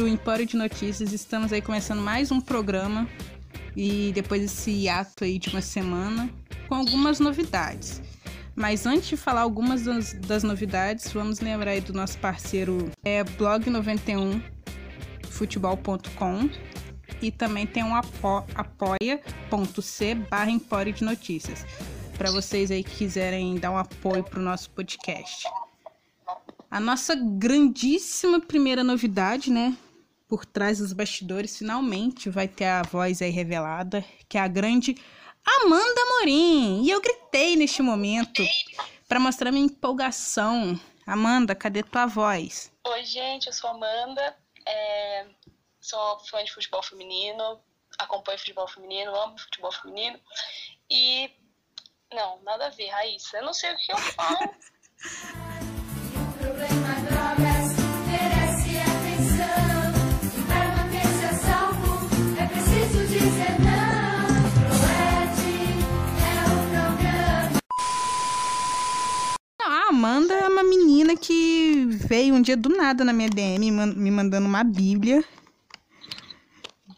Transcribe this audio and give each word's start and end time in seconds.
do 0.00 0.08
Empório 0.08 0.46
de 0.46 0.56
Notícias. 0.56 1.12
Estamos 1.12 1.52
aí 1.52 1.60
começando 1.60 2.00
mais 2.00 2.32
um 2.32 2.40
programa 2.40 3.06
e 3.76 4.12
depois 4.14 4.40
desse 4.40 4.88
ato 4.88 5.24
aí 5.24 5.38
de 5.38 5.50
uma 5.50 5.60
semana 5.60 6.30
com 6.66 6.74
algumas 6.74 7.20
novidades. 7.20 8.00
Mas 8.56 8.86
antes 8.86 9.08
de 9.08 9.16
falar 9.18 9.42
algumas 9.42 9.82
das, 9.82 10.14
das 10.14 10.42
novidades, 10.42 11.12
vamos 11.12 11.40
lembrar 11.40 11.72
aí 11.72 11.82
do 11.82 11.92
nosso 11.92 12.16
parceiro 12.16 12.90
é 13.04 13.22
blog91 13.22 14.42
futebol.com 15.28 16.48
e 17.20 17.30
também 17.30 17.66
tem 17.66 17.84
um 17.84 17.94
apo, 17.94 18.42
apoia.c 18.54 20.14
barra 20.30 20.50
Empório 20.50 20.94
de 20.94 21.04
Notícias 21.04 21.66
para 22.16 22.30
vocês 22.30 22.70
aí 22.70 22.82
que 22.82 22.96
quiserem 22.96 23.58
dar 23.58 23.70
um 23.70 23.76
apoio 23.76 24.24
para 24.24 24.40
o 24.40 24.42
nosso 24.42 24.70
podcast. 24.70 25.46
A 26.70 26.80
nossa 26.80 27.14
grandíssima 27.14 28.40
primeira 28.40 28.82
novidade, 28.82 29.50
né? 29.50 29.76
Por 30.30 30.46
trás 30.46 30.78
dos 30.78 30.92
bastidores, 30.92 31.58
finalmente 31.58 32.30
vai 32.30 32.46
ter 32.46 32.66
a 32.66 32.82
voz 32.84 33.20
aí 33.20 33.30
revelada, 33.30 34.04
que 34.28 34.38
é 34.38 34.40
a 34.40 34.46
grande 34.46 34.94
Amanda 35.44 36.00
Morim. 36.06 36.84
E 36.84 36.90
eu 36.90 37.00
gritei 37.00 37.56
neste 37.56 37.82
momento 37.82 38.40
para 39.08 39.18
mostrar 39.18 39.50
minha 39.50 39.66
empolgação. 39.66 40.78
Amanda, 41.04 41.52
cadê 41.52 41.82
tua 41.82 42.06
voz? 42.06 42.72
Oi, 42.86 43.04
gente, 43.04 43.48
eu 43.48 43.52
sou 43.52 43.70
Amanda, 43.70 44.36
é... 44.64 45.26
sou 45.80 46.20
fã 46.20 46.44
de 46.44 46.52
futebol 46.52 46.84
feminino, 46.84 47.60
acompanho 47.98 48.38
futebol 48.38 48.68
feminino, 48.68 49.12
amo 49.12 49.36
futebol 49.36 49.72
feminino. 49.72 50.20
E. 50.88 51.28
Não, 52.14 52.40
nada 52.44 52.68
a 52.68 52.70
ver, 52.70 52.86
Raíssa. 52.86 53.38
Eu 53.38 53.46
não 53.46 53.52
sei 53.52 53.74
o 53.74 53.76
que 53.76 53.92
eu 53.92 53.98
falo. 53.98 54.54
Amanda 70.00 70.32
é 70.32 70.48
uma 70.48 70.64
menina 70.64 71.14
que 71.14 71.84
veio 71.90 72.34
um 72.34 72.40
dia 72.40 72.56
do 72.56 72.70
nada 72.70 73.04
na 73.04 73.12
minha 73.12 73.28
DM 73.28 73.70
me 73.70 74.10
mandando 74.10 74.46
uma 74.46 74.64
bíblia, 74.64 75.22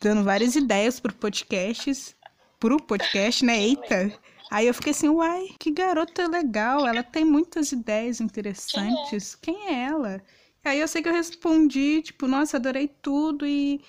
dando 0.00 0.22
várias 0.22 0.54
ideias 0.54 1.00
pro 1.00 1.12
podcasts, 1.12 2.14
pro 2.60 2.80
podcast, 2.80 3.44
né? 3.44 3.60
Eita! 3.60 4.16
Aí 4.52 4.68
eu 4.68 4.74
fiquei 4.74 4.92
assim, 4.92 5.08
uai, 5.08 5.48
que 5.58 5.72
garota 5.72 6.28
legal, 6.28 6.86
ela 6.86 7.02
tem 7.02 7.24
muitas 7.24 7.72
ideias 7.72 8.20
interessantes. 8.20 9.34
Quem 9.34 9.52
é, 9.52 9.58
quem 9.58 9.74
é 9.74 9.82
ela? 9.82 10.22
Aí 10.62 10.78
eu 10.78 10.86
sei 10.86 11.02
que 11.02 11.08
eu 11.08 11.12
respondi, 11.12 12.02
tipo, 12.02 12.28
nossa, 12.28 12.56
adorei 12.56 12.86
tudo 12.86 13.44
e 13.44 13.80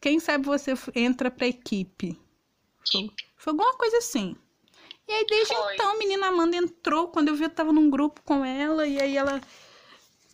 quem 0.00 0.18
sabe 0.18 0.46
você 0.46 0.72
entra 0.94 1.30
pra 1.30 1.46
equipe. 1.46 2.18
Foi, 2.90 3.10
foi 3.36 3.50
alguma 3.50 3.76
coisa 3.76 3.98
assim. 3.98 4.34
E 5.08 5.12
aí 5.12 5.26
desde 5.26 5.54
foi. 5.54 5.74
então 5.74 5.90
a 5.90 5.96
menina 5.96 6.26
Amanda 6.26 6.56
entrou, 6.56 7.08
quando 7.08 7.28
eu 7.28 7.34
vi 7.34 7.44
eu 7.44 7.50
tava 7.50 7.72
num 7.72 7.88
grupo 7.88 8.20
com 8.22 8.44
ela, 8.44 8.86
e 8.86 9.00
aí 9.00 9.16
ela 9.16 9.40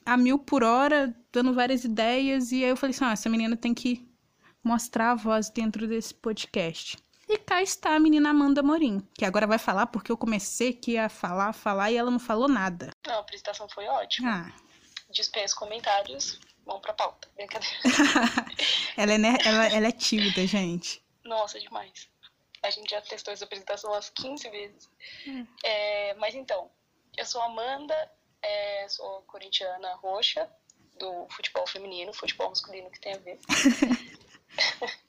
a 0.05 0.17
mil 0.17 0.39
por 0.39 0.63
hora, 0.63 1.15
dando 1.33 1.55
várias 1.55 1.85
ideias, 1.85 2.51
e 2.53 2.65
aí 2.65 2.71
eu 2.71 2.77
falei 2.77 2.95
assim, 2.95 3.05
ah, 3.05 3.13
essa 3.13 3.29
menina 3.29 3.57
tem 3.57 3.73
que 3.73 4.07
mostrar 4.63 5.13
a 5.13 5.15
voz 5.15 5.49
dentro 5.49 5.87
desse 5.87 6.13
podcast. 6.13 6.99
E 7.29 7.39
cá 7.39 7.63
está 7.63 7.95
a 7.95 8.01
menina 8.01 8.31
Amanda 8.31 8.63
Morim, 8.63 9.01
que 9.15 9.25
agora 9.25 9.47
vai 9.47 9.59
falar 9.59 9.87
porque 9.87 10.13
eu 10.13 10.17
comecei 10.17 10.71
aqui 10.71 10.99
a 10.99 11.09
falar, 11.09 11.53
falar 11.53 11.91
e 11.91 11.97
ela 11.97 12.11
não 12.11 12.19
falou 12.19 12.49
nada. 12.49 12.91
Não, 13.07 13.15
a 13.15 13.21
apresentação 13.21 13.69
foi 13.69 13.87
ótima. 13.87 14.53
Ah. 14.53 14.65
Dispenso 15.11 15.57
comentários, 15.57 16.39
vamos 16.67 16.83
pra 16.83 16.93
pauta. 16.93 17.29
Brincadeira. 17.37 17.75
ela, 18.97 19.13
é, 19.13 19.39
ela, 19.45 19.67
ela 19.69 19.87
é 19.87 19.93
tímida, 19.93 20.47
gente. 20.47 21.03
Nossa, 21.25 21.59
demais. 21.59 22.09
A 22.65 22.71
gente 22.71 22.91
já 22.91 23.01
testou 23.03 23.33
essa 23.33 23.45
apresentação 23.45 23.93
umas 23.93 24.09
15 24.09 24.49
vezes. 24.49 24.91
Hum. 25.27 25.47
É, 25.63 26.15
mas 26.15 26.35
então, 26.35 26.71
eu 27.17 27.27
sou 27.27 27.43
Amanda, 27.43 27.95
é, 28.41 28.89
sou 28.89 29.23
corintiana 29.23 29.95
roxa, 29.97 30.51
do 30.99 31.29
futebol 31.29 31.67
feminino, 31.67 32.13
futebol 32.15 32.49
masculino 32.49 32.91
que 32.91 33.01
tem 33.01 33.13
a 33.13 33.19
ver. 33.19 33.39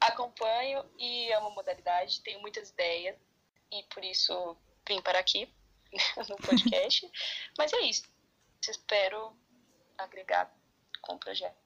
Acompanho 0.00 0.84
e 0.98 1.32
amo 1.32 1.46
a 1.48 1.50
modalidade, 1.50 2.20
tenho 2.20 2.40
muitas 2.40 2.68
ideias 2.70 3.16
e 3.72 3.82
por 3.84 4.04
isso 4.04 4.54
vim 4.86 5.00
para 5.00 5.18
aqui 5.18 5.50
no 6.28 6.36
podcast. 6.36 7.10
Mas 7.56 7.72
é 7.72 7.80
isso. 7.80 8.04
Espero 8.68 9.34
agregar 9.96 10.54
com 11.00 11.14
o 11.14 11.18
projeto 11.18 11.56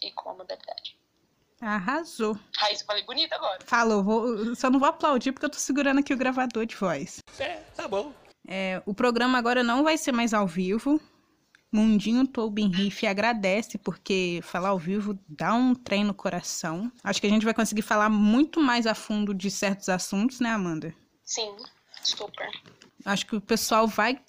e 0.00 0.12
com 0.12 0.30
a 0.30 0.34
modalidade. 0.34 0.96
Arrasou. 1.60 2.38
Raiz, 2.56 2.80
falei 2.82 3.04
bonito 3.04 3.32
agora. 3.34 3.58
Falou, 3.66 4.02
vou, 4.02 4.56
só 4.56 4.70
não 4.70 4.80
vou 4.80 4.88
aplaudir 4.88 5.32
porque 5.32 5.44
eu 5.44 5.50
tô 5.50 5.58
segurando 5.58 6.00
aqui 6.00 6.14
o 6.14 6.16
gravador 6.16 6.64
de 6.64 6.74
voz. 6.74 7.18
É, 7.38 7.56
tá 7.76 7.86
bom. 7.86 8.14
É, 8.48 8.82
o 8.86 8.94
programa 8.94 9.36
agora 9.36 9.62
não 9.62 9.84
vai 9.84 9.98
ser 9.98 10.12
mais 10.12 10.32
ao 10.32 10.46
vivo. 10.46 11.00
Mundinho 11.70 12.26
Tobin 12.26 12.68
Riff 12.68 13.06
agradece 13.06 13.78
porque 13.78 14.40
falar 14.42 14.70
ao 14.70 14.78
vivo 14.78 15.16
dá 15.28 15.54
um 15.54 15.74
trem 15.74 16.02
no 16.02 16.14
coração. 16.14 16.90
Acho 17.04 17.20
que 17.20 17.26
a 17.26 17.30
gente 17.30 17.44
vai 17.44 17.54
conseguir 17.54 17.82
falar 17.82 18.08
muito 18.08 18.58
mais 18.58 18.86
a 18.86 18.94
fundo 18.94 19.32
de 19.32 19.50
certos 19.50 19.88
assuntos, 19.88 20.40
né, 20.40 20.50
Amanda? 20.50 20.94
Sim, 21.22 21.54
super. 22.02 22.48
Acho 23.04 23.26
que 23.26 23.36
o 23.36 23.40
pessoal 23.40 23.86
vai 23.86 24.20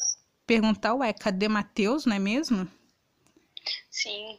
perguntar, 0.46 0.94
ué, 0.94 1.14
cadê 1.14 1.48
Matheus, 1.48 2.06
não 2.06 2.16
é 2.16 2.20
mesmo? 2.20 2.68
Sim. 3.90 4.38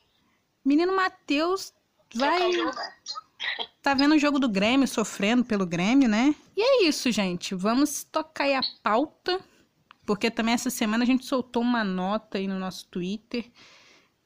Menino 0.65 0.95
Matheus 0.95 1.73
vai. 2.15 2.51
Tá 3.83 3.93
vendo 3.93 4.15
o 4.15 4.19
jogo 4.19 4.39
do 4.39 4.49
Grêmio, 4.49 4.87
sofrendo 4.87 5.45
pelo 5.45 5.67
Grêmio, 5.67 6.09
né? 6.09 6.33
E 6.57 6.63
é 6.63 6.85
isso, 6.85 7.11
gente. 7.11 7.57
Vamos 7.57 8.05
tocar 8.05 8.45
aí 8.45 8.55
a 8.55 8.61
pauta 8.85 9.43
porque 10.05 10.31
também 10.31 10.55
essa 10.55 10.71
semana 10.71 11.05
a 11.05 11.07
gente 11.07 11.25
soltou 11.25 11.63
uma 11.63 11.85
nota 11.85 12.39
aí 12.39 12.47
no 12.47 12.59
nosso 12.59 12.87
Twitter 12.89 13.51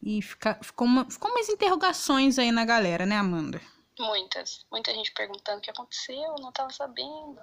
e 0.02 0.22
fica, 0.22 0.58
ficou, 0.62 0.86
uma, 0.86 1.08
ficou 1.10 1.30
umas 1.30 1.48
interrogações 1.48 2.38
aí 2.38 2.50
na 2.50 2.64
galera, 2.64 3.04
né, 3.04 3.16
Amanda? 3.16 3.60
Muitas. 3.98 4.64
Muita 4.70 4.92
gente 4.92 5.12
perguntando 5.12 5.58
o 5.58 5.60
que 5.60 5.70
aconteceu, 5.70 6.34
não 6.41 6.48
estava 6.48 6.70
sabendo. 6.70 7.38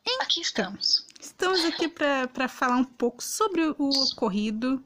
Então, 0.00 0.20
aqui 0.20 0.40
estamos. 0.40 1.06
Estamos 1.18 1.64
aqui 1.64 1.88
para 1.88 2.48
falar 2.48 2.76
um 2.76 2.84
pouco 2.84 3.22
sobre 3.22 3.62
o 3.78 3.88
ocorrido. 4.12 4.84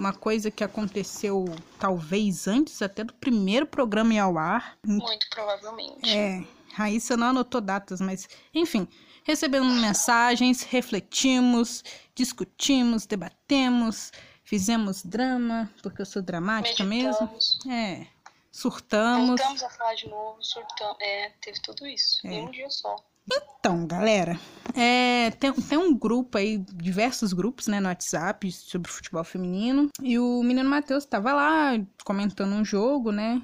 Uma 0.00 0.14
coisa 0.14 0.50
que 0.50 0.64
aconteceu 0.64 1.44
talvez 1.78 2.48
antes 2.48 2.80
até 2.80 3.04
do 3.04 3.12
primeiro 3.12 3.66
programa 3.66 4.14
ir 4.14 4.18
ao 4.18 4.38
ar. 4.38 4.78
Muito 4.82 5.28
provavelmente. 5.28 6.08
É. 6.08 6.42
Raíssa 6.72 7.18
não 7.18 7.26
anotou 7.26 7.60
datas, 7.60 8.00
mas 8.00 8.26
enfim. 8.54 8.88
Recebemos 9.24 9.78
mensagens, 9.78 10.62
refletimos, 10.62 11.84
discutimos, 12.14 13.04
debatemos, 13.04 14.10
fizemos 14.42 15.02
drama, 15.02 15.70
porque 15.82 16.00
eu 16.00 16.06
sou 16.06 16.22
dramática 16.22 16.82
Meditamos. 16.82 17.58
mesmo. 17.62 17.70
É. 17.70 18.06
Surtamos. 18.50 19.38
Voltamos 19.38 19.62
a 19.62 19.68
falar 19.68 19.94
de 19.96 20.08
novo, 20.08 20.42
surtamos. 20.42 20.96
É, 21.02 21.28
teve 21.42 21.60
tudo 21.60 21.86
isso. 21.86 22.26
É. 22.26 22.32
Em 22.32 22.46
um 22.46 22.50
dia 22.50 22.70
só. 22.70 22.96
Então, 23.32 23.86
galera, 23.86 24.38
é, 24.74 25.30
tem, 25.32 25.52
tem 25.52 25.78
um 25.78 25.96
grupo 25.96 26.38
aí, 26.38 26.58
diversos 26.58 27.32
grupos, 27.32 27.66
né, 27.66 27.78
no 27.78 27.88
WhatsApp 27.88 28.50
sobre 28.52 28.90
futebol 28.90 29.22
feminino. 29.22 29.88
E 30.02 30.18
o 30.18 30.42
menino 30.42 30.68
Matheus 30.68 31.04
estava 31.04 31.32
lá 31.32 31.72
comentando 32.04 32.52
um 32.52 32.64
jogo, 32.64 33.12
né, 33.12 33.40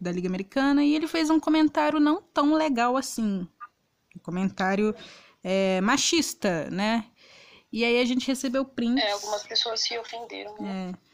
da 0.00 0.10
Liga 0.10 0.28
Americana. 0.28 0.84
E 0.84 0.94
ele 0.94 1.06
fez 1.06 1.30
um 1.30 1.38
comentário 1.38 2.00
não 2.00 2.20
tão 2.20 2.54
legal 2.54 2.96
assim. 2.96 3.46
Um 4.16 4.20
comentário 4.20 4.94
é, 5.42 5.80
machista, 5.80 6.68
né? 6.70 7.06
E 7.72 7.84
aí 7.84 8.00
a 8.00 8.04
gente 8.04 8.26
recebeu 8.26 8.64
prints. 8.64 9.02
É, 9.02 9.12
algumas 9.12 9.42
pessoas 9.44 9.80
se 9.80 9.96
ofenderam. 9.98 10.54
Né? 10.60 10.92
É. 10.92 11.11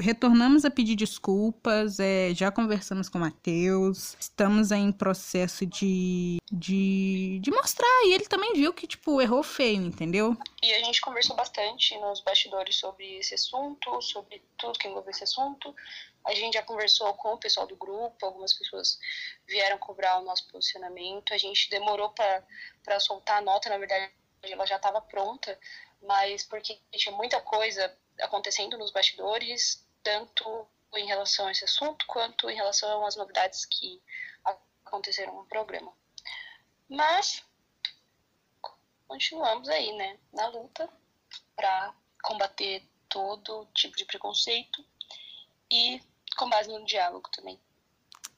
Retornamos 0.00 0.64
a 0.64 0.70
pedir 0.70 0.96
desculpas, 0.96 2.00
é, 2.00 2.32
já 2.34 2.50
conversamos 2.50 3.08
com 3.10 3.18
o 3.18 3.20
Matheus, 3.20 4.16
estamos 4.18 4.70
em 4.70 4.90
processo 4.90 5.66
de, 5.66 6.38
de, 6.50 7.38
de 7.40 7.50
mostrar, 7.50 8.06
e 8.06 8.14
ele 8.14 8.26
também 8.26 8.54
viu 8.54 8.72
que, 8.72 8.86
tipo, 8.86 9.20
errou 9.20 9.42
feio, 9.42 9.82
entendeu? 9.82 10.34
E 10.62 10.72
a 10.72 10.78
gente 10.82 11.02
conversou 11.02 11.36
bastante 11.36 11.98
nos 11.98 12.20
bastidores 12.20 12.76
sobre 12.76 13.18
esse 13.18 13.34
assunto, 13.34 14.00
sobre 14.00 14.42
tudo 14.56 14.78
que 14.78 14.88
envolve 14.88 15.10
esse 15.10 15.24
assunto. 15.24 15.74
A 16.24 16.34
gente 16.34 16.54
já 16.54 16.62
conversou 16.62 17.12
com 17.14 17.34
o 17.34 17.38
pessoal 17.38 17.66
do 17.66 17.76
grupo, 17.76 18.24
algumas 18.24 18.54
pessoas 18.54 18.98
vieram 19.46 19.76
cobrar 19.76 20.18
o 20.18 20.24
nosso 20.24 20.48
posicionamento. 20.48 21.34
A 21.34 21.38
gente 21.38 21.68
demorou 21.68 22.10
para 22.10 23.00
soltar 23.00 23.38
a 23.38 23.42
nota, 23.42 23.68
na 23.68 23.76
verdade, 23.76 24.10
ela 24.42 24.66
já 24.66 24.76
estava 24.76 25.00
pronta, 25.00 25.58
mas 26.02 26.42
porque 26.44 26.78
tinha 26.92 27.14
muita 27.14 27.40
coisa 27.40 27.94
acontecendo 28.20 28.78
nos 28.78 28.90
bastidores, 28.90 29.86
tanto 30.02 30.66
em 30.94 31.06
relação 31.06 31.46
a 31.46 31.52
esse 31.52 31.64
assunto, 31.64 32.04
quanto 32.06 32.50
em 32.50 32.56
relação 32.56 33.06
às 33.06 33.16
novidades 33.16 33.64
que 33.64 34.02
aconteceram 34.84 35.34
no 35.34 35.46
programa. 35.46 35.92
Mas 36.88 37.42
continuamos 39.06 39.68
aí, 39.68 39.92
né, 39.96 40.18
na 40.32 40.48
luta 40.48 40.88
para 41.56 41.94
combater 42.22 42.82
todo 43.08 43.66
tipo 43.74 43.96
de 43.96 44.04
preconceito 44.04 44.84
e 45.70 46.00
com 46.36 46.48
base 46.48 46.68
no 46.68 46.84
diálogo 46.84 47.28
também. 47.30 47.58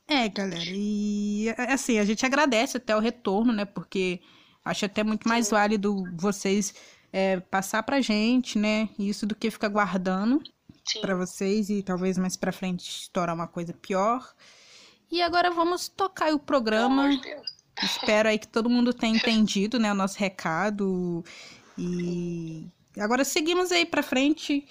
É, 0.07 0.29
galera, 0.29 0.65
e 0.67 1.49
assim, 1.69 1.99
a 1.99 2.05
gente 2.05 2.27
agradece 2.27 2.77
até 2.77 2.95
o 2.95 3.01
retorno, 3.01 3.53
né? 3.53 3.65
Porque 3.65 4.21
acho 4.65 4.85
até 4.85 5.03
muito 5.03 5.27
mais 5.27 5.51
válido 5.51 6.05
vocês 6.17 6.75
é, 7.15 7.39
passar 7.39 7.81
pra 7.85 8.01
gente, 8.01 8.59
né? 8.59 8.89
Isso 8.99 9.25
do 9.25 9.37
que 9.37 9.49
ficar 9.49 9.69
guardando 9.69 10.43
para 11.01 11.15
vocês 11.15 11.71
e 11.71 11.81
talvez 11.81 12.19
mais 12.19 12.37
pra 12.37 12.51
frente 12.51 13.03
estourar 13.03 13.33
uma 13.33 13.47
coisa 13.47 13.73
pior. 13.73 14.35
E 15.13 15.23
agora 15.23 15.49
vamos 15.53 15.87
tocar 15.87 16.35
o 16.35 16.41
programa. 16.41 17.09
Espero 17.81 18.29
aí 18.29 18.37
que 18.37 18.49
todo 18.49 18.69
mundo 18.69 18.93
tenha 18.93 19.15
entendido, 19.17 19.79
né, 19.79 19.93
o 19.93 19.95
nosso 19.95 20.19
recado. 20.19 21.25
E 21.79 22.67
agora 22.99 23.25
seguimos 23.25 23.71
aí 23.71 23.87
para 23.87 24.03
frente. 24.03 24.67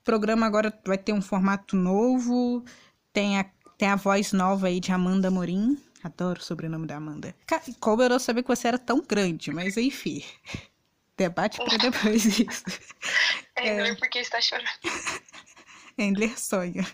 O 0.00 0.04
programa 0.04 0.46
agora 0.46 0.72
vai 0.86 0.96
ter 0.96 1.12
um 1.12 1.20
formato 1.20 1.74
novo. 1.74 2.64
Tem 3.12 3.36
a, 3.36 3.44
tem 3.76 3.88
a 3.88 3.96
voz 3.96 4.32
nova 4.32 4.68
aí 4.68 4.78
de 4.78 4.92
Amanda 4.92 5.28
Morim. 5.28 5.76
Adoro 6.04 6.38
o 6.38 6.44
sobrenome 6.44 6.86
da 6.86 6.98
Amanda. 6.98 7.34
Como 7.80 8.00
eu 8.00 8.10
não 8.10 8.20
sabia 8.20 8.44
que 8.44 8.48
você 8.48 8.68
era 8.68 8.78
tão 8.78 9.02
grande, 9.02 9.50
mas 9.50 9.76
enfim. 9.76 10.22
Debate 11.20 11.58
para 11.58 11.76
depois 11.76 12.24
isso. 12.38 12.64
É, 13.54 13.90
é... 13.90 13.94
porque 13.96 14.20
está 14.20 14.40
chorando. 14.40 14.66
Endler 15.98 16.40
sonha. 16.40 16.86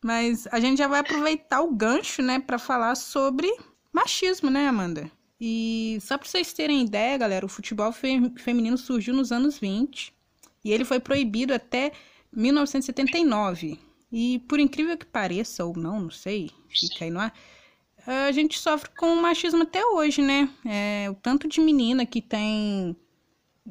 Mas 0.00 0.46
a 0.52 0.60
gente 0.60 0.78
já 0.78 0.86
vai 0.86 1.00
aproveitar 1.00 1.62
o 1.62 1.74
gancho, 1.74 2.22
né, 2.22 2.38
para 2.38 2.60
falar 2.60 2.94
sobre 2.94 3.52
machismo, 3.92 4.48
né, 4.48 4.68
Amanda? 4.68 5.10
E 5.40 5.98
só 6.00 6.16
para 6.16 6.28
vocês 6.28 6.52
terem 6.52 6.84
ideia, 6.84 7.18
galera, 7.18 7.44
o 7.44 7.48
futebol 7.48 7.92
feminino 7.92 8.78
surgiu 8.78 9.14
nos 9.14 9.32
anos 9.32 9.58
20 9.58 10.14
e 10.64 10.70
ele 10.70 10.84
foi 10.84 11.00
proibido 11.00 11.52
até 11.52 11.90
1979. 12.32 13.80
E 14.12 14.38
por 14.48 14.60
incrível 14.60 14.96
que 14.96 15.06
pareça, 15.06 15.64
ou 15.64 15.76
não, 15.76 16.00
não 16.02 16.10
sei, 16.10 16.50
fica 16.68 17.04
aí 17.04 17.10
no 17.10 17.18
ar, 17.18 17.34
a 18.28 18.32
gente 18.32 18.58
sofre 18.58 18.90
com 18.96 19.14
machismo 19.16 19.62
até 19.62 19.84
hoje, 19.84 20.20
né? 20.22 20.48
É, 20.64 21.08
o 21.10 21.14
tanto 21.14 21.48
de 21.48 21.60
menina 21.60 22.04
que 22.04 22.20
tem 22.20 22.96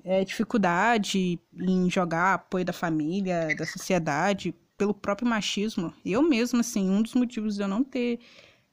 é, 0.03 0.23
dificuldade 0.23 1.39
em 1.53 1.89
jogar 1.89 2.35
apoio 2.35 2.63
da 2.63 2.73
família, 2.73 3.55
da 3.55 3.65
sociedade, 3.65 4.55
pelo 4.77 4.93
próprio 4.93 5.27
machismo. 5.27 5.93
Eu 6.05 6.21
mesma, 6.21 6.61
assim, 6.61 6.89
um 6.89 7.01
dos 7.01 7.13
motivos 7.13 7.55
de 7.55 7.61
eu 7.61 7.67
não 7.67 7.83
ter 7.83 8.19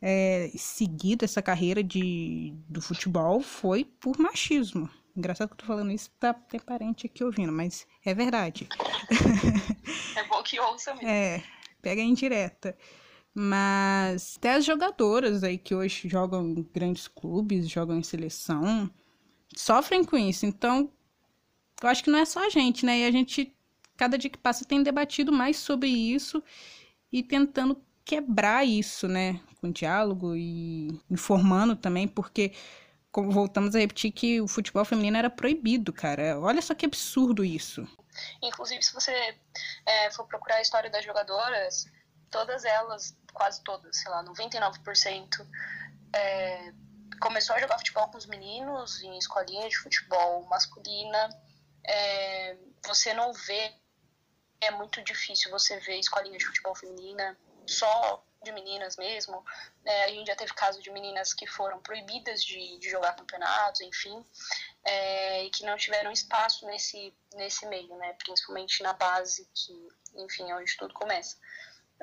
é, 0.01 0.51
seguido 0.57 1.25
essa 1.25 1.43
carreira 1.43 1.83
de, 1.83 2.55
do 2.69 2.81
futebol 2.81 3.41
foi 3.41 3.85
por 3.85 4.19
machismo. 4.19 4.89
Engraçado 5.17 5.49
que 5.49 5.55
eu 5.55 5.59
tô 5.59 5.67
falando 5.67 5.91
isso, 5.91 6.11
tá 6.21 6.35
tem 6.35 6.61
parente 6.61 7.07
aqui 7.07 7.25
ouvindo, 7.25 7.51
mas 7.51 7.87
é 8.05 8.15
verdade. 8.15 8.69
É 10.15 10.25
bom 10.29 10.43
que 10.43 10.61
ouça 10.61 10.95
mesmo. 10.95 11.09
É, 11.09 11.43
pega 11.83 12.01
em 12.01 12.15
direta. 12.15 12.77
Mas 13.39 14.37
até 14.39 14.55
as 14.55 14.65
jogadoras 14.65 15.45
aí 15.45 15.59
que 15.59 15.75
hoje 15.75 16.09
jogam 16.09 16.49
em 16.49 16.63
grandes 16.73 17.07
clubes, 17.07 17.69
jogam 17.69 17.99
em 17.99 18.03
seleção, 18.03 18.91
sofrem 19.55 20.03
com 20.03 20.17
isso. 20.17 20.47
Então, 20.47 20.91
eu 21.83 21.89
acho 21.91 22.03
que 22.03 22.09
não 22.09 22.19
é 22.19 22.25
só 22.25 22.47
a 22.47 22.49
gente, 22.49 22.87
né? 22.87 23.01
E 23.01 23.05
a 23.05 23.11
gente, 23.11 23.55
cada 23.95 24.17
dia 24.17 24.31
que 24.31 24.39
passa, 24.39 24.65
tem 24.65 24.83
debatido 24.83 25.31
mais 25.31 25.59
sobre 25.59 25.87
isso 25.91 26.43
e 27.13 27.23
tentando 27.23 27.79
quebrar 28.07 28.65
isso, 28.65 29.07
né? 29.07 29.39
Com 29.61 29.71
diálogo 29.71 30.35
e 30.35 30.99
informando 31.11 31.77
também, 31.77 32.09
porque 32.09 32.53
voltamos 33.13 33.77
a 33.77 33.81
repetir 33.81 34.13
que 34.13 34.41
o 34.41 34.49
futebol 34.49 34.87
feminino 34.87 35.19
era 35.19 35.29
proibido, 35.29 35.93
cara. 35.93 36.41
Olha 36.41 36.63
só 36.63 36.75
que 36.75 36.87
absurdo 36.87 37.45
isso. 37.45 37.87
Inclusive, 38.43 38.83
se 38.83 38.95
você 38.95 39.13
é, 39.85 40.11
for 40.11 40.27
procurar 40.27 40.57
a 40.57 40.63
história 40.63 40.89
das 40.89 41.05
jogadoras, 41.05 41.85
todas 42.37 42.67
elas, 42.67 43.17
quase 43.33 43.63
todas, 43.63 43.97
sei 43.97 44.11
lá, 44.11 44.23
99%, 44.23 45.47
é, 46.15 46.73
começou 47.19 47.57
a 47.57 47.61
jogar 47.61 47.79
futebol 47.79 48.09
com 48.09 48.19
os 48.19 48.27
meninos 48.27 49.03
em 49.03 49.17
escolinha 49.17 49.67
de 49.71 49.79
futebol 49.79 50.45
masculina. 50.45 51.31
É, 51.83 52.59
você 52.87 53.15
não 53.15 53.33
vê, 53.33 53.73
é 54.61 54.71
muito 54.71 55.03
difícil 55.03 55.51
você 55.51 55.81
ver 55.81 55.99
escolinha 55.99 56.37
de 56.37 56.45
futebol 56.45 56.75
feminina 56.75 57.39
só 57.67 58.23
de 58.43 58.53
meninas 58.53 58.99
mesmo. 58.99 59.43
É, 59.83 60.05
a 60.05 60.09
gente 60.09 60.27
já 60.27 60.37
teve 60.37 60.53
casos 60.53 60.83
de 60.83 60.91
meninas 60.91 61.33
que 61.33 61.47
foram 61.47 61.81
proibidas 61.81 62.45
de, 62.45 62.79
de 62.79 62.91
jogar 62.91 63.17
campeonatos, 63.17 63.81
enfim, 63.81 64.23
é, 64.85 65.45
e 65.45 65.51
que 65.51 65.65
não 65.65 65.79
tiveram 65.79 66.13
espaço 66.13 66.67
nesse, 66.67 67.15
nesse 67.35 67.65
meio, 67.67 67.97
né? 67.97 68.13
Principalmente 68.13 68.83
na 68.83 68.93
base, 68.93 69.49
que, 69.55 69.89
enfim, 70.17 70.51
é 70.51 70.55
onde 70.55 70.77
tudo 70.77 70.93
começa. 70.93 71.39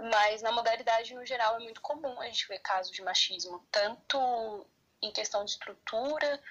Mas 0.01 0.41
na 0.41 0.51
modalidade, 0.51 1.13
no 1.13 1.25
geral, 1.25 1.55
é 1.55 1.59
muito 1.59 1.81
comum 1.81 2.19
a 2.19 2.25
gente 2.25 2.47
ver 2.47 2.59
casos 2.59 2.91
de 2.91 3.01
machismo, 3.01 3.65
tanto 3.71 4.65
em 5.01 5.11
questão 5.11 5.45
de 5.45 5.51
estrutura, 5.51 6.41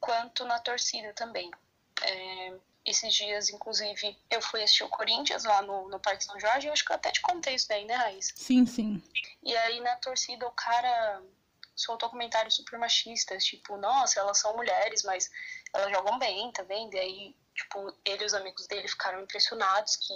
quanto 0.00 0.44
na 0.44 0.58
torcida 0.58 1.12
também. 1.12 1.50
É, 2.02 2.54
esses 2.84 3.12
dias, 3.14 3.50
inclusive, 3.50 4.16
eu 4.30 4.40
fui 4.40 4.62
assistir 4.62 4.84
o 4.84 4.88
Corinthians 4.88 5.44
lá 5.44 5.62
no, 5.62 5.88
no 5.88 6.00
Parque 6.00 6.24
São 6.24 6.38
Jorge, 6.40 6.66
eu 6.66 6.72
acho 6.72 6.84
que 6.84 6.90
eu 6.90 6.96
até 6.96 7.10
te 7.10 7.20
contei 7.20 7.54
isso 7.54 7.68
daí, 7.68 7.84
né, 7.84 7.94
Raíssa? 7.94 8.32
Sim, 8.36 8.66
sim. 8.66 9.02
E 9.42 9.56
aí 9.56 9.80
na 9.80 9.96
torcida 9.96 10.46
o 10.46 10.52
cara 10.52 11.22
soltou 11.76 12.10
comentários 12.10 12.56
super 12.56 12.78
machistas, 12.78 13.44
tipo, 13.44 13.76
nossa, 13.76 14.18
elas 14.18 14.38
são 14.38 14.56
mulheres, 14.56 15.02
mas 15.04 15.30
elas 15.72 15.90
jogam 15.92 16.18
bem, 16.18 16.50
tá 16.50 16.62
vendo? 16.62 16.94
E 16.94 16.98
aí, 16.98 17.36
tipo, 17.54 17.94
ele 18.04 18.24
e 18.24 18.26
os 18.26 18.34
amigos 18.34 18.66
dele 18.66 18.88
ficaram 18.88 19.20
impressionados 19.22 19.96
que 19.96 20.12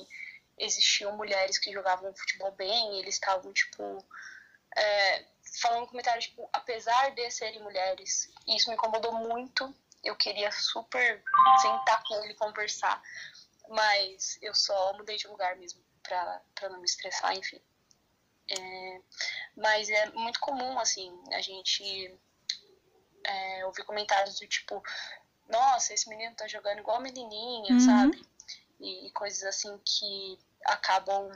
existiam 0.59 1.17
mulheres 1.17 1.59
que 1.59 1.73
jogavam 1.73 2.15
futebol 2.15 2.53
bem, 2.53 2.99
eles 2.99 3.15
estavam, 3.15 3.53
tipo, 3.53 4.05
é, 4.77 5.25
falando 5.61 5.87
comentários, 5.87 6.27
tipo, 6.27 6.49
apesar 6.53 7.11
de 7.15 7.31
serem 7.31 7.63
mulheres. 7.63 8.31
E 8.47 8.57
isso 8.57 8.69
me 8.69 8.75
incomodou 8.75 9.13
muito, 9.13 9.75
eu 10.03 10.17
queria 10.17 10.51
super 10.51 11.23
sentar 11.61 12.03
com 12.05 12.15
ele 12.23 12.33
e 12.33 12.37
conversar, 12.37 13.03
mas 13.69 14.39
eu 14.43 14.55
só 14.55 14.93
mudei 14.95 15.17
de 15.17 15.29
lugar 15.29 15.57
mesmo 15.57 15.83
pra, 16.03 16.43
pra 16.55 16.69
não 16.69 16.79
me 16.79 16.85
estressar, 16.85 17.37
enfim. 17.37 17.61
É, 18.51 19.01
mas 19.57 19.89
é 19.89 20.11
muito 20.11 20.41
comum, 20.41 20.79
assim, 20.79 21.13
a 21.33 21.41
gente 21.41 22.19
é, 23.25 23.65
ouvir 23.67 23.85
comentários 23.85 24.39
do 24.39 24.47
tipo, 24.47 24.83
nossa, 25.49 25.95
esse 25.95 26.09
menino 26.09 26.35
tá 26.35 26.47
jogando 26.49 26.81
igual 26.81 26.97
a 26.97 27.01
menininha, 27.01 27.73
uhum. 27.73 27.81
sabe? 27.81 28.27
E, 28.81 29.07
e, 29.07 29.11
coisas 29.13 29.43
assim 29.45 29.81
que 29.85 30.39
acabam 30.65 31.31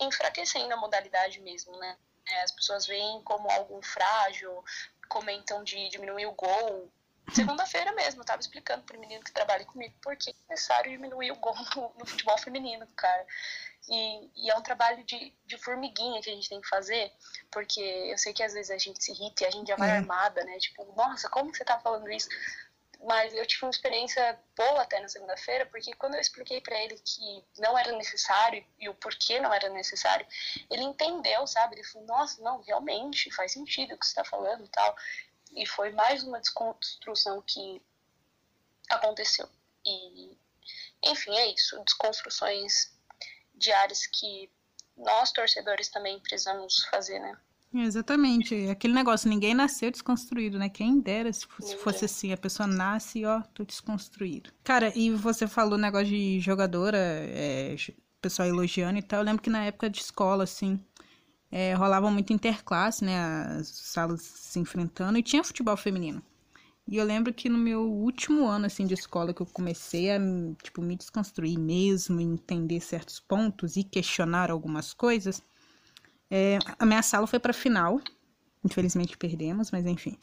enfraquecendo 0.00 0.72
a 0.72 0.76
modalidade 0.76 1.40
mesmo, 1.40 1.76
né? 1.78 1.96
É, 2.26 2.42
as 2.42 2.52
pessoas 2.52 2.86
veem 2.86 3.22
como 3.22 3.50
algo 3.50 3.80
frágil, 3.82 4.64
comentam 5.08 5.62
de 5.64 5.88
diminuir 5.88 6.26
o 6.26 6.32
gol, 6.32 6.90
Segunda-feira 7.32 7.92
mesmo, 7.92 8.20
eu 8.20 8.24
tava 8.24 8.40
explicando 8.40 8.82
pro 8.82 8.98
menino 8.98 9.22
que 9.22 9.32
trabalha 9.32 9.64
comigo 9.64 9.94
por 10.02 10.16
que 10.16 10.30
é 10.30 10.34
necessário 10.50 10.90
diminuir 10.90 11.30
o 11.30 11.36
gol 11.36 11.54
no, 11.76 11.92
no 11.98 12.06
futebol 12.06 12.36
feminino, 12.38 12.86
cara. 12.96 13.24
E, 13.88 14.30
e, 14.36 14.50
é 14.50 14.56
um 14.56 14.62
trabalho 14.62 15.02
de, 15.04 15.34
de 15.44 15.58
formiguinha 15.58 16.20
que 16.20 16.30
a 16.30 16.34
gente 16.34 16.48
tem 16.48 16.60
que 16.60 16.68
fazer, 16.68 17.12
porque 17.50 17.80
eu 17.80 18.16
sei 18.16 18.32
que 18.32 18.42
às 18.42 18.52
vezes 18.52 18.70
a 18.70 18.78
gente 18.78 19.02
se 19.02 19.12
irrita 19.12 19.42
e 19.42 19.46
a 19.46 19.50
gente 19.50 19.68
já 19.68 19.76
vai 19.76 19.90
é. 19.90 19.96
armada, 19.96 20.44
né? 20.44 20.56
Tipo, 20.58 20.84
nossa, 20.96 21.28
como 21.28 21.50
que 21.50 21.58
você 21.58 21.64
tá 21.64 21.80
falando 21.80 22.08
isso? 22.10 22.28
Mas 23.04 23.34
eu 23.34 23.44
tive 23.44 23.64
uma 23.64 23.70
experiência 23.70 24.38
boa 24.56 24.82
até 24.82 25.00
na 25.00 25.08
segunda-feira, 25.08 25.66
porque 25.66 25.92
quando 25.94 26.14
eu 26.14 26.20
expliquei 26.20 26.60
para 26.60 26.80
ele 26.80 26.96
que 26.98 27.44
não 27.58 27.76
era 27.76 27.90
necessário 27.92 28.64
e 28.78 28.88
o 28.88 28.94
porquê 28.94 29.40
não 29.40 29.52
era 29.52 29.68
necessário, 29.70 30.24
ele 30.70 30.84
entendeu, 30.84 31.44
sabe? 31.46 31.74
Ele 31.74 31.84
falou, 31.84 32.06
nossa, 32.06 32.40
não, 32.42 32.62
realmente 32.62 33.30
faz 33.32 33.52
sentido 33.52 33.94
o 33.94 33.98
que 33.98 34.06
você 34.06 34.14
tá 34.14 34.24
falando 34.24 34.64
e 34.64 34.68
tal. 34.68 34.96
E 35.52 35.66
foi 35.66 35.90
mais 35.90 36.22
uma 36.22 36.40
desconstrução 36.40 37.42
que 37.42 37.82
aconteceu. 38.88 39.48
E, 39.84 40.38
enfim, 41.02 41.36
é 41.36 41.48
isso. 41.48 41.82
Desconstruções 41.84 42.92
diárias 43.54 44.06
que 44.06 44.50
nós, 44.96 45.32
torcedores, 45.32 45.88
também 45.88 46.20
precisamos 46.20 46.84
fazer, 46.84 47.18
né? 47.18 47.36
Exatamente. 47.74 48.54
Aquele 48.68 48.92
negócio, 48.92 49.28
ninguém 49.28 49.54
nasceu 49.54 49.90
desconstruído, 49.90 50.58
né? 50.58 50.68
Quem 50.68 51.00
dera 51.00 51.32
se 51.32 51.46
fosse, 51.46 51.76
fosse 51.76 52.04
assim, 52.04 52.32
a 52.32 52.36
pessoa 52.36 52.66
nasce 52.66 53.20
e, 53.20 53.24
ó, 53.24 53.40
tô 53.54 53.64
desconstruído. 53.64 54.50
Cara, 54.62 54.92
e 54.96 55.10
você 55.10 55.46
falou 55.46 55.78
negócio 55.78 56.08
de 56.08 56.38
jogadora, 56.38 56.98
é, 56.98 57.74
pessoal 58.20 58.48
elogiando 58.48 58.98
e 58.98 59.02
tal. 59.02 59.20
Eu 59.20 59.24
lembro 59.24 59.42
que 59.42 59.50
na 59.50 59.64
época 59.64 59.88
de 59.88 60.00
escola, 60.00 60.44
assim, 60.44 60.78
é, 61.50 61.74
rolava 61.74 62.10
muito 62.10 62.32
interclasse, 62.32 63.04
né? 63.04 63.18
As 63.58 63.68
salas 63.68 64.22
se 64.22 64.58
enfrentando 64.58 65.18
e 65.18 65.22
tinha 65.22 65.44
futebol 65.44 65.76
feminino. 65.76 66.22
E 66.86 66.96
eu 66.96 67.04
lembro 67.04 67.32
que 67.32 67.48
no 67.48 67.58
meu 67.58 67.82
último 67.82 68.46
ano, 68.46 68.66
assim, 68.66 68.86
de 68.86 68.94
escola, 68.94 69.32
que 69.32 69.40
eu 69.40 69.46
comecei 69.46 70.10
a, 70.10 70.18
tipo, 70.62 70.82
me 70.82 70.96
desconstruir 70.96 71.58
mesmo, 71.58 72.20
entender 72.20 72.80
certos 72.80 73.20
pontos 73.20 73.76
e 73.76 73.84
questionar 73.84 74.50
algumas 74.50 74.92
coisas, 74.92 75.42
é, 76.32 76.58
a 76.78 76.86
minha 76.86 77.02
sala 77.02 77.26
foi 77.26 77.38
pra 77.38 77.52
final. 77.52 78.00
Infelizmente 78.64 79.18
perdemos, 79.18 79.70
mas 79.70 79.84
enfim. 79.84 80.16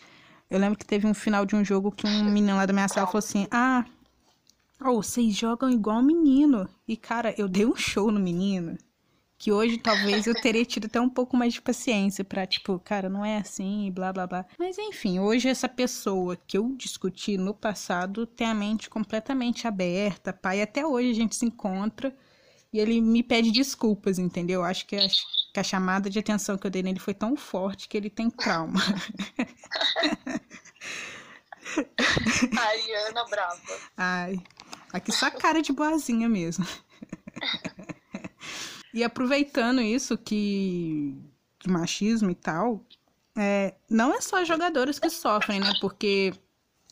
Eu 0.50 0.60
lembro 0.60 0.80
que 0.80 0.86
teve 0.86 1.06
um 1.06 1.14
final 1.14 1.46
de 1.46 1.56
um 1.56 1.64
jogo 1.64 1.92
que 1.92 2.08
um 2.08 2.24
menino 2.24 2.58
lá 2.58 2.66
da 2.66 2.74
minha 2.74 2.88
sala 2.88 3.06
falou 3.06 3.20
assim, 3.20 3.48
ah, 3.52 3.86
oh, 4.82 5.04
vocês 5.04 5.36
jogam 5.36 5.70
igual 5.70 6.02
menino. 6.02 6.68
E, 6.88 6.98
cara, 6.98 7.36
eu 7.38 7.48
dei 7.48 7.66
um 7.66 7.76
show 7.76 8.12
no 8.12 8.20
menino 8.20 8.76
que 9.40 9.54
hoje 9.54 9.78
talvez 9.78 10.28
eu 10.28 10.34
teria 10.34 10.66
tido 10.66 10.88
até 10.88 11.00
um 11.00 11.08
pouco 11.08 11.38
mais 11.38 11.54
de 11.54 11.62
paciência 11.62 12.26
pra, 12.26 12.46
tipo, 12.46 12.78
cara, 12.80 13.08
não 13.08 13.24
é 13.24 13.38
assim 13.38 13.90
blá 13.90 14.12
blá 14.12 14.28
blá. 14.28 14.46
Mas 14.60 14.78
enfim, 14.78 15.18
hoje 15.18 15.48
essa 15.48 15.70
pessoa 15.70 16.36
que 16.36 16.58
eu 16.58 16.76
discuti 16.76 17.38
no 17.38 17.54
passado 17.54 18.26
tem 18.26 18.48
a 18.48 18.54
mente 18.54 18.90
completamente 18.90 19.66
aberta, 19.66 20.34
pai, 20.34 20.62
até 20.62 20.86
hoje 20.86 21.12
a 21.12 21.14
gente 21.14 21.38
se 21.38 21.46
encontra 21.46 22.14
e 22.72 22.80
ele 22.80 23.02
me 23.02 23.24
pede 23.24 23.52
desculpas, 23.52 24.20
entendeu? 24.20 24.64
Acho 24.64 24.86
que 24.86 24.96
a, 24.96 25.08
que 25.54 25.60
a 25.60 25.64
chamada 25.64 26.10
de 26.10 26.20
atenção 26.20 26.58
que 26.58 26.68
eu 26.68 26.72
dei 26.72 26.84
nele 26.84 27.00
foi 27.00 27.14
tão 27.14 27.36
forte 27.36 27.88
que 27.88 27.98
ele 27.98 28.10
tem 28.10 28.30
trauma. 28.30 28.80
Ariana 32.58 33.26
brava. 33.26 33.80
Ai, 33.98 34.42
aqui 34.94 35.12
só 35.12 35.30
cara 35.32 35.62
de 35.62 35.72
boazinha 35.74 36.30
mesmo. 36.30 36.66
E 38.94 39.04
aproveitando 39.04 39.82
isso 39.82 40.18
que 40.18 41.16
de 41.60 41.70
machismo 41.70 42.32
e 42.32 42.36
tal, 42.36 42.84
é, 43.38 43.76
não 43.90 44.14
é 44.14 44.22
só 44.22 44.44
jogadores 44.44 44.98
que 44.98 45.10
sofrem, 45.10 45.60
né? 45.60 45.74
Porque 45.80 46.34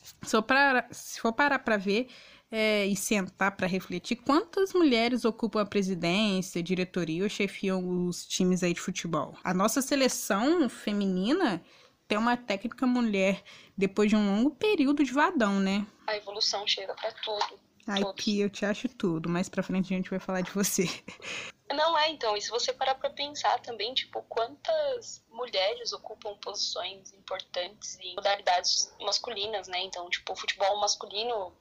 se 0.02 0.32
for 0.32 0.44
parar, 0.44 0.88
se 0.92 1.20
for 1.20 1.34
parar 1.34 1.60
pra 1.60 1.78
ver 1.78 2.08
é, 2.52 2.86
e 2.86 2.96
sentar 2.96 3.56
para 3.56 3.68
refletir, 3.68 4.18
quantas 4.18 4.74
mulheres 4.74 5.26
ocupam 5.26 5.62
a 5.62 5.66
presidência, 5.66 6.64
diretoria 6.64 7.24
ou 7.24 7.30
chefiam 7.30 8.08
os 8.08 8.26
times 8.26 8.64
aí 8.64 8.74
de 8.74 8.80
futebol? 8.80 9.36
A 9.44 9.54
nossa 9.54 9.82
seleção 9.82 10.70
feminina 10.70 11.62
tem 12.08 12.18
uma 12.18 12.38
técnica 12.38 12.88
mulher 12.88 13.44
depois 13.78 14.10
de 14.10 14.16
um 14.16 14.36
longo 14.36 14.52
período 14.52 15.04
de 15.04 15.12
vadão, 15.12 15.60
né? 15.60 15.86
A 16.08 16.16
evolução 16.16 16.66
chega 16.66 16.94
para 16.94 17.12
tudo. 17.12 17.60
Ai, 17.86 18.02
Pia, 18.16 18.46
eu 18.46 18.50
te 18.50 18.66
acho 18.66 18.90
tudo. 18.90 19.30
Mais 19.30 19.48
pra 19.48 19.64
frente 19.64 19.94
a 19.94 19.98
gente 19.98 20.10
vai 20.10 20.20
falar 20.20 20.42
de 20.42 20.52
você. 20.52 20.84
Não 21.74 21.98
é, 21.98 22.10
então. 22.10 22.36
E 22.36 22.42
se 22.42 22.50
você 22.50 22.72
parar 22.72 22.96
pra 22.96 23.10
pensar 23.10 23.60
também, 23.60 23.94
tipo, 23.94 24.22
quantas 24.24 25.24
mulheres 25.30 25.92
ocupam 25.92 26.36
posições 26.38 27.12
importantes 27.14 27.98
em 28.02 28.16
modalidades 28.16 28.94
masculinas, 29.02 29.68
né? 29.68 29.82
Então, 29.84 30.10
tipo, 30.10 30.36
futebol 30.36 30.80
masculino, 30.80 31.54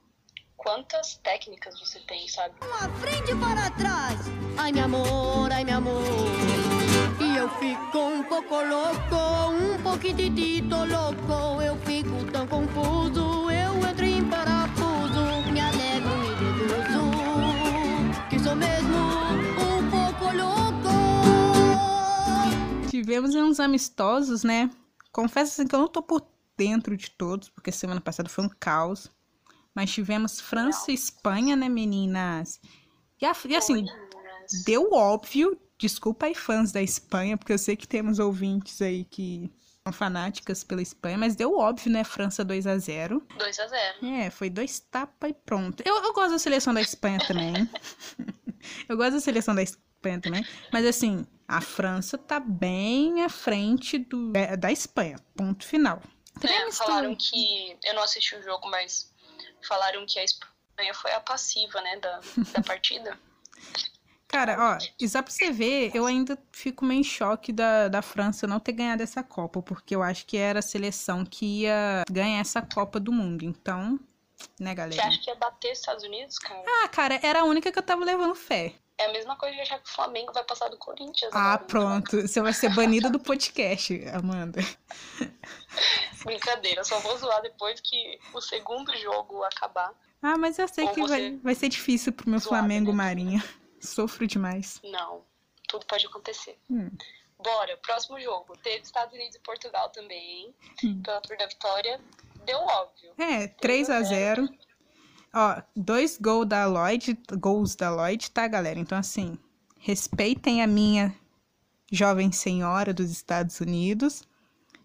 quantas 0.57 1.15
técnicas 1.17 1.79
você 1.79 1.99
tem, 2.01 2.27
sabe? 2.27 2.55
Uma 2.61 2.89
frente 2.97 3.33
para 3.35 3.69
trás. 3.71 4.19
Ai, 4.57 4.71
meu 4.71 4.85
amor, 4.85 5.51
ai, 5.51 5.63
meu 5.63 5.77
amor. 5.77 6.03
E 7.21 7.37
eu 7.37 7.49
fico 7.51 7.97
um 7.99 8.23
pouco 8.23 8.55
louco, 8.55 9.15
um 9.51 9.81
pouquitito 9.81 10.75
louco. 10.75 11.61
Eu 11.61 11.77
fico 11.77 12.25
tão 12.31 12.47
confuso, 12.47 13.49
eu 13.51 13.87
entro 13.87 14.05
em 14.05 14.27
parafuso. 14.27 15.51
Me 15.51 15.61
alegro, 15.61 16.17
me 16.17 16.35
deduzo, 16.35 17.11
que 18.29 18.39
sou 18.39 18.55
mesmo 18.55 18.97
um 18.97 19.89
pouco 19.89 20.35
louco. 20.35 20.89
Tivemos 22.89 23.35
uns 23.35 23.59
amistosos, 23.59 24.43
né? 24.43 24.69
Confesso 25.11 25.53
assim 25.53 25.67
que 25.67 25.75
eu 25.75 25.79
não 25.79 25.87
tô 25.87 26.01
por 26.01 26.27
dentro 26.57 26.97
de 26.97 27.11
todos, 27.11 27.49
porque 27.49 27.71
semana 27.71 28.01
passada 28.01 28.27
foi 28.27 28.43
um 28.45 28.49
caos. 28.49 29.11
Mas 29.77 29.91
tivemos 29.91 30.41
França 30.41 30.89
e 30.89 30.95
Espanha, 30.95 31.55
né, 31.55 31.69
meninas? 31.69 32.59
E, 33.21 33.25
a- 33.27 33.35
e 33.47 33.55
assim, 33.55 33.75
Meninas. 33.75 34.63
deu 34.65 34.91
óbvio, 34.91 35.55
desculpa 35.77 36.25
aí 36.25 36.33
fãs 36.33 36.71
da 36.71 36.81
Espanha, 36.81 37.37
porque 37.37 37.53
eu 37.53 37.59
sei 37.59 37.75
que 37.75 37.87
temos 37.87 38.17
ouvintes 38.17 38.81
aí 38.81 39.03
que 39.03 39.51
são 39.83 39.93
fanáticas 39.93 40.63
pela 40.63 40.81
Espanha, 40.81 41.15
mas 41.15 41.35
deu 41.35 41.55
óbvio, 41.55 41.91
né, 41.91 42.03
França 42.03 42.43
2 42.43 42.65
a 42.65 42.75
0 42.79 43.23
2 43.37 43.59
a 43.59 43.67
0 43.67 44.03
É, 44.07 44.31
foi 44.31 44.49
dois 44.49 44.79
tapas 44.79 45.29
e 45.29 45.33
pronto. 45.45 45.83
Eu, 45.85 45.93
eu 46.03 46.11
gosto 46.11 46.31
da 46.31 46.39
seleção 46.39 46.73
da 46.73 46.81
Espanha 46.81 47.19
também. 47.27 47.53
eu 48.89 48.97
gosto 48.97 49.11
da 49.13 49.19
seleção 49.19 49.53
da 49.53 49.61
Espanha 49.61 50.19
também. 50.19 50.43
Mas 50.73 50.87
assim, 50.87 51.23
a 51.47 51.61
França 51.61 52.17
tá 52.17 52.39
bem 52.39 53.21
à 53.23 53.29
frente 53.29 53.99
do, 53.99 54.31
é, 54.35 54.57
da 54.57 54.71
Espanha. 54.71 55.17
Ponto 55.35 55.63
final. 55.63 56.01
É, 56.43 56.71
falaram 56.71 57.15
que. 57.15 57.77
Eu 57.83 57.93
não 57.95 58.03
assisti 58.03 58.35
o 58.35 58.41
jogo, 58.43 58.69
mas 58.69 59.11
falaram 59.67 60.05
que 60.05 60.17
a 60.19 60.23
Espanha 60.23 60.93
foi 60.93 61.11
a 61.11 61.19
passiva, 61.19 61.81
né, 61.81 61.97
da, 61.97 62.19
da 62.53 62.61
partida. 62.61 63.17
Cara, 64.27 64.57
ó, 64.59 64.77
e 64.99 65.07
só 65.07 65.21
pra 65.21 65.31
você 65.31 65.51
ver, 65.51 65.89
eu 65.95 66.05
ainda 66.05 66.37
fico 66.51 66.83
meio 66.83 66.99
em 66.99 67.03
choque 67.03 67.53
da, 67.53 67.87
da 67.87 68.01
França 68.01 68.45
não 68.45 68.59
ter 68.59 68.73
ganhado 68.73 69.01
essa 69.01 69.23
Copa, 69.23 69.61
porque 69.61 69.95
eu 69.95 70.03
acho 70.03 70.25
que 70.25 70.35
era 70.35 70.59
a 70.59 70.61
seleção 70.61 71.23
que 71.23 71.61
ia 71.61 72.03
ganhar 72.11 72.41
essa 72.41 72.61
Copa 72.61 72.99
do 72.99 73.11
Mundo. 73.13 73.45
Então, 73.45 73.97
né, 74.59 74.71
Você 74.71 74.75
galera? 74.75 75.07
acha 75.07 75.19
que 75.21 75.29
ia 75.29 75.35
bater 75.35 75.71
os 75.71 75.79
Estados 75.79 76.03
Unidos, 76.03 76.37
cara? 76.39 76.61
Ah, 76.83 76.89
cara, 76.89 77.17
era 77.23 77.39
a 77.39 77.43
única 77.45 77.71
que 77.71 77.79
eu 77.79 77.83
tava 77.83 78.03
levando 78.03 78.35
fé. 78.35 78.75
É 78.99 79.05
a 79.05 79.11
mesma 79.11 79.35
coisa 79.35 79.55
de 79.55 79.61
achar 79.61 79.79
que 79.79 79.87
o 79.89 79.93
Flamengo 79.93 80.33
vai 80.33 80.43
passar 80.43 80.69
do 80.69 80.77
Corinthians. 80.77 81.31
Ah, 81.33 81.53
agora, 81.53 81.55
então. 81.55 81.67
pronto. 81.67 82.21
Você 82.27 82.41
vai 82.41 82.51
ser 82.53 82.73
banida 82.73 83.09
do 83.11 83.19
podcast, 83.19 83.93
Amanda. 84.09 84.59
Brincadeira, 86.25 86.83
só 86.83 86.99
vou 86.99 87.15
zoar 87.17 87.41
depois 87.41 87.79
que 87.79 88.19
o 88.33 88.41
segundo 88.41 88.95
jogo 88.97 89.43
acabar. 89.43 89.93
Ah, 90.21 90.37
mas 90.37 90.57
eu 90.57 90.67
sei 90.67 90.85
Ou 90.85 90.93
que 90.93 91.07
vai, 91.07 91.37
vai 91.37 91.55
ser 91.55 91.69
difícil 91.69 92.11
pro 92.11 92.29
meu 92.29 92.39
Zoada, 92.39 92.57
Flamengo 92.57 92.91
né? 92.91 92.97
Marinha. 92.97 93.43
Sofro 93.79 94.25
demais. 94.25 94.79
Não, 94.83 95.23
tudo 95.67 95.85
pode 95.85 96.05
acontecer. 96.07 96.57
Hum. 96.69 96.89
Bora, 97.37 97.77
próximo 97.77 98.19
jogo. 98.19 98.57
Teve 98.63 98.81
Estados 98.81 99.13
Unidos 99.13 99.35
e 99.35 99.39
Portugal 99.39 99.89
também, 99.89 100.53
Hum. 100.83 101.01
pela 101.03 101.21
Tour 101.21 101.37
da 101.37 101.45
Vitória. 101.45 102.01
Deu 102.45 102.57
óbvio. 102.57 103.13
É, 103.19 103.47
3 103.47 103.89
a 103.91 104.01
0 104.01 104.49
Ó, 105.39 105.61
dois 105.75 106.17
gols 106.19 106.47
da 106.47 106.65
Lloyd, 106.65 107.15
gols 107.39 107.75
da 107.75 107.91
Lloyd, 107.93 108.31
tá, 108.31 108.47
galera? 108.47 108.79
Então, 108.79 108.97
assim, 108.97 109.37
respeitem 109.79 110.63
a 110.63 110.67
minha 110.67 111.13
jovem 111.91 112.31
senhora 112.31 112.91
dos 112.91 113.11
Estados 113.11 113.59
Unidos. 113.59 114.23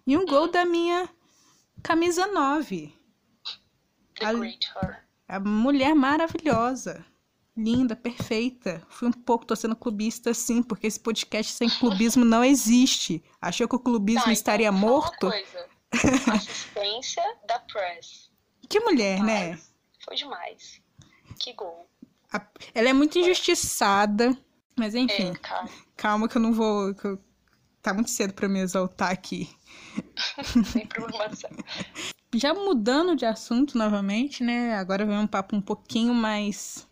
E 0.07 0.15
um 0.17 0.27
gol 0.27 0.51
da 0.51 0.67
minha 0.67 1.09
camisa 1.83 2.27
9. 2.27 2.95
The 4.19 4.27
Ali- 4.27 4.39
Great 4.41 4.67
Her. 4.77 5.03
A 5.27 5.41
mulher 5.41 5.95
maravilhosa. 5.95 7.03
Linda, 7.57 7.97
perfeita. 7.97 8.83
Fui 8.91 9.09
um 9.09 9.13
pouco, 9.13 9.47
tô 9.47 9.57
sendo 9.57 9.75
clubista, 9.77 10.35
sim, 10.35 10.63
porque 10.63 10.87
esse 10.87 11.01
podcast 11.01 11.53
sem 11.53 11.69
clubismo 11.71 12.25
não 12.27 12.45
existe. 12.45 13.23
Achou 13.41 13.67
que 13.67 13.77
o 13.77 13.81
clubismo 13.81 14.25
Tá, 14.25 14.33
estaria 14.33 14.69
então, 14.69 14.79
morto? 14.79 15.27
Uma 15.27 15.33
coisa. 15.33 15.67
Assistência 16.35 17.23
da 17.49 17.59
Press. 17.61 18.31
Que 18.69 18.81
mulher, 18.81 19.23
né? 19.23 19.59
Foi 20.05 20.17
demais. 20.17 20.81
Que 21.39 21.53
gol. 21.53 21.89
Ela 22.75 22.89
é 22.89 22.93
muito 22.93 23.19
injustiçada. 23.19 24.37
Mas 24.77 24.95
enfim, 24.95 25.31
É, 25.31 25.35
cara. 25.35 25.69
calma 25.97 26.29
que 26.29 26.37
eu 26.37 26.41
não 26.43 26.53
vou. 26.53 26.95
que 26.95 27.05
eu- 27.07 27.19
Tá 27.83 27.93
muito 27.93 28.11
cedo 28.11 28.33
pra 28.33 28.49
me 28.49 28.61
exaltar 28.61 29.11
aqui. 29.11 29.51
Sem 30.73 30.87
problemação. 30.87 31.51
Já 32.35 32.55
mudando 32.55 33.17
de 33.17 33.27
assunto 33.27 33.77
novamente, 33.77 34.43
né? 34.45 34.75
Agora 34.77 35.05
vem 35.05 35.19
um 35.19 35.27
papo 35.27 35.57
um 35.57 35.61
pouquinho 35.61 36.15
mais 36.15 36.87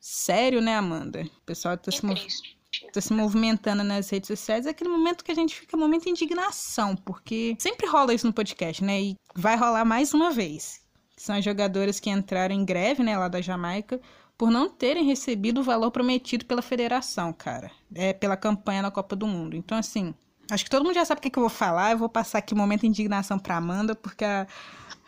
sério, 0.00 0.60
né, 0.62 0.74
Amanda? 0.74 1.22
O 1.22 1.40
pessoal 1.42 1.76
tá 1.76 1.92
se, 1.92 2.04
mov- 2.04 2.26
tá 2.92 3.00
se 3.00 3.12
movimentando 3.12 3.84
nas 3.84 4.08
redes 4.10 4.26
sociais. 4.26 4.66
É 4.66 4.70
aquele 4.70 4.90
momento 4.90 5.22
que 5.22 5.30
a 5.30 5.34
gente 5.34 5.54
fica 5.54 5.76
momento 5.76 6.04
de 6.04 6.10
indignação, 6.10 6.96
porque 6.96 7.54
sempre 7.60 7.86
rola 7.86 8.14
isso 8.14 8.26
no 8.26 8.32
podcast, 8.32 8.82
né? 8.82 9.00
E 9.02 9.16
vai 9.36 9.54
rolar 9.56 9.84
mais 9.84 10.12
uma 10.14 10.30
vez. 10.32 10.81
São 11.22 11.36
as 11.36 11.44
jogadoras 11.44 12.00
que 12.00 12.10
entraram 12.10 12.52
em 12.52 12.64
greve, 12.64 13.00
né, 13.00 13.16
lá 13.16 13.28
da 13.28 13.40
Jamaica, 13.40 14.00
por 14.36 14.50
não 14.50 14.68
terem 14.68 15.04
recebido 15.04 15.60
o 15.60 15.62
valor 15.62 15.92
prometido 15.92 16.44
pela 16.44 16.60
federação, 16.60 17.32
cara. 17.32 17.70
É, 17.94 18.12
pela 18.12 18.36
campanha 18.36 18.82
na 18.82 18.90
Copa 18.90 19.14
do 19.14 19.24
Mundo. 19.24 19.54
Então, 19.54 19.78
assim, 19.78 20.12
acho 20.50 20.64
que 20.64 20.70
todo 20.70 20.84
mundo 20.84 20.96
já 20.96 21.04
sabe 21.04 21.20
o 21.20 21.22
que, 21.22 21.30
que 21.30 21.38
eu 21.38 21.44
vou 21.44 21.48
falar. 21.48 21.92
Eu 21.92 21.98
vou 21.98 22.08
passar 22.08 22.38
aqui 22.38 22.52
um 22.54 22.56
momento 22.56 22.80
de 22.80 22.88
indignação 22.88 23.38
pra 23.38 23.56
Amanda, 23.56 23.94
porque 23.94 24.24
a... 24.24 24.48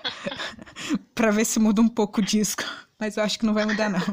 pra 1.16 1.32
ver 1.32 1.44
se 1.44 1.58
muda 1.58 1.82
um 1.82 1.88
pouco 1.88 2.20
o 2.20 2.24
disco. 2.24 2.62
Mas 2.96 3.16
eu 3.16 3.24
acho 3.24 3.36
que 3.36 3.44
não 3.44 3.52
vai 3.52 3.66
mudar, 3.66 3.90
não. 3.90 3.98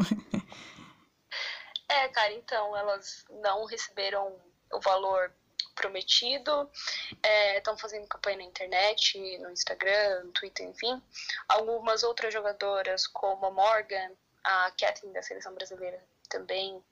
É, 1.88 2.08
cara, 2.08 2.34
então, 2.34 2.76
elas 2.76 3.26
não 3.44 3.66
receberam 3.66 4.34
o 4.72 4.80
valor 4.80 5.32
prometido, 5.74 6.70
estão 7.56 7.78
fazendo 7.78 8.08
campanha 8.08 8.38
na 8.38 8.44
internet, 8.44 9.18
no 9.40 9.52
Instagram, 9.52 10.24
no 10.24 10.32
Twitter, 10.32 10.68
enfim. 10.68 11.02
Algumas 11.48 12.04
outras 12.04 12.34
jogadoras, 12.34 13.08
como 13.08 13.46
a 13.46 13.52
Morgan, 13.52 14.12
a 14.44 14.72
Kathleen 14.72 15.14
da 15.14 15.22
seleção 15.22 15.54
brasileira 15.54 16.02
também, 16.30 16.84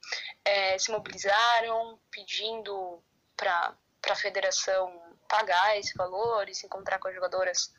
é, 0.44 0.78
se 0.78 0.90
mobilizaram 0.90 1.98
pedindo 2.10 3.02
para 3.36 3.74
a 4.08 4.16
federação 4.16 5.10
pagar 5.28 5.78
esse 5.78 5.94
valor 5.96 6.48
e 6.48 6.54
se 6.54 6.66
encontrar 6.66 6.98
com 6.98 7.08
as 7.08 7.14
jogadoras 7.14 7.72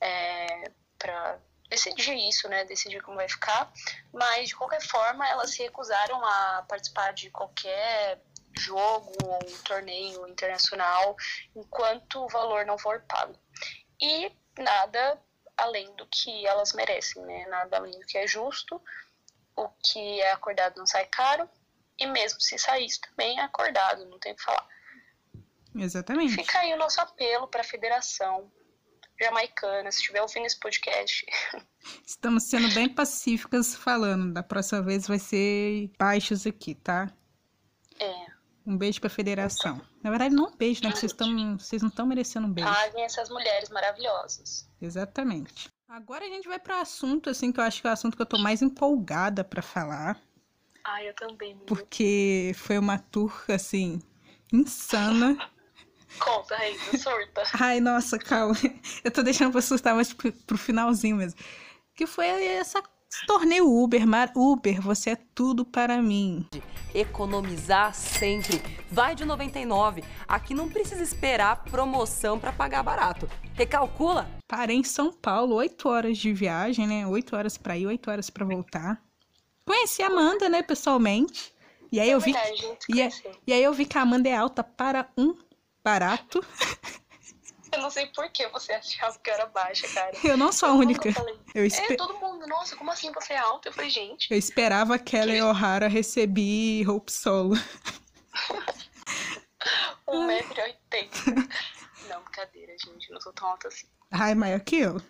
é, 0.00 0.70
para 0.98 1.38
decidir 1.68 2.16
isso, 2.16 2.48
né? 2.48 2.64
Decidir 2.64 3.02
como 3.02 3.16
vai 3.16 3.28
ficar. 3.28 3.72
Mas, 4.12 4.48
de 4.48 4.56
qualquer 4.56 4.82
forma, 4.82 5.28
elas 5.28 5.50
se 5.50 5.62
recusaram 5.62 6.22
a 6.24 6.64
participar 6.68 7.12
de 7.12 7.30
qualquer 7.30 8.20
jogo 8.56 9.12
ou 9.24 9.38
torneio 9.64 10.26
internacional 10.28 11.16
enquanto 11.54 12.24
o 12.24 12.28
valor 12.28 12.64
não 12.64 12.78
for 12.78 13.00
pago. 13.02 13.38
E 14.00 14.30
nada 14.58 15.20
além 15.56 15.94
do 15.96 16.06
que 16.06 16.46
elas 16.46 16.72
merecem, 16.72 17.22
né? 17.24 17.46
Nada 17.46 17.76
além 17.76 17.98
do 17.98 18.06
que 18.06 18.18
é 18.18 18.26
justo. 18.26 18.80
O 19.56 19.68
que 19.68 20.20
é 20.20 20.32
acordado 20.32 20.76
não 20.76 20.86
sai 20.86 21.06
caro. 21.06 21.48
E 21.98 22.06
mesmo 22.06 22.40
se 22.40 22.58
saísse 22.58 23.00
também 23.00 23.38
é 23.38 23.42
acordado, 23.42 24.04
não 24.06 24.18
tem 24.18 24.32
o 24.32 24.36
que 24.36 24.42
falar. 24.42 24.66
Exatamente. 25.76 26.34
Fica 26.34 26.58
aí 26.58 26.72
o 26.72 26.76
nosso 26.76 27.00
apelo 27.00 27.46
para 27.48 27.60
a 27.60 27.64
federação 27.64 28.50
jamaicana, 29.20 29.90
se 29.92 29.98
estiver 29.98 30.22
ouvindo 30.22 30.46
esse 30.46 30.58
podcast. 30.58 31.24
Estamos 32.04 32.44
sendo 32.44 32.68
bem 32.74 32.88
pacíficas 32.88 33.74
falando. 33.76 34.32
Da 34.32 34.42
próxima 34.42 34.82
vez 34.82 35.06
vai 35.06 35.18
ser 35.18 35.90
baixos 35.98 36.46
aqui, 36.46 36.74
tá? 36.74 37.12
É. 38.00 38.33
Um 38.66 38.78
beijo 38.78 39.00
pra 39.00 39.10
federação. 39.10 39.80
Na 40.02 40.10
verdade, 40.10 40.34
não 40.34 40.46
um 40.46 40.56
beijo, 40.56 40.82
né? 40.82 40.90
Que 40.90 40.98
vocês, 40.98 41.12
tão, 41.12 41.58
vocês 41.58 41.82
não 41.82 41.90
estão 41.90 42.06
merecendo 42.06 42.46
um 42.46 42.52
beijo. 42.52 42.72
Paguem 42.72 43.04
essas 43.04 43.28
mulheres 43.28 43.68
maravilhosas. 43.68 44.68
Exatamente. 44.80 45.68
Agora 45.86 46.24
a 46.24 46.28
gente 46.28 46.48
vai 46.48 46.58
para 46.58 46.80
assunto, 46.80 47.28
assim, 47.28 47.52
que 47.52 47.60
eu 47.60 47.64
acho 47.64 47.80
que 47.80 47.86
é 47.86 47.90
o 47.90 47.92
assunto 47.92 48.16
que 48.16 48.22
eu 48.22 48.26
tô 48.26 48.38
mais 48.38 48.62
empolgada 48.62 49.44
para 49.44 49.60
falar. 49.60 50.18
Ai, 50.82 51.08
eu 51.08 51.14
também. 51.14 51.50
Menina. 51.50 51.66
Porque 51.66 52.52
foi 52.56 52.78
uma 52.78 52.98
tour, 52.98 53.44
assim, 53.48 54.00
insana. 54.52 55.36
Conta, 56.18 56.56
Raíssa, 56.56 56.98
surta. 56.98 57.42
Ai, 57.60 57.80
nossa, 57.80 58.18
calma. 58.18 58.54
Eu 59.02 59.10
tô 59.10 59.22
deixando 59.22 59.50
pra 59.50 59.58
assustar 59.58 59.94
mais 59.94 60.12
pro, 60.12 60.32
pro 60.32 60.56
finalzinho 60.56 61.16
mesmo. 61.16 61.38
Que 61.94 62.06
foi 62.06 62.26
essa 62.26 62.82
esse 63.14 63.26
torneio 63.26 63.70
Uber, 63.70 64.04
Mar 64.06 64.32
Uber, 64.34 64.82
você 64.82 65.10
é 65.10 65.16
tudo 65.34 65.64
para 65.64 66.02
mim. 66.02 66.44
Economizar 66.92 67.94
sempre. 67.94 68.60
Vai 68.90 69.14
de 69.14 69.24
99. 69.24 70.02
Aqui 70.26 70.52
não 70.52 70.68
precisa 70.68 71.00
esperar 71.02 71.62
promoção 71.64 72.40
para 72.40 72.52
pagar 72.52 72.82
barato. 72.82 73.28
Recalcula. 73.54 74.28
Parei 74.48 74.76
em 74.76 74.82
São 74.84 75.12
Paulo, 75.12 75.54
8 75.54 75.88
horas 75.88 76.18
de 76.18 76.32
viagem, 76.32 76.88
né? 76.88 77.06
8 77.06 77.36
horas 77.36 77.56
para 77.56 77.78
ir, 77.78 77.86
8 77.86 78.10
horas 78.10 78.30
para 78.30 78.44
voltar. 78.44 79.00
Conheci 79.64 80.02
a 80.02 80.08
Amanda, 80.08 80.48
né, 80.48 80.62
pessoalmente. 80.62 81.54
E 81.92 82.00
aí 82.00 82.10
eu 82.10 82.18
vi, 82.18 82.32
Verdade, 82.32 82.78
e, 82.88 83.00
é- 83.00 83.10
e 83.46 83.52
aí 83.52 83.62
eu 83.62 83.72
vi 83.72 83.86
que 83.86 83.96
a 83.96 84.02
Amanda 84.02 84.28
é 84.28 84.34
alta 84.36 84.64
para 84.64 85.08
um 85.16 85.36
barato. 85.84 86.44
Eu 87.74 87.82
não 87.82 87.90
sei 87.90 88.06
por 88.06 88.28
que 88.30 88.46
você 88.48 88.72
achava 88.72 89.18
que 89.18 89.28
eu 89.30 89.34
era 89.34 89.46
baixa, 89.46 89.86
cara. 89.88 90.12
Eu 90.24 90.36
não 90.36 90.52
sou 90.52 90.68
a 90.68 90.72
Eu 90.72 90.76
única. 90.78 91.12
falei. 91.12 91.38
Eu, 91.54 91.64
É, 91.64 91.66
espe- 91.66 91.96
todo 91.96 92.14
mundo, 92.18 92.46
nossa, 92.46 92.76
como 92.76 92.90
assim 92.90 93.10
você 93.12 93.32
é 93.34 93.38
alta? 93.38 93.68
Eu 93.68 93.72
falei, 93.72 93.90
gente, 93.90 94.28
eu 94.30 94.38
esperava 94.38 94.98
que 94.98 95.10
Kelly 95.16 95.40
O'Hara 95.42 95.88
receber 95.88 96.88
Hope 96.88 97.10
Solo. 97.12 97.54
1,80m. 100.06 101.48
Não, 102.08 102.20
brincadeira, 102.22 102.74
gente, 102.84 103.10
não 103.10 103.20
sou 103.20 103.32
tão 103.32 103.48
alta 103.48 103.68
assim. 103.68 103.86
Ai, 104.10 104.34
maior 104.34 104.60
que 104.60 104.76
eu. 104.76 105.00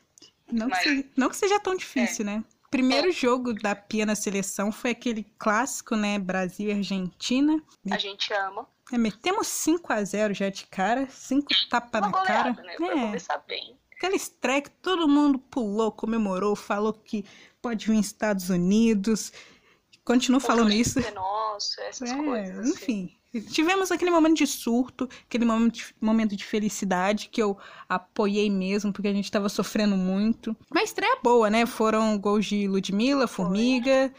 Não, 0.50 0.68
que 0.68 0.74
Mas- 0.74 0.82
seja, 0.84 1.04
não 1.16 1.28
que 1.28 1.36
seja 1.36 1.60
tão 1.60 1.74
difícil, 1.76 2.24
né? 2.24 2.44
Primeiro 2.70 3.10
jogo 3.10 3.52
da 3.52 3.74
Pia 3.74 4.06
na 4.06 4.14
seleção 4.14 4.70
foi 4.70 4.90
aquele 4.90 5.24
clássico, 5.38 5.96
né? 5.96 6.18
Brasil 6.18 6.68
e 6.70 6.72
Argentina. 6.72 7.60
A 7.90 7.98
gente 7.98 8.32
ama. 8.32 8.66
É, 8.92 8.98
metemos 8.98 9.46
5 9.46 9.92
a 9.92 10.04
0 10.04 10.34
já 10.34 10.48
de 10.50 10.66
cara, 10.66 11.08
5 11.10 11.48
tapas 11.70 12.00
na 12.02 12.12
cara. 12.12 12.52
goleada, 12.52 12.62
né? 12.62 12.74
Pra 12.76 12.86
É, 12.86 13.00
começar 13.06 13.38
bem. 13.46 13.76
aquela 13.96 14.14
estreia 14.14 14.60
que 14.62 14.70
todo 14.70 15.08
mundo 15.08 15.38
pulou, 15.38 15.90
comemorou, 15.90 16.54
falou 16.54 16.92
que 16.92 17.24
pode 17.62 17.86
vir 17.86 17.98
Estados 17.98 18.50
Unidos. 18.50 19.32
Continuo 20.04 20.38
falando 20.40 20.70
isso. 20.72 20.98
É 21.00 21.10
nosso, 21.12 21.80
essas 21.80 22.10
É, 22.10 22.16
coisas. 22.16 22.58
assim. 22.58 22.70
enfim. 22.70 23.16
Tivemos 23.50 23.90
aquele 23.90 24.12
momento 24.12 24.36
de 24.36 24.46
surto, 24.46 25.08
aquele 25.26 25.44
momento 25.44 25.74
de, 25.74 25.86
momento 26.00 26.36
de 26.36 26.44
felicidade 26.44 27.28
que 27.28 27.42
eu 27.42 27.58
apoiei 27.88 28.48
mesmo, 28.48 28.92
porque 28.92 29.08
a 29.08 29.12
gente 29.12 29.28
tava 29.28 29.48
sofrendo 29.48 29.96
muito. 29.96 30.56
Uma 30.70 30.84
estreia 30.84 31.18
boa, 31.20 31.50
né? 31.50 31.66
Foram 31.66 32.16
gols 32.16 32.46
de 32.46 32.68
Ludmilla, 32.68 33.26
Formiga. 33.26 34.14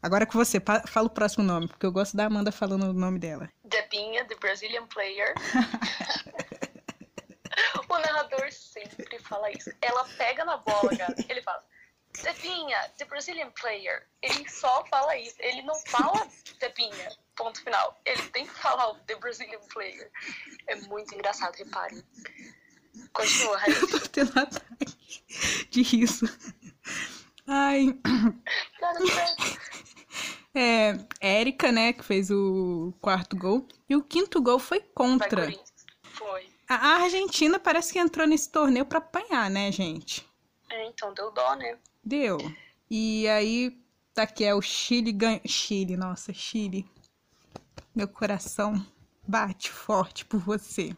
Agora 0.00 0.26
com 0.26 0.38
você, 0.38 0.60
fala 0.86 1.06
o 1.06 1.10
próximo 1.10 1.42
nome, 1.44 1.66
porque 1.66 1.84
eu 1.86 1.90
gosto 1.90 2.16
da 2.16 2.26
Amanda 2.26 2.52
falando 2.52 2.84
o 2.84 2.92
nome 2.92 3.18
dela. 3.18 3.48
Debinha, 3.72 4.24
the 4.26 4.36
Brazilian 4.36 4.86
player. 4.86 5.34
o 7.88 7.98
narrador 7.98 8.52
sempre 8.52 9.18
fala 9.18 9.50
isso. 9.50 9.72
Ela 9.80 10.04
pega 10.16 10.44
na 10.44 10.58
bola, 10.58 10.96
cara. 10.96 11.14
Ele 11.28 11.42
fala, 11.42 11.64
Debinha, 12.22 12.92
the 12.98 13.04
Brazilian 13.06 13.50
player. 13.52 14.06
Ele 14.20 14.48
só 14.48 14.84
fala 14.86 15.16
isso. 15.16 15.36
Ele 15.38 15.62
não 15.62 15.74
fala 15.86 16.28
Debinha, 16.60 17.08
ponto 17.34 17.62
final. 17.64 17.98
Ele 18.04 18.22
tem 18.28 18.46
que 18.46 18.54
falar 18.54 18.90
o 18.90 18.98
the 19.00 19.16
Brazilian 19.16 19.60
player. 19.72 20.10
É 20.66 20.76
muito 20.76 21.14
engraçado, 21.14 21.54
reparem. 21.54 22.04
Continua, 23.14 23.56
Raíssa. 23.58 23.86
Tô 23.86 24.00
tendo 24.08 24.38
ataque 24.38 25.24
de 25.70 25.82
riso. 25.82 26.26
Ai. 27.46 27.98
Cara. 28.78 28.98
É, 30.54 30.98
Érica, 31.20 31.72
né, 31.72 31.92
que 31.92 32.04
fez 32.04 32.30
o 32.30 32.92
quarto 33.00 33.36
gol. 33.36 33.66
E 33.88 33.96
o 33.96 34.02
quinto 34.02 34.40
gol 34.40 34.58
foi 34.58 34.80
contra. 34.80 35.50
Foi. 36.02 36.46
A 36.68 37.02
Argentina 37.02 37.58
parece 37.58 37.92
que 37.92 37.98
entrou 37.98 38.26
nesse 38.26 38.50
torneio 38.50 38.86
pra 38.86 38.98
apanhar, 38.98 39.50
né, 39.50 39.70
gente? 39.72 40.26
É, 40.70 40.86
então 40.86 41.12
deu 41.12 41.30
dó, 41.30 41.54
né? 41.54 41.76
Deu. 42.02 42.38
E 42.90 43.28
aí, 43.28 43.78
tá 44.14 44.22
aqui, 44.22 44.44
é 44.44 44.54
o 44.54 44.62
Chile 44.62 45.12
ganha. 45.12 45.40
Chile, 45.46 45.96
nossa, 45.96 46.32
Chile. 46.32 46.86
Meu 47.94 48.08
coração 48.08 48.84
bate 49.26 49.70
forte 49.70 50.24
por 50.24 50.40
você. 50.40 50.96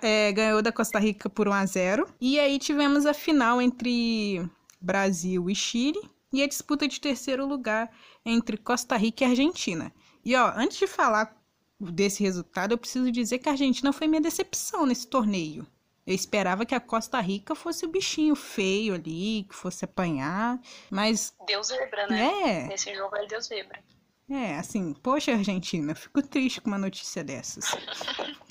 É, 0.00 0.32
ganhou 0.32 0.62
da 0.62 0.72
Costa 0.72 0.98
Rica 0.98 1.28
por 1.28 1.48
1 1.48 1.52
a 1.52 1.66
0 1.66 2.08
E 2.20 2.38
aí 2.38 2.58
tivemos 2.58 3.04
a 3.04 3.12
final 3.12 3.60
entre 3.60 4.48
Brasil 4.80 5.50
e 5.50 5.54
Chile. 5.54 6.00
E 6.32 6.42
a 6.42 6.46
disputa 6.46 6.86
de 6.88 7.00
terceiro 7.00 7.46
lugar 7.46 7.90
entre 8.26 8.56
Costa 8.58 8.96
Rica 8.96 9.24
e 9.24 9.28
Argentina. 9.28 9.92
E 10.24 10.34
ó, 10.36 10.52
antes 10.56 10.76
de 10.76 10.86
falar 10.86 11.34
desse 11.80 12.22
resultado, 12.22 12.72
eu 12.72 12.78
preciso 12.78 13.10
dizer 13.12 13.38
que 13.38 13.48
a 13.48 13.52
Argentina 13.52 13.92
foi 13.92 14.06
minha 14.08 14.20
decepção 14.20 14.84
nesse 14.84 15.06
torneio. 15.06 15.66
Eu 16.06 16.14
esperava 16.14 16.64
que 16.66 16.74
a 16.74 16.80
Costa 16.80 17.20
Rica 17.20 17.54
fosse 17.54 17.84
o 17.84 17.88
bichinho 17.88 18.34
feio 18.36 18.94
ali, 18.94 19.44
que 19.48 19.54
fosse 19.54 19.84
apanhar, 19.84 20.60
mas 20.90 21.34
Deu 21.46 21.62
zebra, 21.62 22.06
né? 22.06 22.62
é, 22.64 22.66
Nesse 22.68 22.94
jogo 22.94 23.14
aí 23.16 23.26
deu 23.26 23.40
zebra. 23.40 23.82
é, 24.30 24.56
assim, 24.56 24.92
poxa, 24.94 25.32
Argentina, 25.32 25.94
fico 25.94 26.22
triste 26.22 26.60
com 26.60 26.68
uma 26.68 26.78
notícia 26.78 27.22
dessas. 27.24 27.64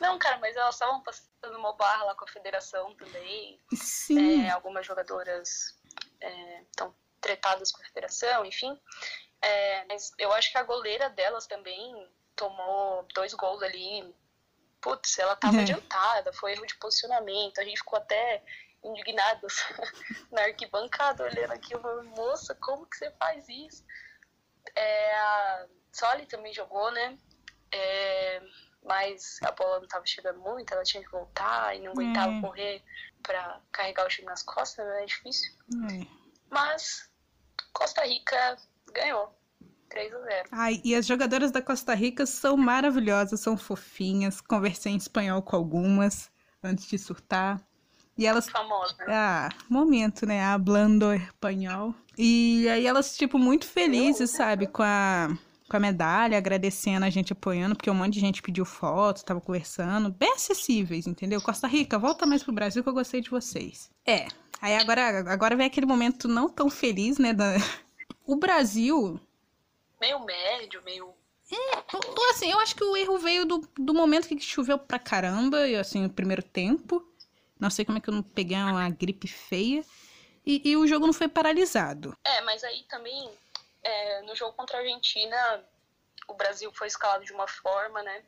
Não, 0.00 0.18
cara, 0.18 0.38
mas 0.38 0.54
elas 0.56 0.74
estavam 0.74 1.02
passando 1.02 1.58
uma 1.58 1.74
barra 1.76 2.04
lá 2.04 2.14
com 2.14 2.24
a 2.24 2.28
federação 2.28 2.94
também. 2.96 3.58
Sim, 3.74 4.42
É, 4.44 4.50
algumas 4.50 4.86
jogadoras 4.86 5.78
estão 6.70 6.94
tretadas 7.24 7.72
com 7.72 7.80
a 7.82 7.86
federação, 7.86 8.44
enfim. 8.44 8.78
É, 9.40 9.84
mas 9.86 10.12
eu 10.18 10.30
acho 10.32 10.52
que 10.52 10.58
a 10.58 10.62
goleira 10.62 11.08
delas 11.10 11.46
também 11.46 12.08
tomou 12.36 13.06
dois 13.14 13.32
gols 13.34 13.62
ali. 13.62 14.14
Putz, 14.80 15.18
ela 15.18 15.34
tava 15.34 15.56
É. 15.56 15.60
adiantada, 15.62 16.32
foi 16.34 16.52
erro 16.52 16.66
de 16.66 16.76
posicionamento. 16.76 17.58
A 17.58 17.64
gente 17.64 17.78
ficou 17.78 17.98
até 17.98 18.42
indignados 18.82 19.54
na 20.30 20.42
arquibancada 20.42 21.24
olhando 21.24 21.52
aquilo. 21.52 21.80
falando, 21.80 22.10
Moça, 22.10 22.54
como 22.60 22.86
que 22.86 22.96
você 22.98 23.10
faz 23.12 23.48
isso? 23.48 23.82
É, 24.76 25.14
a 25.14 25.66
Soli 25.92 26.26
também 26.26 26.52
jogou, 26.52 26.90
né? 26.90 27.18
É, 27.72 28.42
mas 28.82 29.38
a 29.42 29.50
bola 29.52 29.80
não 29.80 29.88
tava 29.88 30.04
chegando 30.04 30.38
muito, 30.40 30.72
ela 30.74 30.82
tinha 30.84 31.02
que 31.02 31.10
voltar 31.10 31.74
e 31.74 31.80
não 31.80 31.92
aguentava 31.92 32.32
É. 32.36 32.40
correr 32.42 32.84
pra 33.22 33.60
carregar 33.72 34.04
o 34.04 34.08
time 34.08 34.26
nas 34.26 34.42
costas, 34.42 34.84
né? 34.86 35.02
É 35.02 35.06
difícil. 35.06 35.50
é. 35.90 36.06
Mas 36.50 37.10
Costa 37.74 38.02
Rica 38.04 38.56
ganhou. 38.92 39.34
3 39.90 40.12
a 40.12 40.18
0 40.18 40.48
Ai, 40.50 40.80
e 40.84 40.94
as 40.94 41.06
jogadoras 41.06 41.50
da 41.50 41.62
Costa 41.62 41.94
Rica 41.94 42.26
são 42.26 42.56
maravilhosas, 42.56 43.40
são 43.40 43.56
fofinhas. 43.56 44.40
Conversei 44.40 44.92
em 44.92 44.96
espanhol 44.96 45.42
com 45.42 45.54
algumas 45.54 46.30
antes 46.62 46.86
de 46.86 46.98
surtar. 46.98 47.60
E 48.16 48.26
elas 48.26 48.48
Famosa. 48.48 48.96
Ah, 49.08 49.48
momento, 49.68 50.24
né? 50.24 50.42
Hablando 50.44 51.12
espanhol. 51.12 51.94
E 52.16 52.68
aí 52.68 52.86
elas, 52.86 53.16
tipo, 53.16 53.38
muito 53.38 53.66
felizes, 53.66 54.30
sabe? 54.30 54.68
Com 54.68 54.84
a, 54.84 55.36
com 55.68 55.76
a 55.76 55.80
medalha, 55.80 56.38
agradecendo 56.38 57.04
a 57.04 57.10
gente 57.10 57.32
apoiando, 57.32 57.74
porque 57.74 57.90
um 57.90 57.94
monte 57.94 58.14
de 58.14 58.20
gente 58.20 58.40
pediu 58.40 58.64
foto, 58.64 59.24
tava 59.24 59.40
conversando. 59.40 60.12
Bem 60.12 60.32
acessíveis, 60.32 61.08
entendeu? 61.08 61.40
Costa 61.40 61.66
Rica, 61.66 61.98
volta 61.98 62.24
mais 62.24 62.42
pro 62.42 62.52
Brasil 62.52 62.84
que 62.84 62.88
eu 62.88 62.94
gostei 62.94 63.20
de 63.20 63.30
vocês. 63.30 63.90
É. 64.06 64.28
Aí 64.64 64.76
agora, 64.76 65.30
agora 65.30 65.54
vem 65.56 65.66
aquele 65.66 65.84
momento 65.84 66.26
não 66.26 66.48
tão 66.48 66.70
feliz, 66.70 67.18
né? 67.18 67.34
Da... 67.34 67.44
O 68.26 68.36
Brasil. 68.36 69.20
Meio 70.00 70.18
médio, 70.20 70.82
meio. 70.82 71.08
o- 71.08 72.30
Assim, 72.30 72.50
eu 72.50 72.58
acho 72.60 72.74
que 72.74 72.82
o 72.82 72.96
erro 72.96 73.18
veio 73.18 73.44
do, 73.44 73.58
do 73.76 73.92
momento 73.92 74.26
que 74.26 74.40
choveu 74.40 74.78
pra 74.78 74.98
caramba, 74.98 75.68
e 75.68 75.76
assim, 75.76 76.06
o 76.06 76.10
primeiro 76.10 76.42
tempo. 76.42 77.06
Não 77.60 77.68
sei 77.68 77.84
como 77.84 77.98
é 77.98 78.00
que 78.00 78.08
eu 78.08 78.14
não 78.14 78.22
peguei 78.22 78.56
uma 78.56 78.88
gripe 78.88 79.28
feia. 79.28 79.84
E, 80.46 80.62
e 80.70 80.74
o 80.78 80.86
jogo 80.86 81.04
não 81.06 81.12
foi 81.12 81.28
paralisado. 81.28 82.16
É, 82.24 82.40
mas 82.40 82.64
aí 82.64 82.84
também, 82.84 83.30
é, 83.82 84.22
no 84.22 84.34
jogo 84.34 84.54
contra 84.54 84.78
a 84.78 84.80
Argentina, 84.80 85.62
o 86.26 86.32
Brasil 86.32 86.72
foi 86.72 86.86
escalado 86.86 87.26
de 87.26 87.32
uma 87.34 87.46
forma, 87.46 88.02
né? 88.02 88.22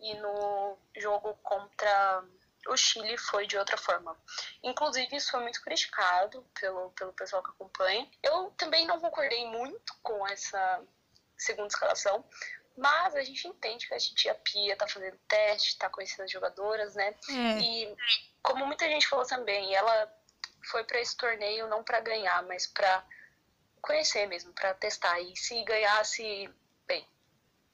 E 0.00 0.14
no 0.14 0.76
jogo 0.96 1.34
contra 1.44 2.24
o 2.68 2.76
Chile 2.76 3.16
foi 3.18 3.46
de 3.46 3.56
outra 3.58 3.76
forma. 3.76 4.16
Inclusive, 4.62 5.16
isso 5.16 5.30
foi 5.30 5.40
muito 5.40 5.60
criticado 5.62 6.44
pelo, 6.60 6.90
pelo 6.90 7.12
pessoal 7.12 7.42
que 7.42 7.50
acompanha. 7.50 8.08
Eu 8.22 8.50
também 8.56 8.86
não 8.86 9.00
concordei 9.00 9.46
muito 9.46 9.94
com 10.02 10.26
essa 10.26 10.82
segunda 11.36 11.68
escalação. 11.68 12.24
Mas 12.76 13.14
a 13.14 13.22
gente 13.22 13.48
entende 13.48 13.88
que 13.88 13.94
a 13.94 13.98
gente, 13.98 14.28
a 14.28 14.34
Pia, 14.34 14.76
tá 14.76 14.86
fazendo 14.86 15.18
teste, 15.26 15.78
tá 15.78 15.88
conhecendo 15.88 16.24
as 16.24 16.30
jogadoras, 16.30 16.94
né? 16.94 17.14
É. 17.30 17.58
E 17.58 17.96
como 18.42 18.66
muita 18.66 18.86
gente 18.86 19.08
falou 19.08 19.26
também, 19.26 19.74
ela 19.74 20.12
foi 20.70 20.84
para 20.84 21.00
esse 21.00 21.16
torneio 21.16 21.68
não 21.68 21.82
para 21.82 22.00
ganhar, 22.00 22.42
mas 22.42 22.66
para 22.66 23.04
conhecer 23.80 24.26
mesmo, 24.26 24.52
para 24.52 24.74
testar. 24.74 25.18
E 25.20 25.34
se 25.36 25.62
ganhasse, 25.64 26.52
bem, 26.86 27.08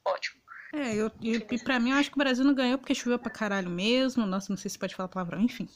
ótimo. 0.05 0.42
É, 0.73 0.95
eu, 0.95 1.11
e, 1.21 1.37
e 1.37 1.59
pra 1.59 1.79
mim 1.79 1.91
eu 1.91 1.99
acho 1.99 2.11
que 2.11 2.17
o 2.17 2.19
Brasil 2.19 2.45
não 2.45 2.55
ganhou 2.55 2.79
porque 2.79 2.95
choveu 2.95 3.19
pra 3.19 3.31
caralho 3.31 3.69
mesmo. 3.69 4.25
Nossa, 4.25 4.51
não 4.51 4.57
sei 4.57 4.71
se 4.71 4.79
pode 4.79 4.95
falar 4.95 5.09
palavrão, 5.09 5.41
enfim. 5.41 5.69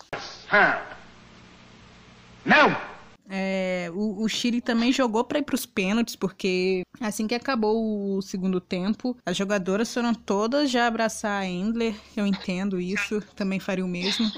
Não! 2.45 2.97
É, 3.29 3.91
o, 3.93 4.23
o 4.23 4.29
Chile 4.29 4.61
também 4.61 4.93
jogou 4.93 5.25
pra 5.25 5.41
ir 5.41 5.43
pros 5.43 5.67
pênaltis, 5.67 6.15
porque 6.15 6.83
assim 7.01 7.27
que 7.27 7.35
acabou 7.35 8.17
o 8.17 8.23
segundo 8.23 8.61
tempo, 8.61 9.17
as 9.27 9.37
jogadoras 9.37 9.93
foram 9.93 10.15
todas 10.15 10.71
já 10.71 10.87
abraçar 10.87 11.43
a 11.43 11.47
Endler. 11.47 11.95
Eu 12.17 12.27
entendo 12.27 12.81
isso, 12.81 13.21
também 13.35 13.59
faria 13.59 13.85
o 13.85 13.89
mesmo. 13.89 14.27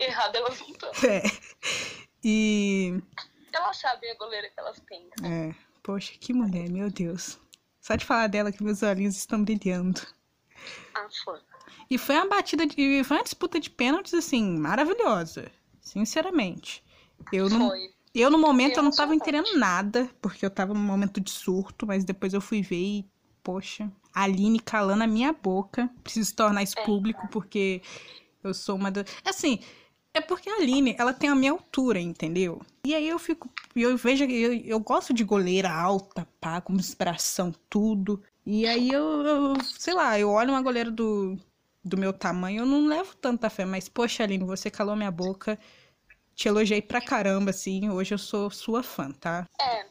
Errado 0.00 0.34
elas 0.34 0.60
não 0.60 0.68
estão. 0.68 0.90
É. 1.08 1.22
E. 2.24 2.98
Elas 3.52 3.76
sabem 3.76 4.10
a 4.10 4.16
goleira 4.16 4.48
que 4.48 4.58
elas 4.58 4.80
têm. 4.80 5.06
É, 5.22 5.54
poxa, 5.82 6.12
que 6.18 6.32
mulher, 6.32 6.70
meu 6.70 6.90
Deus. 6.90 7.38
Só 7.82 7.96
de 7.96 8.04
falar 8.04 8.28
dela 8.28 8.52
que 8.52 8.62
meus 8.62 8.80
olhinhos 8.82 9.16
estão 9.16 9.42
brilhando. 9.42 10.00
Ah, 10.94 11.08
foi. 11.24 11.40
E 11.90 11.98
foi 11.98 12.14
uma 12.14 12.28
batida 12.28 12.64
de. 12.64 13.02
Foi 13.02 13.16
uma 13.16 13.24
disputa 13.24 13.58
de 13.58 13.68
pênaltis, 13.68 14.14
assim, 14.14 14.56
maravilhosa. 14.56 15.50
Sinceramente. 15.80 16.82
Eu 17.32 17.50
não. 17.50 17.68
Foi. 17.68 17.92
Eu, 18.14 18.30
no 18.30 18.38
momento, 18.38 18.76
eu 18.76 18.82
não 18.82 18.90
tava 18.90 19.14
entendendo 19.14 19.58
nada, 19.58 20.08
porque 20.20 20.44
eu 20.46 20.50
tava 20.50 20.72
num 20.74 20.80
momento 20.80 21.20
de 21.20 21.30
surto, 21.30 21.86
mas 21.86 22.04
depois 22.04 22.34
eu 22.34 22.42
fui 22.42 22.60
ver 22.62 22.76
e, 22.76 23.10
poxa, 23.42 23.90
a 24.14 24.24
Aline 24.24 24.60
calando 24.60 25.02
a 25.02 25.06
minha 25.06 25.32
boca. 25.32 25.90
Preciso 26.04 26.36
tornar 26.36 26.62
isso 26.62 26.76
público, 26.84 27.26
porque 27.28 27.82
eu 28.44 28.54
sou 28.54 28.76
uma 28.76 28.92
das. 28.92 29.06
Assim, 29.24 29.58
é 30.14 30.20
porque 30.20 30.48
a 30.50 30.56
Aline, 30.56 30.94
ela 30.98 31.12
tem 31.12 31.30
a 31.30 31.34
minha 31.34 31.52
altura, 31.52 31.98
entendeu? 31.98 32.60
E 32.84 32.94
aí 32.94 33.08
eu 33.08 33.18
fico. 33.18 33.48
Eu 33.74 33.96
vejo. 33.96 34.24
Eu, 34.24 34.52
eu 34.54 34.80
gosto 34.80 35.12
de 35.14 35.24
goleira 35.24 35.70
alta, 35.70 36.26
pá, 36.40 36.60
com 36.60 36.74
inspiração, 36.74 37.52
tudo. 37.70 38.22
E 38.44 38.66
aí 38.66 38.90
eu, 38.90 39.22
eu, 39.24 39.54
sei 39.78 39.94
lá, 39.94 40.18
eu 40.18 40.30
olho 40.30 40.50
uma 40.50 40.60
goleira 40.60 40.90
do, 40.90 41.38
do 41.84 41.96
meu 41.96 42.12
tamanho, 42.12 42.62
eu 42.62 42.66
não 42.66 42.86
levo 42.86 43.14
tanta 43.16 43.48
fé, 43.48 43.64
mas, 43.64 43.88
poxa, 43.88 44.24
Aline, 44.24 44.44
você 44.44 44.70
calou 44.70 44.96
minha 44.96 45.10
boca. 45.10 45.58
Te 46.34 46.48
elogiei 46.48 46.82
pra 46.82 47.00
caramba, 47.00 47.50
assim. 47.50 47.88
Hoje 47.90 48.14
eu 48.14 48.18
sou 48.18 48.50
sua 48.50 48.82
fã, 48.82 49.12
tá? 49.12 49.46
É, 49.60 49.86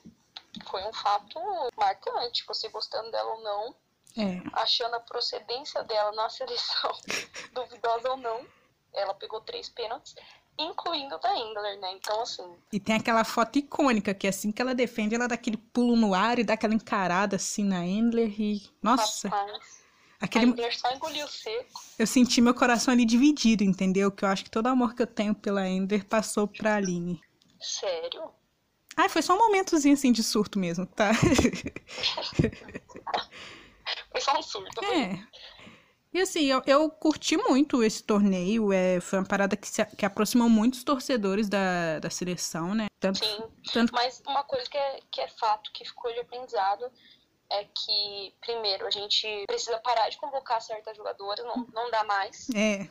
foi 0.70 0.84
um 0.84 0.94
fato 0.94 1.40
marcante. 1.78 2.44
Você 2.48 2.68
gostando 2.70 3.10
dela 3.12 3.36
ou 3.36 3.44
não, 3.44 3.76
É. 4.18 4.42
achando 4.54 4.96
a 4.96 5.00
procedência 5.00 5.84
dela 5.84 6.12
na 6.14 6.30
seleção 6.30 6.92
duvidosa 7.54 8.10
ou 8.12 8.18
não, 8.18 8.46
ela 8.94 9.14
pegou 9.14 9.42
três 9.42 9.70
pênaltis, 9.70 10.16
incluindo 10.58 11.16
o 11.16 11.20
da 11.20 11.38
Engler, 11.38 11.80
né? 11.80 11.94
Então, 11.94 12.22
assim, 12.22 12.44
E 12.72 12.80
tem 12.80 12.96
aquela 12.96 13.24
foto 13.24 13.58
icônica, 13.58 14.14
que 14.14 14.28
assim 14.28 14.52
que 14.52 14.62
ela 14.62 14.76
defende, 14.76 15.16
ela 15.16 15.28
dá 15.28 15.36
aquele 15.36 15.58
pulo 15.58 15.96
no 15.96 16.14
ar 16.14 16.40
e 16.40 16.44
dá 16.44 16.54
aquela 16.54 16.74
encarada 16.74 17.36
assim 17.36 17.64
na 17.64 17.86
Endler 17.86 18.40
e. 18.40 18.70
Nossa, 18.82 19.30
rapaz, 19.30 19.84
a 20.20 20.26
aquele. 20.26 20.46
Engler 20.46 20.78
só 20.78 20.92
engoliu 20.94 21.28
seco. 21.28 21.82
Eu 21.98 22.08
senti 22.08 22.42
meu 22.42 22.54
coração 22.54 22.94
ali 22.94 23.06
dividido, 23.06 23.64
entendeu? 23.64 24.12
Que 24.12 24.26
eu 24.26 24.30
acho 24.30 24.44
que 24.44 24.52
todo 24.52 24.66
o 24.66 24.70
amor 24.70 24.94
que 24.94 25.02
eu 25.02 25.08
tenho 25.08 25.34
pela 25.34 25.68
Endler 25.68 26.06
passou 26.06 26.48
pra 26.48 26.76
Aline. 26.76 27.22
Sério? 27.60 28.32
Ai, 28.98 29.08
foi 29.08 29.22
só 29.22 29.36
um 29.36 29.38
momentozinho 29.38 29.94
assim 29.94 30.12
de 30.12 30.24
surto 30.24 30.60
mesmo, 30.60 30.86
tá? 30.86 31.12
Foi 34.12 34.22
só 34.22 34.38
um 34.38 34.42
surto. 34.42 34.84
É. 34.86 35.26
E 36.14 36.20
assim, 36.20 36.46
eu, 36.46 36.62
eu 36.68 36.90
curti 36.90 37.38
muito 37.38 37.82
esse 37.84 38.04
torneio. 38.04 38.74
É, 38.74 39.00
foi 39.00 39.20
uma 39.20 39.26
parada 39.26 39.56
que, 39.56 39.68
se, 39.68 39.84
que 39.86 40.06
aproximou 40.06 40.50
muitos 40.50 40.84
torcedores 40.84 41.48
da, 41.48 42.00
da 42.00 42.10
seleção, 42.10 42.76
né? 42.76 42.88
Tanto, 43.00 43.20
Sim. 43.20 43.44
tanto 43.72 43.94
Mas 43.94 44.22
uma 44.28 44.44
coisa 44.44 44.70
que 44.70 44.78
é, 44.78 45.00
que 45.10 45.22
é 45.22 45.28
fato, 45.28 45.72
que 45.74 45.86
ficou 45.86 46.12
de 46.14 46.20
aprendizado, 46.20 46.92
é 47.50 47.64
que, 47.64 48.34
primeiro, 48.42 48.86
a 48.86 48.92
gente 48.92 49.46
precisa 49.48 49.78
parar 49.80 50.10
de 50.10 50.18
convocar 50.18 50.62
certas 50.62 50.96
jogadoras, 50.98 51.46
não, 51.46 51.66
não 51.74 51.90
dá 51.90 52.04
mais. 52.04 52.50
É. 52.56 52.88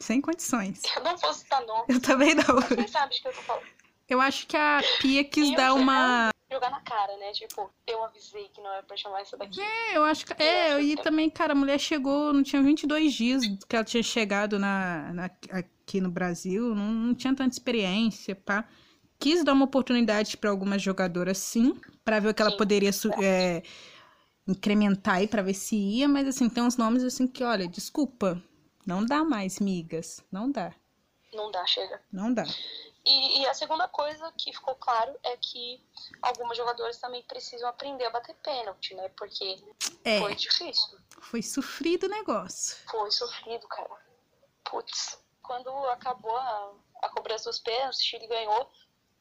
Sem 0.00 0.20
condições. 0.20 0.82
Eu 0.96 1.02
não 1.04 1.16
vou 1.16 1.32
citar 1.32 1.64
nome, 1.64 1.84
Eu 1.88 2.02
também 2.02 2.34
não. 2.34 2.56
mas 2.56 2.68
quem 2.68 2.88
sabe 2.88 3.14
de 3.14 3.22
que 3.22 3.28
eu 3.28 3.32
tô 3.32 3.42
falando. 3.42 3.66
Eu 4.12 4.20
acho 4.20 4.46
que 4.46 4.56
a 4.56 4.80
Pia 5.00 5.24
quis 5.24 5.54
dar 5.56 5.72
uma. 5.74 6.28
Jogar 6.50 6.70
na 6.70 6.80
cara, 6.80 7.16
né? 7.16 7.32
Tipo, 7.32 7.70
eu 7.86 8.04
avisei 8.04 8.46
que 8.48 8.60
não 8.60 8.70
era 8.70 8.82
pra 8.82 8.94
chamar 8.94 9.22
essa 9.22 9.38
daqui. 9.38 9.58
É, 9.58 9.96
eu 9.96 10.04
acho 10.04 10.26
que. 10.26 10.34
É, 10.42 10.78
e 10.82 10.96
também, 10.96 11.30
cara, 11.30 11.52
a 11.52 11.56
mulher 11.56 11.78
chegou, 11.78 12.30
não 12.32 12.42
tinha 12.42 12.62
22 12.62 13.14
dias 13.14 13.42
que 13.66 13.74
ela 13.74 13.84
tinha 13.84 14.02
chegado 14.02 14.58
na, 14.58 15.12
na- 15.14 15.30
aqui 15.50 15.98
no 15.98 16.10
Brasil, 16.10 16.74
não, 16.74 16.84
não 16.92 17.14
tinha 17.14 17.34
tanta 17.34 17.54
experiência, 17.54 18.34
pá. 18.36 18.68
Quis 19.18 19.42
dar 19.42 19.54
uma 19.54 19.64
oportunidade 19.64 20.36
pra 20.36 20.50
algumas 20.50 20.82
jogadoras, 20.82 21.38
sim, 21.38 21.80
pra 22.04 22.20
ver 22.20 22.28
o 22.30 22.34
que 22.34 22.42
ela 22.42 22.50
Sim. 22.50 22.56
poderia 22.58 22.92
su- 22.92 23.10
é, 23.22 23.62
incrementar 24.46 25.14
aí, 25.16 25.28
pra 25.28 25.40
ver 25.42 25.54
se 25.54 25.76
ia, 25.76 26.06
mas 26.08 26.26
assim, 26.28 26.50
tem 26.50 26.62
uns 26.62 26.76
nomes 26.76 27.02
assim 27.02 27.26
que, 27.26 27.42
olha, 27.44 27.66
desculpa, 27.68 28.42
não 28.84 29.06
dá 29.06 29.24
mais, 29.24 29.58
migas, 29.60 30.20
não 30.30 30.50
dá, 30.50 30.74
Não 31.32 31.50
dá, 31.50 31.64
chega. 31.66 32.02
não 32.12 32.34
dá. 32.34 32.44
E, 33.04 33.40
e 33.40 33.46
a 33.46 33.54
segunda 33.54 33.88
coisa 33.88 34.32
que 34.38 34.52
ficou 34.52 34.74
claro 34.76 35.12
é 35.24 35.36
que 35.36 35.84
algumas 36.22 36.56
jogadoras 36.56 36.98
também 36.98 37.22
precisam 37.24 37.68
aprender 37.68 38.04
a 38.04 38.10
bater 38.10 38.34
pênalti, 38.36 38.94
né? 38.94 39.08
Porque 39.16 39.60
É, 40.04 40.20
foi 40.20 40.34
difícil. 40.36 40.98
foi 41.20 41.42
sofrido 41.42 42.04
o 42.06 42.08
negócio. 42.08 42.76
Foi 42.88 43.10
sofrido, 43.10 43.66
cara. 43.66 43.90
Putz. 44.64 45.18
Quando 45.42 45.68
acabou 45.88 46.36
a, 46.36 46.72
a 47.02 47.08
cobrança 47.08 47.50
dos 47.50 47.58
pênaltis, 47.58 47.98
o 47.98 48.02
Chile 48.04 48.26
ganhou. 48.28 48.70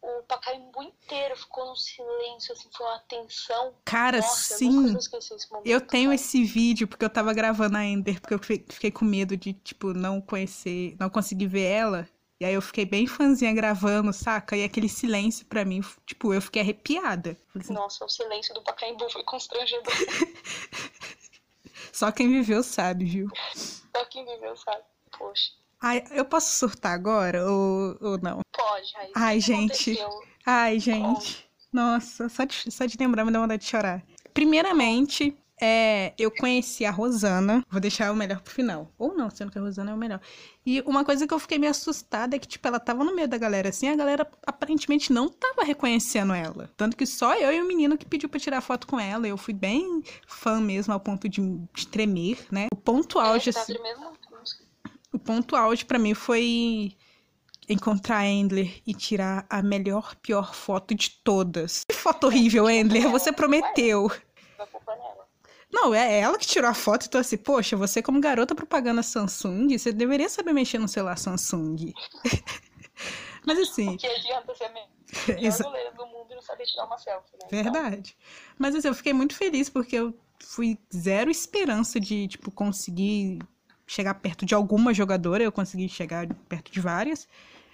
O 0.03 0.23
Pacaembu 0.23 0.81
inteiro 0.81 1.35
ficou 1.35 1.65
num 1.67 1.75
silêncio, 1.75 2.53
assim, 2.53 2.69
foi 2.75 2.85
uma 2.87 2.99
tensão. 3.01 3.75
Cara, 3.85 4.17
Nossa, 4.17 4.53
eu 4.53 4.57
sim. 4.57 4.97
esse 4.97 5.51
momento. 5.51 5.67
Eu 5.67 5.79
tenho 5.81 6.05
cara. 6.09 6.15
esse 6.15 6.43
vídeo 6.43 6.87
porque 6.87 7.05
eu 7.05 7.09
tava 7.09 7.33
gravando 7.33 7.77
a 7.77 7.85
Ender, 7.85 8.19
porque 8.19 8.33
eu 8.33 8.39
fi- 8.39 8.65
fiquei 8.69 8.89
com 8.91 9.05
medo 9.05 9.37
de, 9.37 9.53
tipo, 9.53 9.93
não 9.93 10.19
conhecer, 10.19 10.95
não 10.99 11.07
conseguir 11.09 11.45
ver 11.47 11.65
ela. 11.65 12.09
E 12.41 12.45
aí 12.45 12.55
eu 12.55 12.61
fiquei 12.61 12.85
bem 12.85 13.05
fãzinha 13.05 13.53
gravando, 13.53 14.11
saca? 14.11 14.57
E 14.57 14.63
aquele 14.63 14.89
silêncio 14.89 15.45
pra 15.45 15.63
mim, 15.63 15.79
tipo, 16.07 16.33
eu 16.33 16.41
fiquei 16.41 16.63
arrepiada. 16.63 17.37
Assim, 17.55 17.71
Nossa, 17.71 18.03
o 18.03 18.09
silêncio 18.09 18.51
do 18.55 18.63
Pacaembu 18.63 19.07
foi 19.11 19.23
constrangedor. 19.23 19.93
Só 21.93 22.11
quem 22.11 22.29
viveu 22.29 22.63
sabe, 22.63 23.05
viu? 23.05 23.27
Só 23.53 24.03
quem 24.05 24.25
viveu 24.25 24.57
sabe. 24.57 24.81
Poxa. 25.15 25.51
Ai, 25.79 26.03
eu 26.09 26.25
posso 26.25 26.57
surtar 26.57 26.93
agora 26.93 27.47
ou, 27.47 27.95
ou 28.01 28.17
não? 28.17 28.41
Pode, 28.51 28.91
Raíssa. 28.91 29.11
Ai, 29.13 29.39
gente. 29.39 29.91
aconteceu? 29.91 30.23
Ai, 30.43 30.79
gente. 30.79 31.47
Nossa, 31.71 32.27
só 32.27 32.43
de, 32.43 32.71
só 32.71 32.87
de 32.87 32.97
lembrar 32.99 33.23
me 33.23 33.31
dá 33.31 33.39
vontade 33.39 33.61
de 33.61 33.69
chorar. 33.69 34.03
Primeiramente, 34.33 35.37
é, 35.61 36.13
eu 36.17 36.31
conheci 36.31 36.83
a 36.83 36.89
Rosana. 36.91 37.63
Vou 37.69 37.79
deixar 37.79 38.11
o 38.11 38.15
melhor 38.15 38.41
pro 38.41 38.51
final. 38.51 38.91
Ou 38.97 39.13
não, 39.13 39.29
sendo 39.29 39.51
que 39.51 39.59
a 39.59 39.61
Rosana 39.61 39.91
é 39.91 39.93
o 39.93 39.97
melhor. 39.97 40.19
E 40.65 40.81
uma 40.81 41.05
coisa 41.05 41.27
que 41.27 41.33
eu 41.33 41.37
fiquei 41.39 41.59
meio 41.59 41.69
assustada 41.71 42.35
é 42.35 42.39
que, 42.39 42.47
tipo, 42.47 42.67
ela 42.67 42.79
tava 42.79 43.03
no 43.03 43.15
meio 43.15 43.27
da 43.27 43.37
galera 43.37 43.69
assim, 43.69 43.87
a 43.87 43.95
galera 43.95 44.27
aparentemente 44.45 45.13
não 45.13 45.29
tava 45.29 45.63
reconhecendo 45.63 46.33
ela. 46.33 46.69
Tanto 46.75 46.97
que 46.97 47.05
só 47.05 47.35
eu 47.35 47.51
e 47.51 47.61
o 47.61 47.67
menino 47.67 47.97
que 47.97 48.05
pediu 48.05 48.27
pra 48.27 48.39
tirar 48.39 48.61
foto 48.61 48.87
com 48.87 48.99
ela. 48.99 49.27
Eu 49.27 49.37
fui 49.37 49.53
bem 49.53 50.03
fã 50.25 50.59
mesmo, 50.59 50.91
ao 50.93 50.99
ponto 50.99 51.29
de, 51.29 51.41
de 51.73 51.87
tremer, 51.87 52.39
né? 52.51 52.67
O 52.71 52.75
ponto 52.75 53.19
auge, 53.19 53.51
É, 53.51 53.53
tá 53.53 53.61
assim. 53.61 53.73
não 54.31 54.45
sei. 54.45 54.65
O 55.13 55.19
ponto 55.19 55.55
auge 55.55 55.85
pra 55.85 55.99
mim 55.99 56.13
foi 56.15 56.95
encontrar 57.69 58.17
a 58.17 58.27
Endler 58.27 58.81
e 58.85 58.93
tirar 58.93 59.45
a 59.49 59.61
melhor, 59.61 60.15
pior 60.15 60.53
foto 60.55 60.95
de 60.95 61.09
todas. 61.23 61.83
Que 61.87 61.95
foto 61.95 62.25
horrível, 62.27 62.69
Endler, 62.69 63.09
você 63.09 63.31
prometeu. 63.31 64.11
A 64.59 64.65
culpa 64.65 64.91
é 64.93 64.95
nela. 64.95 65.21
Não, 65.71 65.93
é 65.93 66.19
ela 66.19 66.37
que 66.37 66.45
tirou 66.45 66.69
a 66.69 66.73
foto, 66.73 67.05
então 67.07 67.21
assim, 67.21 67.37
poxa, 67.37 67.77
você 67.77 68.01
como 68.01 68.19
garota 68.19 68.53
propaganda 68.53 69.01
Samsung, 69.01 69.77
você 69.77 69.91
deveria 69.91 70.27
saber 70.27 70.53
mexer 70.53 70.79
no 70.79 70.87
celular 70.87 71.17
Samsung. 71.17 71.93
Mas 73.45 73.57
assim, 73.57 73.95
O 73.95 73.97
que 73.97 74.07
adianta 74.07 74.53
ser 74.53 74.69
melhor 74.69 75.57
goleira 75.63 75.91
do 75.93 76.05
mundo 76.05 76.27
e 76.31 76.35
não 76.35 76.41
saber 76.41 76.65
tirar 76.65 76.85
uma 76.85 76.97
selfie, 76.97 77.37
né? 77.41 77.47
Verdade. 77.49 78.15
Mas 78.57 78.75
assim, 78.75 78.87
eu 78.87 78.93
fiquei 78.93 79.13
muito 79.13 79.35
feliz 79.35 79.69
porque 79.69 79.95
eu 79.95 80.13
fui 80.39 80.77
zero 80.93 81.31
esperança 81.31 81.99
de, 81.99 82.27
tipo, 82.27 82.51
conseguir 82.51 83.39
chegar 83.87 84.13
perto 84.15 84.45
de 84.45 84.53
alguma 84.53 84.93
jogadora. 84.93 85.43
Eu 85.43 85.51
consegui 85.51 85.89
chegar 85.89 86.27
perto 86.47 86.71
de 86.71 86.79
várias. 86.79 87.27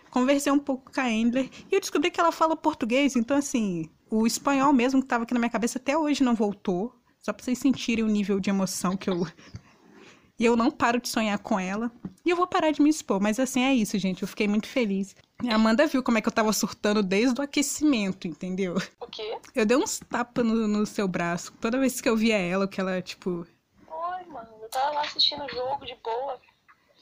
Conversei 0.09 0.51
um 0.51 0.59
pouco 0.59 0.91
com 0.91 1.01
a 1.01 1.09
Endler 1.09 1.49
e 1.69 1.75
eu 1.75 1.81
descobri 1.81 2.09
que 2.09 2.19
ela 2.19 2.31
fala 2.31 2.55
português. 2.55 3.15
Então, 3.15 3.37
assim, 3.37 3.89
o 4.09 4.25
espanhol 4.25 4.71
mesmo 4.71 5.01
que 5.01 5.07
tava 5.07 5.23
aqui 5.23 5.33
na 5.33 5.39
minha 5.39 5.49
cabeça 5.49 5.77
até 5.77 5.97
hoje 5.97 6.23
não 6.23 6.33
voltou. 6.33 6.96
Só 7.27 7.33
pra 7.33 7.43
vocês 7.43 7.59
sentirem 7.59 8.05
o 8.05 8.07
nível 8.07 8.39
de 8.39 8.49
emoção 8.49 8.95
que 8.95 9.09
eu. 9.09 9.27
E 10.39 10.45
eu 10.45 10.55
não 10.55 10.69
paro 10.69 11.01
de 11.01 11.09
sonhar 11.09 11.39
com 11.39 11.59
ela. 11.59 11.91
E 12.23 12.29
eu 12.29 12.37
vou 12.37 12.45
parar 12.45 12.69
de 12.69 12.79
me 12.79 12.91
expor. 12.91 13.19
Mas 13.19 13.39
assim, 13.39 13.63
é 13.63 13.73
isso, 13.73 13.97
gente. 13.97 14.21
Eu 14.21 14.27
fiquei 14.27 14.47
muito 14.47 14.67
feliz. 14.67 15.15
A 15.49 15.55
Amanda 15.55 15.87
viu 15.87 16.03
como 16.03 16.19
é 16.19 16.21
que 16.21 16.27
eu 16.27 16.31
tava 16.31 16.53
surtando 16.53 17.01
desde 17.01 17.41
o 17.41 17.43
aquecimento, 17.43 18.27
entendeu? 18.27 18.75
O 19.01 19.07
quê? 19.07 19.39
Eu 19.55 19.65
dei 19.65 19.75
uns 19.75 19.97
tapas 19.97 20.45
no, 20.45 20.67
no 20.67 20.85
seu 20.85 21.07
braço. 21.07 21.51
Toda 21.59 21.79
vez 21.79 21.99
que 21.99 22.07
eu 22.07 22.15
via 22.15 22.37
ela, 22.37 22.67
que 22.67 22.79
ela, 22.79 23.01
tipo. 23.01 23.47
Oi, 23.89 24.25
mano. 24.27 24.47
Eu 24.61 24.69
tava 24.69 24.91
lá 24.91 25.01
assistindo 25.01 25.43
o 25.43 25.49
jogo 25.49 25.83
de 25.87 25.95
boa. 25.95 26.39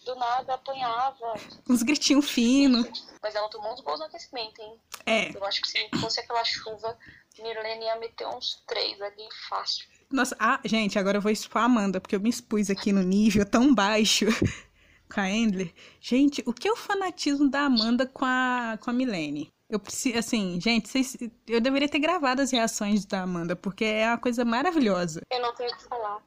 Do 0.05 0.15
nada 0.15 0.53
apanhava. 0.53 1.33
Uns 1.69 1.83
gritinhos 1.83 2.29
finos. 2.29 3.05
Mas 3.21 3.35
ela 3.35 3.49
tomou 3.49 3.73
uns 3.73 3.81
gols 3.81 3.99
no 3.99 4.05
aquecimento, 4.05 4.61
hein? 4.61 4.79
É. 5.05 5.35
Eu 5.35 5.43
acho 5.43 5.61
que 5.61 5.67
se 5.67 5.89
fosse 5.99 6.21
aquela 6.21 6.45
chuva, 6.45 6.97
Mirlene 7.37 7.83
ia 7.83 7.97
meter 7.97 8.27
uns 8.29 8.63
três 8.65 9.01
ali 9.01 9.27
fácil. 9.49 9.93
Nossa, 10.15 10.35
ah, 10.39 10.61
gente, 10.63 10.97
agora 10.97 11.17
eu 11.17 11.21
vou 11.21 11.31
expor 11.31 11.61
a 11.61 11.65
Amanda, 11.65 11.99
porque 11.99 12.15
eu 12.15 12.21
me 12.21 12.29
expus 12.29 12.69
aqui 12.69 12.93
no 12.93 13.03
nível 13.03 13.45
tão 13.45 13.75
baixo 13.75 14.25
com 15.13 15.19
a 15.19 15.29
Endler. 15.29 15.73
Gente, 15.99 16.41
o 16.45 16.53
que 16.53 16.69
é 16.69 16.71
o 16.71 16.75
fanatismo 16.77 17.49
da 17.49 17.65
Amanda 17.65 18.07
com 18.07 18.23
a, 18.23 18.77
com 18.81 18.89
a 18.89 18.93
Milene? 18.93 19.51
Eu 19.69 19.77
preciso, 19.77 20.17
assim, 20.17 20.57
gente, 20.61 20.87
vocês, 20.87 21.17
eu 21.47 21.59
deveria 21.59 21.89
ter 21.89 21.99
gravado 21.99 22.41
as 22.41 22.51
reações 22.51 23.03
da 23.03 23.23
Amanda, 23.23 23.57
porque 23.57 23.83
é 23.83 24.07
uma 24.07 24.17
coisa 24.17 24.45
maravilhosa. 24.45 25.21
Eu 25.29 25.41
não 25.41 25.53
tenho 25.53 25.69
o 25.69 25.77
que 25.77 25.83
falar. 25.83 26.23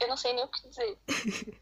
Eu 0.00 0.08
não 0.08 0.16
sei 0.16 0.32
nem 0.32 0.44
o 0.44 0.48
que 0.48 0.68
dizer. 0.68 0.98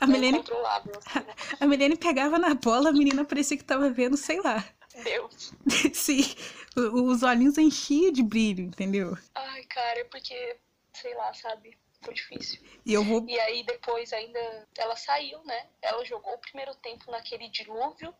A 0.00 0.06
Milene, 0.06 0.38
incontrolável, 0.38 0.92
assim, 0.96 1.18
né? 1.18 1.34
a 1.60 1.66
Milene 1.66 1.96
pegava 1.96 2.38
na 2.38 2.54
bola, 2.54 2.88
a 2.88 2.92
menina 2.92 3.24
parecia 3.24 3.56
que 3.56 3.64
tava 3.64 3.90
vendo, 3.90 4.16
sei 4.16 4.40
lá. 4.40 4.64
Deus. 5.02 5.52
Sim, 5.92 6.34
os 6.76 7.22
olhinhos 7.22 7.58
enchiam 7.58 8.12
de 8.12 8.22
brilho, 8.22 8.64
entendeu? 8.64 9.16
Ai, 9.34 9.64
cara, 9.64 10.00
é 10.00 10.04
porque, 10.04 10.56
sei 10.94 11.14
lá, 11.14 11.32
sabe? 11.34 11.76
Foi 12.02 12.14
difícil. 12.14 12.62
E 12.84 12.92
eu 12.92 13.02
vou. 13.02 13.24
E 13.28 13.38
aí 13.40 13.62
depois 13.64 14.12
ainda 14.12 14.68
ela 14.76 14.96
saiu, 14.96 15.42
né? 15.44 15.68
Ela 15.80 16.04
jogou 16.04 16.34
o 16.34 16.38
primeiro 16.38 16.74
tempo 16.76 17.10
naquele 17.10 17.48
dilúvio. 17.48 18.14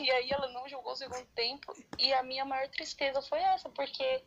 E 0.00 0.10
aí 0.10 0.30
ela 0.30 0.48
não 0.48 0.68
jogou 0.68 0.92
o 0.92 0.96
segundo 0.96 1.26
tempo. 1.34 1.74
E 1.98 2.12
a 2.12 2.22
minha 2.22 2.44
maior 2.44 2.68
tristeza 2.68 3.20
foi 3.20 3.40
essa, 3.40 3.68
porque, 3.68 4.22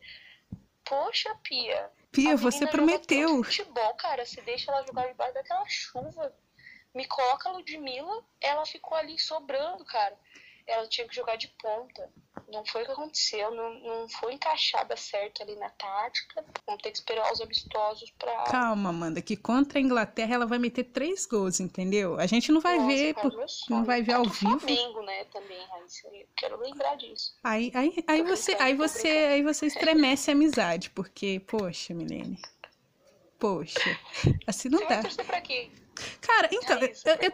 poxa, 0.84 1.34
Pia. 1.42 1.90
Pia, 2.12 2.36
você 2.36 2.66
prometeu. 2.66 3.42
Futebol, 3.42 3.94
cara, 3.94 4.24
você 4.24 4.40
deixa 4.42 4.70
ela 4.70 4.86
jogar 4.86 5.08
debaixo 5.08 5.34
daquela 5.34 5.66
chuva. 5.66 6.34
Me 6.94 7.06
coloca 7.06 7.48
a 7.48 7.52
Ludmilla, 7.52 8.24
ela 8.40 8.64
ficou 8.64 8.96
ali 8.96 9.18
sobrando, 9.18 9.84
cara. 9.84 10.18
Ela 10.66 10.86
tinha 10.88 11.06
que 11.06 11.14
jogar 11.14 11.36
de 11.36 11.48
ponta. 11.62 12.10
Não 12.48 12.64
foi 12.66 12.82
o 12.82 12.86
que 12.86 12.92
aconteceu, 12.92 13.50
não, 13.52 13.74
não 13.80 14.08
foi 14.08 14.34
encaixada 14.34 14.96
certo 14.96 15.42
ali 15.42 15.56
na 15.56 15.68
tática. 15.70 16.44
Vamos 16.66 16.82
ter 16.82 16.90
que 16.92 16.98
esperar 16.98 17.32
os 17.32 17.40
amistosos 17.40 18.10
pra. 18.18 18.44
Calma, 18.44 18.90
Amanda, 18.90 19.20
que 19.20 19.36
contra 19.36 19.78
a 19.78 19.82
Inglaterra 19.82 20.34
ela 20.34 20.46
vai 20.46 20.58
meter 20.58 20.84
três 20.84 21.26
gols, 21.26 21.58
entendeu? 21.60 22.18
A 22.20 22.26
gente 22.26 22.52
não 22.52 22.60
vai 22.60 22.78
Nossa, 22.78 22.86
ver, 22.88 23.14
por- 23.14 23.46
não 23.68 23.84
vai 23.84 24.02
ver 24.02 24.12
ao 24.12 24.22
Contra 24.24 24.36
o 24.36 24.40
vivo. 24.50 24.58
Flamengo, 24.60 25.02
né, 25.02 25.24
também, 25.24 25.66
Raíssa. 25.66 26.08
Eu 26.08 26.26
quero 26.36 26.60
lembrar 26.60 26.96
disso. 26.96 27.34
Aí, 27.42 27.72
aí, 27.74 28.04
aí 28.06 28.22
Tô 28.22 28.28
você, 28.28 28.52
aí 28.52 28.74
você, 28.74 29.08
aí 29.08 29.42
você 29.42 29.66
estremece 29.66 30.30
a 30.30 30.34
amizade, 30.34 30.90
porque, 30.90 31.40
poxa, 31.40 31.94
Milene. 31.94 32.40
Poxa, 33.38 33.98
assim 34.46 34.68
não 34.68 34.78
Você 34.78 34.84
vai 34.86 34.96
dá. 34.96 35.02
torcer 35.02 35.24
pra 35.26 35.40
quê? 35.40 35.70
Cara, 36.20 36.48
então, 36.52 36.76
eu, 36.76 36.80
Raíssa, 36.80 37.08
eu, 37.08 37.32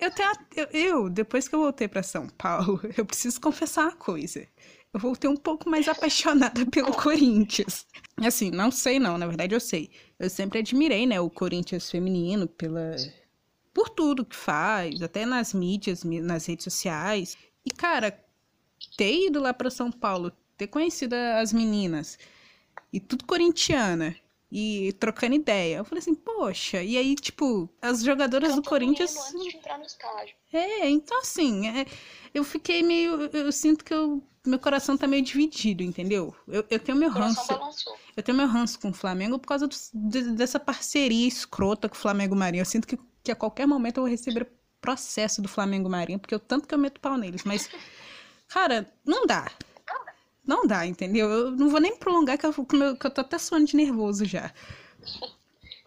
eu 0.00 0.26
a- 0.26 0.46
eu, 0.56 0.66
eu, 0.72 1.10
depois 1.10 1.48
que 1.48 1.54
eu 1.54 1.60
voltei 1.60 1.88
pra 1.88 2.02
São 2.02 2.28
Paulo, 2.28 2.80
eu 2.96 3.04
preciso 3.04 3.40
confessar 3.40 3.84
uma 3.84 3.96
coisa. 3.96 4.46
Eu 4.92 5.00
voltei 5.00 5.28
um 5.28 5.36
pouco 5.36 5.68
mais 5.68 5.86
apaixonada 5.88 6.64
pelo 6.70 6.92
Corinthians. 6.92 7.86
Assim, 8.16 8.50
não 8.50 8.70
sei 8.70 8.98
não, 8.98 9.18
na 9.18 9.26
verdade 9.26 9.54
eu 9.54 9.60
sei. 9.60 9.90
Eu 10.18 10.30
sempre 10.30 10.60
admirei, 10.60 11.06
né, 11.06 11.20
o 11.20 11.28
Corinthians 11.30 11.90
feminino 11.90 12.46
pela 12.48 12.96
por 13.72 13.88
tudo 13.90 14.24
que 14.24 14.34
faz, 14.34 15.00
até 15.02 15.24
nas 15.24 15.52
mídias, 15.54 16.02
nas 16.04 16.46
redes 16.46 16.64
sociais. 16.64 17.36
E 17.64 17.70
cara, 17.70 18.18
ter 18.96 19.26
ido 19.26 19.40
lá 19.40 19.54
pra 19.54 19.70
São 19.70 19.90
Paulo, 19.90 20.32
ter 20.56 20.66
conhecido 20.68 21.14
as 21.14 21.52
meninas 21.52 22.18
e 22.92 23.00
tudo 23.00 23.24
corintiana 23.26 24.16
e 24.50 24.92
trocando 24.94 25.34
ideia. 25.34 25.76
Eu 25.78 25.84
falei 25.84 26.00
assim, 26.00 26.14
poxa, 26.14 26.82
e 26.82 26.96
aí 26.96 27.14
tipo, 27.14 27.68
as 27.82 28.02
jogadoras 28.02 28.54
do 28.54 28.62
Corinthians 28.62 29.16
antes 29.16 29.42
de 29.44 29.56
entrar 29.56 29.78
no 29.78 29.84
estádio. 29.84 30.34
é, 30.52 30.88
então 30.88 31.20
assim, 31.20 31.68
é, 31.68 31.86
eu 32.32 32.42
fiquei 32.44 32.82
meio. 32.82 33.22
Eu, 33.22 33.44
eu 33.46 33.52
sinto 33.52 33.84
que 33.84 33.92
eu- 33.92 34.22
meu 34.46 34.58
coração 34.58 34.96
tá 34.96 35.06
meio 35.06 35.22
dividido, 35.22 35.82
entendeu? 35.82 36.34
Eu, 36.46 36.64
eu 36.70 36.78
tenho 36.78 36.96
meu 36.96 37.10
ranço. 37.10 37.46
balançou. 37.46 37.94
Eu 38.16 38.22
tenho 38.22 38.38
meu 38.38 38.46
ranço 38.46 38.78
com 38.80 38.88
o 38.88 38.94
Flamengo 38.94 39.38
por 39.38 39.46
causa 39.48 39.66
dos- 39.66 39.90
de- 39.92 40.32
dessa 40.32 40.58
parceria 40.58 41.28
escrota 41.28 41.88
com 41.88 41.94
o 41.94 41.98
Flamengo 41.98 42.34
Marinho. 42.34 42.62
Eu 42.62 42.64
sinto 42.66 42.86
que, 42.88 42.98
que 43.22 43.30
a 43.30 43.36
qualquer 43.36 43.66
momento 43.66 43.98
eu 43.98 44.04
vou 44.04 44.10
receber 44.10 44.48
processo 44.80 45.42
do 45.42 45.48
Flamengo 45.48 45.90
Marinho, 45.90 46.18
porque 46.18 46.34
eu 46.34 46.38
tanto 46.40 46.66
que 46.66 46.74
eu 46.74 46.78
meto 46.78 46.98
pau 47.00 47.18
neles. 47.18 47.44
Mas, 47.44 47.68
cara, 48.48 48.90
não 49.04 49.26
dá. 49.26 49.50
Não 50.48 50.66
dá, 50.66 50.86
entendeu? 50.86 51.28
Eu 51.28 51.50
não 51.50 51.68
vou 51.68 51.78
nem 51.78 51.94
prolongar, 51.98 52.38
que 52.38 52.46
eu, 52.46 52.52
que 52.54 53.06
eu 53.06 53.10
tô 53.10 53.20
até 53.20 53.36
suando 53.38 53.66
de 53.66 53.76
nervoso 53.76 54.24
já. 54.24 54.50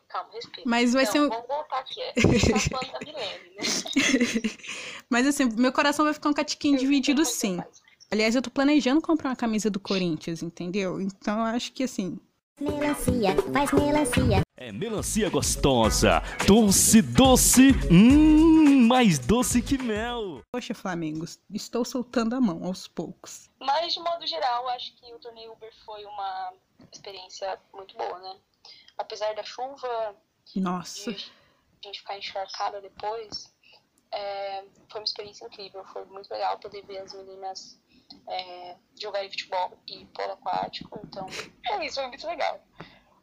Calma, 0.07 0.29
respira. 0.31 0.61
Mas 0.67 0.93
vai 0.93 1.03
Não, 1.05 1.11
ser 1.11 1.19
um. 1.19 1.29
vamos 1.29 1.47
voltar 1.47 1.79
aqui. 1.79 1.99
É. 1.99 2.13
Tá 2.13 2.79
Milene, 3.03 3.55
né? 3.55 4.51
Mas 5.09 5.25
assim, 5.25 5.45
meu 5.57 5.73
coração 5.73 6.05
vai 6.05 6.13
ficar 6.13 6.29
um 6.29 6.33
catiquinho 6.33 6.77
dividido 6.77 7.25
sim. 7.25 7.59
Aliás, 8.11 8.35
eu 8.35 8.41
tô 8.41 8.51
planejando 8.51 9.01
comprar 9.01 9.29
uma 9.29 9.35
camisa 9.35 9.67
do 9.67 9.79
Corinthians, 9.79 10.43
entendeu? 10.43 11.01
Então 11.01 11.39
eu 11.39 11.45
acho 11.45 11.71
que 11.71 11.83
assim. 11.83 12.19
Melancia, 12.61 13.35
faz 13.51 13.71
melancia. 13.71 14.43
É 14.55 14.71
melancia 14.71 15.27
gostosa, 15.31 16.21
doce, 16.45 17.01
doce, 17.01 17.71
hum, 17.91 18.85
mais 18.87 19.17
doce 19.17 19.63
que 19.63 19.79
mel. 19.79 20.43
Poxa, 20.51 20.75
Flamengo, 20.75 21.25
estou 21.51 21.83
soltando 21.83 22.35
a 22.35 22.39
mão 22.39 22.63
aos 22.63 22.87
poucos. 22.87 23.49
Mas, 23.59 23.95
de 23.95 23.99
modo 23.99 24.27
geral, 24.27 24.69
acho 24.69 24.93
que 24.97 25.11
o 25.11 25.17
torneio 25.17 25.53
Uber 25.53 25.73
foi 25.83 26.05
uma 26.05 26.53
experiência 26.93 27.59
muito 27.73 27.97
boa, 27.97 28.19
né? 28.19 28.37
Apesar 28.95 29.33
da 29.33 29.43
chuva, 29.43 30.15
Nossa. 30.55 31.11
de 31.11 31.31
a 31.83 31.87
gente 31.87 31.99
ficar 32.01 32.19
encharcada 32.19 32.79
depois, 32.79 33.51
é, 34.11 34.63
foi 34.87 35.01
uma 35.01 35.05
experiência 35.05 35.45
incrível. 35.45 35.83
Foi 35.85 36.05
muito 36.05 36.29
legal 36.29 36.59
poder 36.59 36.85
ver 36.85 36.99
as 36.99 37.11
meninas 37.15 37.80
é, 38.27 38.77
jogarem 38.99 39.29
futebol 39.29 39.77
e 39.87 40.05
polo 40.07 40.33
aquático. 40.33 40.99
Então, 41.03 41.27
é 41.69 41.85
isso, 41.85 41.95
foi 41.95 42.07
muito 42.07 42.25
legal. 42.27 42.61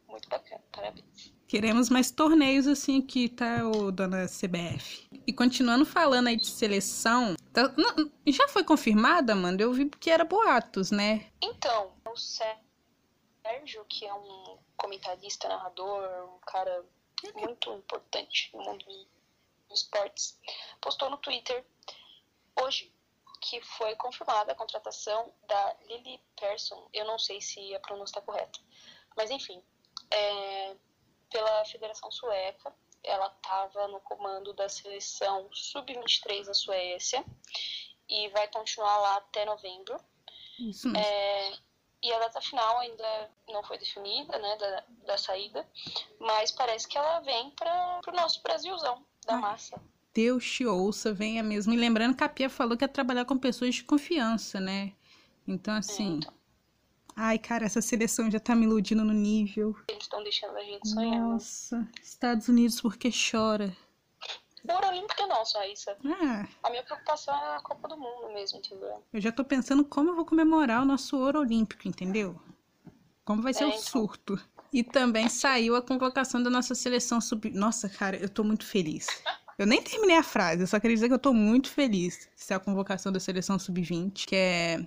Muito 0.07 0.27
bacana, 0.27 0.61
parabéns. 0.71 1.33
Queremos 1.47 1.89
mais 1.89 2.11
torneios 2.11 2.67
assim 2.67 2.99
aqui, 3.01 3.27
tá, 3.29 3.67
ô, 3.67 3.91
dona 3.91 4.27
CBF? 4.27 5.07
E 5.25 5.33
continuando 5.33 5.85
falando 5.85 6.27
aí 6.27 6.35
de 6.37 6.47
seleção, 6.47 7.35
tá- 7.53 7.73
não, 7.75 8.11
já 8.27 8.47
foi 8.47 8.63
confirmada, 8.63 9.33
Amanda? 9.33 9.63
Eu 9.63 9.73
vi 9.73 9.89
que 9.89 10.09
era 10.09 10.23
boatos, 10.23 10.91
né? 10.91 11.31
Então, 11.41 11.91
o 12.07 12.15
Sérgio, 12.15 13.83
que 13.87 14.05
é 14.05 14.13
um 14.13 14.57
comentarista, 14.77 15.47
narrador, 15.47 16.03
um 16.35 16.39
cara 16.39 16.85
muito 17.35 17.73
importante 17.73 18.49
no 18.53 18.63
mundo 18.63 18.85
dos 18.85 19.07
esportes, 19.81 20.39
postou 20.81 21.09
no 21.09 21.17
Twitter 21.17 21.65
hoje 22.61 22.93
que 23.39 23.61
foi 23.61 23.95
confirmada 23.95 24.51
a 24.51 24.55
contratação 24.55 25.33
da 25.47 25.75
Lily 25.87 26.21
Persson. 26.39 26.89
Eu 26.93 27.05
não 27.05 27.17
sei 27.17 27.41
se 27.41 27.73
a 27.75 27.79
pronúncia 27.79 28.11
está 28.11 28.21
correta, 28.21 28.59
mas 29.15 29.29
enfim, 29.31 29.61
é, 30.11 30.75
pela 31.29 31.65
Federação 31.65 32.11
Sueca. 32.11 32.73
Ela 33.01 33.27
estava 33.27 33.87
no 33.87 34.01
comando 34.01 34.53
da 34.53 34.67
seleção 34.67 35.49
sub-23 35.53 36.45
da 36.45 36.53
Suécia 36.53 37.23
e 38.09 38.27
vai 38.29 38.47
continuar 38.49 38.97
lá 38.97 39.15
até 39.17 39.45
novembro. 39.45 39.97
Isso 40.59 40.89
mesmo. 40.89 41.01
É, 41.01 41.53
e 42.01 42.13
a 42.13 42.19
data 42.19 42.41
final 42.41 42.79
ainda 42.79 43.31
não 43.47 43.63
foi 43.63 43.77
definida, 43.77 44.37
né, 44.37 44.55
da, 44.57 44.83
da 45.05 45.17
saída, 45.17 45.67
mas 46.19 46.51
parece 46.51 46.87
que 46.87 46.97
ela 46.97 47.19
vem 47.21 47.51
para 47.51 48.01
o 48.07 48.11
nosso 48.11 48.41
Brasilzão 48.41 49.05
da 49.25 49.35
Ai. 49.35 49.41
massa. 49.41 49.81
Deus 50.13 50.43
te 50.45 50.65
ouça, 50.65 51.13
venha 51.13 51.43
mesmo. 51.43 51.73
E 51.73 51.77
lembrando 51.77 52.15
que 52.15 52.23
a 52.23 52.29
Pia 52.29 52.49
falou 52.49 52.75
que 52.77 52.83
ia 52.83 52.87
trabalhar 52.89 53.25
com 53.25 53.37
pessoas 53.37 53.75
de 53.75 53.83
confiança, 53.83 54.59
né? 54.59 54.93
Então, 55.47 55.73
assim. 55.73 56.17
então. 56.17 56.33
Ai, 57.15 57.37
cara, 57.37 57.65
essa 57.65 57.81
seleção 57.81 58.31
já 58.31 58.39
tá 58.39 58.55
me 58.55 58.65
iludindo 58.65 59.03
no 59.03 59.13
nível. 59.13 59.75
Eles 59.89 60.03
estão 60.03 60.23
deixando 60.23 60.55
a 60.57 60.63
gente 60.63 60.87
sonhar. 60.87 61.19
Nossa, 61.19 61.87
Estados 62.01 62.47
Unidos 62.47 62.79
porque 62.79 63.09
chora. 63.11 63.75
O 64.67 64.71
Ouro 64.73 64.87
Olímpico 64.87 65.21
é 65.21 65.25
nosso, 65.27 65.57
Raíssa. 65.57 65.97
Ah, 66.05 66.47
A 66.63 66.69
minha 66.69 66.83
preocupação 66.83 67.33
é 67.33 67.55
a 67.57 67.59
Copa 67.61 67.87
do 67.87 67.97
Mundo 67.97 68.33
mesmo, 68.33 68.59
entendeu? 68.59 69.03
eu 69.11 69.19
já 69.21 69.31
tô 69.31 69.43
pensando 69.43 69.83
como 69.83 70.09
eu 70.09 70.15
vou 70.15 70.25
comemorar 70.25 70.81
o 70.81 70.85
nosso 70.85 71.17
ouro 71.17 71.39
olímpico, 71.39 71.87
entendeu? 71.87 72.39
Como 73.25 73.41
vai 73.41 73.53
ser 73.53 73.63
É, 73.63 73.67
o 73.67 73.69
então. 73.69 73.81
surto. 73.81 74.39
E 74.71 74.83
também 74.83 75.27
saiu 75.29 75.75
a 75.75 75.81
convocação 75.81 76.41
da 76.43 76.49
nossa 76.49 76.75
seleção 76.75 77.19
sub. 77.19 77.49
Nossa, 77.51 77.89
cara, 77.89 78.15
eu 78.17 78.29
tô 78.29 78.43
muito 78.43 78.65
feliz. 78.65 79.07
Eu 79.59 79.67
nem 79.67 79.81
terminei 79.81 80.15
a 80.17 80.23
frase, 80.23 80.63
eu 80.63 80.67
só 80.67 80.79
queria 80.79 80.95
dizer 80.95 81.07
que 81.09 81.13
eu 81.13 81.19
tô 81.19 81.33
muito 81.33 81.69
feliz. 81.69 82.29
Isso 82.35 82.53
é 82.53 82.55
a 82.55 82.59
convocação 82.59 83.11
da 83.11 83.19
seleção 83.19 83.59
sub-20, 83.59 84.25
que 84.25 84.35
é. 84.35 84.85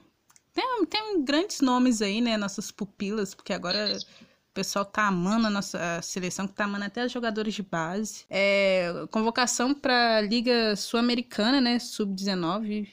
Tem, 0.54 0.84
tem 0.86 1.22
grandes 1.24 1.60
nomes 1.60 2.02
aí, 2.02 2.20
né? 2.20 2.36
Nossas 2.36 2.70
pupilas, 2.70 3.34
porque 3.34 3.52
agora 3.52 3.96
o 3.98 4.52
pessoal 4.54 4.84
tá 4.84 5.06
amando 5.08 5.46
a 5.46 5.50
nossa 5.50 6.00
seleção, 6.02 6.46
que 6.48 6.54
tá 6.54 6.64
amando 6.64 6.84
até 6.86 7.04
os 7.04 7.12
jogadores 7.12 7.54
de 7.54 7.62
base. 7.62 8.24
É, 8.30 8.90
convocação 9.10 9.74
pra 9.74 10.20
Liga 10.22 10.74
Sul-Americana, 10.76 11.60
né? 11.60 11.78
Sub-19. 11.78 12.88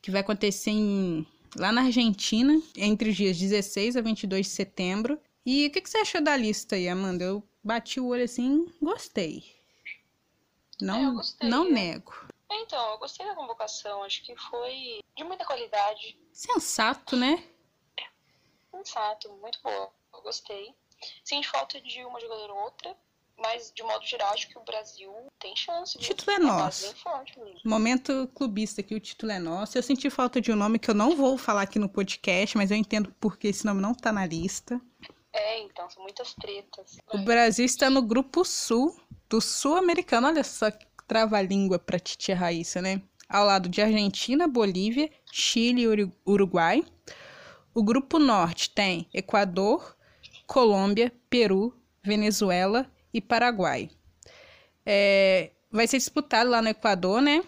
que 0.00 0.10
vai 0.10 0.20
acontecer 0.20 0.70
em- 0.70 1.26
lá 1.56 1.72
na 1.72 1.82
Argentina, 1.82 2.60
entre 2.76 3.08
os 3.10 3.16
dias 3.16 3.38
16 3.38 3.96
a 3.96 4.02
22 4.02 4.46
de 4.46 4.52
setembro. 4.52 5.18
E 5.46 5.66
o 5.66 5.70
que, 5.70 5.80
que 5.80 5.88
você 5.88 5.98
achou 5.98 6.20
da 6.22 6.36
lista 6.36 6.76
aí, 6.76 6.88
Amanda? 6.88 7.24
Eu 7.24 7.42
bati 7.64 7.98
o 8.00 8.06
olho 8.08 8.22
assim, 8.24 8.66
gostei. 8.82 9.53
Não, 10.80 11.20
É, 11.40 11.46
não 11.46 11.66
é. 11.66 11.70
nego. 11.70 12.12
Então, 12.50 12.90
eu 12.92 12.98
gostei 12.98 13.26
da 13.26 13.34
convocação, 13.34 14.02
acho 14.04 14.22
que 14.22 14.36
foi 14.36 15.00
de 15.16 15.24
muita 15.24 15.44
qualidade, 15.44 16.16
Sensato, 16.32 17.16
né? 17.16 17.42
sensato, 18.70 19.32
muito 19.40 19.58
boa, 19.62 19.90
eu 20.12 20.22
gostei. 20.22 20.74
Sente 21.24 21.48
falta 21.48 21.80
de 21.80 22.04
uma 22.04 22.20
jogadora 22.20 22.52
ou 22.52 22.58
outra, 22.64 22.96
mas 23.38 23.72
de 23.74 23.82
modo 23.82 24.04
geral 24.04 24.32
acho 24.32 24.48
que 24.48 24.58
o 24.58 24.62
Brasil 24.62 25.12
tem 25.38 25.54
chance. 25.56 25.96
O 25.96 26.00
título 26.00 26.32
é 26.32 26.38
nosso. 26.38 26.94
Momento 27.64 28.28
clubista 28.34 28.80
aqui, 28.80 28.94
o 28.94 29.00
título 29.00 29.32
é 29.32 29.38
nosso. 29.38 29.76
Eu 29.76 29.82
senti 29.82 30.08
falta 30.10 30.40
de 30.40 30.52
um 30.52 30.56
nome 30.56 30.78
que 30.78 30.90
eu 30.90 30.94
não 30.94 31.16
vou 31.16 31.36
falar 31.38 31.62
aqui 31.62 31.78
no 31.78 31.88
podcast, 31.88 32.56
mas 32.56 32.70
eu 32.70 32.76
entendo 32.76 33.14
porque 33.20 33.48
esse 33.48 33.64
nome 33.64 33.80
não 33.80 33.94
tá 33.94 34.12
na 34.12 34.26
lista. 34.26 34.80
É, 35.36 35.60
então, 35.62 35.90
são 35.90 36.02
muitas 36.02 36.32
tretas. 36.34 36.96
O 37.12 37.18
Brasil 37.18 37.64
está 37.64 37.90
no 37.90 38.00
grupo 38.00 38.44
sul 38.44 38.96
do 39.28 39.40
sul-americano. 39.40 40.28
Olha 40.28 40.44
só 40.44 40.70
que 40.70 40.86
trava-língua 41.08 41.76
pra 41.78 41.98
titia 41.98 42.36
Raíssa, 42.36 42.80
né? 42.80 43.02
Ao 43.28 43.44
lado 43.44 43.68
de 43.68 43.82
Argentina, 43.82 44.46
Bolívia, 44.46 45.10
Chile 45.32 45.82
e 45.82 45.88
Uru- 45.88 46.12
Uruguai. 46.24 46.84
O 47.74 47.82
grupo 47.82 48.20
norte 48.20 48.70
tem 48.70 49.08
Equador, 49.12 49.96
Colômbia, 50.46 51.12
Peru, 51.28 51.74
Venezuela 52.04 52.86
e 53.12 53.20
Paraguai. 53.20 53.90
É, 54.86 55.50
vai 55.68 55.88
ser 55.88 55.96
disputado 55.98 56.48
lá 56.48 56.62
no 56.62 56.68
Equador, 56.68 57.20
né? 57.20 57.42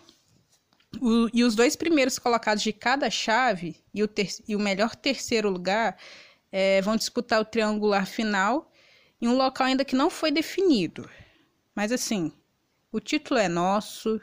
O- 1.01 1.29
e 1.33 1.45
os 1.45 1.55
dois 1.55 1.77
primeiros 1.77 2.19
colocados 2.19 2.63
de 2.65 2.73
cada 2.73 3.09
chave 3.11 3.77
e 3.95 4.03
o, 4.03 4.09
ter- 4.09 4.35
e 4.49 4.57
o 4.57 4.61
melhor 4.61 4.97
terceiro 4.97 5.49
lugar 5.51 5.97
é, 6.51 6.81
vão 6.83 6.97
disputar 6.97 7.41
o 7.41 7.45
triangular 7.45 8.07
final 8.07 8.71
em 9.21 9.29
um 9.29 9.37
local 9.37 9.67
ainda 9.67 9.85
que 9.85 9.97
não 9.97 10.11
foi 10.11 10.31
definido. 10.31 11.09
Mas 11.75 11.93
assim, 11.93 12.33
o 12.91 13.01
título 13.01 13.39
é 13.39 13.49
nosso, 13.49 14.21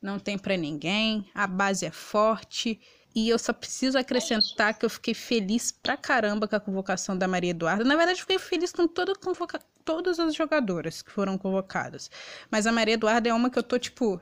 não 0.00 0.18
tem 0.18 0.38
pra 0.38 0.56
ninguém, 0.56 1.30
a 1.34 1.46
base 1.46 1.86
é 1.86 1.90
forte 1.90 2.80
e 3.14 3.28
eu 3.28 3.38
só 3.38 3.52
preciso 3.52 3.96
acrescentar 3.96 4.76
que 4.76 4.84
eu 4.84 4.90
fiquei 4.90 5.14
feliz 5.14 5.70
pra 5.70 5.96
caramba 5.96 6.48
com 6.48 6.56
a 6.56 6.60
convocação 6.60 7.16
da 7.16 7.28
Maria 7.28 7.50
Eduarda. 7.50 7.84
Na 7.84 7.96
verdade, 7.96 8.20
fiquei 8.20 8.38
feliz 8.38 8.72
com 8.72 8.88
toda 8.88 9.14
convoca... 9.14 9.60
todas 9.84 10.18
as 10.18 10.34
jogadoras 10.34 11.00
que 11.00 11.12
foram 11.12 11.38
convocadas. 11.38 12.10
Mas 12.50 12.66
a 12.66 12.72
Maria 12.72 12.94
Eduarda 12.94 13.28
é 13.28 13.34
uma 13.34 13.50
que 13.50 13.58
eu 13.58 13.62
tô, 13.62 13.78
tipo, 13.78 14.20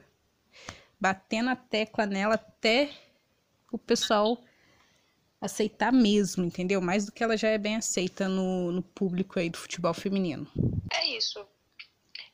batendo 1.00 1.48
a 1.50 1.56
tecla 1.56 2.04
nela 2.04 2.34
até 2.34 2.90
o 3.72 3.78
pessoal 3.78 4.38
aceitar 5.42 5.92
mesmo, 5.92 6.44
entendeu? 6.44 6.80
Mais 6.80 7.04
do 7.04 7.12
que 7.12 7.22
ela 7.22 7.36
já 7.36 7.48
é 7.48 7.58
bem 7.58 7.76
aceita 7.76 8.28
no, 8.28 8.70
no 8.70 8.82
público 8.82 9.40
aí 9.40 9.50
do 9.50 9.58
futebol 9.58 9.92
feminino. 9.92 10.46
É 10.94 11.04
isso. 11.06 11.44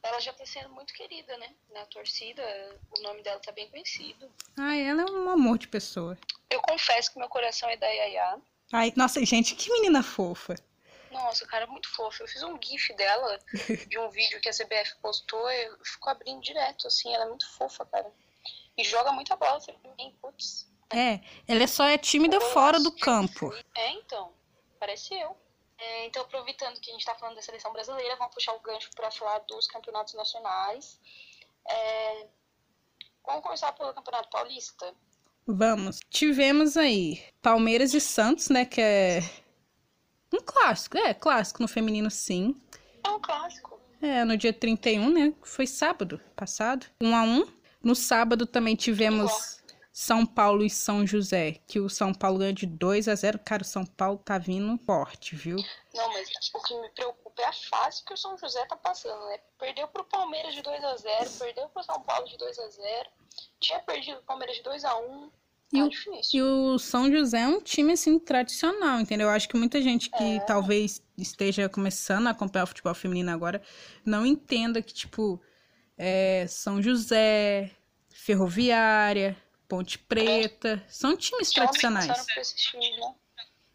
Ela 0.02 0.20
já 0.20 0.32
tá 0.32 0.44
sendo 0.44 0.68
muito 0.70 0.92
querida, 0.92 1.36
né? 1.38 1.48
Na 1.72 1.84
torcida, 1.86 2.42
o 2.96 3.02
nome 3.02 3.22
dela 3.22 3.40
tá 3.40 3.50
bem 3.50 3.68
conhecido. 3.70 4.30
Ai, 4.56 4.82
ela 4.82 5.02
é 5.02 5.06
um 5.06 5.30
amor 5.30 5.58
de 5.58 5.66
pessoa. 5.68 6.16
Eu 6.50 6.60
confesso 6.60 7.12
que 7.12 7.18
meu 7.18 7.28
coração 7.28 7.68
é 7.68 7.76
da 7.76 7.86
Yaya. 7.86 8.38
Ai, 8.72 8.92
nossa, 8.94 9.24
gente, 9.24 9.54
que 9.54 9.72
menina 9.72 10.02
fofa. 10.02 10.54
Nossa, 11.10 11.46
cara, 11.46 11.66
muito 11.66 11.88
fofo. 11.88 12.22
Eu 12.22 12.28
fiz 12.28 12.42
um 12.42 12.58
gif 12.62 12.94
dela, 12.94 13.38
de 13.88 13.98
um 13.98 14.10
vídeo 14.10 14.40
que 14.40 14.48
a 14.48 14.52
CBF 14.52 14.96
postou, 15.00 15.50
e 15.50 15.64
eu 15.64 15.78
fico 15.82 16.10
abrindo 16.10 16.42
direto, 16.42 16.86
assim, 16.86 17.12
ela 17.14 17.24
é 17.24 17.28
muito 17.28 17.50
fofa, 17.52 17.84
cara. 17.86 18.12
E 18.76 18.84
joga 18.84 19.10
muita 19.12 19.34
bola 19.34 19.58
também, 19.60 20.14
putz. 20.20 20.70
É, 20.90 21.20
ela 21.46 21.62
é 21.62 21.66
só 21.66 21.84
é 21.84 21.98
tímida 21.98 22.40
fora 22.40 22.80
do 22.80 22.90
campo. 22.92 23.52
É, 23.74 23.92
então, 23.92 24.32
parece 24.80 25.14
eu. 25.14 25.36
É, 25.78 26.06
então, 26.06 26.22
aproveitando 26.22 26.80
que 26.80 26.90
a 26.90 26.92
gente 26.94 27.04
tá 27.04 27.14
falando 27.14 27.36
da 27.36 27.42
seleção 27.42 27.72
brasileira, 27.72 28.16
vamos 28.16 28.34
puxar 28.34 28.54
o 28.54 28.60
gancho 28.60 28.90
para 28.96 29.10
falar 29.10 29.38
dos 29.40 29.66
campeonatos 29.68 30.14
nacionais. 30.14 30.98
É, 31.68 32.26
vamos 33.24 33.42
começar 33.42 33.72
pelo 33.72 33.92
Campeonato 33.94 34.28
Paulista. 34.30 34.92
Vamos. 35.46 36.00
Tivemos 36.10 36.76
aí 36.76 37.22
Palmeiras 37.40 37.94
e 37.94 38.00
Santos, 38.00 38.48
né, 38.48 38.64
que 38.64 38.80
é 38.80 39.20
um 40.32 40.40
clássico. 40.44 40.98
É, 40.98 41.14
clássico 41.14 41.62
no 41.62 41.68
feminino, 41.68 42.10
sim. 42.10 42.60
É 43.04 43.08
um 43.08 43.20
clássico. 43.20 43.78
É, 44.00 44.24
no 44.24 44.36
dia 44.36 44.52
31, 44.52 45.10
né? 45.10 45.34
Foi 45.42 45.66
sábado 45.66 46.20
passado. 46.36 46.86
1 47.00 47.16
a 47.16 47.22
1 47.22 47.46
No 47.82 47.94
sábado 47.94 48.46
também 48.46 48.76
tivemos 48.76 49.57
São 50.00 50.24
Paulo 50.24 50.64
e 50.64 50.70
São 50.70 51.04
José, 51.04 51.56
que 51.66 51.80
o 51.80 51.88
São 51.88 52.14
Paulo 52.14 52.38
ganhou 52.38 52.52
de 52.52 52.66
2 52.66 53.08
a 53.08 53.16
0 53.16 53.36
Cara, 53.40 53.62
o 53.62 53.66
São 53.66 53.84
Paulo 53.84 54.16
tá 54.24 54.38
vindo 54.38 54.78
forte, 54.86 55.34
viu? 55.34 55.56
Não, 55.92 56.12
mas 56.12 56.28
o 56.54 56.62
que 56.62 56.80
me 56.80 56.88
preocupa 56.90 57.42
é 57.42 57.46
a 57.46 57.52
fase 57.52 58.04
que 58.04 58.14
o 58.14 58.16
São 58.16 58.38
José 58.38 58.64
tá 58.66 58.76
passando, 58.76 59.26
né? 59.28 59.38
Perdeu 59.58 59.88
pro 59.88 60.04
Palmeiras 60.04 60.54
de 60.54 60.62
2 60.62 60.84
a 60.84 60.96
0 60.96 61.30
perdeu 61.40 61.68
pro 61.70 61.82
São 61.82 62.00
Paulo 62.02 62.28
de 62.28 62.38
2 62.38 62.58
a 62.60 62.68
0 62.68 63.08
tinha 63.58 63.80
perdido 63.80 64.18
o 64.20 64.22
Palmeiras 64.22 64.56
de 64.56 64.62
2 64.62 64.84
a 64.84 64.96
1 64.96 65.30
E 65.72 65.78
Tá 65.80 65.84
o- 65.84 65.88
difícil. 65.88 66.38
E 66.38 66.42
o 66.42 66.78
São 66.78 67.10
José 67.10 67.40
é 67.40 67.48
um 67.48 67.60
time, 67.60 67.92
assim, 67.94 68.20
tradicional, 68.20 69.00
entendeu? 69.00 69.26
Eu 69.26 69.32
acho 69.34 69.48
que 69.48 69.56
muita 69.56 69.82
gente 69.82 70.10
que 70.10 70.36
É. 70.36 70.40
talvez 70.40 71.02
esteja 71.18 71.68
começando 71.68 72.28
a 72.28 72.30
acompanhar 72.30 72.62
o 72.64 72.68
futebol 72.68 72.94
feminino 72.94 73.32
agora 73.32 73.60
não 74.04 74.24
entenda 74.24 74.80
que, 74.80 74.94
tipo, 74.94 75.42
é, 75.98 76.46
São 76.48 76.80
José, 76.80 77.72
Ferroviária, 78.10 79.36
Ponte 79.68 79.98
Preta, 79.98 80.82
são 80.88 81.16
times 81.16 81.50
tradicionais. 81.52 82.08
né? 82.08 83.14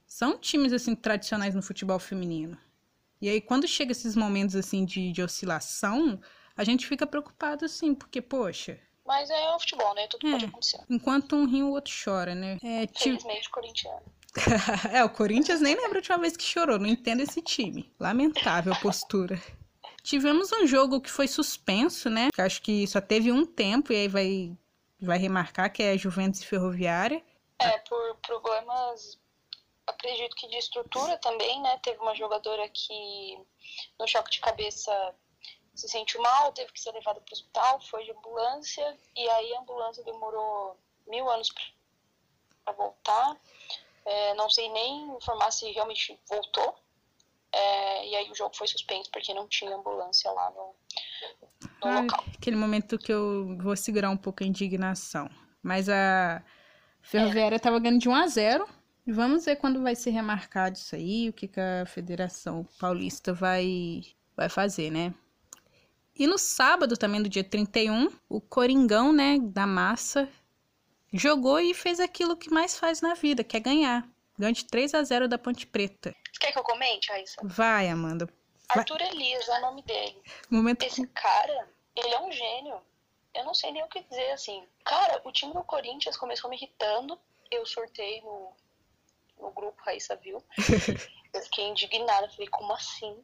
São 0.08 0.38
times, 0.38 0.74
assim, 0.74 0.96
tradicionais 0.96 1.56
no 1.56 1.62
futebol 1.62 2.00
feminino. 2.00 2.58
E 3.22 3.30
aí, 3.30 3.40
quando 3.40 3.68
chega 3.68 3.92
esses 3.92 4.16
momentos, 4.16 4.56
assim, 4.56 4.86
de, 4.86 5.12
de 5.12 5.22
oscilação, 5.22 6.20
a 6.58 6.64
gente 6.64 6.86
fica 6.88 7.06
preocupado, 7.08 7.66
assim, 7.66 7.94
porque, 7.96 8.22
poxa, 8.22 8.80
Mas 9.06 9.30
é 9.30 9.50
o 9.56 9.60
futebol, 9.60 9.94
né? 9.96 10.08
Tudo 10.08 10.30
pode 10.32 10.46
É. 10.46 10.48
acontecer. 10.48 10.80
enquanto 10.90 11.36
um 11.36 11.46
ri, 11.46 11.62
o 11.62 11.70
outro 11.72 11.94
chora, 12.04 12.34
né? 12.34 12.58
É, 12.64 12.88
ti- 12.88 13.04
Felizmente, 13.04 13.50
corintiano. 13.50 14.02
é, 14.92 15.04
o 15.04 15.10
Corinthians 15.10 15.62
nem 15.62 15.76
lembra 15.76 15.98
a 15.98 16.00
última 16.00 16.18
vez 16.18 16.36
que 16.36 16.44
chorou. 16.44 16.80
Não 16.80 16.88
entendo 16.88 17.22
esse 17.22 17.42
time. 17.42 17.94
Lamentável 18.00 18.74
postura. 18.82 19.40
Tivemos 20.02 20.52
um 20.52 20.66
jogo 20.66 21.00
que 21.02 21.10
foi 21.12 21.28
suspenso, 21.28 22.10
né? 22.10 22.30
Que 22.34 22.42
acho 22.42 22.62
que 22.62 22.88
só 22.88 23.00
teve 23.00 23.32
um 23.32 23.46
tempo 23.46 23.94
e 23.94 23.96
aí 23.96 24.08
vai, 24.08 24.58
vai 25.06 25.18
remarcar 25.18 25.72
que 25.72 25.84
é 25.84 25.98
Juventus 25.98 26.44
Ferroviária. 26.44 27.24
É, 27.60 27.78
por 27.80 28.16
problemas, 28.18 29.20
acredito 29.88 30.36
que 30.36 30.48
de 30.48 30.58
estrutura 30.58 31.18
também, 31.18 31.62
né? 31.62 31.80
Teve 31.84 32.00
uma 32.00 32.16
jogadora 32.16 32.68
que, 32.70 33.38
no 34.00 34.08
choque 34.08 34.32
de 34.32 34.40
cabeça, 34.40 35.16
se 35.74 35.88
sentiu 35.88 36.22
mal, 36.22 36.52
teve 36.52 36.72
que 36.72 36.80
ser 36.80 36.92
levada 36.92 37.20
para 37.20 37.32
o 37.32 37.34
hospital, 37.34 37.82
foi 37.82 38.04
de 38.04 38.12
ambulância, 38.12 38.98
e 39.16 39.30
aí 39.30 39.56
a 39.56 39.60
ambulância 39.60 40.04
demorou 40.04 40.78
mil 41.08 41.30
anos 41.30 41.54
para 42.64 42.74
voltar. 42.74 43.38
É, 44.06 44.34
não 44.34 44.50
sei 44.50 44.70
nem 44.70 45.10
informar 45.16 45.52
se 45.52 45.72
realmente 45.72 46.20
voltou. 46.28 46.76
É, 47.54 48.10
e 48.10 48.16
aí 48.16 48.32
o 48.32 48.36
jogo 48.36 48.56
foi 48.56 48.68
suspenso 48.68 49.12
porque 49.12 49.34
não 49.34 49.48
tinha 49.48 49.76
ambulância 49.76 50.32
lá 50.32 50.50
no, 50.50 50.76
no 51.84 51.88
Ai, 51.88 52.02
local. 52.02 52.26
aquele 52.36 52.56
momento 52.56 52.98
que 52.98 53.14
eu 53.14 53.56
vou 53.60 53.76
segurar 53.76 54.10
um 54.10 54.18
pouco 54.18 54.44
a 54.44 54.48
indignação. 54.48 55.30
Mas 55.62 55.88
a 55.88 56.44
Ferroviária 57.02 57.60
tava 57.60 57.80
ganhando 57.80 58.00
de 58.00 58.10
1 58.10 58.16
a 58.16 58.28
0 58.28 58.68
E 59.06 59.12
vamos 59.12 59.46
ver 59.46 59.58
quando 59.58 59.84
vai 59.84 59.96
ser 59.96 60.10
remarcado 60.10 60.78
isso 60.78 60.96
aí, 60.96 61.30
o 61.30 61.34
que, 61.34 61.48
que 61.48 61.60
a 61.60 61.86
Federação 61.86 62.68
Paulista 62.80 63.34
vai, 63.34 64.02
vai 64.36 64.50
fazer, 64.50 64.90
né? 64.90 65.14
E 66.16 66.28
no 66.28 66.38
sábado, 66.38 66.98
também 66.98 67.22
do 67.22 67.30
dia 67.30 67.44
31, 67.44 68.10
o 68.30 68.40
Coringão, 68.40 69.12
né, 69.12 69.40
da 69.40 69.66
massa, 69.66 70.30
jogou 71.12 71.60
e 71.60 71.74
fez 71.74 72.00
aquilo 72.00 72.38
que 72.38 72.52
mais 72.52 72.78
faz 72.78 73.02
na 73.02 73.14
vida, 73.16 73.44
que 73.44 73.58
é 73.58 73.60
ganhar. 73.60 74.08
Ganhou 74.38 74.54
de 74.54 74.66
3 74.66 74.94
a 74.94 75.04
0 75.04 75.28
da 75.28 75.38
Ponte 75.38 75.66
Preta. 75.68 76.16
Você 76.32 76.40
quer 76.40 76.52
que 76.52 76.60
eu 76.60 76.64
comente, 76.64 77.10
Raíssa? 77.12 77.40
Vai, 77.44 77.88
Amanda. 77.90 78.26
Vai. 78.26 78.80
Arthur 78.80 79.02
Elias 79.02 79.48
é 79.48 79.58
o 79.60 79.62
nome 79.62 79.82
dele. 79.84 80.22
Momento 80.50 80.84
Esse 80.84 81.06
cara, 81.08 81.70
ele 81.96 82.14
é 82.14 82.20
um 82.22 82.32
gênio. 82.32 82.82
Eu 83.34 83.44
não 83.46 83.54
sei 83.54 83.72
nem 83.72 83.84
o 83.84 83.88
que 83.88 84.02
dizer, 84.04 84.32
assim. 84.32 84.64
Cara, 84.84 85.22
o 85.24 85.32
time 85.32 85.54
do 85.54 85.64
Corinthians 85.64 86.18
começou 86.18 86.50
me 86.50 86.56
irritando. 86.56 87.20
Eu 87.52 87.66
sortei 87.66 88.22
no, 88.22 88.52
no 89.40 89.52
grupo, 89.52 89.82
Raíssa 89.84 90.16
viu. 90.16 90.44
Eu 91.34 91.42
fiquei 91.44 91.66
indignada. 91.68 92.30
Falei, 92.30 92.48
como 92.48 92.74
assim? 92.74 93.24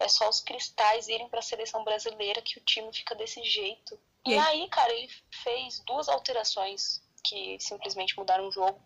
É 0.00 0.08
só 0.08 0.28
os 0.28 0.40
cristais 0.40 1.06
irem 1.08 1.28
pra 1.28 1.40
seleção 1.40 1.84
brasileira 1.84 2.42
que 2.42 2.58
o 2.58 2.62
time 2.62 2.92
fica 2.92 3.14
desse 3.14 3.42
jeito. 3.44 3.98
E 4.26 4.32
E 4.32 4.38
aí? 4.38 4.62
aí, 4.62 4.68
cara, 4.68 4.92
ele 4.92 5.08
fez 5.42 5.80
duas 5.86 6.08
alterações 6.08 7.00
que 7.24 7.58
simplesmente 7.60 8.16
mudaram 8.16 8.46
o 8.48 8.52
jogo. 8.52 8.80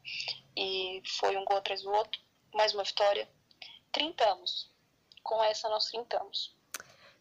E 0.57 1.03
foi 1.19 1.37
um 1.37 1.45
gol 1.45 1.59
atrás 1.59 1.83
do 1.83 1.91
outro. 1.91 2.21
Mais 2.55 2.73
uma 2.75 2.85
vitória. 2.85 3.29
30 3.93 4.25
anos. 4.25 4.71
Com 5.23 5.43
essa 5.45 5.69
nós 5.69 5.87
30 5.87 6.21
anos. 6.23 6.57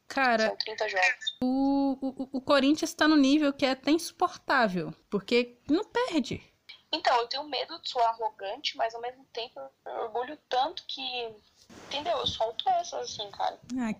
Cara, 0.07 0.47
São 0.47 0.55
30 0.57 0.87
jogos. 0.89 1.37
o, 1.43 1.97
o, 2.01 2.29
o 2.37 2.41
Corinthians 2.41 2.93
tá 2.93 3.07
no 3.07 3.17
nível 3.17 3.51
que 3.51 3.65
é 3.65 3.71
até 3.71 3.91
insuportável. 3.91 4.93
Porque 5.09 5.57
não 5.69 5.83
perde. 5.83 6.41
Então, 6.91 7.17
eu 7.17 7.27
tenho 7.27 7.43
medo 7.43 7.77
de 7.81 7.89
soar 7.89 8.09
arrogante, 8.11 8.77
mas 8.77 8.95
ao 8.95 9.01
mesmo 9.01 9.25
tempo 9.33 9.59
eu 9.59 9.91
orgulho 10.03 10.37
tanto 10.47 10.85
que. 10.87 11.29
Entendeu? 11.87 12.17
Eu 12.17 12.27
solto 12.27 12.67
essas 12.69 13.09
assim, 13.11 13.29
cara. 13.31 13.59
Ah, 13.77 13.93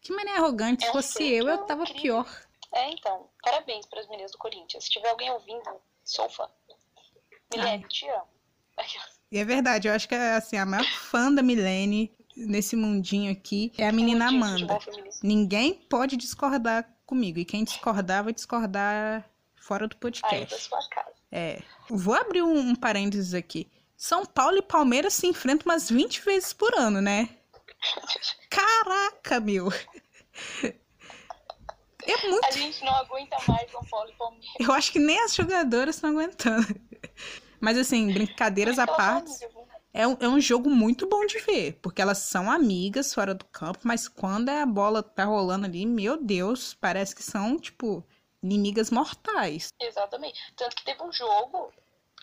que 0.00 0.12
maneira 0.12 0.40
arrogante. 0.40 0.82
Se 0.82 0.88
É 0.88 0.90
um 0.90 0.92
fosse 0.94 1.24
eu, 1.32 1.48
eu 1.48 1.58
tava 1.64 1.82
incrível. 1.84 2.24
pior. 2.24 2.42
É, 2.72 2.90
então. 2.90 3.30
Parabéns 3.40 3.86
para 3.86 4.00
as 4.00 4.08
meninas 4.08 4.32
do 4.32 4.38
Corinthians. 4.38 4.82
Se 4.84 4.90
tiver 4.90 5.08
alguém 5.10 5.30
ouvindo, 5.30 5.80
sou 6.04 6.28
fã. 6.28 6.48
Milene, 7.52 7.84
te 7.88 8.08
amo. 8.08 8.28
E 9.30 9.38
é 9.38 9.44
verdade, 9.44 9.88
eu 9.88 9.94
acho 9.94 10.08
que 10.08 10.14
assim, 10.14 10.56
a 10.56 10.66
maior 10.66 10.84
fã 10.84 11.32
da 11.32 11.42
Milene 11.42 12.12
nesse 12.36 12.76
mundinho 12.76 13.32
aqui 13.32 13.72
é 13.78 13.88
a 13.88 13.92
menina 13.92 14.28
Amanda. 14.28 14.78
Ninguém 15.22 15.74
pode 15.74 16.16
discordar 16.16 16.88
comigo. 17.06 17.38
E 17.38 17.44
quem 17.44 17.64
discordar, 17.64 18.24
vai 18.24 18.32
discordar 18.32 19.28
fora 19.56 19.86
do 19.86 19.94
Aí 19.94 19.98
da 19.98 20.00
podcast. 20.00 20.62
sua 20.62 20.88
casa. 20.88 21.14
É. 21.30 21.62
Vou 21.88 22.14
abrir 22.14 22.42
um, 22.42 22.58
um 22.58 22.74
parênteses 22.74 23.34
aqui. 23.34 23.70
São 23.96 24.26
Paulo 24.26 24.58
e 24.58 24.62
Palmeiras 24.62 25.14
se 25.14 25.26
enfrentam 25.26 25.72
umas 25.72 25.88
20 25.88 26.20
vezes 26.22 26.52
por 26.52 26.74
ano, 26.78 27.00
né? 27.00 27.28
Caraca, 28.50 29.40
meu! 29.40 29.68
É 32.06 32.28
muito. 32.28 32.46
A 32.46 32.50
gente 32.50 32.84
não 32.84 32.94
aguenta 32.94 33.36
mais 33.48 33.70
São 33.70 33.84
Paulo 33.84 34.10
e 34.10 34.12
Palmeiras. 34.14 34.54
Eu 34.58 34.72
acho 34.72 34.92
que 34.92 34.98
nem 34.98 35.18
as 35.20 35.34
jogadoras 35.34 35.96
estão 35.96 36.10
aguentando. 36.10 36.66
Mas 37.60 37.78
assim, 37.78 38.12
brincadeiras 38.12 38.78
à 38.78 38.86
Pelo 38.86 38.96
parte. 38.96 39.32
É 39.96 40.08
um, 40.08 40.16
é 40.20 40.28
um 40.28 40.40
jogo 40.40 40.68
muito 40.68 41.08
bom 41.08 41.24
de 41.24 41.38
ver, 41.38 41.78
porque 41.80 42.02
elas 42.02 42.18
são 42.18 42.50
amigas 42.50 43.14
fora 43.14 43.32
do 43.32 43.44
campo, 43.44 43.78
mas 43.84 44.08
quando 44.08 44.48
a 44.48 44.66
bola 44.66 45.04
tá 45.04 45.24
rolando 45.24 45.66
ali, 45.66 45.86
meu 45.86 46.20
Deus, 46.20 46.74
parece 46.74 47.14
que 47.14 47.22
são, 47.22 47.56
tipo, 47.56 48.04
inimigas 48.42 48.90
mortais. 48.90 49.68
Exatamente. 49.80 50.52
Tanto 50.56 50.74
que 50.74 50.84
teve 50.84 51.00
um 51.00 51.12
jogo 51.12 51.72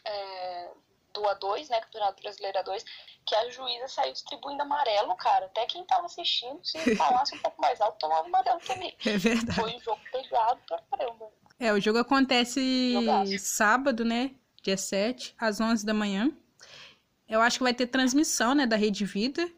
é, 0.03 0.69
do 1.13 1.21
A2, 1.21 1.69
né? 1.69 1.79
Campeonato 1.79 2.21
Brasileiro 2.21 2.59
A2, 2.59 2.83
que 3.25 3.35
a 3.35 3.49
juíza 3.49 3.87
saiu 3.87 4.13
distribuindo 4.13 4.61
amarelo, 4.61 5.15
cara. 5.15 5.45
Até 5.45 5.65
quem 5.65 5.85
tava 5.85 6.05
assistindo, 6.05 6.59
se 6.63 6.95
falasse 6.95 7.35
um 7.35 7.39
pouco 7.39 7.61
mais 7.61 7.79
alto, 7.79 7.99
tomava 7.99 8.27
amarelo 8.27 8.59
também. 8.65 8.95
É 9.05 9.17
verdade. 9.17 9.59
Foi 9.59 9.75
um 9.75 9.79
jogo 9.79 10.01
pegado 10.11 10.59
pra 10.67 10.79
caramba. 10.91 11.29
É, 11.59 11.71
o 11.71 11.79
jogo 11.79 11.99
acontece 11.99 12.95
sábado, 13.39 14.03
né? 14.03 14.31
Dia 14.63 14.77
7, 14.77 15.35
às 15.37 15.59
11 15.59 15.85
da 15.85 15.93
manhã. 15.93 16.31
Eu 17.27 17.41
acho 17.41 17.57
que 17.59 17.63
vai 17.63 17.73
ter 17.73 17.87
transmissão, 17.87 18.53
né, 18.53 18.65
da 18.65 18.75
Rede 18.75 19.05
Vida 19.05 19.49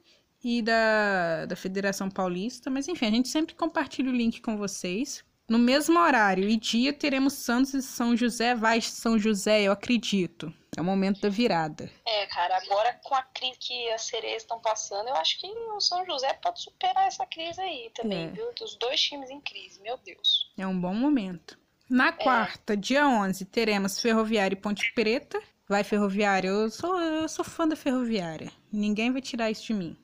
e 0.43 0.61
da, 0.61 1.45
da 1.45 1.55
Federação 1.55 2.09
Paulista. 2.09 2.69
Mas 2.69 2.87
enfim, 2.87 3.05
a 3.05 3.11
gente 3.11 3.29
sempre 3.29 3.55
compartilha 3.55 4.09
o 4.09 4.15
link 4.15 4.41
com 4.41 4.57
vocês. 4.57 5.23
No 5.49 5.57
mesmo 5.57 5.99
horário 5.99 6.47
e 6.47 6.55
dia, 6.57 6.93
teremos 6.93 7.33
Santos 7.33 7.73
e 7.73 7.81
São 7.81 8.15
José. 8.15 8.55
Vai 8.55 8.79
São 8.81 9.17
José, 9.17 9.63
eu 9.63 9.71
acredito. 9.71 10.53
É 10.75 10.81
o 10.81 10.83
momento 10.83 11.21
da 11.21 11.29
virada. 11.29 11.89
É, 12.05 12.25
cara, 12.27 12.57
agora 12.57 12.99
com 13.03 13.13
a 13.15 13.21
crise 13.21 13.57
que 13.59 13.89
as 13.91 14.03
sereias 14.03 14.41
estão 14.43 14.59
passando, 14.59 15.07
eu 15.07 15.15
acho 15.15 15.39
que 15.39 15.47
o 15.47 15.79
São 15.79 16.05
José 16.05 16.33
pode 16.33 16.61
superar 16.61 17.07
essa 17.07 17.25
crise 17.25 17.61
aí 17.61 17.91
também, 17.93 18.27
É. 18.27 18.31
viu? 18.31 18.53
Dos 18.55 18.75
dois 18.77 18.99
times 19.01 19.29
em 19.29 19.39
crise, 19.41 19.79
meu 19.81 19.97
Deus. 19.97 20.51
É 20.57 20.65
um 20.65 20.79
bom 20.79 20.93
momento. 20.93 21.57
Na 21.89 22.11
quarta, 22.11 22.75
dia 22.75 23.07
11, 23.07 23.45
teremos 23.45 23.99
Ferroviária 23.99 24.55
e 24.55 24.59
Ponte 24.59 24.91
Preta. 24.93 25.39
Vai 25.67 25.83
Ferroviária, 25.83 26.47
eu 26.49 26.69
sou, 26.69 26.99
eu 26.99 27.27
sou 27.29 27.45
fã 27.45 27.67
da 27.67 27.75
Ferroviária. 27.75 28.51
Ninguém 28.71 29.11
vai 29.11 29.21
tirar 29.21 29.51
isso 29.51 29.65
de 29.67 29.73
mim. 29.73 29.97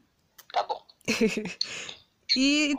Tá 0.53 0.63
bom. 0.63 0.82
E 2.38 2.76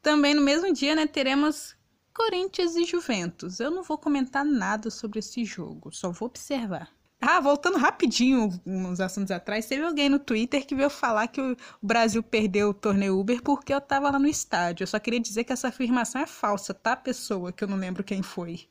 também 0.00 0.32
no 0.34 0.42
mesmo 0.42 0.72
dia, 0.72 0.94
né, 0.94 1.06
teremos 1.08 1.76
Corinthians 2.14 2.76
e 2.76 2.84
Juventus. 2.84 3.58
Eu 3.58 3.70
não 3.70 3.82
vou 3.82 3.98
comentar 3.98 4.44
nada 4.44 4.90
sobre 4.90 5.18
esse 5.18 5.44
jogo, 5.44 5.92
só 5.92 6.10
vou 6.12 6.28
observar. 6.28 6.88
Ah, 7.24 7.40
voltando 7.40 7.78
rapidinho 7.78 8.48
uns 8.66 8.98
assuntos 8.98 9.30
atrás, 9.30 9.66
teve 9.66 9.84
alguém 9.84 10.08
no 10.08 10.18
Twitter 10.18 10.66
que 10.66 10.74
veio 10.74 10.90
falar 10.90 11.28
que 11.28 11.40
o 11.40 11.56
Brasil 11.80 12.20
perdeu 12.20 12.70
o 12.70 12.74
torneio 12.74 13.16
Uber 13.18 13.40
porque 13.42 13.72
eu 13.72 13.80
tava 13.80 14.10
lá 14.10 14.18
no 14.18 14.26
estádio. 14.26 14.82
Eu 14.82 14.88
só 14.88 14.98
queria 14.98 15.20
dizer 15.20 15.44
que 15.44 15.52
essa 15.52 15.68
afirmação 15.68 16.20
é 16.20 16.26
falsa, 16.26 16.74
tá, 16.74 16.96
pessoa? 16.96 17.52
Que 17.52 17.62
eu 17.62 17.68
não 17.68 17.76
lembro 17.76 18.02
quem 18.02 18.22
foi. 18.22 18.68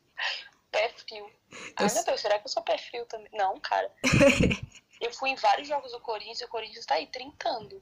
Frio. 1.07 1.29
Ai, 1.77 1.87
Eu- 1.87 1.93
meu 1.93 2.05
Deus, 2.05 2.21
será 2.21 2.39
que 2.39 2.45
eu 2.45 2.49
sou 2.49 2.63
frio 2.89 3.05
também? 3.05 3.29
Não, 3.33 3.57
cara. 3.59 3.89
eu 4.99 5.13
fui 5.13 5.29
em 5.29 5.35
vários 5.35 5.67
jogos 5.67 5.91
do 5.91 5.99
Corinthians 5.99 6.41
e 6.41 6.45
o 6.45 6.47
Corinthians 6.49 6.85
tá 6.85 6.95
aí 6.95 7.07
trintando. 7.07 7.81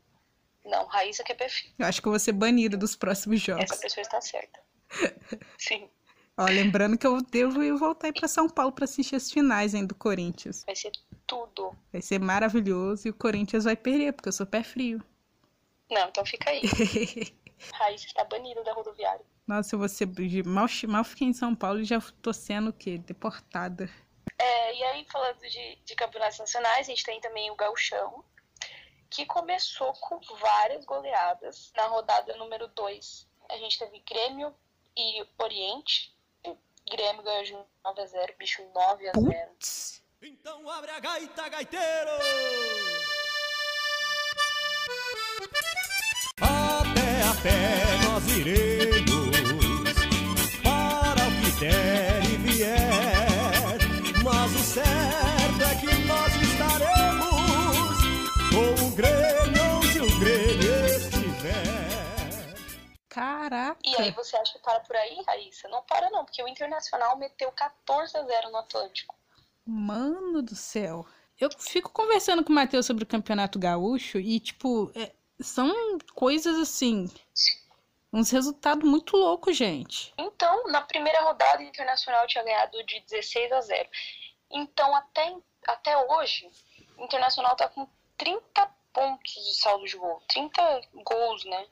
Não, 0.65 0.85
Raíssa 0.85 1.23
que 1.23 1.31
é 1.31 1.49
frio. 1.49 1.71
Eu 1.79 1.85
acho 1.87 2.01
que 2.01 2.07
eu 2.07 2.11
vou 2.11 2.19
ser 2.19 2.33
banida 2.33 2.77
dos 2.77 2.95
próximos 2.95 3.41
jogos. 3.41 3.63
Essa 3.63 3.77
pessoa 3.77 4.01
está 4.01 4.21
certa. 4.21 4.59
Sim, 5.57 5.89
Ó, 6.39 6.45
lembrando 6.45 6.97
que 6.97 7.05
eu 7.05 7.21
devo 7.21 7.61
ir 7.61 7.73
voltar 7.73 8.07
aí 8.07 8.13
pra 8.13 8.25
São 8.25 8.47
Paulo 8.47 8.71
pra 8.71 8.85
assistir 8.85 9.17
as 9.17 9.29
finais 9.29 9.75
ainda 9.75 9.89
do 9.89 9.95
Corinthians. 9.95 10.63
vai 10.63 10.73
ser 10.73 10.93
tudo. 11.27 11.75
Vai 11.91 12.01
ser 12.01 12.17
maravilhoso 12.17 13.09
e 13.09 13.11
o 13.11 13.13
Corinthians 13.13 13.65
vai 13.65 13.75
perder, 13.75 14.13
porque 14.13 14.29
eu 14.29 14.33
sou 14.33 14.45
pé 14.45 14.63
frio. 14.63 15.03
Não, 15.91 16.07
então 16.07 16.25
fica 16.25 16.49
aí. 16.49 16.61
Raíssa 17.73 18.05
está 18.05 18.23
banida 18.23 18.63
da 18.63 18.71
rodoviária. 18.71 19.25
Nossa, 19.45 19.75
eu 19.75 19.79
vou 19.79 19.89
ser. 19.89 20.07
Mal, 20.45 20.67
mal 20.87 21.03
fiquei 21.03 21.27
em 21.27 21.33
São 21.33 21.53
Paulo 21.53 21.81
e 21.81 21.83
já 21.83 21.99
tô 22.21 22.31
sendo 22.31 22.69
o 22.69 22.73
quê? 22.73 22.97
Deportada. 22.97 23.89
É, 24.37 24.75
e 24.75 24.83
aí, 24.83 25.05
falando 25.11 25.41
de, 25.41 25.77
de 25.83 25.93
campeonatos 25.93 26.39
nacionais, 26.39 26.87
a 26.87 26.89
gente 26.89 27.03
tem 27.03 27.19
também 27.19 27.51
o 27.51 27.55
Gauchão, 27.55 28.23
que 29.09 29.25
começou 29.25 29.91
com 29.91 30.21
várias 30.37 30.85
goleadas. 30.85 31.73
Na 31.75 31.87
rodada 31.87 32.37
número 32.37 32.69
2, 32.69 33.27
a 33.49 33.57
gente 33.57 33.77
teve 33.77 34.01
Grêmio 34.07 34.55
e 34.95 35.27
Oriente. 35.37 36.17
Grêmio 36.89 37.21
ganhou 37.23 37.43
de 37.43 37.53
9 37.53 38.01
a 38.01 38.05
0 38.05 38.33
bicho 38.37 38.61
9 38.73 39.09
a 39.09 39.11
0 39.13 39.23
Putz. 39.23 40.01
Então 40.21 40.69
abre 40.69 40.91
a 40.91 40.99
gaita, 40.99 41.47
gaiteiro! 41.47 42.11
Até 46.41 47.23
a 47.23 47.33
pé 47.41 47.97
nós 48.03 48.27
iremos, 48.37 48.98
Caraca. 63.19 63.77
E 63.83 63.95
aí, 63.97 64.11
você 64.11 64.37
acha 64.37 64.53
que 64.53 64.59
para 64.59 64.79
por 64.79 64.95
aí, 64.95 65.21
Raíssa? 65.27 65.67
Não 65.67 65.83
para 65.83 66.09
não, 66.09 66.23
porque 66.23 66.41
o 66.41 66.47
Internacional 66.47 67.17
meteu 67.17 67.51
14 67.51 68.17
a 68.17 68.23
0 68.23 68.49
no 68.49 68.57
Atlântico. 68.57 69.13
Mano 69.65 70.41
do 70.41 70.55
céu. 70.55 71.05
Eu 71.37 71.49
fico 71.59 71.91
conversando 71.91 72.45
com 72.45 72.51
o 72.53 72.55
Matheus 72.55 72.85
sobre 72.85 73.03
o 73.03 73.07
Campeonato 73.07 73.59
Gaúcho 73.59 74.19
e, 74.19 74.39
tipo, 74.39 74.89
é, 74.95 75.11
são 75.37 75.69
coisas 76.15 76.57
assim. 76.57 77.11
Uns 78.11 78.31
resultados 78.31 78.89
muito 78.89 79.17
loucos, 79.17 79.55
gente. 79.57 80.13
Então, 80.17 80.67
na 80.67 80.81
primeira 80.81 81.21
rodada, 81.21 81.61
o 81.61 81.65
Internacional 81.65 82.25
tinha 82.25 82.43
ganhado 82.43 82.81
de 82.85 83.01
16 83.01 83.51
a 83.51 83.59
0. 83.59 83.89
Então, 84.49 84.95
até, 84.95 85.35
até 85.67 85.97
hoje, 85.97 86.49
o 86.97 87.03
Internacional 87.03 87.53
tá 87.57 87.67
com 87.67 87.85
30 88.17 88.65
pontos 88.93 89.33
de 89.33 89.59
saldo 89.59 89.85
de 89.85 89.97
gol. 89.97 90.21
30 90.29 90.81
gols, 91.03 91.43
né? 91.43 91.67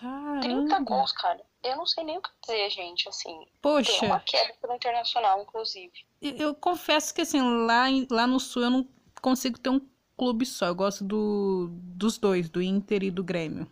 30 0.00 0.68
Caramba. 0.68 0.80
gols, 0.80 1.12
cara. 1.12 1.40
Eu 1.62 1.76
não 1.76 1.86
sei 1.86 2.02
nem 2.04 2.18
o 2.18 2.22
que 2.22 2.30
dizer, 2.40 2.70
gente, 2.70 3.08
assim. 3.08 3.38
Tem 3.38 3.48
Poxa, 3.60 4.06
uma 4.06 4.20
queda 4.20 4.52
pelo 4.60 4.74
Internacional, 4.74 5.40
inclusive. 5.42 5.92
eu, 6.20 6.36
eu 6.36 6.54
confesso 6.54 7.14
que, 7.14 7.20
assim, 7.20 7.40
lá, 7.66 7.84
lá 8.10 8.26
no 8.26 8.40
Sul 8.40 8.62
eu 8.62 8.70
não 8.70 8.88
consigo 9.20 9.58
ter 9.58 9.70
um 9.70 9.80
clube 10.16 10.44
só. 10.44 10.66
Eu 10.66 10.74
gosto 10.74 11.04
do, 11.04 11.68
dos 11.70 12.18
dois, 12.18 12.48
do 12.48 12.60
Inter 12.60 13.04
e 13.04 13.10
do 13.10 13.22
Grêmio. 13.22 13.70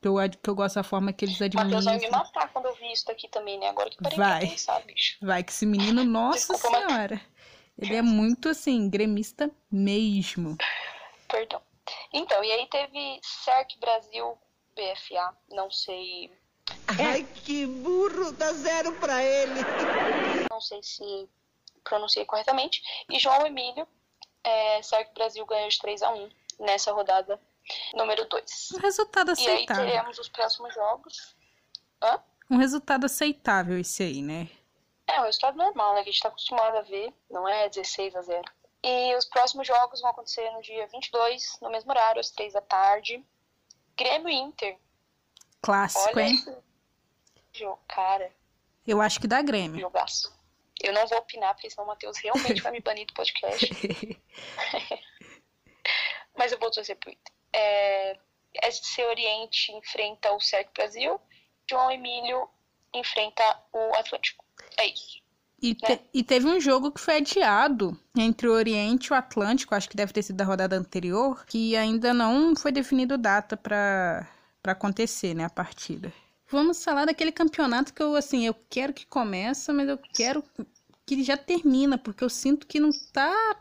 Que 0.00 0.08
eu, 0.08 0.16
que 0.42 0.50
eu 0.50 0.54
gosto 0.56 0.74
da 0.74 0.82
forma 0.82 1.12
que 1.12 1.24
eles 1.24 1.38
O 1.38 1.44
Matheus 1.44 1.54
vai 1.54 1.68
me 1.70 1.76
administram. 2.06 2.18
matar 2.18 2.52
quando 2.52 2.66
eu 2.66 2.74
vi 2.74 2.90
isso 2.90 3.06
daqui 3.06 3.28
também, 3.28 3.56
né? 3.60 3.68
Agora 3.68 3.88
que 3.88 3.98
parei 4.02 4.18
Vai. 4.18 4.40
pensar, 4.48 4.80
bicho. 4.84 5.16
Vai, 5.22 5.44
que 5.44 5.52
esse 5.52 5.64
menino, 5.64 6.02
nossa 6.02 6.54
Desculpa, 6.54 6.76
senhora. 6.88 7.20
Ele 7.78 7.94
é 7.94 8.02
muito, 8.02 8.48
assim, 8.48 8.90
gremista 8.90 9.48
mesmo. 9.70 10.56
Perdão. 11.28 11.62
Então, 12.12 12.42
e 12.42 12.50
aí 12.50 12.66
teve 12.66 13.20
CERC 13.22 13.78
Brasil, 13.78 14.36
BFA, 14.74 15.36
não 15.50 15.70
sei 15.70 16.30
Ai, 16.98 17.24
que 17.44 17.66
burro, 17.66 18.32
dá 18.32 18.52
zero 18.52 18.92
pra 18.98 19.22
ele. 19.22 19.60
não 20.50 20.60
sei 20.60 20.82
se 20.82 21.28
pronunciei 21.84 22.24
corretamente. 22.24 22.82
E 23.10 23.18
João 23.18 23.46
Emílio, 23.46 23.86
é, 24.44 24.82
Cerco 24.82 25.12
Brasil 25.14 25.44
ganhou 25.46 25.68
de 25.68 25.78
3 25.78 26.02
a 26.02 26.10
1 26.10 26.30
nessa 26.60 26.92
rodada 26.92 27.40
número 27.94 28.24
2. 28.28 28.72
Um 28.74 28.78
resultado 28.78 29.28
E 29.28 29.46
aí 29.48 29.54
aceitável. 29.54 29.86
teremos 29.86 30.18
os 30.18 30.28
próximos 30.28 30.74
jogos. 30.74 31.36
Hã? 32.02 32.22
Um 32.50 32.56
resultado 32.58 33.06
aceitável 33.06 33.78
esse 33.78 34.02
aí, 34.02 34.22
né? 34.22 34.48
É, 35.06 35.20
o 35.20 35.24
resultado 35.24 35.56
normal, 35.56 35.94
né? 35.94 36.02
Que 36.02 36.10
a 36.10 36.12
gente 36.12 36.22
tá 36.22 36.28
acostumado 36.28 36.76
a 36.76 36.82
ver. 36.82 37.12
Não 37.30 37.48
é 37.48 37.68
16 37.68 38.14
a 38.16 38.22
0. 38.22 38.42
E 38.84 39.14
os 39.16 39.24
próximos 39.24 39.66
jogos 39.66 40.00
vão 40.00 40.10
acontecer 40.10 40.48
no 40.50 40.60
dia 40.60 40.86
22, 40.88 41.58
no 41.62 41.70
mesmo 41.70 41.90
horário, 41.90 42.20
às 42.20 42.30
3 42.30 42.52
da 42.52 42.60
tarde. 42.60 43.24
Grêmio 44.02 44.28
e 44.28 44.34
Inter. 44.34 44.78
Clássico, 45.60 46.08
Olha 46.18 46.22
hein? 46.22 46.36
jogo. 47.52 47.80
Cara, 47.88 48.34
Eu 48.86 49.00
acho 49.00 49.20
que 49.20 49.28
dá 49.28 49.40
Grêmio. 49.42 49.80
jogaço. 49.80 50.36
Eu 50.82 50.92
não 50.92 51.06
vou 51.06 51.18
opinar, 51.18 51.54
porque 51.54 51.70
senão 51.70 51.84
o 51.84 51.86
Matheus 51.86 52.18
realmente 52.18 52.60
vai 52.60 52.72
me 52.72 52.80
banir 52.80 53.06
do 53.06 53.14
podcast. 53.14 53.68
Mas 56.36 56.50
eu 56.50 56.58
vou 56.58 56.70
torcer 56.70 56.96
pro 56.96 57.10
Inter. 57.12 57.32
É, 57.52 58.18
SC 58.70 59.04
Oriente 59.04 59.70
enfrenta 59.72 60.32
o 60.32 60.40
Cerco 60.40 60.72
Brasil. 60.74 61.20
João 61.70 61.90
Emílio 61.90 62.48
enfrenta 62.92 63.42
o 63.72 63.94
Atlântico. 63.94 64.44
É 64.78 64.86
isso. 64.86 65.21
E, 65.62 65.74
te- 65.76 66.00
e 66.12 66.24
teve 66.24 66.46
um 66.46 66.60
jogo 66.60 66.90
que 66.90 67.00
foi 67.00 67.18
adiado 67.18 67.96
entre 68.16 68.48
o 68.48 68.52
Oriente 68.52 69.06
e 69.06 69.12
o 69.12 69.16
Atlântico, 69.16 69.74
acho 69.74 69.88
que 69.88 69.96
deve 69.96 70.12
ter 70.12 70.22
sido 70.22 70.36
da 70.36 70.44
rodada 70.44 70.76
anterior, 70.76 71.44
que 71.46 71.76
ainda 71.76 72.12
não 72.12 72.54
foi 72.56 72.72
definido 72.72 73.16
data 73.16 73.56
pra 73.56 74.28
pra 74.62 74.72
acontecer, 74.72 75.34
né, 75.34 75.44
a 75.44 75.50
partida. 75.50 76.12
Vamos 76.48 76.84
falar 76.84 77.04
daquele 77.04 77.32
campeonato 77.32 77.92
que 77.92 78.00
eu, 78.00 78.14
assim, 78.14 78.46
eu 78.46 78.54
quero 78.70 78.92
que 78.92 79.04
comece, 79.04 79.72
mas 79.72 79.88
eu 79.88 79.98
quero 79.98 80.40
que 81.04 81.20
já 81.24 81.36
termina, 81.36 81.98
porque 81.98 82.22
eu 82.22 82.28
sinto 82.30 82.64
que 82.64 82.78
não 82.78 82.90
tá... 83.12 83.56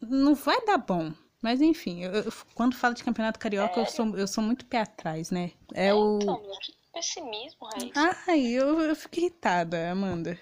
não 0.00 0.34
vai 0.34 0.62
dar 0.66 0.76
bom. 0.76 1.10
Mas 1.40 1.62
enfim, 1.62 2.04
eu- 2.04 2.12
eu- 2.12 2.32
quando 2.54 2.76
falo 2.76 2.92
de 2.94 3.02
campeonato 3.02 3.38
carioca, 3.38 3.80
eu 3.80 3.86
sou, 3.86 4.14
eu 4.16 4.28
sou 4.28 4.44
muito 4.44 4.66
pé 4.66 4.80
atrás, 4.82 5.30
né? 5.30 5.52
É 5.72 5.92
o... 5.94 6.18
Então, 6.20 6.42
que 6.60 6.74
pessimismo, 6.92 7.66
Raíssa. 7.66 8.16
Ai, 8.28 8.46
eu, 8.48 8.78
eu 8.80 8.94
fico 8.94 9.18
irritada, 9.18 9.90
Amanda. 9.90 10.38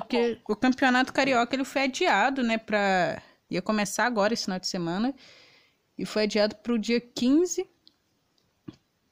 Porque 0.00 0.38
o 0.48 0.56
campeonato 0.56 1.12
carioca 1.12 1.54
ele 1.54 1.64
foi 1.64 1.82
adiado, 1.82 2.42
né, 2.42 2.58
pra... 2.58 3.22
Ia 3.50 3.62
começar 3.62 4.06
agora, 4.06 4.34
esse 4.34 4.44
final 4.44 4.58
de 4.58 4.66
semana. 4.66 5.14
E 5.96 6.04
foi 6.04 6.24
adiado 6.24 6.56
pro 6.56 6.78
dia 6.78 7.00
15. 7.00 7.68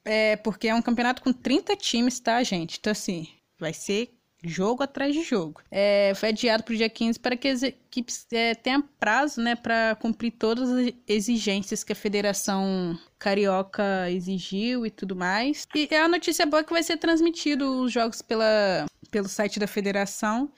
É, 0.03 0.35
porque 0.37 0.67
é 0.67 0.75
um 0.75 0.81
campeonato 0.81 1.21
com 1.21 1.31
30 1.31 1.75
times, 1.77 2.19
tá, 2.19 2.43
gente? 2.43 2.77
Então, 2.77 2.91
assim, 2.91 3.27
vai 3.57 3.71
ser 3.71 4.13
jogo 4.43 4.83
atrás 4.83 5.13
de 5.13 5.23
jogo. 5.23 5.61
É, 5.71 6.13
foi 6.15 6.29
adiado 6.29 6.63
pro 6.63 6.75
dia 6.75 6.89
15 6.89 7.19
para 7.19 7.37
que 7.37 7.47
as 7.47 7.63
equipes 7.63 8.27
é, 8.31 8.53
tenham 8.53 8.81
prazo, 8.81 9.41
né, 9.41 9.55
para 9.55 9.95
cumprir 9.95 10.31
todas 10.31 10.69
as 10.69 10.93
exigências 11.07 11.83
que 11.83 11.93
a 11.93 11.95
Federação 11.95 12.99
Carioca 13.17 14.09
exigiu 14.11 14.85
e 14.85 14.91
tudo 14.91 15.15
mais. 15.15 15.65
E 15.73 15.95
a 15.95 16.07
notícia 16.07 16.45
boa 16.45 16.59
é 16.59 16.63
que 16.63 16.73
vai 16.73 16.83
ser 16.83 16.97
transmitido 16.97 17.81
os 17.81 17.91
jogos 17.91 18.21
pela, 18.21 18.85
pelo 19.09 19.29
site 19.29 19.59
da 19.59 19.67
Federação. 19.67 20.51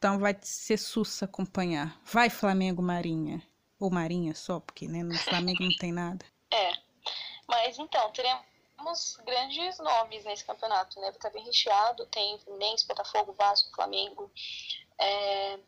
Então 0.00 0.18
vai 0.18 0.34
ser 0.40 0.78
sussa 0.78 1.26
acompanhar. 1.26 2.00
Vai 2.06 2.30
Flamengo 2.30 2.80
Marinha. 2.80 3.42
Ou 3.78 3.90
Marinha 3.90 4.34
só, 4.34 4.58
porque 4.58 4.88
né, 4.88 5.02
no 5.02 5.14
Flamengo 5.18 5.62
não 5.62 5.76
tem 5.76 5.92
nada. 5.92 6.24
É. 6.50 6.72
Mas 7.46 7.78
então, 7.78 8.10
teremos 8.12 9.18
grandes 9.26 9.78
nomes 9.78 10.24
nesse 10.24 10.42
campeonato, 10.42 10.98
né? 11.00 11.12
Tá 11.12 11.28
bem 11.28 11.44
recheado, 11.44 12.06
tem 12.06 12.38
Fluminense, 12.38 12.86
Botafogo, 12.86 13.34
Vasco, 13.38 13.70
Flamengo. 13.74 14.32
É, 14.98 15.58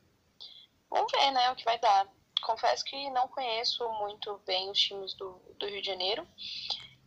Vamos 0.92 1.10
ver, 1.10 1.30
né, 1.30 1.50
o 1.50 1.56
que 1.56 1.64
vai 1.64 1.78
dar. 1.78 2.06
Confesso 2.42 2.84
que 2.84 3.10
não 3.10 3.26
conheço 3.28 3.88
muito 3.94 4.38
bem 4.46 4.70
os 4.70 4.78
times 4.78 5.14
do, 5.14 5.40
do 5.58 5.66
Rio 5.66 5.80
de 5.80 5.86
Janeiro 5.86 6.26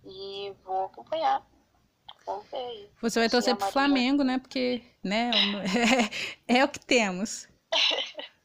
e 0.03 0.53
vou 0.63 0.86
acompanhar. 0.86 1.45
Ver 2.26 2.57
aí. 2.57 2.89
Você 3.01 3.19
vai 3.19 3.30
torcer 3.30 3.55
pro 3.55 3.67
Flamengo, 3.71 4.23
né? 4.23 4.39
Porque, 4.39 4.82
né? 5.03 5.32
É, 6.47 6.63
o 6.63 6.67
que 6.69 6.80
temos. 6.80 7.47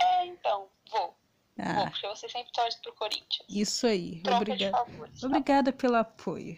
É, 0.00 0.26
então, 0.26 0.68
vou. 0.90 1.00
Vou, 1.00 1.16
Ah, 1.58 1.90
porque 1.90 2.06
você 2.06 2.28
sempre 2.28 2.52
torce 2.52 2.80
pro 2.80 2.94
Corinthians. 2.94 3.44
isso 3.48 3.84
aí. 3.86 4.20
Troca 4.22 4.36
Obrigada. 4.42 4.76
favores. 4.76 5.20
tá? 5.20 5.26
Obrigada 5.26 5.72
pelo 5.72 5.96
apoio. 5.96 6.56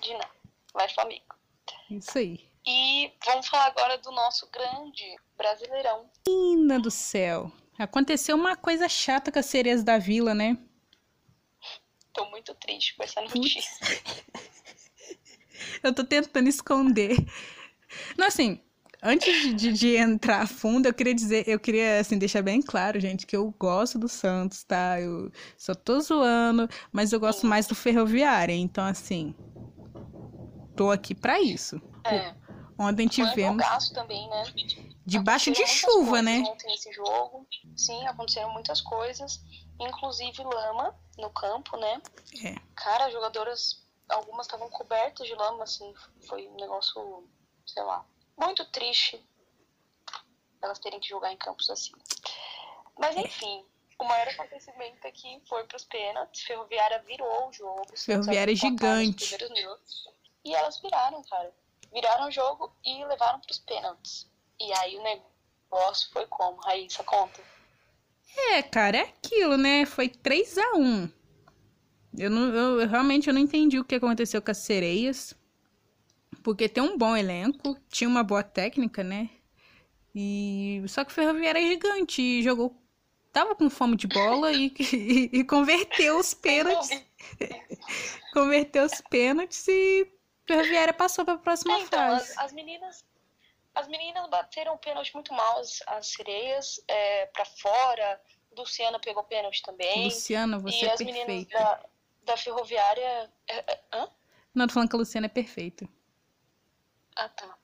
De 0.00 0.12
nada. 0.14 0.30
Vai, 0.72 0.88
Flamengo. 0.88 1.34
Isso 1.90 2.16
aí. 2.16 2.48
E 2.66 3.12
vamos 3.26 3.46
falar 3.48 3.66
agora 3.66 3.98
do 3.98 4.10
nosso 4.10 4.48
grande 4.50 5.04
Brasileirão. 5.36 6.10
Menina 6.26 6.80
do 6.80 6.90
céu. 6.90 7.52
Aconteceu 7.78 8.34
uma 8.36 8.56
coisa 8.56 8.88
chata 8.88 9.30
com 9.30 9.38
as 9.38 9.46
sereias 9.46 9.84
da 9.84 9.98
vila, 9.98 10.34
né? 10.34 10.56
Tô 12.14 12.24
muito 12.30 12.54
triste 12.54 12.96
com 12.96 13.02
essa 13.04 13.20
notícia. 13.20 13.86
Eu 15.82 15.94
tô 15.94 16.04
tentando 16.04 16.48
esconder. 16.48 17.16
Não, 18.16 18.26
assim, 18.26 18.60
antes 19.02 19.54
de, 19.54 19.72
de- 19.72 19.96
entrar 19.96 20.42
a 20.42 20.46
fundo, 20.46 20.86
eu 20.86 20.94
queria 20.94 21.14
dizer, 21.14 21.48
eu 21.48 21.58
queria, 21.58 22.00
assim, 22.00 22.18
deixar 22.18 22.42
bem 22.42 22.60
claro, 22.60 22.98
gente, 23.00 23.26
que 23.26 23.36
eu 23.36 23.54
gosto 23.58 23.98
do 23.98 24.08
Santos, 24.08 24.64
tá? 24.64 25.00
Eu 25.00 25.30
só 25.56 25.74
tô 25.74 26.00
zoando, 26.00 26.68
mas 26.92 27.12
eu 27.12 27.20
gosto 27.20 27.46
mais 27.46 27.66
do 27.66 27.74
Ferroviária, 27.74 28.54
então, 28.54 28.84
assim, 28.84 29.34
tô 30.74 30.90
aqui 30.90 31.14
pra 31.14 31.40
isso. 31.40 31.80
É. 32.04 32.34
Ontem 32.78 33.06
um 33.06 33.08
tivemos, 33.08 33.64
também, 33.94 34.28
né? 34.28 34.44
debaixo 35.06 35.50
de 35.52 35.66
chuva, 35.66 36.20
né? 36.20 36.40
Ontem 36.40 36.66
nesse 36.66 36.92
jogo. 36.92 37.46
Sim, 37.76 38.06
aconteceram 38.06 38.52
muitas 38.52 38.80
coisas. 38.80 39.40
Inclusive 39.80 40.42
lama 40.42 40.94
no 41.16 41.30
campo, 41.30 41.76
né? 41.76 42.02
É. 42.44 42.56
Cara, 42.74 43.06
as 43.06 43.12
jogadoras, 43.12 43.85
algumas 44.08 44.46
estavam 44.46 44.68
cobertas 44.70 45.26
de 45.26 45.34
lama, 45.34 45.64
assim. 45.64 45.94
Foi 46.26 46.46
um 46.48 46.56
negócio, 46.56 47.28
sei 47.66 47.82
lá, 47.82 48.04
muito 48.36 48.64
triste 48.66 49.24
elas 50.62 50.78
terem 50.78 51.00
que 51.00 51.08
jogar 51.08 51.32
em 51.32 51.36
campos 51.36 51.70
assim. 51.70 51.92
Mas 52.98 53.16
enfim, 53.16 53.64
o 53.98 54.04
maior 54.04 54.28
acontecimento 54.28 55.06
aqui 55.06 55.40
foi 55.48 55.64
pros 55.64 55.84
pênaltis. 55.84 56.42
Ferroviária 56.42 56.98
virou 57.06 57.48
o 57.48 57.52
jogo. 57.52 57.86
Ferroviária 57.96 58.52
é 58.52 58.56
gigante. 58.56 59.36
minutos. 59.52 60.08
E 60.44 60.54
elas 60.54 60.80
viraram, 60.80 61.22
cara. 61.24 61.52
Viraram 61.92 62.28
o 62.28 62.30
jogo 62.30 62.74
e 62.84 63.04
levaram 63.04 63.40
pros 63.40 63.58
pênaltis. 63.58 64.28
E 64.58 64.72
aí 64.78 64.96
o 64.96 65.02
negócio 65.02 66.10
foi 66.10 66.26
como? 66.26 66.56
Raíssa, 66.58 67.04
conta. 67.04 67.42
É, 68.50 68.62
cara, 68.62 68.98
é 68.98 69.00
aquilo, 69.02 69.56
né? 69.56 69.86
Foi 69.86 70.08
3 70.08 70.58
a 70.58 70.74
1 70.76 71.15
eu, 72.18 72.30
não, 72.30 72.54
eu 72.54 72.80
eu 72.80 72.88
realmente 72.88 73.28
eu 73.28 73.34
não 73.34 73.40
entendi 73.40 73.78
o 73.78 73.84
que 73.84 73.94
aconteceu 73.94 74.40
com 74.42 74.50
as 74.50 74.58
sereias. 74.58 75.34
Porque 76.42 76.68
tem 76.68 76.82
um 76.82 76.96
bom 76.96 77.16
elenco, 77.16 77.76
tinha 77.88 78.08
uma 78.08 78.22
boa 78.22 78.42
técnica, 78.42 79.02
né? 79.02 79.30
E 80.14 80.82
só 80.88 81.04
que 81.04 81.10
o 81.10 81.14
Ferroviária 81.14 81.58
é 81.58 81.66
gigante 81.68 82.22
e 82.22 82.42
jogou. 82.42 82.74
Tava 83.32 83.54
com 83.54 83.68
fome 83.68 83.96
de 83.96 84.06
bola 84.06 84.50
e, 84.52 84.72
e, 84.92 85.30
e 85.40 85.44
converteu 85.44 86.18
os 86.18 86.32
pênaltis. 86.34 86.90
Converteu 88.32 88.84
os 88.84 89.00
pênaltis 89.10 89.66
e 89.68 90.02
o 90.04 90.46
Ferroviária 90.46 90.94
passou 90.94 91.24
pra 91.24 91.36
próxima 91.36 91.74
É, 91.74 91.80
então, 91.80 91.98
fase. 91.98 92.30
as, 92.32 92.38
as 92.38 92.52
meninas. 92.52 93.04
As 93.74 93.88
meninas 93.88 94.26
bateram 94.30 94.72
o 94.74 94.78
pênalti 94.78 95.12
muito 95.12 95.34
mal, 95.34 95.58
as, 95.58 95.82
as 95.86 96.06
sereias, 96.08 96.80
é, 96.88 97.26
pra 97.26 97.44
fora. 97.44 98.20
Luciana 98.56 98.98
pegou 98.98 99.22
pênalti 99.24 99.62
também. 99.62 100.04
Luciana, 100.04 100.58
você 100.58 100.84
e 100.84 100.88
é 100.88 100.92
as 100.94 101.00
meninas 101.00 101.26
perfeita. 101.26 101.58
da, 101.58 101.84
da 102.26 102.36
ferroviária. 102.36 103.32
é, 103.48 103.72
é, 103.72 103.84
hã? 103.92 104.10
Não, 104.54 104.66
tô 104.66 104.74
falando 104.74 104.88
que 104.90 104.96
a 104.96 104.98
Luciana 104.98 105.26
é 105.26 105.30
perfeita. 105.30 105.88
Ah, 107.16 107.28
tá. 107.30 107.56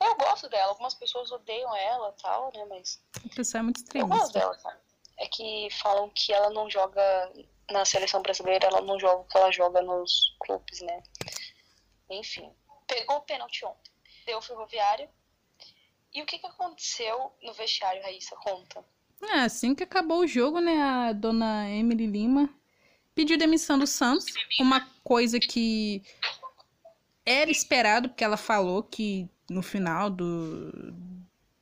Eu 0.00 0.14
gosto 0.16 0.48
dela. 0.48 0.68
Algumas 0.70 0.94
pessoas 0.94 1.30
odeiam 1.32 1.74
ela 1.74 2.14
e 2.16 2.22
tal, 2.22 2.52
né? 2.54 2.64
Mas 2.68 3.02
O 3.24 3.34
pessoal 3.34 3.60
é 3.60 3.64
muito 3.64 3.80
eu 3.94 4.06
gosto 4.06 4.24
extremista. 4.26 4.38
dela, 4.38 4.56
cara. 4.58 4.80
É 5.18 5.26
que 5.26 5.68
falam 5.70 6.10
que 6.10 6.32
ela 6.32 6.50
não 6.50 6.68
joga 6.70 7.32
na 7.70 7.84
seleção 7.84 8.20
brasileira, 8.22 8.66
ela 8.66 8.80
não 8.80 8.98
joga 8.98 9.22
o 9.22 9.24
que 9.24 9.36
ela 9.36 9.50
joga 9.52 9.80
nos 9.82 10.36
clubes, 10.40 10.80
né? 10.82 11.02
Enfim. 12.10 12.52
Pegou 12.86 13.16
o 13.16 13.22
pênalti 13.22 13.64
ontem. 13.64 13.92
Deu 14.26 14.40
ferroviária. 14.42 15.08
E 16.12 16.20
o 16.22 16.26
que, 16.26 16.38
que 16.38 16.46
aconteceu 16.46 17.32
no 17.42 17.52
vestiário, 17.54 18.02
Raíssa? 18.02 18.36
Conta. 18.36 18.84
É, 19.22 19.40
assim 19.40 19.74
que 19.74 19.84
acabou 19.84 20.18
o 20.20 20.26
jogo, 20.26 20.60
né, 20.60 20.82
a 20.82 21.12
dona 21.12 21.70
Emily 21.70 22.06
Lima 22.06 22.50
pediu 23.14 23.38
demissão 23.38 23.78
do 23.78 23.86
Santos, 23.86 24.26
uma 24.60 24.86
coisa 25.04 25.38
que 25.38 26.02
era 27.24 27.50
esperado, 27.50 28.08
porque 28.08 28.24
ela 28.24 28.36
falou 28.36 28.82
que 28.82 29.28
no 29.48 29.62
final 29.62 30.10
do, 30.10 30.94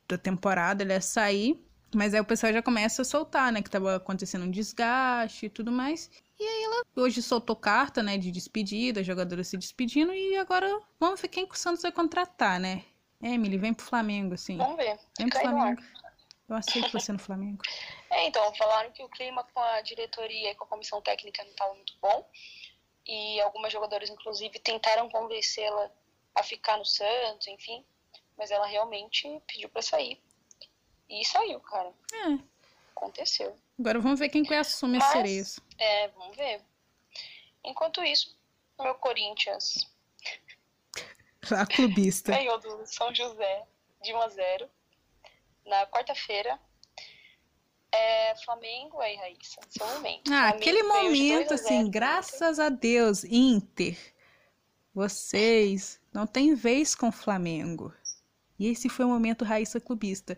da 0.07 0.17
temporada 0.17 0.83
ele 0.83 0.93
ia 0.93 1.01
sair, 1.01 1.63
mas 1.93 2.13
aí 2.13 2.21
o 2.21 2.25
pessoal 2.25 2.53
já 2.53 2.61
começa 2.61 3.01
a 3.01 3.05
soltar, 3.05 3.51
né, 3.51 3.61
que 3.61 3.69
tava 3.69 3.95
acontecendo 3.95 4.45
um 4.45 4.51
desgaste 4.51 5.45
e 5.45 5.49
tudo 5.49 5.71
mais. 5.71 6.09
E 6.39 6.43
aí 6.43 6.63
ela 6.63 6.83
hoje 6.95 7.21
soltou 7.21 7.55
carta, 7.55 8.01
né, 8.01 8.17
de 8.17 8.31
despedida, 8.31 9.03
jogadora 9.03 9.43
se 9.43 9.57
despedindo, 9.57 10.13
e 10.13 10.37
agora 10.37 10.67
vamos 10.99 11.21
ver 11.21 11.27
quem 11.27 11.45
que 11.45 11.53
o 11.53 11.57
Santos 11.57 11.81
vai 11.81 11.91
contratar, 11.91 12.59
né. 12.59 12.83
Emily, 13.21 13.57
vem 13.57 13.73
pro 13.73 13.85
Flamengo, 13.85 14.33
assim. 14.33 14.57
Vamos 14.57 14.77
ver. 14.77 14.97
Vem 15.17 15.29
pro. 15.29 15.39
Flamengo. 15.39 15.81
Eu 16.49 16.55
aceito 16.55 16.91
você 16.91 17.13
no 17.13 17.19
Flamengo. 17.19 17.61
É, 18.11 18.25
então, 18.27 18.53
falaram 18.55 18.91
que 18.91 19.01
o 19.03 19.09
clima 19.09 19.43
com 19.53 19.59
a 19.61 19.81
diretoria 19.81 20.51
e 20.51 20.55
com 20.55 20.65
a 20.65 20.67
comissão 20.67 21.01
técnica 21.01 21.43
não 21.43 21.51
estava 21.51 21.73
muito 21.73 21.93
bom. 22.01 22.29
E 23.05 23.39
algumas 23.41 23.71
jogadoras, 23.71 24.09
inclusive, 24.09 24.59
tentaram 24.59 25.09
convencê-la 25.09 25.89
a 26.35 26.43
ficar 26.43 26.77
no 26.77 26.85
Santos, 26.85 27.47
enfim. 27.47 27.85
Mas 28.37 28.51
ela 28.51 28.65
realmente 28.67 29.27
pediu 29.47 29.69
pra 29.69 29.81
sair. 29.81 30.21
E 31.09 31.23
saiu, 31.25 31.59
cara. 31.61 31.91
É. 32.13 32.43
Aconteceu. 32.95 33.55
Agora 33.79 33.99
vamos 33.99 34.19
ver 34.19 34.29
quem 34.29 34.43
que 34.43 34.53
assume 34.53 34.97
as 34.97 35.03
Mas- 35.03 35.11
sereias. 35.13 35.59
É, 35.79 36.07
vamos 36.09 36.35
ver. 36.35 36.61
Enquanto 37.63 38.03
isso, 38.03 38.37
o 38.77 38.83
meu 38.83 38.95
Corinthians 38.95 39.89
A 41.51 41.65
clubista. 41.65 42.31
ganhou 42.35 42.59
do 42.59 42.85
São 42.85 43.13
José 43.15 43.65
de 44.01 44.13
1 44.13 44.21
a 44.21 44.27
0 44.29 44.69
na 45.65 45.87
quarta-feira. 45.87 46.59
É 47.93 48.35
Flamengo 48.45 48.99
aí, 49.01 49.15
Raíssa. 49.17 49.59
Seu 49.69 49.85
momento. 49.85 50.31
Ah, 50.31 50.49
Flamengo 50.49 50.57
aquele 50.57 50.83
momento, 50.83 51.49
2 51.49 51.51
a 51.51 51.55
0 51.55 51.55
assim, 51.55 51.83
do 51.83 51.91
graças 51.91 52.59
a 52.59 52.69
Deus, 52.69 53.23
Inter, 53.25 53.97
vocês 54.93 55.99
não 56.13 56.25
têm 56.25 56.55
vez 56.55 56.95
com 56.95 57.09
o 57.09 57.11
Flamengo. 57.11 57.93
E 58.57 58.67
esse 58.67 58.87
foi 58.89 59.05
o 59.05 59.09
momento 59.09 59.43
Raíssa 59.43 59.79
Clubista. 59.79 60.37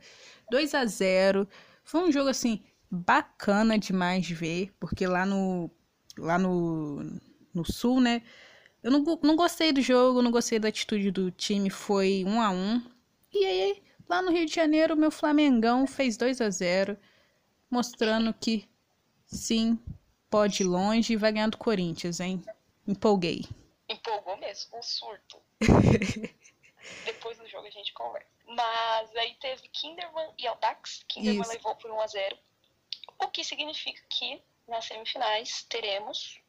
2 0.50 0.74
a 0.74 0.86
0 0.86 1.48
Foi 1.84 2.02
um 2.02 2.12
jogo, 2.12 2.30
assim, 2.30 2.64
bacana 2.90 3.78
demais 3.78 4.26
de 4.26 4.34
ver, 4.34 4.74
porque 4.80 5.06
lá 5.06 5.26
no, 5.26 5.70
lá 6.18 6.40
no, 6.40 7.20
no 7.54 7.66
Sul, 7.66 8.00
né, 8.00 8.22
eu 8.82 8.92
não, 8.92 9.04
não 9.22 9.36
gostei 9.36 9.72
do 9.72 9.82
jogo, 9.82 10.22
não 10.22 10.32
gostei 10.32 10.60
da 10.60 10.70
atitude 10.70 11.12
do 11.12 11.32
time, 11.32 11.70
foi 11.70 12.24
um 12.26 12.42
a 12.42 12.50
um. 12.50 12.82
E 13.32 13.46
aí, 13.46 13.84
lá 14.10 14.22
no 14.22 14.32
Rio 14.32 14.46
de 14.46 14.54
Janeiro, 14.54 14.96
meu 14.96 15.12
Flamengão 15.12 15.86
fez 15.86 16.18
2 16.18 16.42
a 16.42 16.50
0 16.50 16.98
mostrando 17.74 18.32
que 18.36 18.70
sim, 19.26 19.80
pode 20.30 20.62
ir 20.62 20.68
longe 20.68 21.14
e 21.14 21.18
vai 21.18 21.32
ganhar 21.32 21.50
do 21.50 21.58
Corinthians, 21.58 22.20
hein? 22.20 22.44
Empolguei. 22.88 23.46
Empolgou 23.90 24.38
mesmo, 24.38 24.78
um 24.78 24.82
surto. 24.84 25.42
Depois 27.06 27.38
do 27.40 27.48
jogo 27.48 27.66
a 27.66 27.72
gente 27.72 27.92
conversa. 27.94 28.28
Mas 28.46 29.16
aí 29.16 29.34
teve 29.42 29.68
Kinderman 29.70 30.30
e 30.38 30.46
Aldax. 30.46 31.04
Kinderman 31.08 31.42
Isso. 31.42 31.52
levou 31.52 31.76
por 31.76 31.90
1 31.90 32.02
a 32.02 32.08
0 32.08 32.38
O 33.20 33.28
que 33.30 33.44
significa 33.44 34.02
que 34.10 34.40
nas 34.68 34.86
semifinais 34.86 35.64
teremos 35.64 36.40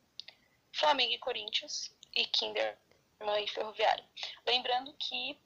Flamengo 0.72 1.12
e 1.14 1.18
Corinthians 1.18 1.91
e 2.14 2.27
Kinderman 2.27 3.43
e 3.43 3.49
Ferroviário. 3.49 4.05
Lembrando 4.47 4.93
que 4.99 5.39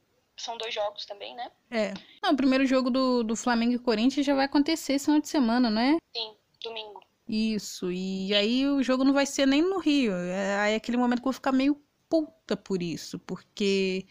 são 0.42 0.56
dois 0.58 0.72
jogos 0.74 1.04
também, 1.06 1.34
né? 1.34 1.50
É. 1.70 1.94
Não, 2.22 2.32
o 2.32 2.36
primeiro 2.36 2.64
jogo 2.66 2.90
do, 2.90 3.22
do 3.22 3.36
Flamengo 3.36 3.72
e 3.74 3.78
Corinthians 3.78 4.24
já 4.26 4.34
vai 4.34 4.44
acontecer 4.46 4.94
esse 4.94 5.04
final 5.06 5.20
de 5.20 5.28
semana, 5.28 5.68
não 5.70 5.80
é? 5.80 5.96
Sim, 6.16 6.34
domingo. 6.62 7.00
Isso. 7.28 7.90
E 7.92 8.34
aí 8.34 8.66
o 8.66 8.82
jogo 8.82 9.04
não 9.04 9.12
vai 9.12 9.26
ser 9.26 9.46
nem 9.46 9.60
no 9.62 9.78
Rio. 9.78 10.12
É, 10.12 10.58
aí 10.60 10.72
é 10.72 10.76
aquele 10.76 10.96
momento 10.96 11.18
que 11.20 11.22
eu 11.28 11.32
vou 11.32 11.34
ficar 11.34 11.52
meio 11.52 11.80
puta 12.08 12.56
por 12.56 12.82
isso, 12.82 13.18
porque 13.18 14.06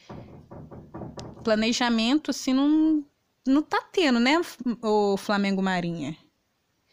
planejamento 1.43 2.32
assim 2.32 2.53
não 2.53 3.05
não 3.45 3.61
tá 3.63 3.82
tendo, 3.93 4.19
né, 4.19 4.34
o 4.84 5.15
Flamengo 5.15 5.61
Marinha? 5.61 6.17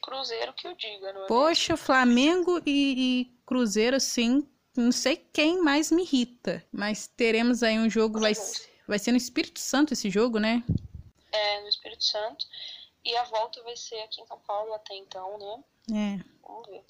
Cruzeiro 0.01 0.53
que 0.53 0.69
o 0.69 0.77
diga, 0.77 1.13
não 1.13 1.25
é? 1.25 1.27
Poxa, 1.27 1.77
Flamengo 1.77 2.61
e, 2.65 2.95
e 3.27 3.39
Cruzeiro, 3.45 3.97
assim, 3.97 4.47
não 4.77 4.93
sei 4.93 5.17
quem 5.17 5.61
mais 5.61 5.91
me 5.91 6.03
irrita. 6.03 6.65
Mas 6.71 7.09
teremos 7.09 7.65
aí 7.65 7.77
um 7.77 7.91
jogo, 7.91 8.21
vai, 8.21 8.31
s- 8.31 8.69
vai 8.87 8.99
ser 8.99 9.11
no 9.13 9.17
Espírito 9.19 9.59
Santo 9.61 9.93
esse 9.93 10.11
jogo, 10.11 10.39
né? 10.39 10.63
É, 11.33 11.61
no 11.63 11.69
Espírito 11.69 12.05
Santo. 12.05 12.47
E 13.05 13.15
a 13.17 13.25
volta 13.25 13.63
vai 13.63 13.77
ser 13.77 14.01
aqui 14.03 14.21
em 14.21 14.27
São 14.27 14.39
Paulo 14.41 14.73
até 14.75 14.95
então, 14.97 15.39
né? 15.39 15.65
É. 16.21 16.25
Vamos 16.47 16.67
ver. 16.69 16.85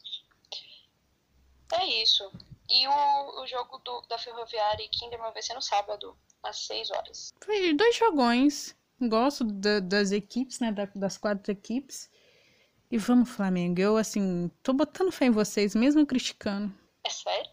É 1.72 2.02
isso. 2.02 2.30
E 2.70 2.86
o, 2.86 3.42
o 3.42 3.46
jogo 3.46 3.78
do, 3.78 4.00
da 4.02 4.16
Ferroviária 4.18 4.82
e 4.84 4.88
Kinderman 4.88 5.32
vai 5.32 5.42
ser 5.42 5.54
no 5.54 5.62
sábado, 5.62 6.16
às 6.42 6.58
6 6.66 6.90
horas. 6.90 7.32
Foi 7.44 7.74
dois 7.74 7.96
jogões. 7.96 8.76
Gosto 9.00 9.44
da- 9.44 9.80
das 9.80 10.12
equipes, 10.12 10.60
né? 10.60 10.70
da- 10.70 10.88
das 10.94 11.18
quatro 11.18 11.50
equipes. 11.50 12.08
E 12.90 12.96
vamos, 12.96 13.28
Flamengo. 13.30 13.80
Eu, 13.80 13.96
assim, 13.96 14.50
tô 14.62 14.72
botando 14.72 15.10
fé 15.10 15.26
em 15.26 15.30
vocês, 15.30 15.74
mesmo 15.74 16.06
criticando. 16.06 16.72
É 17.02 17.10
sério? 17.10 17.50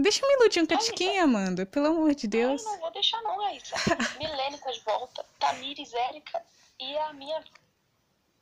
Deixa 0.00 0.24
eu 0.24 0.28
me 0.28 0.34
iludir 0.34 0.62
um 0.62 0.66
catiquinho, 0.66 1.22
Amanda. 1.22 1.66
Pelo 1.66 1.88
amor 1.88 2.14
de 2.14 2.26
Deus. 2.26 2.64
Ai, 2.66 2.72
não 2.72 2.80
vou 2.80 2.90
deixar 2.92 3.20
não, 3.22 3.36
Raíssa. 3.42 3.74
Tá 4.62 4.70
de 4.70 4.80
volta, 4.80 5.24
Tamires, 5.38 5.92
Érica 5.92 6.42
e 6.78 6.96
a 6.98 7.12
minha 7.12 7.42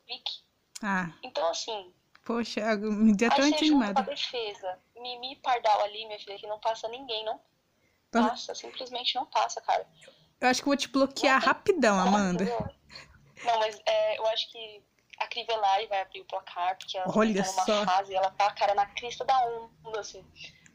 Vicky. 0.07 0.43
Ah, 0.81 1.09
Então, 1.23 1.47
assim, 1.49 1.93
poxa, 2.25 2.75
me 2.75 3.15
deu 3.15 3.31
até 3.31 3.43
aí 3.43 3.71
com 3.71 3.81
a 3.81 3.91
defesa. 3.93 4.79
Mimi 4.95 5.35
Pardal 5.37 5.81
ali, 5.81 6.05
minha 6.05 6.19
filha, 6.19 6.37
que 6.37 6.47
não 6.47 6.59
passa 6.59 6.87
ninguém, 6.87 7.23
não 7.25 7.39
passa. 8.11 8.53
Simplesmente 8.53 9.15
não 9.15 9.25
passa, 9.25 9.61
cara. 9.61 9.87
Eu 10.41 10.47
acho 10.49 10.61
que 10.61 10.67
vou 10.67 10.77
te 10.77 10.87
bloquear 10.87 11.41
rapidão, 11.43 11.99
Amanda. 11.99 12.45
Não, 13.43 13.59
mas 13.59 13.79
é, 13.85 14.17
eu 14.17 14.27
acho 14.27 14.51
que 14.51 14.83
a 15.19 15.27
Crivellari 15.27 15.87
vai 15.87 16.01
abrir 16.01 16.21
o 16.21 16.25
placar, 16.25 16.77
porque 16.77 16.97
ela 16.97 17.11
Olha 17.15 17.43
tá 17.43 17.51
numa 17.51 17.65
só. 17.65 17.85
fase, 17.85 18.13
ela 18.15 18.31
tá, 18.31 18.51
cara, 18.53 18.73
na 18.73 18.85
crista 18.85 19.25
da 19.25 19.37
onda, 19.45 19.99
assim. 19.99 20.25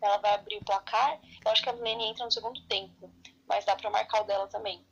Ela 0.04 0.18
vai 0.18 0.34
abrir 0.34 0.58
o 0.58 0.64
placar, 0.64 1.18
eu 1.42 1.50
acho 1.50 1.62
que 1.62 1.68
a 1.70 1.72
Milene 1.72 2.04
entra 2.04 2.26
no 2.26 2.30
segundo 2.30 2.60
tempo, 2.66 3.10
mas 3.48 3.64
dá 3.64 3.74
pra 3.74 3.88
marcar 3.88 4.20
o 4.20 4.24
dela 4.24 4.46
também. 4.46 4.86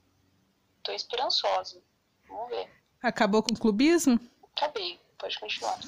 Tô 0.82 0.90
esperançosa. 0.90 1.82
Vamos 2.26 2.48
ver. 2.48 2.70
Acabou 3.02 3.42
com 3.42 3.52
o 3.52 3.58
clubismo? 3.58 4.18
Acabei, 4.56 4.98
pode 5.18 5.38
continuar. 5.38 5.78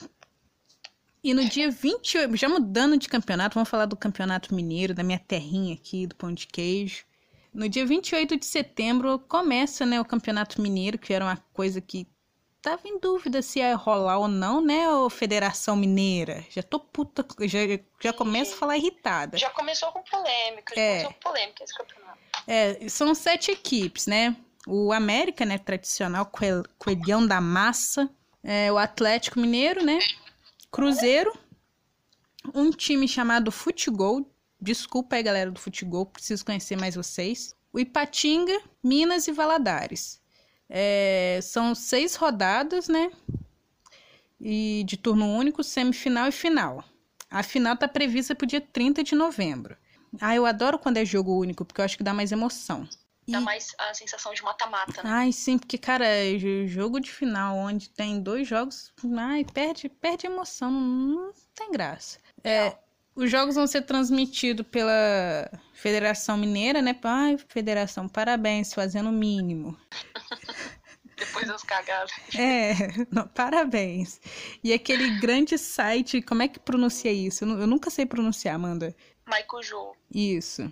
E 1.22 1.32
no 1.32 1.42
dia 1.48 1.70
28, 1.70 2.36
já 2.36 2.50
mudando 2.50 2.98
de 2.98 3.08
campeonato, 3.08 3.54
vamos 3.54 3.70
falar 3.70 3.86
do 3.86 3.96
campeonato 3.96 4.54
mineiro, 4.54 4.92
da 4.92 5.02
minha 5.02 5.18
terrinha 5.18 5.74
aqui, 5.74 6.06
do 6.06 6.14
pão 6.14 6.30
de 6.30 6.46
queijo. 6.46 7.06
No 7.50 7.66
dia 7.66 7.86
28 7.86 8.36
de 8.36 8.44
setembro 8.44 9.18
começa, 9.20 9.86
né, 9.86 9.98
o 9.98 10.04
campeonato 10.04 10.60
mineiro, 10.60 10.98
que 10.98 11.14
era 11.14 11.24
uma 11.24 11.38
coisa 11.54 11.80
que 11.80 12.06
tava 12.64 12.88
em 12.88 12.98
dúvida 12.98 13.42
se 13.42 13.58
ia 13.60 13.76
rolar 13.76 14.18
ou 14.18 14.26
não, 14.28 14.60
né, 14.60 14.88
ô 14.90 15.08
Federação 15.10 15.76
Mineira. 15.76 16.44
Já 16.50 16.62
tô 16.62 16.80
puta, 16.80 17.24
já, 17.42 17.58
já 18.00 18.12
começo 18.12 18.54
a 18.54 18.56
falar 18.56 18.76
irritada. 18.76 19.36
Já 19.38 19.50
começou 19.50 19.92
com 19.92 20.02
polêmica, 20.02 20.74
já 20.74 20.80
É. 20.80 20.90
começou 21.02 21.12
com 21.12 21.20
polêmica 21.20 21.62
esse 21.64 21.74
campeonato. 21.76 22.18
É, 22.46 22.88
são 22.88 23.14
sete 23.14 23.50
equipes, 23.50 24.06
né? 24.06 24.36
O 24.66 24.92
América, 24.92 25.44
né, 25.44 25.58
tradicional, 25.58 26.26
coel- 26.26 26.64
coelhão 26.78 27.26
da 27.26 27.40
massa. 27.40 28.08
É, 28.42 28.72
o 28.72 28.78
Atlético 28.78 29.38
Mineiro, 29.38 29.84
né? 29.84 29.98
Cruzeiro. 30.70 31.32
Um 32.54 32.70
time 32.70 33.06
chamado 33.08 33.50
Futebol. 33.52 34.26
Desculpa 34.60 35.16
aí, 35.16 35.22
galera 35.22 35.50
do 35.50 35.60
Futebol, 35.60 36.06
preciso 36.06 36.44
conhecer 36.44 36.76
mais 36.76 36.94
vocês. 36.94 37.54
O 37.72 37.78
Ipatinga, 37.78 38.58
Minas 38.82 39.26
e 39.28 39.32
Valadares. 39.32 40.20
É, 40.68 41.40
são 41.42 41.74
seis 41.74 42.16
rodadas, 42.16 42.88
né? 42.88 43.10
E 44.40 44.84
de 44.86 44.96
turno 44.96 45.26
único, 45.26 45.62
semifinal 45.62 46.28
e 46.28 46.32
final. 46.32 46.84
A 47.30 47.42
final 47.42 47.76
tá 47.76 47.88
prevista 47.88 48.34
pro 48.34 48.46
dia 48.46 48.60
30 48.60 49.02
de 49.02 49.14
novembro. 49.14 49.76
Ah, 50.20 50.34
eu 50.34 50.46
adoro 50.46 50.78
quando 50.78 50.98
é 50.98 51.04
jogo 51.04 51.36
único, 51.38 51.64
porque 51.64 51.80
eu 51.80 51.84
acho 51.84 51.96
que 51.96 52.04
dá 52.04 52.14
mais 52.14 52.30
emoção. 52.30 52.86
Dá 53.26 53.40
E- 53.40 53.44
mais 53.44 53.74
a 53.78 53.94
sensação 53.94 54.32
de 54.34 54.42
mata-mata, 54.42 55.02
né? 55.02 55.10
Ai, 55.10 55.32
sim, 55.32 55.58
porque, 55.58 55.78
cara, 55.78 56.04
é 56.06 56.36
jo- 56.36 56.66
jogo 56.68 57.00
de 57.00 57.10
final 57.10 57.56
onde 57.56 57.88
tem 57.90 58.20
dois 58.20 58.46
jogos, 58.46 58.92
ai, 59.18 59.44
perde, 59.44 59.88
perde 59.88 60.26
emoção, 60.26 60.70
não, 60.70 61.26
não 61.26 61.32
tem 61.54 61.72
graça. 61.72 62.18
É, 62.44 62.76
os 63.14 63.30
jogos 63.30 63.54
vão 63.54 63.66
ser 63.66 63.82
transmitidos 63.82 64.66
pela 64.66 65.50
Federação 65.72 66.36
Mineira, 66.36 66.80
né? 66.82 66.96
Ai, 67.02 67.36
Federação, 67.48 68.08
parabéns, 68.08 68.72
fazendo 68.74 69.08
o 69.08 69.12
mínimo. 69.12 69.76
Depois 71.16 71.46
das 71.46 71.62
cagadas. 71.62 72.10
É, 72.36 72.74
não, 73.10 73.26
parabéns. 73.28 74.20
E 74.64 74.72
aquele 74.72 75.20
grande 75.20 75.56
site, 75.56 76.20
como 76.20 76.42
é 76.42 76.48
que 76.48 76.58
pronuncia 76.58 77.12
isso? 77.12 77.44
Eu, 77.44 77.60
eu 77.60 77.66
nunca 77.66 77.88
sei 77.88 78.04
pronunciar, 78.04 78.56
Amanda. 78.56 78.94
Jô. 79.62 79.94
Isso. 80.12 80.70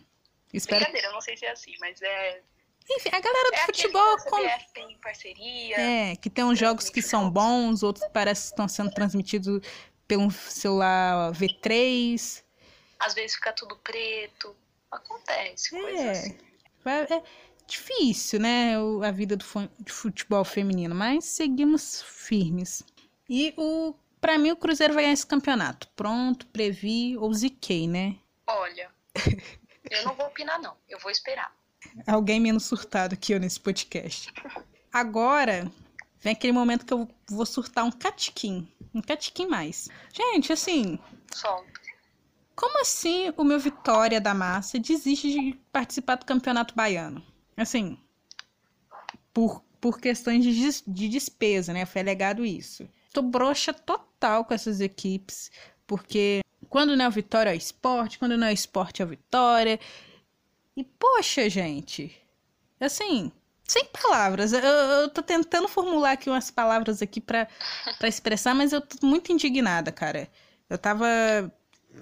Espero. 0.52 0.80
Brincadeira, 0.80 1.08
eu 1.08 1.12
não 1.12 1.20
sei 1.20 1.36
se 1.36 1.46
é 1.46 1.52
assim, 1.52 1.72
mas 1.80 2.02
é. 2.02 2.42
Enfim, 2.90 3.08
a 3.12 3.20
galera 3.20 3.50
do 3.50 3.54
É 3.54 3.66
futebol. 3.66 4.16
que 4.16 4.22
a 4.28 4.30
com- 4.30 4.36
CBF 4.42 4.72
tem 4.74 4.98
parceria. 4.98 5.76
É, 5.80 6.16
que 6.16 6.28
tem 6.28 6.44
uns 6.44 6.58
jogos 6.58 6.90
que 6.90 7.00
são 7.00 7.30
bons, 7.30 7.82
outros 7.84 8.04
parece 8.12 8.42
que 8.42 8.46
estão 8.48 8.66
sendo 8.68 8.90
transmitidos 8.90 9.60
pelo 10.12 10.30
celular 10.30 11.32
V3. 11.32 12.42
Às 13.00 13.14
vezes 13.14 13.34
fica 13.34 13.50
tudo 13.54 13.76
preto. 13.76 14.54
Acontece, 14.90 15.70
coisa 15.70 16.02
É. 16.02 16.10
assim. 16.10 16.38
É 16.84 17.22
difícil, 17.66 18.38
né, 18.38 18.74
a 19.06 19.10
vida 19.10 19.36
do 19.36 19.44
futebol 19.88 20.44
feminino, 20.44 20.94
mas 20.94 21.24
seguimos 21.24 22.02
firmes. 22.02 22.82
E 23.26 23.54
o 23.56 23.94
para 24.20 24.36
mim 24.38 24.50
o 24.50 24.56
Cruzeiro 24.56 24.92
vai 24.92 25.04
ganhar 25.04 25.14
esse 25.14 25.26
campeonato. 25.26 25.88
Pronto, 25.96 26.46
previ 26.48 27.16
ou 27.16 27.32
ziquei, 27.32 27.88
né? 27.88 28.16
Olha, 28.46 28.90
eu 29.90 30.04
não 30.04 30.14
vou 30.14 30.26
opinar, 30.26 30.60
não. 30.60 30.76
Eu 30.88 30.98
vou 30.98 31.10
esperar. 31.10 31.52
Alguém 32.06 32.38
menos 32.38 32.64
surtado 32.66 33.16
que 33.16 33.32
eu 33.32 33.40
nesse 33.40 33.58
podcast. 33.58 34.30
Agora 34.92 35.72
vem 36.22 36.32
aquele 36.32 36.52
momento 36.52 36.86
que 36.86 36.94
eu 36.94 37.06
vou 37.28 37.44
surtar 37.44 37.84
um 37.84 37.90
catiquim. 37.90 38.66
Um 38.94 39.02
catiquim 39.02 39.46
mais. 39.46 39.90
Gente, 40.14 40.52
assim, 40.52 40.98
Solta. 41.34 41.82
Como 42.54 42.80
assim 42.80 43.32
o 43.36 43.44
meu 43.44 43.58
Vitória 43.58 44.20
da 44.20 44.34
Massa 44.34 44.78
desiste 44.78 45.32
de 45.32 45.58
participar 45.72 46.16
do 46.16 46.26
Campeonato 46.26 46.74
Baiano? 46.74 47.22
Assim, 47.56 47.98
por, 49.32 49.62
por 49.80 49.98
questões 49.98 50.44
de, 50.44 50.82
de 50.86 51.08
despesa, 51.08 51.72
né? 51.72 51.86
Foi 51.86 52.00
alegado 52.00 52.44
isso. 52.44 52.88
Tô 53.12 53.22
broxa 53.22 53.72
total 53.72 54.44
com 54.44 54.54
essas 54.54 54.80
equipes, 54.80 55.50
porque 55.86 56.40
quando 56.68 56.96
não 56.96 57.04
é 57.04 57.08
o 57.08 57.12
Vitória 57.12 57.50
é 57.50 57.54
o 57.54 57.56
esporte, 57.56 58.18
quando 58.18 58.36
não 58.36 58.46
é 58.46 58.50
o 58.50 58.54
esporte 58.54 59.02
é 59.02 59.04
o 59.04 59.08
Vitória. 59.08 59.80
E, 60.76 60.84
poxa, 60.84 61.48
gente, 61.50 62.14
assim, 62.78 63.32
sem 63.72 63.86
palavras. 63.86 64.52
Eu, 64.52 64.60
eu 64.60 65.08
tô 65.08 65.22
tentando 65.22 65.66
formular 65.66 66.12
aqui 66.12 66.28
umas 66.28 66.50
palavras 66.50 67.00
aqui 67.00 67.20
pra, 67.20 67.48
pra 67.98 68.06
expressar, 68.08 68.54
mas 68.54 68.72
eu 68.72 68.80
tô 68.80 69.06
muito 69.06 69.32
indignada, 69.32 69.90
cara. 69.90 70.30
Eu 70.68 70.76
tava 70.76 71.06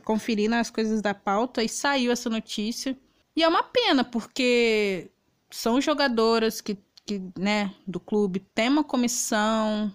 conferindo 0.04 0.56
as 0.56 0.68
coisas 0.68 1.00
da 1.00 1.14
pauta 1.14 1.62
e 1.62 1.68
saiu 1.68 2.10
essa 2.10 2.28
notícia. 2.28 2.98
E 3.36 3.42
é 3.44 3.48
uma 3.48 3.62
pena, 3.62 4.02
porque 4.02 5.10
são 5.48 5.80
jogadoras 5.80 6.60
que, 6.60 6.76
que 7.06 7.22
né, 7.38 7.72
do 7.86 8.00
clube, 8.00 8.40
tem 8.40 8.68
uma 8.68 8.84
comissão. 8.84 9.92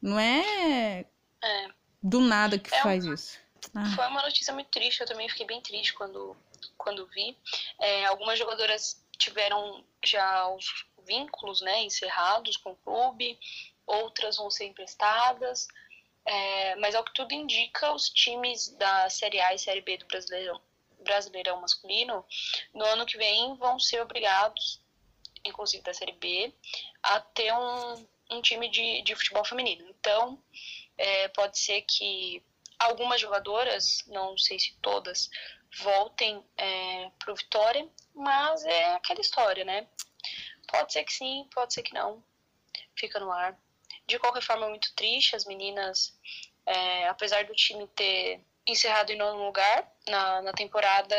Não 0.00 0.18
é 0.18 1.06
É. 1.42 1.68
do 2.02 2.20
nada 2.20 2.58
que 2.58 2.74
É 2.74 2.82
faz 2.82 3.04
isso. 3.06 3.38
Ah. 3.74 3.86
Foi 3.96 4.06
uma 4.06 4.22
notícia 4.22 4.52
muito 4.52 4.68
triste, 4.68 5.00
eu 5.00 5.06
também 5.06 5.28
fiquei 5.28 5.46
bem 5.46 5.60
triste 5.62 5.94
quando, 5.94 6.36
quando 6.76 7.06
vi. 7.06 7.36
É, 7.80 8.04
algumas 8.04 8.38
jogadoras 8.38 9.02
tiveram 9.18 9.82
já 10.04 10.46
os 10.48 10.86
vínculos 11.06 11.60
né, 11.60 11.82
encerrados 11.82 12.56
com 12.56 12.72
o 12.72 12.76
clube, 12.76 13.38
outras 13.86 14.36
vão 14.36 14.50
ser 14.50 14.66
emprestadas, 14.66 15.68
é, 16.24 16.74
mas 16.76 16.94
ao 16.94 17.04
que 17.04 17.14
tudo 17.14 17.32
indica, 17.32 17.92
os 17.92 18.08
times 18.08 18.68
da 18.76 19.08
Série 19.08 19.40
A 19.40 19.54
e 19.54 19.58
Série 19.58 19.80
B 19.80 19.96
do 19.96 20.06
Brasileirão, 20.06 20.60
Brasileirão 21.00 21.60
masculino, 21.60 22.24
no 22.74 22.84
ano 22.84 23.06
que 23.06 23.16
vem 23.16 23.54
vão 23.54 23.78
ser 23.78 24.02
obrigados, 24.02 24.80
inclusive 25.44 25.84
da 25.84 25.94
Série 25.94 26.12
B, 26.12 26.52
a 27.02 27.20
ter 27.20 27.52
um, 27.52 28.06
um 28.32 28.42
time 28.42 28.68
de, 28.68 29.02
de 29.02 29.14
futebol 29.14 29.44
feminino. 29.44 29.88
Então, 29.88 30.42
é, 30.98 31.28
pode 31.28 31.58
ser 31.58 31.82
que 31.82 32.42
algumas 32.76 33.20
jogadoras, 33.20 34.02
não 34.08 34.36
sei 34.36 34.58
se 34.58 34.74
todas, 34.82 35.30
voltem 35.78 36.44
é, 36.56 37.10
pro 37.18 37.36
Vitória, 37.36 37.88
mas 38.14 38.64
é 38.64 38.94
aquela 38.94 39.20
história, 39.20 39.64
né? 39.64 39.86
Pode 40.66 40.92
ser 40.92 41.04
que 41.04 41.12
sim, 41.12 41.46
pode 41.54 41.72
ser 41.74 41.82
que 41.82 41.94
não. 41.94 42.22
Fica 42.94 43.18
no 43.20 43.30
ar. 43.30 43.56
De 44.06 44.18
qualquer 44.18 44.42
forma, 44.42 44.66
é 44.66 44.68
muito 44.70 44.94
triste. 44.94 45.34
As 45.36 45.44
meninas, 45.44 46.14
é, 46.64 47.08
apesar 47.08 47.44
do 47.44 47.54
time 47.54 47.86
ter 47.88 48.40
encerrado 48.66 49.10
em 49.10 49.16
nono 49.18 49.44
lugar 49.46 49.90
na, 50.08 50.42
na 50.42 50.52
temporada, 50.52 51.14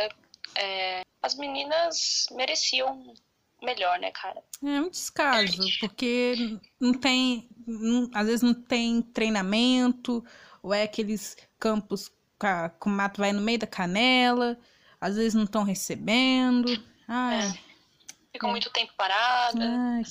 é, 0.56 1.02
as 1.22 1.36
meninas 1.36 2.28
mereciam 2.32 3.14
melhor, 3.62 4.00
né, 4.00 4.12
cara? 4.12 4.44
É 4.64 4.82
um 4.82 4.90
descaso, 4.90 5.58
porque 5.80 6.60
não 6.80 6.94
tem. 6.94 7.50
não- 7.66 8.10
às 8.14 8.26
vezes 8.28 8.42
não 8.42 8.54
tem 8.54 9.02
treinamento, 9.02 10.24
ou 10.62 10.74
é 10.74 10.84
aqueles 10.84 11.36
campos 11.60 12.12
ca- 12.40 12.70
com 12.70 12.90
o 12.90 12.94
mato 12.94 13.20
vai 13.20 13.32
no 13.34 13.42
meio 13.42 13.60
da 13.60 13.68
canela, 13.68 14.58
às 15.02 15.16
vezes 15.16 15.34
não 15.34 15.44
estão 15.44 15.64
recebendo. 15.64 16.72
Ai, 17.08 17.60
Ficam 18.32 18.50
É. 18.50 18.52
muito 18.52 18.70
tempo 18.72 18.94
paradas. 18.96 19.62
ai, 19.62 20.04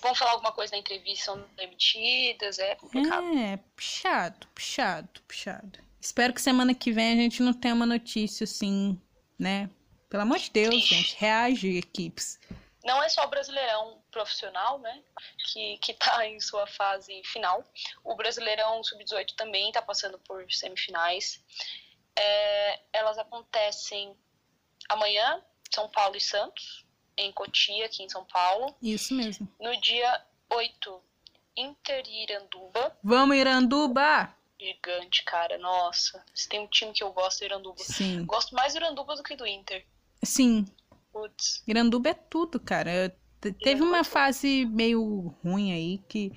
Vão 0.00 0.14
falar 0.14 0.30
alguma 0.32 0.52
coisa 0.52 0.72
na 0.72 0.78
entrevista, 0.78 1.24
são 1.26 1.44
demitidas, 1.56 2.58
é 2.60 2.76
complicado. 2.76 3.36
é, 3.36 3.56
puxado, 3.74 4.46
puxado, 4.54 5.20
puxado. 5.26 5.78
Espero 6.00 6.32
que 6.32 6.40
semana 6.40 6.72
que 6.72 6.92
vem 6.92 7.12
a 7.12 7.16
gente 7.16 7.42
não 7.42 7.52
tenha 7.52 7.74
uma 7.74 7.84
notícia 7.86 8.44
assim, 8.44 9.00
né? 9.36 9.68
Pelo 10.08 10.22
amor 10.22 10.38
de 10.38 10.50
Deus, 10.50 10.70
Triste. 10.70 10.94
gente, 10.94 11.16
reage, 11.18 11.76
equipes. 11.78 12.38
Não 12.84 13.02
é 13.02 13.08
só 13.08 13.24
o 13.24 13.28
Brasileirão 13.28 14.00
profissional, 14.10 14.78
né, 14.78 15.02
que, 15.52 15.76
que 15.78 15.92
tá 15.94 16.24
em 16.26 16.40
sua 16.40 16.66
fase 16.66 17.20
final. 17.24 17.62
O 18.04 18.14
Brasileirão 18.14 18.82
Sub-18 18.82 19.34
também 19.36 19.70
tá 19.72 19.82
passando 19.82 20.18
por 20.20 20.50
semifinais. 20.50 21.42
É, 22.16 22.80
elas 22.92 23.18
acontecem 23.18 24.16
amanhã, 24.88 25.42
São 25.74 25.88
Paulo 25.90 26.16
e 26.16 26.20
Santos, 26.20 26.86
em 27.18 27.32
Cotia, 27.32 27.86
aqui 27.86 28.02
em 28.02 28.08
São 28.08 28.24
Paulo. 28.24 28.74
Isso 28.80 29.14
mesmo. 29.14 29.46
No 29.60 29.78
dia 29.80 30.22
8, 30.50 31.00
Inter 31.56 32.02
Iranduba. 32.08 32.96
Vamos, 33.02 33.36
Iranduba! 33.36 34.34
Gigante, 34.60 35.22
cara. 35.24 35.58
Nossa, 35.58 36.24
se 36.34 36.48
tem 36.48 36.60
um 36.60 36.66
time 36.66 36.92
que 36.92 37.02
eu 37.02 37.12
gosto, 37.12 37.42
é 37.42 37.46
Iranduba. 37.46 37.78
Sim. 37.82 38.24
Gosto 38.24 38.54
mais 38.54 38.72
do 38.72 38.78
Iranduba 38.78 39.14
do 39.16 39.22
que 39.22 39.36
do 39.36 39.46
Inter. 39.46 39.84
Sim, 40.22 40.64
Putz. 41.12 41.62
Iranduba 41.66 42.10
é 42.10 42.14
tudo, 42.14 42.58
cara. 42.60 43.16
Te- 43.40 43.52
Teve 43.52 43.82
uma 43.82 44.02
fase 44.04 44.66
meio 44.66 45.28
ruim 45.44 45.72
aí 45.72 45.98
que 46.08 46.32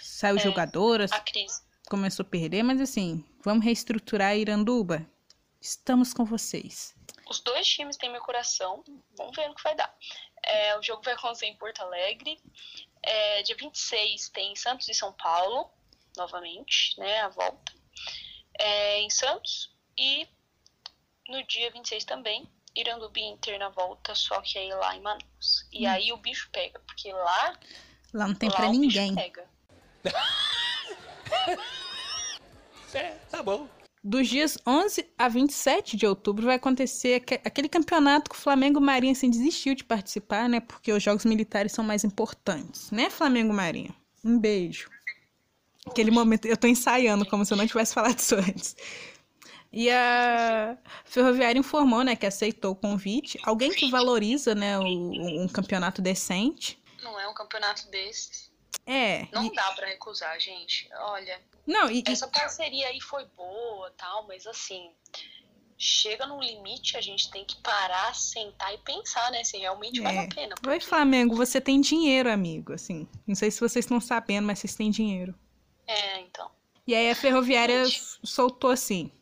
saiu 0.00 0.36
É, 0.36 0.40
jogadoras, 0.40 1.10
A 1.12 1.20
crise. 1.20 1.62
começou 1.88 2.22
a 2.22 2.28
perder, 2.28 2.62
mas 2.62 2.80
assim, 2.80 3.24
vamos 3.42 3.64
reestruturar 3.64 4.36
Iranduba? 4.36 5.06
Estamos 5.60 6.12
com 6.12 6.24
vocês. 6.24 6.94
Os 7.28 7.40
dois 7.40 7.66
times 7.68 7.96
têm 7.96 8.10
meu 8.10 8.20
coração. 8.22 8.82
Vamos 9.16 9.36
ver 9.36 9.48
no 9.48 9.54
que 9.54 9.62
vai 9.62 9.74
dar. 9.74 9.94
É, 10.42 10.76
o 10.78 10.82
jogo 10.82 11.02
vai 11.02 11.14
acontecer 11.14 11.46
em 11.46 11.56
Porto 11.56 11.80
Alegre. 11.82 12.40
É, 13.02 13.42
dia 13.42 13.56
26 13.56 14.28
tem 14.30 14.56
Santos 14.56 14.88
e 14.88 14.94
São 14.94 15.12
Paulo, 15.12 15.70
novamente, 16.16 16.98
né? 16.98 17.20
A 17.20 17.28
volta. 17.28 17.72
É, 18.58 19.00
em 19.00 19.10
Santos. 19.10 19.74
E 19.96 20.26
no 21.28 21.42
dia 21.46 21.70
26 21.70 22.04
também, 22.04 22.48
Iranduba 22.74 23.18
e 23.18 23.24
Inter 23.24 23.58
na 23.58 23.68
volta, 23.68 24.14
só 24.14 24.40
que 24.40 24.58
aí 24.58 24.72
lá 24.72 24.96
em 24.96 25.00
Manaus. 25.00 25.68
E 25.72 25.84
aí 25.86 26.12
o 26.12 26.16
bicho 26.16 26.48
pega, 26.50 26.78
porque 26.80 27.12
lá, 27.12 27.58
Lá 28.14 28.26
não 28.28 28.34
tem 28.34 28.48
lá 28.48 28.56
pra 28.56 28.68
o 28.68 28.72
ninguém. 28.72 29.14
bicho 29.14 29.22
pega. 29.34 29.48
É, 32.94 33.10
tá 33.30 33.42
bom. 33.42 33.68
Dos 34.02 34.28
dias 34.28 34.56
11 34.66 35.04
a 35.18 35.28
27 35.28 35.96
de 35.96 36.06
outubro 36.06 36.46
vai 36.46 36.54
acontecer 36.56 37.16
aque- 37.16 37.40
aquele 37.44 37.68
campeonato 37.68 38.30
que 38.30 38.36
o 38.36 38.38
Flamengo 38.38 38.80
Marinha 38.80 39.12
assim, 39.12 39.28
desistiu 39.30 39.74
de 39.74 39.84
participar, 39.84 40.48
né? 40.48 40.60
Porque 40.60 40.92
os 40.92 41.02
jogos 41.02 41.24
militares 41.24 41.72
são 41.72 41.84
mais 41.84 42.04
importantes, 42.04 42.90
né, 42.90 43.10
Flamengo 43.10 43.52
Marinha? 43.52 43.94
Um 44.24 44.38
beijo. 44.38 44.88
Aquele 45.86 46.10
momento, 46.10 46.46
eu 46.46 46.56
tô 46.56 46.66
ensaiando 46.66 47.24
como 47.26 47.44
se 47.44 47.52
eu 47.52 47.56
não 47.56 47.66
tivesse 47.66 47.94
falado 47.94 48.18
isso 48.18 48.34
antes. 48.36 48.76
E 49.72 49.90
a 49.90 50.78
Ferroviária 51.04 51.58
informou, 51.58 52.02
né, 52.02 52.14
que 52.16 52.24
aceitou 52.26 52.72
o 52.72 52.76
convite. 52.76 53.38
Alguém 53.42 53.70
que 53.70 53.90
valoriza, 53.90 54.54
né, 54.54 54.78
o- 54.78 54.84
um 55.44 55.48
campeonato 55.48 56.00
decente. 56.00 56.80
Não 57.02 57.18
é 57.20 57.28
um 57.28 57.34
campeonato 57.34 57.88
desses. 57.90 58.50
É. 58.86 59.26
Não 59.32 59.44
e- 59.46 59.54
dá 59.54 59.70
pra 59.72 59.86
recusar, 59.86 60.38
gente. 60.40 60.88
Olha, 61.00 61.38
não, 61.68 61.90
e, 61.90 62.02
Essa 62.06 62.26
parceria 62.26 62.88
aí 62.88 63.00
foi 63.00 63.24
boa, 63.36 63.92
tal, 63.96 64.26
mas 64.26 64.46
assim, 64.46 64.90
chega 65.76 66.26
num 66.26 66.40
limite, 66.40 66.96
a 66.96 67.00
gente 67.00 67.30
tem 67.30 67.44
que 67.44 67.56
parar, 67.62 68.12
sentar 68.14 68.74
e 68.74 68.78
pensar, 68.78 69.30
né, 69.30 69.44
se 69.44 69.56
realmente 69.58 70.00
vale 70.00 70.18
É. 70.18 70.24
a 70.24 70.28
pena. 70.28 70.54
Oi, 70.66 70.80
Flamengo, 70.80 71.36
você 71.36 71.60
tem 71.60 71.80
dinheiro, 71.80 72.30
amigo, 72.30 72.72
assim. 72.72 73.06
Não 73.26 73.34
sei 73.36 73.50
se 73.50 73.60
vocês 73.60 73.84
estão 73.84 74.00
sabendo, 74.00 74.46
mas 74.46 74.58
vocês 74.58 74.74
têm 74.74 74.90
dinheiro. 74.90 75.34
É, 75.86 76.20
então. 76.20 76.50
E 76.86 76.94
aí 76.94 77.10
a 77.10 77.14
Ferroviária 77.14 77.84
Gente. 77.84 78.02
soltou 78.24 78.70
assim. 78.70 79.12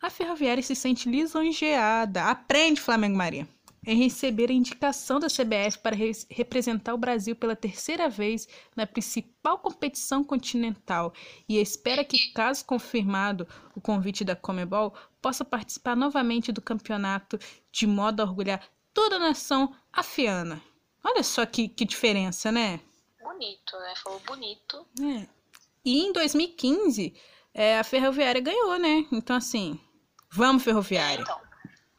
A 0.00 0.10
Ferroviária 0.10 0.62
se 0.62 0.74
sente 0.74 1.08
lisonjeada. 1.08 2.24
Aprende, 2.24 2.80
Flamengo 2.80 3.16
Maria. 3.16 3.46
Em 3.86 3.96
receber 3.96 4.50
a 4.50 4.54
indicação 4.54 5.20
da 5.20 5.28
CBF 5.28 5.78
para 5.78 5.94
res- 5.94 6.26
representar 6.28 6.92
o 6.92 6.98
Brasil 6.98 7.36
pela 7.36 7.54
terceira 7.54 8.08
vez 8.08 8.48
na 8.74 8.84
principal 8.84 9.58
competição 9.58 10.24
continental 10.24 11.12
e 11.48 11.56
espera 11.58 12.04
que, 12.04 12.32
caso 12.32 12.64
confirmado 12.64 13.46
o 13.76 13.80
convite 13.80 14.24
da 14.24 14.34
Comebol, 14.34 14.92
possa 15.22 15.44
participar 15.44 15.94
novamente 15.94 16.50
do 16.50 16.60
campeonato 16.60 17.38
de 17.70 17.86
modo 17.86 18.20
a 18.20 18.24
orgulhar 18.24 18.60
toda 18.92 19.16
a 19.16 19.20
nação 19.20 19.72
afiana. 19.92 20.60
Olha 21.04 21.22
só 21.22 21.46
que, 21.46 21.68
que 21.68 21.84
diferença, 21.84 22.50
né? 22.50 22.80
Bonito, 23.22 23.76
né? 23.78 23.94
Falou 24.02 24.20
bonito. 24.26 24.84
É. 25.00 25.28
E 25.84 26.00
em 26.00 26.12
2015, 26.12 27.14
é, 27.54 27.78
a 27.78 27.84
Ferroviária 27.84 28.40
ganhou, 28.40 28.76
né? 28.78 29.06
Então, 29.12 29.36
assim, 29.36 29.78
vamos, 30.32 30.64
Ferroviária. 30.64 31.22
Então, 31.22 31.45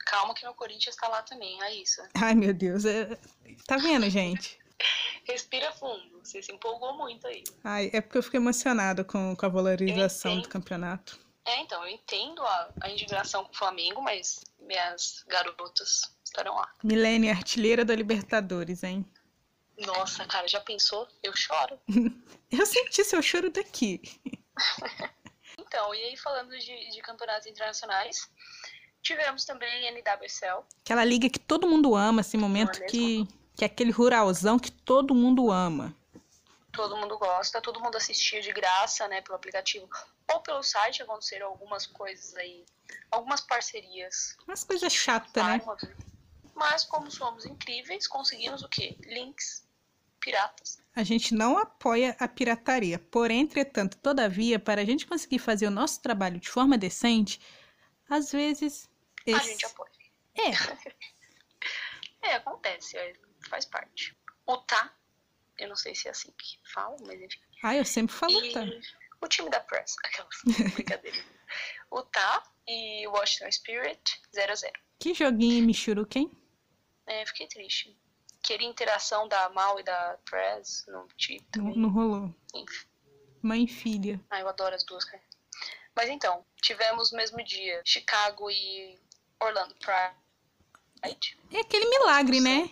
calma 0.09 0.33
que 0.33 0.43
meu 0.43 0.53
Corinthians 0.53 0.95
tá 0.95 1.07
lá 1.07 1.21
também, 1.21 1.61
é 1.63 1.73
isso. 1.75 2.01
Ai, 2.15 2.33
meu 2.35 2.53
Deus. 2.53 2.85
é- 2.85 3.17
Tá 3.65 3.77
vendo, 3.77 4.09
gente? 4.09 4.57
Respira 5.25 5.71
fundo, 5.73 6.19
você 6.23 6.41
se 6.41 6.51
empolgou 6.51 6.95
muito 6.97 7.27
aí. 7.27 7.43
Ai, 7.63 7.89
é 7.93 7.99
porque 7.99 8.17
eu 8.17 8.23
fico 8.23 8.37
emocionada 8.37 9.03
com, 9.03 9.35
com 9.35 9.45
a 9.45 9.49
valorização 9.49 10.39
do 10.39 10.47
campeonato. 10.47 11.19
É, 11.45 11.59
então, 11.61 11.81
eu 11.83 11.89
entendo 11.89 12.41
a, 12.43 12.73
a 12.81 12.89
indignação 12.89 13.43
com 13.45 13.51
o 13.51 13.55
Flamengo, 13.57 14.01
mas 14.01 14.43
minhas 14.59 15.23
garotas 15.27 16.01
estarão 16.23 16.55
lá. 16.55 16.69
Milene, 16.83 17.29
artilheira 17.29 17.83
da 17.85 17.95
Libertadores, 17.95 18.83
hein? 18.83 19.05
Nossa, 19.79 20.25
cara, 20.25 20.47
já 20.47 20.59
pensou? 20.59 21.07
Eu 21.23 21.35
choro. 21.35 21.79
Eu 22.51 22.65
senti 22.65 23.03
seu 23.03 23.21
choro 23.21 23.49
daqui. 23.49 24.01
Então, 25.59 25.93
e 25.93 25.97
aí 26.03 26.17
falando 26.17 26.51
de, 26.57 26.89
de 26.91 27.01
campeonatos 27.01 27.47
internacionais, 27.47 28.29
tivemos 29.07 29.45
também 29.45 29.87
NWSL, 29.91 30.63
Aquela 30.81 31.03
liga 31.05 31.29
que 31.29 31.39
todo 31.39 31.67
mundo 31.67 31.95
ama, 31.95 32.21
esse 32.21 32.37
momento 32.37 32.79
Não 32.79 32.85
é 32.85 32.89
que, 32.89 33.27
que 33.55 33.63
é 33.63 33.67
aquele 33.67 33.91
ruralzão 33.91 34.59
que 34.59 34.71
todo 34.71 35.15
mundo 35.15 35.51
ama. 35.51 35.95
todo 36.71 36.95
mundo 36.97 37.17
gosta, 37.17 37.61
todo 37.61 37.81
mundo 37.81 37.95
assistia 37.95 38.41
de 38.41 38.51
graça, 38.51 39.07
né, 39.07 39.21
pelo 39.21 39.35
aplicativo 39.35 39.89
ou 40.31 40.41
pelo 40.41 40.61
site, 40.61 41.01
aconteceram 41.01 41.47
algumas 41.47 41.87
coisas 41.87 42.35
aí, 42.35 42.65
algumas 43.09 43.41
parcerias. 43.41 44.35
Umas 44.45 44.63
coisas 44.63 44.93
chatas, 44.93 45.43
né? 45.43 45.61
Mas 46.53 46.83
como 46.83 47.09
somos 47.09 47.45
incríveis, 47.45 48.07
conseguimos 48.07 48.61
o 48.61 48.67
quê? 48.67 48.97
Links, 49.05 49.63
piratas. 50.19 50.79
A 50.95 51.03
gente 51.03 51.33
não 51.33 51.57
apoia 51.57 52.15
a 52.19 52.27
pirataria. 52.27 52.97
Porém, 52.99 53.41
entretanto, 53.41 53.95
todavia, 53.97 54.59
para 54.59 54.81
a 54.81 54.85
gente 54.85 55.05
conseguir 55.05 55.39
fazer 55.39 55.67
o 55.67 55.71
nosso 55.71 56.01
trabalho 56.01 56.39
de 56.39 56.49
forma 56.49 56.77
decente, 56.77 57.39
às 58.09 58.31
vezes. 58.31 58.89
A 59.34 59.38
esse- 59.38 59.49
gente 59.49 59.65
apoia. 59.65 59.91
É, 60.36 60.51
É, 62.21 62.36
acontece, 62.36 62.97
é, 62.97 63.13
faz 63.49 63.65
parte. 63.65 64.17
O 64.45 64.57
Tá, 64.57 64.93
eu 65.57 65.67
não 65.69 65.75
sei 65.75 65.93
se 65.95 66.07
é 66.07 66.11
assim 66.11 66.32
que 66.32 66.59
fala, 66.73 66.95
mas 67.05 67.21
enfim. 67.21 67.39
ah, 67.63 67.75
eu 67.75 67.86
sempre 67.86 68.15
falo, 68.15 68.34
E 68.43 68.53
tá. 68.53 68.63
o 69.21 69.28
time 69.28 69.49
da 69.49 69.59
Press, 69.59 69.95
aquelas 70.03 70.36
brincadeiras. 70.75 71.23
O 71.91 72.01
Tá 72.01 72.43
e 72.67 73.07
o 73.07 73.11
Washington 73.11 73.51
Spirit 73.51 74.21
0x0. 74.36 74.71
Que 74.99 75.13
joguinho 75.13 75.65
Michuruken? 75.65 76.32
É, 77.05 77.25
fiquei 77.25 77.47
triste. 77.47 77.97
Queria 78.43 78.67
interação 78.67 79.28
da 79.28 79.49
Mal 79.49 79.80
e 79.80 79.84
da 79.84 80.17
Press, 80.25 80.86
não 80.88 81.07
tive 81.17 81.45
Não, 81.55 81.65
não 81.75 81.89
rolou. 81.89 82.36
Enfim. 82.53 82.88
Mãe 83.41 83.63
e 83.63 83.67
filha. 83.67 84.19
Ah, 84.30 84.39
eu 84.39 84.47
adoro 84.49 84.75
as 84.75 84.84
duas, 84.84 85.05
cara. 85.05 85.23
Mas 85.95 86.09
então, 86.09 86.45
tivemos 86.61 87.11
no 87.11 87.17
mesmo 87.17 87.43
dia 87.43 87.82
Chicago 87.86 88.49
e 88.51 88.99
Orlando 89.41 89.75
Pride. 89.75 91.38
É 91.51 91.59
aquele 91.59 91.85
milagre, 91.89 92.39
né? 92.41 92.69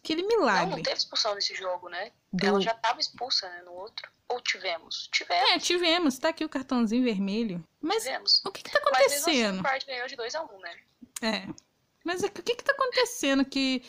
Aquele 0.00 0.22
Não, 0.22 0.28
não 0.28 0.38
milagre. 0.38 0.82
teve 0.82 0.96
expulsão 0.96 1.34
nesse 1.34 1.54
jogo, 1.54 1.88
né? 1.88 2.12
Do- 2.32 2.46
Ela 2.46 2.60
já 2.60 2.74
tava 2.74 3.00
expulsa, 3.00 3.48
né, 3.48 3.62
no 3.64 3.72
outro. 3.72 4.10
Ou 4.28 4.40
tivemos? 4.40 5.08
Tivemos. 5.12 5.50
É, 5.50 5.58
tivemos. 5.58 6.18
Tá 6.18 6.28
aqui 6.28 6.44
o 6.44 6.48
cartãozinho 6.48 7.02
vermelho. 7.02 7.64
Mas 7.80 8.02
Tivemos. 8.04 8.42
o 8.44 8.50
que 8.52 8.62
que 8.62 8.70
tá 8.70 8.78
Mas 8.84 8.98
mesmo 9.12 9.16
assim, 9.28 9.42
acontecendo? 9.42 9.60
o 9.60 9.62
Pride 9.62 9.86
ganhou 9.86 10.06
de 10.06 10.16
2x1, 10.16 10.60
né? 10.60 10.76
É. 11.22 11.48
Mas 12.04 12.22
o 12.22 12.30
que 12.30 12.54
que 12.54 12.62
tá 12.64 12.72
acontecendo 12.72 13.44
que, 13.44 13.82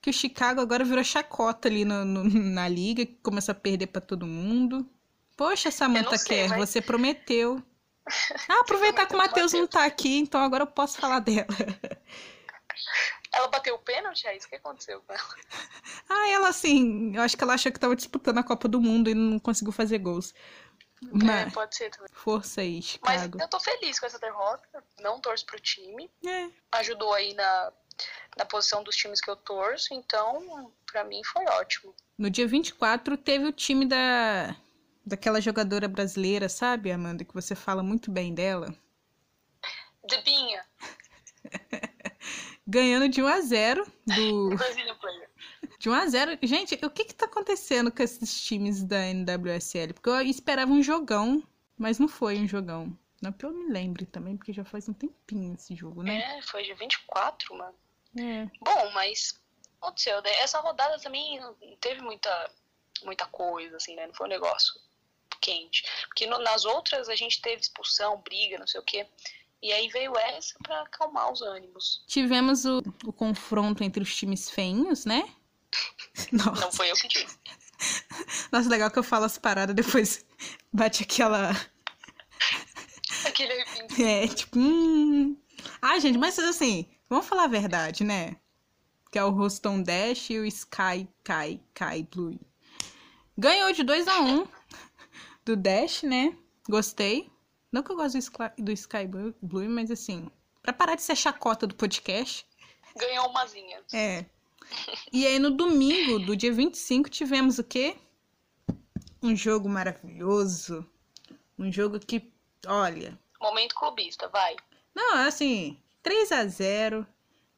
que 0.00 0.10
o 0.10 0.12
Chicago 0.12 0.60
agora 0.62 0.84
virou 0.84 1.04
chacota 1.04 1.68
ali 1.68 1.84
no, 1.84 2.04
no- 2.04 2.24
na 2.24 2.66
liga, 2.68 3.04
que 3.06 3.14
começa 3.22 3.52
a 3.52 3.54
perder 3.54 3.86
pra 3.88 4.00
todo 4.00 4.26
mundo? 4.26 4.88
Poxa, 5.36 5.70
Samantha 5.70 6.16
sei, 6.18 6.38
Kerr, 6.38 6.48
mas- 6.50 6.70
você 6.70 6.80
prometeu. 6.80 7.62
Ah, 8.48 8.60
aproveitar 8.60 9.06
que 9.06 9.14
o 9.14 9.18
Matheus 9.18 9.52
não 9.52 9.66
tá 9.66 9.84
aqui, 9.84 10.18
então 10.18 10.40
agora 10.40 10.62
eu 10.64 10.66
posso 10.66 10.98
falar 10.98 11.20
dela. 11.20 11.46
Ela 13.32 13.48
bateu 13.48 13.74
o 13.74 13.78
pênalti, 13.78 14.26
é 14.26 14.36
isso 14.36 14.48
que 14.48 14.56
aconteceu 14.56 15.00
com 15.02 15.12
ela. 15.12 15.36
Ah, 16.08 16.28
ela 16.28 16.48
assim, 16.48 17.14
eu 17.16 17.22
acho 17.22 17.36
que 17.36 17.42
ela 17.42 17.54
achou 17.54 17.72
que 17.72 17.80
tava 17.80 17.96
disputando 17.96 18.38
a 18.38 18.42
Copa 18.44 18.68
do 18.68 18.80
Mundo 18.80 19.08
e 19.08 19.14
não 19.14 19.38
conseguiu 19.38 19.72
fazer 19.72 19.98
gols. 19.98 20.34
É, 21.02 21.06
Mas, 21.44 21.52
pode 21.52 21.74
ser 21.74 21.90
também. 21.90 22.08
força 22.12 22.60
aí, 22.60 22.80
Mas 23.02 23.22
Chicago. 23.22 23.38
eu 23.40 23.48
tô 23.48 23.58
feliz 23.58 23.98
com 23.98 24.06
essa 24.06 24.18
derrota. 24.18 24.84
Não 25.00 25.20
torço 25.20 25.46
pro 25.46 25.58
time. 25.58 26.10
É, 26.26 26.48
Ajudou 26.72 27.12
aí 27.14 27.32
na, 27.34 27.72
na 28.36 28.44
posição 28.44 28.84
dos 28.84 28.94
times 28.96 29.20
que 29.20 29.30
eu 29.30 29.36
torço. 29.36 29.94
Então, 29.94 30.70
pra 30.86 31.02
mim 31.02 31.22
foi 31.24 31.44
ótimo. 31.46 31.94
No 32.18 32.28
dia 32.30 32.46
24 32.46 33.16
teve 33.16 33.46
o 33.46 33.52
time 33.52 33.86
da 33.86 34.54
daquela 35.04 35.40
jogadora 35.40 35.88
brasileira, 35.88 36.48
sabe, 36.48 36.92
Amanda, 36.92 37.24
que 37.24 37.34
você 37.34 37.54
fala 37.54 37.82
muito 37.82 38.10
bem 38.10 38.34
dela, 38.34 38.74
Debinha, 40.04 40.64
ganhando 42.66 43.08
de 43.08 43.22
1 43.22 43.26
a 43.26 43.40
0 43.40 43.92
do 44.06 44.50
de 45.78 45.88
1 45.88 45.92
a 45.92 46.06
0. 46.06 46.38
Gente, 46.42 46.74
o 46.84 46.90
que 46.90 47.04
que 47.04 47.14
tá 47.14 47.26
acontecendo 47.26 47.90
com 47.90 48.02
esses 48.02 48.40
times 48.40 48.82
da 48.84 48.98
NWSL? 49.12 49.94
Porque 49.94 50.08
eu 50.08 50.20
esperava 50.22 50.72
um 50.72 50.82
jogão, 50.82 51.42
mas 51.76 51.98
não 51.98 52.08
foi 52.08 52.38
um 52.38 52.48
jogão. 52.48 52.96
Não 53.20 53.32
que 53.32 53.46
eu 53.46 53.52
me 53.52 53.72
lembre 53.72 54.04
também, 54.06 54.36
porque 54.36 54.52
já 54.52 54.64
faz 54.64 54.88
um 54.88 54.92
tempinho 54.92 55.54
esse 55.54 55.76
jogo, 55.76 56.02
né? 56.02 56.38
É, 56.38 56.42
foi 56.42 56.64
dia 56.64 56.74
24, 56.74 57.56
mano. 57.56 57.74
É. 58.18 58.46
Bom, 58.60 58.90
mas 58.92 59.40
aconteceu, 59.80 60.20
né? 60.22 60.30
Essa 60.40 60.58
rodada 60.58 60.98
também 60.98 61.38
não 61.38 61.54
teve 61.80 62.02
muita, 62.02 62.50
muita 63.04 63.26
coisa, 63.26 63.76
assim, 63.76 63.94
né? 63.94 64.08
Não 64.08 64.14
foi 64.14 64.26
um 64.26 64.30
negócio 64.30 64.80
quente. 65.42 65.82
Porque 66.06 66.26
no- 66.26 66.38
nas 66.38 66.64
outras 66.64 67.08
a 67.08 67.16
gente 67.16 67.42
teve 67.42 67.60
expulsão, 67.60 68.22
briga, 68.22 68.58
não 68.58 68.66
sei 68.66 68.80
o 68.80 68.84
quê. 68.84 69.06
E 69.60 69.72
aí 69.72 69.88
veio 69.88 70.16
essa 70.18 70.54
pra 70.62 70.82
acalmar 70.82 71.30
os 71.30 71.40
ânimos. 71.42 72.02
Tivemos 72.06 72.64
o, 72.64 72.78
o 73.04 73.12
confronto 73.12 73.84
entre 73.84 74.02
os 74.02 74.14
times 74.16 74.50
feinhos, 74.50 75.04
né? 75.04 75.22
Nossa. 76.32 76.60
Não 76.62 76.72
foi 76.72 76.90
eu 76.90 76.94
que 76.96 77.08
disse. 77.08 77.38
Nossa, 78.50 78.68
legal 78.68 78.90
que 78.90 78.98
eu 78.98 79.02
falo 79.04 79.24
as 79.24 79.38
paradas, 79.38 79.74
depois 79.74 80.24
bate 80.72 81.02
aquela. 81.02 81.50
Aquele. 83.26 83.52
É, 84.02 84.26
tipo, 84.28 84.58
hum. 84.58 85.36
Ah, 85.80 85.98
gente, 85.98 86.16
mas 86.18 86.38
assim, 86.38 86.88
vamos 87.08 87.26
falar 87.26 87.44
a 87.44 87.48
verdade, 87.48 88.04
né? 88.04 88.36
Que 89.10 89.18
é 89.18 89.24
o 89.24 89.30
Roston 89.30 89.82
Dash 89.82 90.30
e 90.30 90.38
o 90.38 90.44
Sky 90.46 91.06
Kai 91.22 91.60
Kai 91.74 92.02
Blue. 92.04 92.38
Ganhou 93.36 93.72
de 93.72 93.82
2 93.82 94.08
a 94.08 94.20
1 94.20 94.40
um 94.40 94.46
do 95.44 95.56
Dash, 95.56 96.02
né? 96.02 96.36
Gostei. 96.68 97.30
Não 97.70 97.82
que 97.82 97.90
eu 97.90 97.96
gosto 97.96 98.12
do 98.14 98.18
Sky, 98.18 98.50
do 98.58 98.72
Sky 98.72 99.06
Blue, 99.06 99.68
mas 99.68 99.90
assim, 99.90 100.30
pra 100.62 100.72
parar 100.72 100.94
de 100.94 101.02
ser 101.02 101.16
chacota 101.16 101.66
do 101.66 101.74
podcast. 101.74 102.46
Ganhou 102.96 103.28
umazinha. 103.30 103.80
É. 103.92 104.26
E 105.12 105.26
aí 105.26 105.38
no 105.38 105.50
domingo, 105.50 106.18
do 106.18 106.36
dia 106.36 106.52
25, 106.52 107.08
tivemos 107.08 107.58
o 107.58 107.64
quê? 107.64 107.96
Um 109.22 109.34
jogo 109.34 109.68
maravilhoso. 109.68 110.86
Um 111.58 111.70
jogo 111.72 111.98
que, 111.98 112.30
olha, 112.66 113.18
Momento 113.40 113.74
clubista, 113.74 114.28
vai. 114.28 114.56
não, 114.94 115.16
assim, 115.26 115.78
3 116.02 116.32
a 116.32 116.46
0 116.46 117.06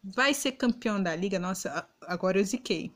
vai 0.02 0.32
ser 0.34 0.52
campeão 0.52 1.02
da 1.02 1.14
liga. 1.16 1.38
Nossa, 1.38 1.88
agora 2.02 2.38
eu 2.38 2.44
ziquei. 2.44 2.92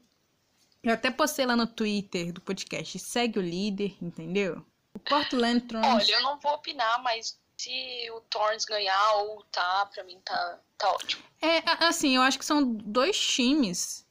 Eu 0.82 0.92
até 0.94 1.10
postei 1.10 1.44
lá 1.44 1.56
no 1.56 1.66
Twitter 1.66 2.32
do 2.32 2.40
podcast, 2.40 2.98
segue 2.98 3.38
o 3.38 3.42
líder, 3.42 3.96
entendeu? 4.00 4.64
Portland 5.08 5.60
Trons. 5.62 5.86
Olha, 5.86 6.12
eu 6.12 6.22
não 6.22 6.38
vou 6.38 6.52
opinar, 6.52 7.02
mas 7.02 7.38
se 7.56 8.10
o 8.12 8.20
Torns 8.22 8.64
ganhar 8.64 9.14
ou 9.14 9.42
tá, 9.44 9.86
pra 9.86 10.04
mim 10.04 10.20
tá, 10.24 10.58
tá 10.76 10.90
ótimo. 10.92 11.22
É, 11.42 11.62
assim, 11.84 12.16
eu 12.16 12.22
acho 12.22 12.38
que 12.38 12.44
são 12.44 12.64
dois 12.64 13.18
times 13.18 14.06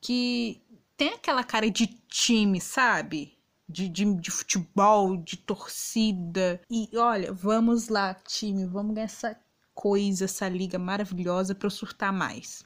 que 0.00 0.62
tem 0.96 1.14
aquela 1.14 1.44
cara 1.44 1.70
de 1.70 1.86
time, 2.08 2.60
sabe? 2.60 3.38
De, 3.68 3.88
de, 3.88 4.04
de 4.14 4.30
futebol, 4.30 5.16
de 5.16 5.36
torcida. 5.36 6.60
E 6.70 6.88
olha, 6.96 7.32
vamos 7.32 7.88
lá, 7.88 8.14
time, 8.14 8.64
vamos 8.64 8.94
ganhar 8.94 9.04
essa 9.04 9.38
coisa, 9.74 10.24
essa 10.24 10.48
liga 10.48 10.78
maravilhosa 10.78 11.54
pra 11.54 11.66
eu 11.66 11.70
surtar 11.70 12.12
mais. 12.12 12.64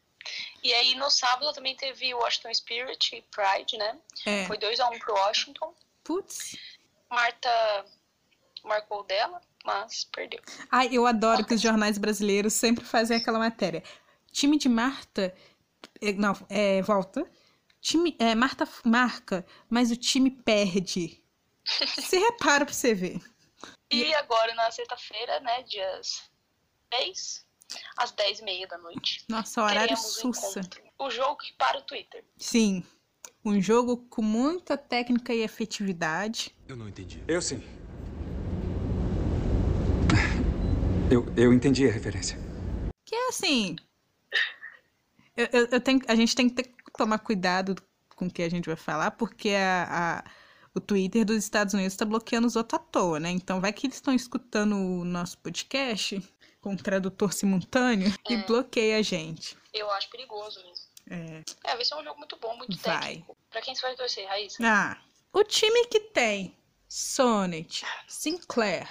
E 0.63 0.73
aí 0.73 0.95
no 0.95 1.11
sábado 1.11 1.53
também 1.53 1.77
teve 1.77 2.15
Washington 2.15 2.55
Spirit 2.55 3.17
e 3.17 3.23
Pride, 3.23 3.77
né? 3.77 3.99
É, 4.25 4.47
Foi 4.47 4.57
2x1 4.57 4.99
pro 5.01 5.15
Washington. 5.15 5.75
putz. 6.05 6.57
Marta 7.13 7.85
marcou 8.65 9.05
dela, 9.05 9.39
mas 9.65 10.05
perdeu. 10.05 10.41
Ai, 10.71 10.89
eu 10.91 11.07
adoro 11.07 11.45
que 11.45 11.55
os 11.55 11.61
jornais 11.61 11.99
brasileiros 11.99 12.55
sempre 12.55 12.85
fazem 12.85 13.19
aquela 13.19 13.39
matéria. 13.39 13.83
Time 14.31 14.57
de 14.57 14.69
Marta. 14.69 15.35
é, 16.01 16.13
Não, 16.15 16.35
é, 16.49 16.81
volta. 16.81 17.31
Time, 17.83 18.17
é, 18.19 18.35
Marta 18.35 18.67
marca, 18.85 19.45
mas 19.69 19.91
o 19.91 19.97
time 19.97 20.31
perde. 20.31 21.23
Você 21.97 22.19
repara 22.19 22.65
pra 22.65 22.75
você 22.75 22.95
ver. 22.95 23.21
E 23.91 24.15
agora 24.15 24.55
na 24.55 24.71
sexta-feira, 24.71 25.39
né, 25.41 25.63
dias 25.65 26.23
10, 26.91 27.47
às 27.97 28.13
10h30 28.13 28.67
da 28.69 28.79
noite. 28.79 29.25
Nossa, 29.29 29.63
horário 29.63 29.97
sussa. 29.97 30.61
encontro. 30.61 30.83
O 30.99 31.11
jogo 31.11 31.37
que 31.37 31.53
para 31.55 31.79
o 31.79 31.83
Twitter. 31.83 32.25
Sim. 32.39 32.85
Um 33.45 33.61
jogo 33.61 33.97
com 34.09 34.23
muita 34.23 34.77
técnica 34.77 35.35
e 35.35 35.43
efetividade. 35.43 36.55
Eu 36.69 36.77
não 36.77 36.89
entendi. 36.89 37.23
Eu 37.27 37.43
sim. 37.43 37.63
Eu, 41.11 41.27
eu 41.37 41.53
entendi 41.53 41.87
a 41.89 41.93
referência. 41.93 42.39
Que 43.05 43.15
é 43.15 43.29
assim. 43.29 43.77
Eu, 45.37 45.49
eu- 45.53 45.67
eu 45.73 45.81
tenho, 45.81 46.01
a 46.09 46.15
gente 46.15 46.35
tem 46.35 46.49
que 46.49 46.63
ter- 46.63 46.75
tomar 46.97 47.19
cuidado 47.19 47.75
com 48.17 48.27
o 48.27 48.31
que 48.31 48.43
a 48.43 48.49
gente 48.49 48.67
vai 48.67 48.77
falar, 48.77 49.11
porque 49.13 49.51
a, 49.51 50.21
a- 50.21 50.31
o 50.75 50.81
Twitter 50.81 51.25
dos 51.25 51.37
Estados 51.37 51.75
Unidos 51.75 51.93
está 51.93 52.05
bloqueando 52.05 52.47
os 52.47 52.57
outros 52.57 52.81
à 52.81 52.83
toa, 52.83 53.21
né? 53.21 53.31
Então 53.31 53.61
vai 53.61 53.73
que 53.73 53.87
eles 53.87 53.97
estão 53.97 54.15
escutando 54.15 54.75
o 54.77 55.05
nosso 55.05 55.37
podcast 55.39 56.23
com 56.61 56.77
tradutor 56.77 57.33
simultâneo 57.33 58.13
e 58.31 58.37
bloqueia 58.47 58.99
a 58.99 59.03
gente. 59.03 59.57
Eu 59.75 59.91
acho 59.91 60.09
perigoso 60.11 60.61
mesmo. 60.63 60.82
É. 61.13 61.43
É, 61.65 61.77
vai 61.77 61.85
ser 61.85 61.95
um 61.95 62.03
jogo 62.03 62.19
muito 62.19 62.37
bom, 62.39 62.57
muito 62.57 62.79
Vai. 62.79 63.01
técnico. 63.01 63.37
Pra 63.51 63.61
quem 63.61 63.75
você 63.75 63.83
vai 63.83 63.95
torcer, 63.95 64.27
Raíssa? 64.27 64.63
Ah, 64.65 64.97
o 65.31 65.45
time 65.45 65.87
que 65.89 66.01
tem 66.01 66.57
Sonnet, 66.89 67.85
Sinclair, 68.09 68.89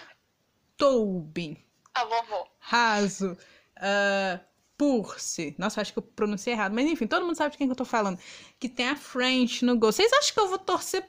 Tobin, 0.77 1.57
A 1.95 2.05
vovó. 2.05 2.47
Raso, 2.59 3.35
ah, 3.77 4.39
Purse. 4.77 5.55
Nossa, 5.57 5.81
acho 5.81 5.93
que 5.93 5.99
eu 5.99 6.03
pronunciei 6.03 6.53
errado. 6.53 6.73
Mas 6.73 6.85
enfim, 6.85 7.07
todo 7.07 7.25
mundo 7.25 7.35
sabe 7.35 7.51
de 7.51 7.57
quem 7.57 7.67
que 7.67 7.71
eu 7.71 7.75
tô 7.77 7.85
falando. 7.85 8.19
Que 8.59 8.69
tem 8.69 8.89
a 8.89 8.95
French 8.95 9.65
no 9.65 9.77
gol. 9.77 9.91
Vocês 9.91 10.13
acham 10.13 10.33
que 10.33 10.39
eu 10.39 10.47
vou 10.47 10.59
torcer 10.59 11.07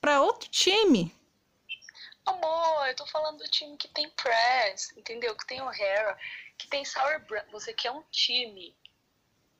pra 0.00 0.20
outro 0.20 0.48
time? 0.48 1.12
Amor, 2.24 2.88
eu 2.88 2.96
tô 2.96 3.06
falando 3.06 3.38
do 3.38 3.48
time 3.48 3.76
que 3.76 3.86
tem 3.88 4.10
Press, 4.10 4.92
entendeu? 4.96 5.36
Que 5.36 5.46
tem 5.46 5.60
O'Hara, 5.60 6.18
que 6.58 6.66
tem 6.68 6.84
Sauerbrand. 6.84 7.44
Você 7.52 7.72
quer 7.72 7.92
um 7.92 8.02
time. 8.10 8.76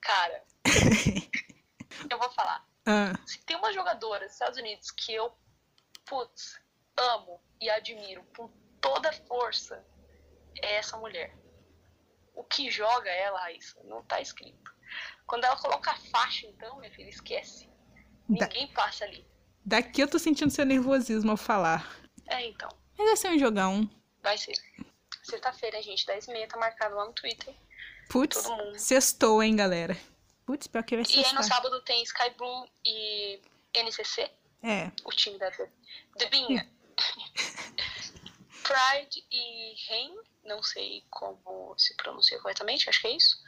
Cara. 0.00 0.42
eu 2.10 2.18
vou 2.18 2.30
falar. 2.30 2.64
Ah, 2.86 3.12
Se 3.26 3.38
tem 3.40 3.56
uma 3.56 3.72
jogadora 3.72 4.24
dos 4.24 4.32
Estados 4.32 4.58
Unidos 4.58 4.90
que 4.90 5.12
eu, 5.14 5.32
putz, 6.04 6.58
amo 6.96 7.40
e 7.60 7.68
admiro 7.70 8.22
com 8.36 8.48
toda 8.80 9.12
força, 9.12 9.84
é 10.62 10.76
essa 10.76 10.96
mulher. 10.96 11.34
O 12.34 12.44
que 12.44 12.70
joga 12.70 13.10
ela, 13.10 13.40
Raíssa, 13.40 13.76
não 13.84 14.02
tá 14.04 14.20
escrito. 14.20 14.70
Quando 15.26 15.44
ela 15.44 15.56
coloca 15.56 15.90
a 15.90 15.96
faixa, 15.96 16.46
então, 16.46 16.78
minha 16.78 16.92
filha, 16.92 17.08
esquece. 17.08 17.66
Da- 18.28 18.46
Ninguém 18.46 18.68
passa 18.68 19.04
ali. 19.04 19.26
daqui 19.64 20.00
eu 20.02 20.08
tô 20.08 20.18
sentindo 20.18 20.50
seu 20.50 20.64
nervosismo 20.64 21.30
ao 21.32 21.36
falar. 21.36 21.98
É, 22.26 22.46
então. 22.46 22.68
Mas 22.96 23.06
vai 23.08 23.16
ser 23.16 23.28
um 23.30 23.38
jogão. 23.38 23.88
Vai 24.22 24.38
ser. 24.38 24.54
Sexta-feira, 25.22 25.82
gente, 25.82 26.04
10h30, 26.06 26.46
tá 26.48 26.56
marcado 26.56 26.94
lá 26.94 27.04
no 27.06 27.12
Twitter. 27.12 27.52
Putz, 28.08 28.44
sextou, 28.76 29.42
hein, 29.42 29.56
galera? 29.56 29.96
Putz, 30.46 30.68
pior 30.68 30.84
que 30.84 30.96
vai 30.96 31.04
E 31.08 31.24
aí 31.24 31.32
no 31.34 31.42
sábado 31.42 31.80
tem 31.82 32.02
Sky 32.04 32.30
Blue 32.38 32.68
e 32.84 33.40
NCC, 33.74 34.30
É, 34.62 34.92
o 35.04 35.10
time 35.10 35.36
da 35.38 35.50
Debinha. 36.16 36.66
Pride 38.62 39.24
e 39.30 39.74
Rain, 39.88 40.16
não 40.44 40.62
sei 40.62 41.04
como 41.10 41.74
se 41.76 41.94
pronuncia 41.96 42.38
corretamente, 42.40 42.88
acho 42.88 43.00
que 43.00 43.08
é 43.08 43.16
isso. 43.16 43.42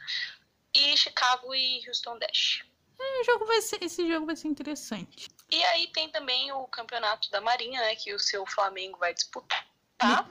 E 0.73 0.95
Chicago 0.95 1.55
e 1.55 1.81
Houston 1.87 2.17
Dash. 2.19 2.63
o 2.99 3.23
jogo 3.23 3.45
vai 3.45 3.61
ser, 3.61 3.83
esse 3.83 4.07
jogo 4.07 4.25
vai 4.25 4.35
ser 4.35 4.49
interessante. 4.49 5.29
E 5.49 5.63
aí 5.63 5.87
tem 5.87 6.09
também 6.09 6.51
o 6.51 6.67
campeonato 6.67 7.29
da 7.31 7.41
Marinha, 7.41 7.81
né? 7.81 7.95
Que 7.95 8.13
o 8.13 8.19
seu 8.19 8.45
Flamengo 8.45 8.97
vai 8.99 9.13
disputar. 9.13 9.67
Tá? 9.97 10.29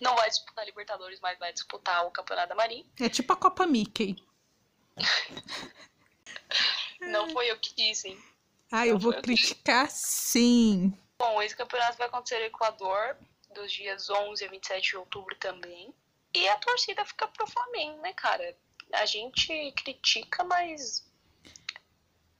Não 0.00 0.14
vai 0.14 0.28
disputar 0.28 0.64
Libertadores, 0.64 1.18
mas 1.20 1.38
vai 1.38 1.52
disputar 1.52 2.06
o 2.06 2.10
campeonato 2.10 2.48
da 2.50 2.54
Marinha. 2.54 2.84
É 3.00 3.08
tipo 3.08 3.32
a 3.32 3.36
Copa 3.36 3.66
Mickey. 3.66 4.16
Não 7.00 7.28
foi 7.30 7.50
eu 7.50 7.58
que 7.58 7.74
disse, 7.74 8.08
hein? 8.08 8.18
Ah, 8.70 8.86
eu 8.86 8.98
vou 8.98 9.14
eu 9.14 9.22
criticar 9.22 9.90
sim. 9.90 10.92
Bom, 11.18 11.42
esse 11.42 11.56
campeonato 11.56 11.98
vai 11.98 12.06
acontecer 12.06 12.38
no 12.38 12.44
Equador, 12.44 13.16
dos 13.52 13.72
dias 13.72 14.08
11 14.10 14.44
a 14.44 14.48
27 14.48 14.90
de 14.90 14.96
outubro 14.96 15.34
também. 15.40 15.92
E 16.32 16.48
a 16.48 16.56
torcida 16.58 17.04
fica 17.04 17.26
pro 17.28 17.46
Flamengo, 17.48 18.00
né, 18.00 18.12
cara? 18.12 18.56
A 18.92 19.04
gente 19.06 19.72
critica, 19.72 20.44
mas 20.44 21.04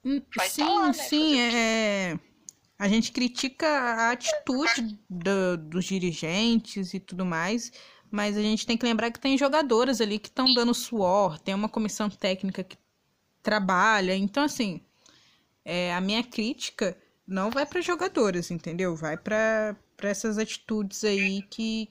Hum, 0.05 0.21
Vai 0.37 0.49
sim, 0.49 0.59
lá, 0.59 0.93
né, 0.93 1.09
sim, 1.09 1.39
é. 1.41 2.19
A 2.79 2.89
gente 2.89 3.13
critica 3.13 3.67
a 3.69 4.13
atitude 4.13 5.01
do- 5.09 5.57
dos 5.59 5.85
dirigentes 5.87 6.95
e 6.95 7.01
tudo 7.01 7.25
mais, 7.25 7.73
mas 8.11 8.37
a 8.37 8.43
gente 8.43 8.67
tem 8.67 8.77
que 8.77 8.85
lembrar 8.87 9.11
que 9.13 9.21
tem 9.21 9.39
jogadoras 9.39 10.01
ali 10.01 10.19
que 10.19 10.29
estão 10.29 10.53
dando 10.55 10.75
suor, 10.75 11.39
tem 11.41 11.55
uma 11.55 11.69
comissão 11.69 12.11
técnica 12.11 12.65
que 12.65 12.77
trabalha, 13.45 14.17
então 14.17 14.43
assim, 14.43 14.81
é, 15.65 15.95
a 15.95 16.01
minha 16.01 16.25
crítica 16.25 16.97
não 17.27 17.51
vai 17.51 17.65
para 17.65 17.81
jogadoras, 17.81 18.51
entendeu? 18.51 18.97
Vai 18.97 19.17
para 19.17 19.77
para 19.97 20.09
essas 20.11 20.39
atitudes 20.39 21.05
aí 21.05 21.41
que 21.43 21.89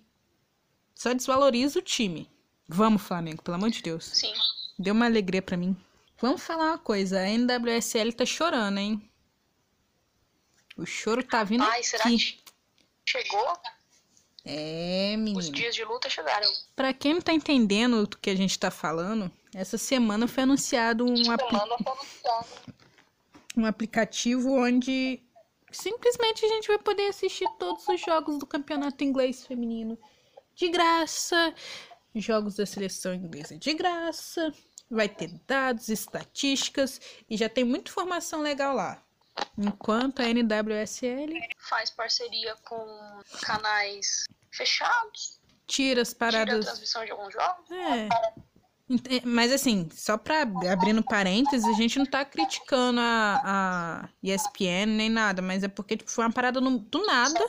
só 0.94 1.14
desvaloriza 1.14 1.80
o 1.80 1.82
time. 1.82 2.30
Vamos, 2.68 3.02
Flamengo, 3.02 3.42
pelo 3.42 3.56
amor 3.56 3.70
de 3.70 3.82
Deus. 3.82 4.04
sim. 4.06 4.34
Deu 4.78 4.94
uma 4.94 5.06
alegria 5.06 5.42
pra 5.42 5.56
mim. 5.56 5.76
Vamos 6.20 6.42
falar 6.44 6.72
uma 6.72 6.78
coisa, 6.78 7.20
a 7.22 7.30
NWSL 7.30 8.12
tá 8.14 8.26
chorando, 8.26 8.78
hein? 8.80 9.10
O 10.76 10.86
choro 10.86 11.24
tá 11.24 11.44
vindo 11.44 11.64
Ai, 11.64 11.84
será 11.84 12.04
aqui. 12.06 12.18
que 12.18 12.44
chegou? 13.06 13.54
É, 14.44 15.14
Os 15.16 15.22
menina. 15.22 15.52
dias 15.52 15.76
de 15.76 15.84
luta 15.86 16.10
chegaram. 16.10 16.48
Pra 16.76 16.94
quem 16.94 17.14
não 17.14 17.22
tá 17.22 17.32
entendendo 17.34 18.06
do 18.08 18.18
que 18.18 18.30
a 18.30 18.36
gente 18.36 18.58
tá 18.60 18.70
falando, 18.72 19.32
essa 19.56 19.78
semana 19.78 20.28
foi 20.28 20.44
anunciado 20.44 21.06
um, 21.06 21.32
apli- 21.32 21.58
um 23.58 23.66
aplicativo 23.66 24.52
onde 24.54 25.22
simplesmente 25.72 26.46
a 26.46 26.48
gente 26.50 26.68
vai 26.68 26.78
poder 26.78 27.08
assistir 27.08 27.48
todos 27.58 27.88
os 27.88 28.02
jogos 28.02 28.38
do 28.40 28.46
campeonato 28.46 29.04
inglês 29.04 29.46
feminino 29.46 29.98
de 30.56 30.70
graça, 30.70 31.54
jogos 32.16 32.56
da 32.56 32.66
seleção 32.66 33.14
inglesa 33.14 33.58
de 33.58 33.74
graça, 33.74 34.54
vai 34.90 35.10
ter 35.10 35.30
dados, 35.48 35.90
estatísticas 35.90 37.02
e 37.30 37.36
já 37.38 37.50
tem 37.50 37.64
muita 37.64 37.90
informação 37.90 38.42
legal 38.42 38.76
lá. 38.76 39.02
Enquanto 39.58 40.22
a 40.22 40.26
NWSL 40.26 41.34
Faz 41.58 41.90
parceria 41.90 42.56
com 42.66 43.20
canais 43.42 44.26
fechados, 44.52 45.40
tira 45.66 46.04
as 46.04 46.10
tira 46.14 46.28
a 46.28 46.32
paradas. 46.32 46.66
transmissão 46.66 47.04
de 47.04 47.12
alguns 47.12 47.34
jogos. 47.34 47.72
É. 47.72 48.10
É, 49.10 49.26
Mas 49.26 49.52
assim, 49.52 49.88
só 49.92 50.18
pra 50.18 50.42
abrindo 50.72 51.04
parênteses, 51.04 51.66
a 51.68 51.74
gente 51.74 51.98
não 51.98 52.06
tá 52.06 52.24
criticando 52.26 53.00
a, 53.00 53.42
a 54.06 54.10
ESPN 54.22 54.86
nem 54.98 55.10
nada, 55.10 55.42
mas 55.42 55.64
é 55.64 55.68
porque 55.68 55.98
tipo, 55.98 56.12
foi 56.12 56.24
uma 56.26 56.32
parada 56.32 56.60
no- 56.62 56.80
do 56.80 57.06
nada, 57.06 57.40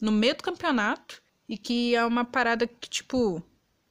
no 0.00 0.12
meio 0.12 0.34
do 0.36 0.42
campeonato, 0.42 1.22
e 1.48 1.56
que 1.58 1.94
é 1.94 2.04
uma 2.04 2.24
parada 2.24 2.66
que, 2.66 2.88
tipo, 2.88 3.42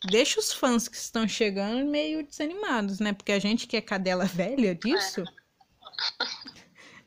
deixa 0.09 0.39
os 0.39 0.53
fãs 0.53 0.87
que 0.87 0.95
estão 0.95 1.27
chegando 1.27 1.85
meio 1.89 2.23
desanimados, 2.25 2.99
né? 2.99 3.13
Porque 3.13 3.31
a 3.31 3.39
gente 3.39 3.67
que 3.67 3.77
é 3.77 3.81
cadela 3.81 4.25
velha 4.27 4.75
disso. 4.75 5.23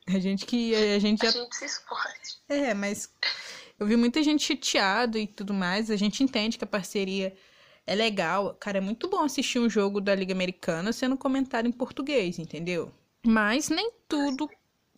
A 0.06 0.18
gente 0.18 0.44
que. 0.46 0.74
A 0.74 0.98
gente 0.98 1.24
A 1.26 1.30
já 1.30 1.38
gente 1.38 1.56
se 1.56 1.64
expõe. 1.64 1.98
é, 2.48 2.74
mas 2.74 3.10
eu 3.78 3.86
vi 3.86 3.96
muita 3.96 4.22
gente 4.22 4.42
chateado 4.44 5.16
e 5.18 5.26
tudo 5.26 5.54
mais. 5.54 5.90
A 5.90 5.96
gente 5.96 6.22
entende 6.22 6.58
que 6.58 6.64
a 6.64 6.66
parceria 6.66 7.36
é 7.86 7.94
legal. 7.94 8.54
Cara, 8.54 8.78
é 8.78 8.80
muito 8.80 9.08
bom 9.08 9.22
assistir 9.22 9.58
um 9.58 9.68
jogo 9.68 10.00
da 10.00 10.14
Liga 10.14 10.32
Americana 10.32 10.92
sendo 10.92 11.16
comentado 11.16 11.66
em 11.66 11.72
português, 11.72 12.38
entendeu? 12.38 12.92
Mas 13.26 13.68
nem 13.68 13.92
tudo 14.08 14.48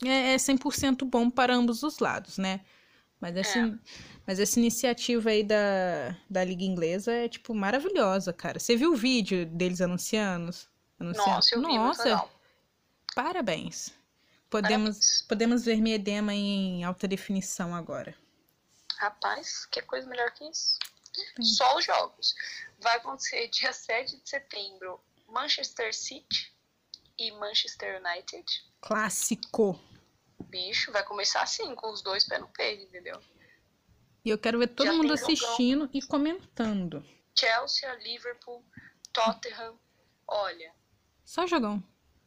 é 0.05 0.35
é 0.35 0.37
100% 0.37 1.05
bom 1.05 1.30
para 1.30 1.55
ambos 1.55 1.83
os 1.83 1.99
lados, 1.99 2.39
né? 2.39 2.61
Mas 3.20 3.37
essa, 3.37 3.78
mas 4.26 4.41
essa 4.41 4.59
iniciativa 4.59 5.30
aí 5.30 5.45
da, 5.45 6.16
da 6.28 6.43
Liga 6.43 6.64
Inglesa 6.64 7.12
é, 7.12 7.28
tipo, 7.28 7.55
maravilhosa, 7.55 8.33
cara. 8.33 8.59
Você 8.59 8.76
viu 8.76 8.93
o 8.93 8.97
vídeo 8.97 9.47
deles 9.47 9.80
anunciando? 9.80 10.53
anunciando? 10.99 11.30
Nossa, 11.30 11.55
eu 11.55 11.61
vi, 11.61 11.78
Nossa, 11.78 12.24
parabéns. 13.14 13.95
Podemos, 14.51 14.97
Parabéns. 14.97 15.24
podemos 15.28 15.64
ver 15.64 15.80
minha 15.80 15.95
edema 15.95 16.35
em 16.35 16.85
alta 16.85 17.07
definição 17.07 17.74
agora. 17.74 18.14
Rapaz, 18.99 19.66
que 19.66 19.80
coisa 19.83 20.07
melhor 20.09 20.30
que 20.33 20.45
isso? 20.45 20.78
Só 21.40 21.76
os 21.76 21.84
jogos. 21.84 22.34
Vai 22.78 22.96
acontecer 22.96 23.48
dia 23.48 23.72
7 23.74 24.16
de 24.22 24.28
setembro, 24.28 25.00
Manchester 25.28 25.94
City 25.94 26.52
e 27.18 27.30
Manchester 27.32 28.00
United. 28.04 28.44
Clássico. 28.80 29.78
Bicho, 30.44 30.90
vai 30.92 31.04
começar 31.04 31.42
assim, 31.42 31.74
com 31.74 31.90
os 31.92 32.02
dois 32.02 32.24
pés 32.24 32.40
no 32.40 32.48
peito, 32.48 32.82
entendeu? 32.84 33.22
E 34.24 34.30
eu 34.30 34.38
quero 34.38 34.58
ver 34.58 34.68
todo 34.68 34.86
Já 34.86 34.92
mundo 34.92 35.08
tem 35.08 35.16
jogão. 35.36 35.48
assistindo 35.48 35.90
e 35.92 36.02
comentando. 36.02 37.04
Chelsea, 37.38 37.92
Liverpool, 37.96 38.64
Tottenham. 39.12 39.78
Olha, 40.26 40.72
Só 41.24 41.46
jogão. 41.46 41.82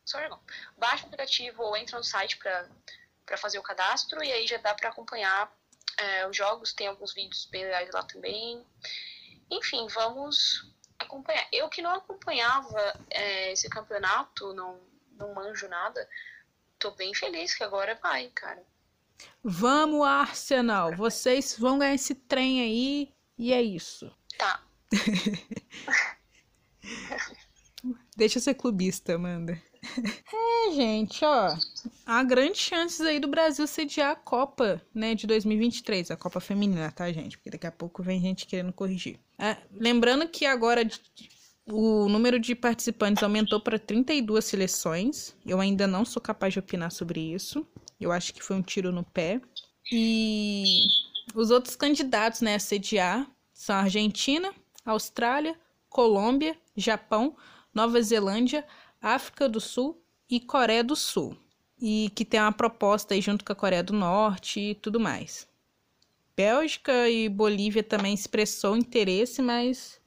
só 0.06 0.22
jogão. 0.22 0.42
Baixa 0.78 1.04
o 1.04 1.08
aplicativo 1.08 1.64
ou 1.64 1.76
entra 1.78 1.98
no 1.98 2.04
site 2.04 2.38
pra 2.38 2.70
pra 3.26 3.38
fazer 3.38 3.58
o 3.58 3.64
cadastro 3.64 4.24
e 4.24 4.32
aí 4.32 4.46
já 4.46 4.58
dá 4.58 4.76
pra 4.76 4.90
acompanhar 4.90 5.52
é, 5.98 6.28
os 6.28 6.36
jogos. 6.36 6.74
Tem 6.74 6.88
alguns 6.88 7.14
vídeos 7.14 7.46
bem 7.46 7.64
legais 7.64 7.90
lá 7.94 8.04
também. 8.04 8.66
Enfim, 9.50 9.88
vamos 9.88 10.74
acompanhar. 11.00 11.48
Eu 11.52 11.70
que 11.70 11.82
não 11.82 11.94
acompanhava 11.94 13.00
é, 13.10 13.52
esse 13.52 13.70
campeonato, 13.70 14.54
não, 14.54 14.80
não 15.12 15.34
manjo 15.34 15.68
nada, 15.68 16.08
tô 16.80 16.92
bem 16.92 17.14
feliz 17.14 17.54
que 17.56 17.64
agora 17.64 17.96
vai, 18.02 18.30
cara. 18.30 18.64
Vamos, 19.44 20.06
Arsenal. 20.06 20.96
Vocês 20.96 21.58
vão 21.58 21.80
ganhar 21.80 21.96
esse 21.96 22.16
trem 22.16 22.62
aí. 22.62 23.14
E 23.38 23.54
é 23.54 23.62
isso. 23.62 24.10
Tá. 24.38 24.64
Deixa 28.16 28.38
eu 28.38 28.42
ser 28.42 28.56
clubista, 28.56 29.16
Amanda. 29.16 29.62
É, 30.34 30.72
gente, 30.74 31.24
ó. 31.24 31.56
Há 32.06 32.24
grandes 32.24 32.62
chances 32.62 33.02
aí 33.02 33.20
do 33.20 33.28
Brasil 33.28 33.66
sediar 33.68 34.12
a 34.12 34.16
Copa, 34.16 34.82
né, 34.94 35.16
de 35.16 35.26
2023. 35.28 36.12
A 36.12 36.18
Copa 36.18 36.40
Feminina, 36.40 36.92
tá, 36.92 37.12
gente? 37.12 37.38
Porque 37.38 37.52
daqui 37.52 37.68
a 37.68 37.72
pouco 37.72 38.04
vem 38.04 38.20
gente 38.20 38.46
querendo 38.46 38.74
corrigir. 38.74 39.20
É, 39.38 39.58
lembrando 39.72 40.28
que 40.28 40.46
agora 40.46 40.88
o 41.68 42.08
número 42.08 42.40
de 42.40 42.54
participantes 42.56 43.24
aumentou 43.24 43.60
para 43.60 43.80
32 43.80 44.46
seleções. 44.46 45.36
Eu 45.46 45.60
ainda 45.60 45.88
não 45.88 46.06
sou 46.06 46.22
capaz 46.22 46.54
de 46.54 46.60
opinar 46.60 46.92
sobre 46.92 47.20
isso. 47.20 47.66
Eu 48.00 48.12
acho 48.12 48.34
que 48.34 48.44
foi 48.44 48.56
um 48.56 48.62
tiro 48.62 48.92
no 48.92 49.04
pé. 49.04 49.42
E 49.92 50.88
os 51.34 51.52
outros 51.52 51.76
candidatos, 51.76 52.42
né, 52.42 52.56
a 52.56 52.60
sediar 52.60 53.30
são 53.54 53.76
Argentina, 53.76 54.54
Austrália, 54.86 55.58
Colômbia, 55.90 56.58
Japão, 56.76 57.36
Nova 57.74 58.02
Zelândia, 58.02 58.66
África 59.06 59.48
do 59.48 59.62
Sul 59.62 60.04
e 60.28 60.40
Coreia 60.40 60.84
do 60.84 60.96
Sul. 60.96 61.38
E 61.80 62.10
que 62.16 62.26
tem 62.26 62.40
uma 62.40 62.52
proposta 62.52 63.14
aí 63.14 63.22
junto 63.22 63.46
com 63.46 63.54
a 63.54 63.56
Coreia 63.56 63.84
do 63.84 63.94
Norte 63.94 64.60
e 64.60 64.76
tudo 64.76 65.00
mais. 65.00 65.48
Bélgica 66.36 67.08
e 67.08 67.30
Bolívia 67.30 67.84
também 67.84 68.16
expressou 68.16 68.76
interesse, 68.76 69.42
mas 69.42 70.02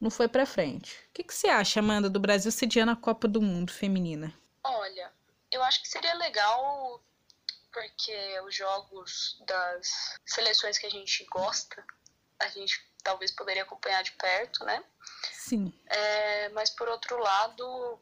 não 0.00 0.10
foi 0.10 0.26
pra 0.26 0.46
frente. 0.46 0.96
O 1.10 1.12
que, 1.12 1.22
que 1.22 1.34
você 1.34 1.48
acha, 1.48 1.80
Amanda, 1.80 2.08
do 2.08 2.18
Brasil 2.18 2.50
sediando 2.50 2.92
a 2.92 2.96
Copa 2.96 3.28
do 3.28 3.42
Mundo 3.42 3.70
feminina? 3.70 4.32
Olha, 4.62 5.12
Eu 5.52 5.62
acho 5.62 5.82
que 5.82 5.88
seria 5.88 6.14
legal 6.14 7.00
porque 7.72 8.40
os 8.46 8.54
jogos 8.54 9.42
das 9.46 10.18
seleções 10.24 10.78
que 10.78 10.86
a 10.86 10.90
gente 10.90 11.24
gosta, 11.30 11.84
a 12.38 12.48
gente 12.48 12.82
talvez 13.02 13.30
poderia 13.32 13.62
acompanhar 13.64 14.02
de 14.02 14.12
perto, 14.12 14.64
né? 14.64 14.82
Sim. 15.32 15.72
É, 15.86 16.48
mas 16.50 16.70
por 16.70 16.88
outro 16.88 17.18
lado, 17.18 18.00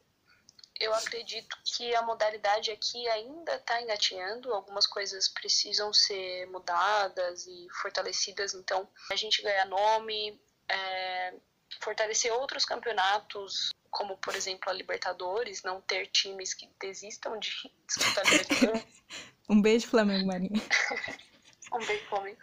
eu 0.81 0.93
acredito 0.95 1.57
que 1.65 1.95
a 1.95 2.03
modalidade 2.03 2.71
aqui 2.71 3.09
ainda 3.09 3.55
está 3.57 3.81
engatinhando, 3.81 4.53
algumas 4.53 4.87
coisas 4.87 5.29
precisam 5.29 5.93
ser 5.93 6.47
mudadas 6.47 7.47
e 7.47 7.67
fortalecidas, 7.81 8.55
então 8.55 8.89
a 9.11 9.17
gente 9.17 9.43
ganha 9.43 9.65
nome, 9.65 10.41
é, 10.69 11.35
fortalecer 11.81 12.33
outros 12.33 12.65
campeonatos, 12.65 13.71
como 13.91 14.17
por 14.19 14.35
exemplo 14.35 14.71
a 14.71 14.73
Libertadores, 14.73 15.63
não 15.63 15.81
ter 15.81 16.07
times 16.09 16.55
que 16.55 16.69
desistam 16.81 17.39
de 17.39 17.51
disputar 17.87 18.27
a 18.27 18.31
Libertadores. 18.31 19.03
Um 19.49 19.61
beijo, 19.61 19.89
Flamengo 19.89 20.29
Marinho. 20.29 20.53
um 21.75 21.85
beijo, 21.85 22.07
Flamengo. 22.09 22.39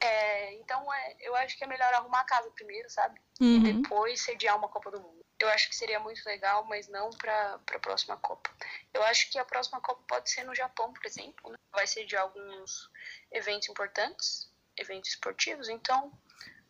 É, 0.00 0.54
então, 0.54 0.92
é, 0.92 1.16
eu 1.20 1.36
acho 1.36 1.56
que 1.56 1.62
é 1.62 1.66
melhor 1.66 1.92
arrumar 1.94 2.20
a 2.20 2.24
casa 2.24 2.50
primeiro, 2.50 2.90
sabe? 2.90 3.20
Uhum. 3.40 3.66
E 3.66 3.72
depois 3.74 4.20
sediar 4.20 4.56
uma 4.56 4.68
Copa 4.68 4.90
do 4.90 5.00
Mundo. 5.00 5.24
Eu 5.44 5.50
acho 5.50 5.68
que 5.68 5.76
seria 5.76 6.00
muito 6.00 6.24
legal, 6.24 6.64
mas 6.64 6.88
não 6.88 7.10
para 7.10 7.60
a 7.74 7.78
próxima 7.78 8.16
Copa. 8.16 8.50
Eu 8.94 9.02
acho 9.04 9.30
que 9.30 9.38
a 9.38 9.44
próxima 9.44 9.78
Copa 9.78 10.02
pode 10.08 10.30
ser 10.30 10.42
no 10.44 10.54
Japão, 10.54 10.90
por 10.90 11.04
exemplo. 11.04 11.50
Né? 11.50 11.56
Vai 11.70 11.86
sediar 11.86 12.22
alguns 12.22 12.90
eventos 13.30 13.68
importantes, 13.68 14.50
eventos 14.74 15.10
esportivos. 15.10 15.68
Então, 15.68 16.10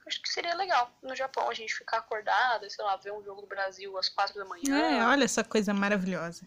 acho 0.05 0.21
que 0.21 0.29
seria 0.29 0.57
legal 0.57 0.91
no 1.01 1.15
Japão 1.15 1.49
a 1.49 1.55
gente 1.55 1.73
ficar 1.73 1.99
acordado, 1.99 2.69
sei 2.69 2.85
lá, 2.85 2.97
ver 2.97 3.13
um 3.13 3.23
jogo 3.23 3.43
do 3.43 3.47
Brasil 3.47 3.97
às 3.97 4.09
quatro 4.09 4.35
da 4.35 4.45
manhã. 4.45 4.77
É, 4.77 5.07
olha 5.07 5.25
essa 5.25 5.45
coisa 5.45 5.73
maravilhosa. 5.73 6.45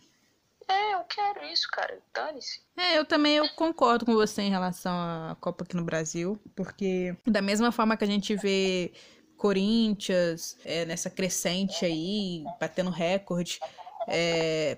É, 0.67 0.95
eu 0.95 1.03
quero 1.05 1.45
isso, 1.45 1.69
cara. 1.71 1.97
Dane-se. 2.13 2.61
É, 2.75 2.97
eu 2.97 3.05
também 3.05 3.37
eu 3.37 3.47
concordo 3.51 4.05
com 4.05 4.13
você 4.13 4.41
em 4.41 4.49
relação 4.49 4.91
à 4.91 5.37
Copa 5.39 5.63
aqui 5.63 5.77
no 5.77 5.85
Brasil, 5.85 6.37
porque 6.53 7.15
da 7.25 7.41
mesma 7.41 7.71
forma 7.71 7.95
que 7.95 8.03
a 8.03 8.07
gente 8.07 8.35
vê 8.35 8.91
Corinthians 9.37 10.57
é, 10.65 10.85
nessa 10.85 11.09
crescente 11.09 11.85
aí, 11.85 12.43
batendo 12.59 12.89
recorde, 12.89 13.59
é... 14.07 14.77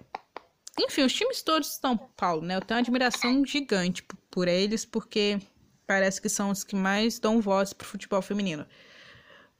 enfim, 0.77 1.03
os 1.03 1.13
times 1.13 1.41
todos 1.41 1.69
de 1.69 1.75
São 1.75 1.97
Paulo, 1.97 2.41
né? 2.41 2.55
Eu 2.55 2.61
tenho 2.61 2.77
uma 2.77 2.81
admiração 2.81 3.45
gigante 3.45 4.03
por, 4.29 4.47
eles, 4.47 4.85
porque 4.85 5.39
parece 5.87 6.21
que 6.21 6.29
são 6.29 6.51
os 6.51 6.63
que 6.63 6.75
mais 6.75 7.19
dão 7.19 7.41
voz 7.41 7.73
pro 7.73 7.87
futebol 7.87 8.21
feminino. 8.21 8.65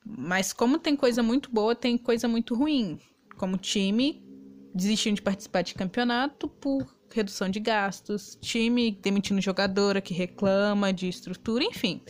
Mas 0.06 0.54
como 0.54 0.78
tem 0.78 0.96
coisa 0.96 1.24
muito 1.24 1.50
boa, 1.50 1.76
tem 1.76 1.98
coisa 1.98 2.28
muito 2.28 2.56
ruim. 2.56 3.00
Como 3.38 3.58
time 3.58 4.24
desistindo 4.74 5.16
de 5.16 5.22
participar 5.22 5.62
de 5.62 5.74
campeonato 5.74 6.48
por 6.48 6.86
redução 7.12 7.50
de 7.50 7.60
gastos, 7.60 8.38
time 8.42 8.92
demitindo 8.92 9.42
jogadora 9.42 10.00
que 10.00 10.14
reclama 10.14 10.94
de 10.94 11.08
estrutura, 11.08 11.64
enfim. 11.64 12.02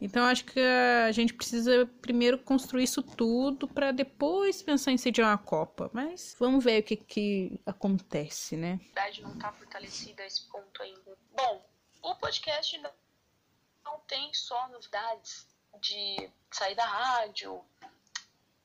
Então 0.00 0.24
acho 0.24 0.44
que 0.44 0.60
a 0.60 1.10
gente 1.12 1.34
precisa 1.34 1.86
primeiro 2.00 2.38
construir 2.38 2.84
isso 2.84 3.02
tudo 3.02 3.66
para 3.66 3.90
depois 3.90 4.62
pensar 4.62 4.92
em 4.92 4.98
sediar 4.98 5.30
uma 5.30 5.38
Copa. 5.38 5.90
Mas 5.92 6.36
vamos 6.38 6.64
ver 6.64 6.80
o 6.80 6.84
que, 6.84 6.96
que 6.96 7.60
acontece, 7.66 8.56
né? 8.56 8.78
A 8.80 8.88
cidade 8.88 9.22
não 9.22 9.32
está 9.32 9.52
fortalecida 9.52 10.22
a 10.22 10.26
esse 10.26 10.48
ponto 10.48 10.82
ainda. 10.82 11.18
Bom, 11.34 11.64
o 12.02 12.14
podcast 12.14 12.78
não 12.78 14.00
tem 14.06 14.32
só 14.32 14.68
novidades 14.68 15.46
de 15.80 16.30
sair 16.50 16.74
da 16.74 16.86
rádio, 16.86 17.64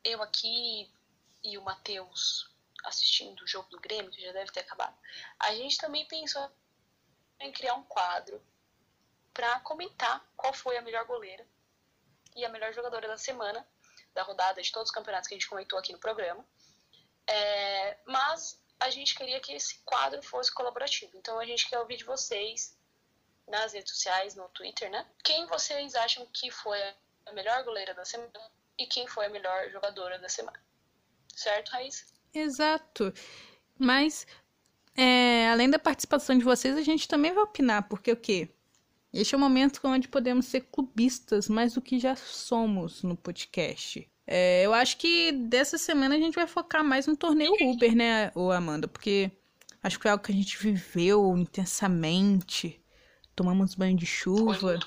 eu 0.04 0.22
aqui 0.22 0.90
e 1.44 1.58
o 1.58 1.64
Matheus 1.64 2.52
assistindo 2.86 3.42
o 3.42 3.48
jogo 3.48 3.70
do 3.70 3.80
Grêmio, 3.80 4.12
que 4.12 4.22
já 4.22 4.32
deve 4.32 4.52
ter 4.52 4.62
acabado. 4.62 4.96
A 5.40 5.56
gente 5.56 5.78
também 5.78 6.06
pensou 6.06 6.52
em 7.40 7.52
criar 7.52 7.76
um 7.76 7.84
quadro 7.84 8.42
para 9.34 9.60
comentar 9.62 10.24
qual 10.36 10.54
foi 10.54 10.78
a 10.78 10.82
melhor 10.82 11.06
goleira 11.06 11.46
e 12.36 12.46
a 12.46 12.50
melhor 12.50 12.74
jogadora 12.74 13.08
da 13.08 13.18
semana, 13.18 13.66
da 14.14 14.24
rodada 14.24 14.62
de 14.62 14.72
todos 14.72 14.90
os 14.90 14.96
campeonatos 14.96 15.28
que 15.28 15.36
a 15.36 15.38
gente 15.38 15.50
comentou 15.50 15.78
aqui 15.78 15.92
no 15.92 16.00
programa. 16.00 16.46
É, 17.28 17.98
mas 18.06 18.62
a 18.80 18.90
gente 18.90 19.16
queria 19.16 19.40
que 19.40 19.54
esse 19.54 19.80
quadro 19.86 20.22
fosse 20.22 20.54
colaborativo. 20.54 21.18
Então 21.18 21.40
a 21.40 21.46
gente 21.46 21.70
quer 21.70 21.80
ouvir 21.80 21.98
de 21.98 22.04
vocês 22.04 22.78
nas 23.48 23.74
redes 23.74 23.92
sociais, 23.92 24.36
no 24.36 24.48
Twitter, 24.50 24.90
né? 24.90 25.06
Quem 25.24 25.46
vocês 25.48 25.96
acham 25.96 26.26
que 26.28 26.52
foi 26.52 26.80
a 27.26 27.32
melhor 27.34 27.64
goleira 27.64 27.94
da 27.94 28.06
semana 28.06 28.32
e 28.78 28.86
quem 28.86 29.08
foi 29.08 29.26
a 29.26 29.30
melhor 29.30 29.70
jogadora 29.70 30.20
da 30.20 30.30
semana. 30.30 30.60
Certo, 31.36 31.70
Raíssa? 31.70 32.06
Exato. 32.34 33.14
Mas, 33.78 34.26
é, 34.96 35.50
além 35.50 35.70
da 35.70 35.80
participação 35.80 36.38
de 36.38 36.44
vocês, 36.44 36.78
a 36.78 36.82
gente 36.82 37.08
também 37.08 37.34
vai 37.34 37.44
opinar, 37.44 37.88
porque 37.88 38.12
o 38.12 38.18
quê? 38.18 38.50
Este 39.14 39.36
é 39.36 39.38
o 39.38 39.42
momento 39.42 39.80
onde 39.84 40.08
podemos 40.08 40.46
ser 40.48 40.62
clubistas 40.72 41.48
mais 41.48 41.74
do 41.74 41.82
que 41.82 42.00
já 42.00 42.16
somos 42.16 43.04
no 43.04 43.16
podcast. 43.16 44.10
É, 44.26 44.64
eu 44.66 44.74
acho 44.74 44.98
que 44.98 45.32
dessa 45.32 45.78
semana 45.78 46.16
a 46.16 46.18
gente 46.18 46.34
vai 46.36 46.48
focar 46.48 46.84
mais 46.84 47.06
no 47.06 47.16
torneio 47.16 47.52
Uber, 47.62 47.96
né, 47.96 48.32
ô 48.34 48.52
Amanda? 48.52 48.88
Porque 48.88 49.30
acho 49.84 49.98
que 49.98 50.04
foi 50.04 50.12
algo 50.12 50.24
que 50.24 50.32
a 50.32 50.36
gente 50.36 50.58
viveu 50.58 51.38
intensamente. 51.38 52.82
Tomamos 53.36 53.76
banho 53.76 53.96
de 53.98 54.06
chuva. 54.06 54.80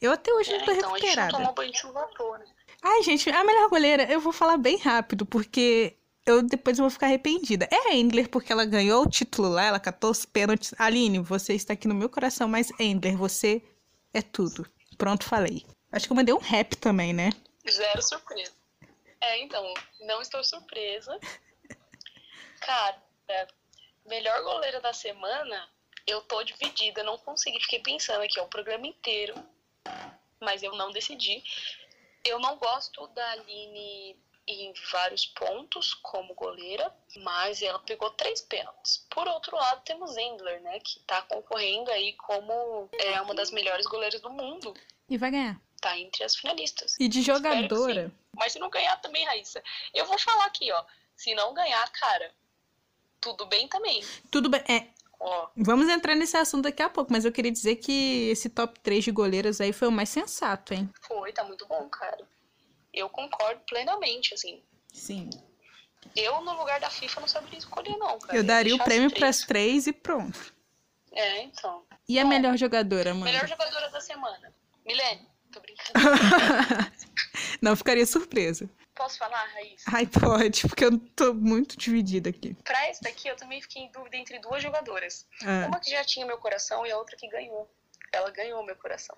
Eu 0.00 0.12
até 0.12 0.32
hoje 0.32 0.52
É, 0.52 0.58
não 0.58 0.64
tô 0.66 0.72
então 0.72 0.94
a 0.94 0.98
gente 0.98 1.06
não 1.06 1.08
recuperada. 1.08 1.32
tomou 1.32 1.54
banho 1.54 1.72
de 1.72 1.78
chuva 1.78 2.00
à 2.00 2.06
toa, 2.08 2.38
né? 2.38 2.44
Ai, 2.82 3.02
gente, 3.02 3.30
a 3.30 3.42
melhor 3.42 3.70
goleira, 3.70 4.04
eu 4.12 4.20
vou 4.20 4.32
falar 4.32 4.58
bem 4.58 4.76
rápido, 4.76 5.24
porque 5.24 5.96
eu 6.26 6.42
depois 6.42 6.78
vou 6.78 6.90
ficar 6.90 7.06
arrependida. 7.06 7.68
É 7.70 7.90
a 7.90 7.94
Endler, 7.94 8.28
porque 8.28 8.52
ela 8.52 8.64
ganhou 8.64 9.02
o 9.02 9.08
título 9.08 9.48
lá, 9.48 9.64
ela 9.64 9.80
catou 9.80 10.10
os 10.10 10.24
pênaltis. 10.24 10.74
Aline, 10.78 11.18
você 11.18 11.54
está 11.54 11.74
aqui 11.74 11.86
no 11.86 11.94
meu 11.94 12.08
coração, 12.08 12.48
mas 12.48 12.70
Endler, 12.78 13.16
você 13.16 13.62
é 14.12 14.22
tudo. 14.22 14.66
Pronto, 14.96 15.24
falei. 15.24 15.64
Acho 15.92 16.06
que 16.06 16.12
eu 16.12 16.16
mandei 16.16 16.34
um 16.34 16.38
rap 16.38 16.76
também, 16.76 17.12
né? 17.12 17.30
Zero 17.68 18.02
surpresa. 18.02 18.52
É, 19.20 19.42
então, 19.42 19.72
não 20.00 20.20
estou 20.20 20.42
surpresa. 20.42 21.18
Cara, 22.60 23.02
melhor 24.06 24.42
goleira 24.42 24.80
da 24.80 24.92
semana, 24.92 25.68
eu 26.06 26.20
tô 26.22 26.42
dividida, 26.42 27.02
não 27.02 27.18
consegui. 27.18 27.60
Fiquei 27.60 27.80
pensando 27.80 28.22
aqui, 28.22 28.40
ó, 28.40 28.44
o 28.44 28.48
programa 28.48 28.86
inteiro, 28.86 29.34
mas 30.40 30.62
eu 30.62 30.74
não 30.74 30.90
decidi. 30.90 31.42
Eu 32.24 32.38
não 32.38 32.56
gosto 32.56 33.06
da 33.08 33.32
Aline 33.32 34.16
em 34.46 34.72
vários 34.92 35.26
pontos 35.26 35.94
como 35.94 36.34
goleira, 36.34 36.92
mas 37.18 37.62
ela 37.62 37.78
pegou 37.78 38.10
três 38.10 38.40
pênaltis. 38.42 39.06
Por 39.10 39.26
outro 39.26 39.56
lado, 39.56 39.82
temos 39.84 40.16
Endler, 40.16 40.60
né, 40.62 40.78
que 40.80 41.00
tá 41.00 41.22
concorrendo 41.22 41.90
aí 41.90 42.12
como 42.14 42.88
é 42.92 43.20
uma 43.20 43.34
das 43.34 43.50
melhores 43.50 43.86
goleiras 43.86 44.20
do 44.20 44.30
mundo. 44.30 44.74
E 45.08 45.16
vai 45.16 45.30
ganhar. 45.30 45.60
Tá 45.80 45.98
entre 45.98 46.24
as 46.24 46.36
finalistas. 46.36 46.96
E 46.98 47.08
de 47.08 47.22
jogadora. 47.22 48.12
Mas 48.36 48.52
se 48.52 48.58
não 48.58 48.70
ganhar 48.70 48.96
também, 48.96 49.24
Raíssa, 49.24 49.62
eu 49.92 50.06
vou 50.06 50.18
falar 50.18 50.46
aqui, 50.46 50.70
ó. 50.72 50.84
Se 51.16 51.34
não 51.34 51.54
ganhar, 51.54 51.86
cara, 51.92 52.32
tudo 53.20 53.46
bem 53.46 53.68
também. 53.68 54.04
Tudo 54.30 54.48
bem. 54.48 54.62
É, 54.68 54.88
Ó, 55.20 55.48
vamos 55.56 55.88
entrar 55.88 56.14
nesse 56.14 56.36
assunto 56.36 56.64
daqui 56.64 56.82
a 56.82 56.90
pouco, 56.90 57.10
mas 57.10 57.24
eu 57.24 57.32
queria 57.32 57.50
dizer 57.50 57.76
que 57.76 58.28
esse 58.28 58.50
top 58.50 58.78
3 58.80 59.04
de 59.04 59.10
goleiras 59.10 59.58
aí 59.58 59.72
foi 59.72 59.88
o 59.88 59.92
mais 59.92 60.10
sensato, 60.10 60.74
hein? 60.74 60.90
foi, 61.00 61.32
tá 61.32 61.42
muito 61.44 61.66
bom, 61.66 61.88
cara. 61.88 62.26
Eu 62.94 63.08
concordo 63.08 63.60
plenamente, 63.68 64.32
assim. 64.34 64.62
Sim. 64.92 65.28
Eu, 66.14 66.40
no 66.42 66.56
lugar 66.56 66.78
da 66.80 66.90
FIFA, 66.90 67.20
não 67.20 67.28
saberia 67.28 67.58
escolher, 67.58 67.96
não, 67.96 68.18
cara. 68.18 68.34
Eu 68.34 68.42
Ia 68.42 68.46
daria 68.46 68.74
o 68.76 68.84
prêmio 68.84 69.06
as 69.06 69.12
pras 69.12 69.40
três. 69.40 69.86
e 69.86 69.92
pronto. 69.92 70.54
É, 71.12 71.42
então. 71.42 71.84
E 72.08 72.18
a 72.18 72.22
Bom, 72.22 72.28
melhor 72.28 72.56
jogadora, 72.56 73.10
Amanda? 73.10 73.26
Melhor 73.26 73.48
jogadora 73.48 73.88
da 73.90 74.00
semana. 74.00 74.54
Milene, 74.84 75.28
tô 75.50 75.60
brincando. 75.60 75.92
Não 77.60 77.74
ficaria 77.74 78.04
surpresa. 78.06 78.68
Posso 78.94 79.18
falar, 79.18 79.44
Raíssa? 79.54 79.90
Ai, 79.92 80.06
pode, 80.06 80.68
porque 80.68 80.84
eu 80.84 80.98
tô 80.98 81.34
muito 81.34 81.76
dividida 81.76 82.30
aqui. 82.30 82.54
Pra 82.62 82.90
esse 82.90 83.02
daqui, 83.02 83.26
eu 83.26 83.36
também 83.36 83.60
fiquei 83.60 83.82
em 83.82 83.90
dúvida 83.90 84.16
entre 84.16 84.38
duas 84.38 84.62
jogadoras. 84.62 85.26
Ah. 85.42 85.66
Uma 85.66 85.80
que 85.80 85.90
já 85.90 86.04
tinha 86.04 86.24
meu 86.26 86.38
coração 86.38 86.86
e 86.86 86.92
a 86.92 86.98
outra 86.98 87.16
que 87.16 87.28
ganhou. 87.28 87.68
Ela 88.12 88.30
ganhou 88.30 88.62
meu 88.64 88.76
coração. 88.76 89.16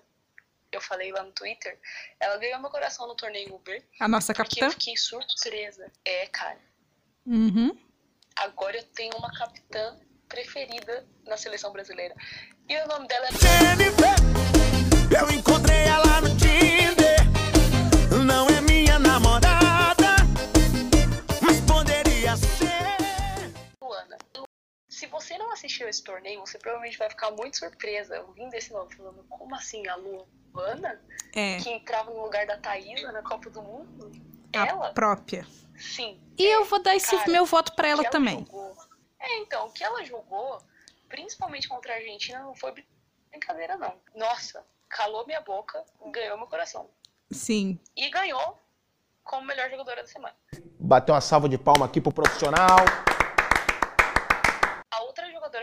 Eu 0.71 0.81
falei 0.81 1.11
lá 1.11 1.23
no 1.23 1.31
Twitter. 1.31 1.79
Ela 2.19 2.37
ganhou 2.37 2.59
meu 2.59 2.69
coração 2.69 3.07
no 3.07 3.15
torneio 3.15 3.55
Uber. 3.55 3.83
A 3.99 4.07
nossa 4.07 4.33
Porque 4.33 4.59
capitã? 4.59 4.65
eu 4.67 4.71
fiquei 4.71 4.97
surpresa. 4.97 5.91
É, 6.05 6.27
cara. 6.27 6.59
Uhum. 7.25 7.77
Agora 8.37 8.77
eu 8.77 8.83
tenho 8.83 9.15
uma 9.17 9.31
capitã 9.33 9.99
preferida 10.27 11.07
na 11.25 11.37
seleção 11.37 11.71
brasileira. 11.71 12.15
E 12.69 12.77
o 12.77 12.87
nome 12.87 13.07
dela 13.07 13.27
é 13.27 13.29
Eu 15.19 15.31
encontrei 15.31 15.85
ela 15.85 16.21
no 16.21 16.37
Tinder. 16.37 16.66
Se 24.97 25.05
você 25.05 25.37
não 25.37 25.51
assistiu 25.51 25.87
esse 25.87 26.03
torneio, 26.03 26.39
você 26.39 26.57
provavelmente 26.57 26.97
vai 26.97 27.07
ficar 27.07 27.29
muito 27.29 27.55
surpresa 27.55 28.19
ouvindo 28.21 28.51
esse 28.55 28.73
nome, 28.73 28.91
falando, 28.95 29.23
como 29.29 29.53
assim, 29.53 29.87
a 29.87 29.95
Luana? 29.95 30.99
É, 31.35 31.57
Que 31.57 31.69
entrava 31.69 32.09
no 32.09 32.19
lugar 32.23 32.47
da 32.47 32.57
Thaísa 32.57 33.11
na 33.11 33.21
Copa 33.21 33.47
do 33.51 33.61
Mundo? 33.61 34.11
a 34.55 34.65
Ela? 34.65 34.93
própria. 34.93 35.45
Sim. 35.77 36.19
E 36.35 36.43
eu 36.43 36.65
vou 36.65 36.81
dar 36.81 36.95
esse 36.95 37.15
Cara, 37.15 37.29
meu 37.29 37.45
voto 37.45 37.73
pra 37.75 37.89
ela 37.89 38.03
também. 38.05 38.39
jogou. 38.39 38.75
É, 39.19 39.33
É, 39.33 39.37
então, 39.41 39.67
o 39.67 39.71
que 39.71 39.83
ela 39.83 40.03
jogou, 40.03 40.57
principalmente 41.07 41.67
contra 41.67 41.93
a 41.93 41.97
Argentina, 41.97 42.39
não 42.39 42.55
foi 42.55 42.73
brincadeira, 43.31 43.77
não. 43.77 43.93
Nossa, 44.15 44.65
calou 44.89 45.27
minha 45.27 45.41
boca, 45.41 45.85
ganhou 46.11 46.39
meu 46.39 46.47
coração. 46.47 46.89
Sim. 47.29 47.79
E 47.95 48.09
ganhou 48.09 48.57
como 49.23 49.45
melhor 49.45 49.69
jogadora 49.69 50.01
da 50.01 50.07
semana. 50.07 50.35
Bater 50.79 51.11
uma 51.11 51.21
salva 51.21 51.47
de 51.47 51.59
palma 51.59 51.85
aqui 51.85 52.01
pro 52.01 52.11
profissional. 52.11 52.77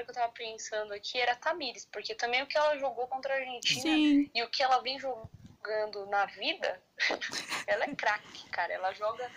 Que 0.05 0.11
eu 0.11 0.15
tava 0.15 0.33
pensando 0.33 0.93
aqui 0.93 1.19
era 1.19 1.33
a 1.33 1.37
Tamires, 1.37 1.87
porque 1.87 2.15
também 2.15 2.43
o 2.43 2.47
que 2.47 2.57
ela 2.59 2.79
jogou 2.79 3.07
contra 3.09 3.33
a 3.35 3.37
Argentina 3.39 3.81
Sim. 3.81 4.31
e 4.35 4.43
o 4.43 4.51
que 4.51 4.63
ela 4.63 4.81
vem 4.83 4.99
jogando 4.99 6.07
na 6.07 6.27
vida, 6.27 6.83
ela 7.67 7.85
é 7.85 7.95
craque, 7.95 8.49
cara. 8.51 8.73
Ela 8.73 8.93
joga 8.93 9.31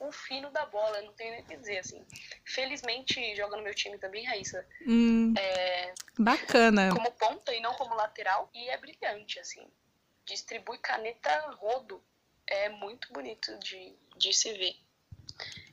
o 0.00 0.12
fino 0.12 0.50
da 0.50 0.64
bola, 0.66 1.02
não 1.02 1.12
tenho 1.14 1.32
nem 1.32 1.42
o 1.42 1.44
que 1.46 1.56
dizer, 1.56 1.78
assim. 1.78 2.04
Felizmente 2.44 3.34
joga 3.36 3.56
no 3.56 3.62
meu 3.62 3.74
time 3.74 3.98
também, 3.98 4.24
Raíssa. 4.24 4.66
Hum, 4.86 5.34
É, 5.36 5.94
bacana. 6.18 6.90
como 6.94 7.10
ponta 7.12 7.54
e 7.54 7.60
não 7.60 7.74
como 7.74 7.94
lateral, 7.94 8.48
e 8.54 8.68
é 8.68 8.76
brilhante, 8.76 9.38
assim. 9.40 9.68
Distribui 10.24 10.78
caneta 10.78 11.50
rodo. 11.58 12.02
É 12.46 12.68
muito 12.68 13.12
bonito 13.12 13.58
de, 13.58 13.94
de 14.16 14.32
se 14.32 14.52
ver. 14.54 14.74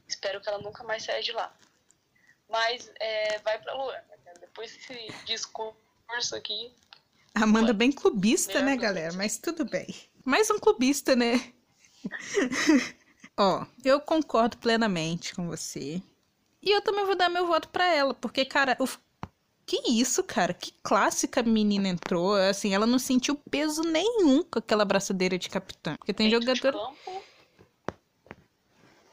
Espero 0.08 0.42
que 0.42 0.50
ela 0.50 0.60
nunca 0.60 0.84
mais 0.84 1.04
saia 1.04 1.22
de 1.22 1.32
lá. 1.32 1.56
Mas 2.50 2.92
é, 3.00 3.40
vai 3.40 3.60
pra 3.62 3.74
Luana. 3.74 4.15
Depois 4.40 4.72
desse 4.72 5.08
discurso 5.26 6.36
aqui, 6.36 6.72
Amanda 7.36 7.74
bem 7.74 7.92
clubista, 7.92 8.62
né, 8.62 8.78
galera? 8.78 9.14
Mas 9.14 9.38
tudo 9.38 9.66
bem. 9.66 9.94
Mais 10.24 10.50
um 10.50 10.58
clubista, 10.58 11.18
né? 11.18 11.54
Ó, 13.36 13.66
eu 13.84 14.00
concordo 14.00 14.58
plenamente 14.58 15.36
com 15.36 15.46
você. 15.46 16.02
E 16.64 16.72
eu 16.72 16.82
também 16.82 17.06
vou 17.06 17.16
dar 17.16 17.28
meu 17.28 17.46
voto 17.46 17.68
pra 17.68 17.94
ela, 17.94 18.14
porque, 18.14 18.46
cara, 18.46 18.78
o... 18.80 18.88
que 19.66 19.92
isso, 19.92 20.24
cara? 20.24 20.54
Que 20.54 20.72
clássica 20.82 21.44
menina 21.44 21.90
entrou. 21.90 22.36
Assim, 22.36 22.74
ela 22.74 22.88
não 22.88 22.98
sentiu 22.98 23.36
peso 23.36 23.84
nenhum 23.84 24.42
com 24.42 24.60
aquela 24.60 24.86
braçadeira 24.86 25.38
de 25.38 25.50
capitã. 25.50 25.98
Porque 25.98 26.14
tem 26.14 26.30
dentro 26.30 26.56
jogador. 26.56 26.96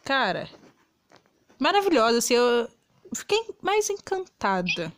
Cara, 0.05 0.49
maravilhosa. 1.59 2.19
Assim, 2.19 2.35
eu 2.35 2.69
fiquei 3.13 3.45
mais 3.61 3.91
encantada. 3.91 4.93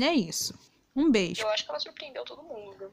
É 0.00 0.12
isso. 0.14 0.58
Um 0.94 1.10
beijo. 1.10 1.42
eu 1.42 1.48
acho 1.48 1.64
que 1.64 1.70
ela 1.70 1.78
surpreendeu 1.80 2.24
todo 2.24 2.42
mundo. 2.42 2.90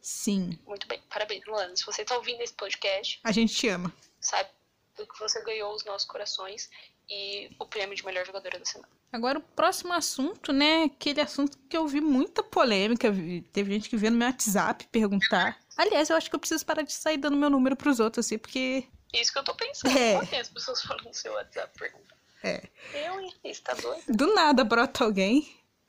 Sim, 0.00 0.58
Muito 0.66 0.86
bem. 0.86 1.00
Parabéns, 1.10 1.44
Luana. 1.46 1.74
Se 1.76 1.84
você 1.84 2.04
tá 2.04 2.16
ouvindo 2.16 2.40
esse 2.40 2.54
podcast, 2.54 3.20
a 3.22 3.32
gente 3.32 3.54
te 3.54 3.68
ama. 3.68 3.92
sabe 4.20 4.48
que 4.96 5.20
você 5.20 5.42
ganhou 5.44 5.74
os 5.74 5.84
nossos 5.84 6.08
corações 6.08 6.70
e 7.08 7.50
o 7.58 7.66
prêmio 7.66 7.94
de 7.94 8.04
melhor 8.04 8.24
jogadora 8.26 8.58
da 8.58 8.64
semana. 8.64 8.88
Agora, 9.12 9.38
o 9.38 9.42
próximo 9.42 9.92
assunto, 9.92 10.52
né? 10.52 10.84
Aquele 10.84 11.20
assunto 11.20 11.56
que 11.68 11.76
eu 11.76 11.86
vi 11.86 12.00
muita 12.00 12.42
polêmica. 12.42 13.08
Teve 13.52 13.72
gente 13.72 13.88
que 13.88 13.96
veio 13.96 14.12
no 14.12 14.18
meu 14.18 14.28
WhatsApp 14.28 14.86
perguntar. 14.88 15.58
Aliás, 15.76 16.10
eu 16.10 16.16
acho 16.16 16.28
que 16.28 16.36
eu 16.36 16.40
preciso 16.40 16.64
parar 16.66 16.82
de 16.82 16.92
sair 16.92 17.16
dando 17.16 17.36
meu 17.36 17.48
número 17.48 17.76
pros 17.76 18.00
outros, 18.00 18.26
assim, 18.26 18.38
porque. 18.38 18.86
Isso 19.12 19.32
que 19.32 19.38
eu 19.38 19.44
tô 19.44 19.54
pensando. 19.54 19.96
É. 19.96 20.18
Por 20.18 20.28
que 20.28 20.36
as 20.36 20.48
pessoas 20.48 20.82
foram 20.82 21.04
no 21.04 21.14
seu 21.14 21.32
WhatsApp 21.32 21.78
perguntar? 21.78 22.16
É. 22.42 22.62
Eu, 22.92 23.20
hein? 23.20 23.34
Você 23.42 23.62
tá 23.62 23.74
doido? 23.74 24.02
Do 24.08 24.34
nada 24.34 24.62
brota 24.64 25.04
alguém. 25.04 25.48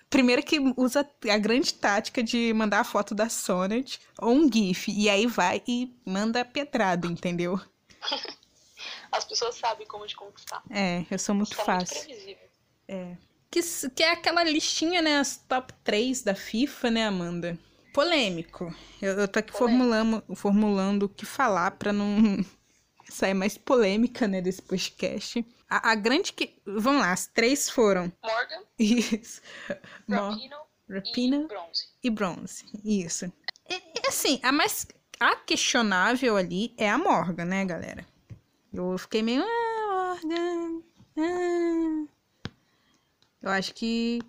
Primeiro 0.10 0.41
que 0.41 0.60
usa 0.76 1.07
a 1.30 1.38
grande 1.38 1.73
tática 1.73 2.23
de 2.23 2.52
mandar 2.53 2.80
a 2.80 2.84
foto 2.84 3.14
da 3.14 3.30
Sonnet 3.30 3.99
ou 4.18 4.34
um 4.34 4.52
GIF. 4.52 4.91
E 4.91 5.07
aí 5.10 5.27
vai 5.27 5.61
e 5.68 5.94
manda 6.03 6.41
a 6.41 6.45
pedrada, 6.45 7.07
entendeu? 7.07 7.60
As 9.11 9.26
pessoas 9.26 9.56
sabem 9.56 9.88
como 9.88 10.07
te 10.07 10.15
conquistar. 10.15 10.64
É, 10.69 11.06
eu 11.10 11.19
sou 11.19 11.36
muito 11.36 11.56
fácil. 11.56 11.95
muito 11.95 12.07
previsível. 12.07 12.48
É. 12.88 13.18
Que, 13.52 13.61
que 13.90 14.03
é 14.03 14.11
aquela 14.11 14.44
listinha, 14.44 15.02
né? 15.02 15.18
As 15.18 15.38
top 15.38 15.73
3 15.84 16.22
da 16.22 16.36
FIFA, 16.36 16.91
né, 16.91 17.06
Amanda? 17.06 17.57
Polêmico. 17.94 18.73
Eu, 19.02 19.14
eu 19.14 19.27
tô 19.27 19.40
aqui 19.40 19.52
Polêmico. 19.52 19.57
formulando, 19.57 20.36
formulando 20.36 21.03
o 21.03 21.10
que 21.10 21.26
falar 21.26 21.72
pra 21.72 21.91
não 21.91 22.44
sair 23.10 23.34
mais 23.34 23.57
polêmica, 23.57 24.27
né, 24.27 24.41
desse 24.41 24.61
podcast. 24.61 25.45
A, 25.69 25.91
a 25.91 25.95
grande 25.95 26.34
que. 26.34 26.56
Vamos 26.65 27.02
lá, 27.02 27.11
as 27.11 27.27
três 27.27 27.69
foram. 27.69 28.11
Morgan, 28.23 28.64
Isso. 28.80 29.41
Mo- 30.07 30.15
Rapino 30.15 30.56
e 30.90 30.94
Rapino 30.94 31.48
Bronze. 31.48 31.88
e 32.03 32.10
bronze. 32.10 32.65
Isso. 32.84 33.26
E, 33.69 33.76
e, 33.76 34.07
assim, 34.07 34.40
a 34.44 34.52
mais. 34.52 34.88
A 35.19 35.36
questionável 35.36 36.38
ali 36.38 36.73
é 36.77 36.90
a 36.90 36.98
Morgan, 36.98 37.45
né, 37.45 37.65
galera? 37.65 38.06
Eu 38.73 38.98
fiquei 38.98 39.22
meio. 39.22 39.44
Ah, 39.44 40.18
Morgan. 40.23 40.81
Ah. 41.18 42.06
Eu 43.41 43.49
acho 43.52 43.73
que. 43.73 44.19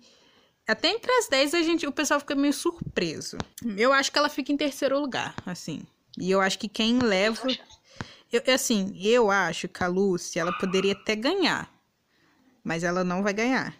Até 0.67 0.89
entre 0.89 1.11
as 1.11 1.27
10 1.27 1.53
a 1.55 1.61
gente, 1.63 1.87
o 1.87 1.91
pessoal 1.91 2.19
fica 2.19 2.35
meio 2.35 2.53
surpreso. 2.53 3.37
Eu 3.77 3.91
acho 3.91 4.11
que 4.11 4.17
ela 4.17 4.29
fica 4.29 4.51
em 4.51 4.57
terceiro 4.57 4.99
lugar, 4.99 5.33
assim. 5.45 5.81
E 6.17 6.29
eu 6.31 6.39
acho 6.39 6.59
que 6.59 6.69
quem 6.69 6.99
leva. 6.99 7.41
Poxa, 7.41 7.59
Eu, 8.31 8.41
assim, 8.53 8.93
eu 8.95 9.29
acho 9.29 9.67
que 9.67 9.83
a 9.83 9.87
Lúcia, 9.87 10.39
ela 10.39 10.53
poderia 10.53 10.93
até 10.93 11.15
ganhar. 11.15 11.69
Mas 12.63 12.83
ela 12.83 13.03
não 13.03 13.21
vai 13.21 13.33
ganhar. 13.33 13.75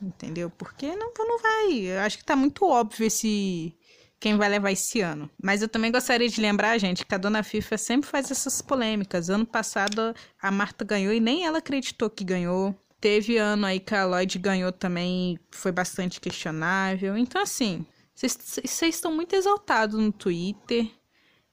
Entendeu? 0.00 0.50
Porque 0.50 0.94
não, 0.94 1.12
não 1.16 1.38
vai. 1.38 1.74
Eu 1.80 2.00
acho 2.00 2.18
que 2.18 2.24
tá 2.24 2.36
muito 2.36 2.64
óbvio 2.64 3.06
esse. 3.06 3.74
Quem 4.20 4.36
vai 4.36 4.48
levar 4.48 4.70
esse 4.70 5.00
ano. 5.00 5.28
Mas 5.42 5.62
eu 5.62 5.68
também 5.68 5.90
gostaria 5.90 6.28
de 6.28 6.40
lembrar, 6.40 6.78
gente, 6.78 7.04
que 7.04 7.14
a 7.14 7.18
dona 7.18 7.42
FIFA 7.42 7.76
sempre 7.76 8.08
faz 8.08 8.30
essas 8.30 8.62
polêmicas. 8.62 9.28
Ano 9.28 9.44
passado 9.44 10.14
a 10.40 10.50
Marta 10.50 10.84
ganhou 10.84 11.12
e 11.12 11.18
nem 11.18 11.44
ela 11.44 11.58
acreditou 11.58 12.08
que 12.08 12.22
ganhou. 12.22 12.72
Teve 13.00 13.36
ano 13.36 13.66
aí 13.66 13.80
que 13.80 13.94
a 13.96 14.04
Lloyd 14.04 14.38
ganhou 14.38 14.70
também, 14.70 15.36
foi 15.50 15.72
bastante 15.72 16.20
questionável. 16.20 17.16
Então, 17.16 17.42
assim, 17.42 17.84
vocês 18.14 18.80
estão 18.82 19.12
muito 19.12 19.34
exaltados 19.34 19.98
no 19.98 20.12
Twitter. 20.12 20.88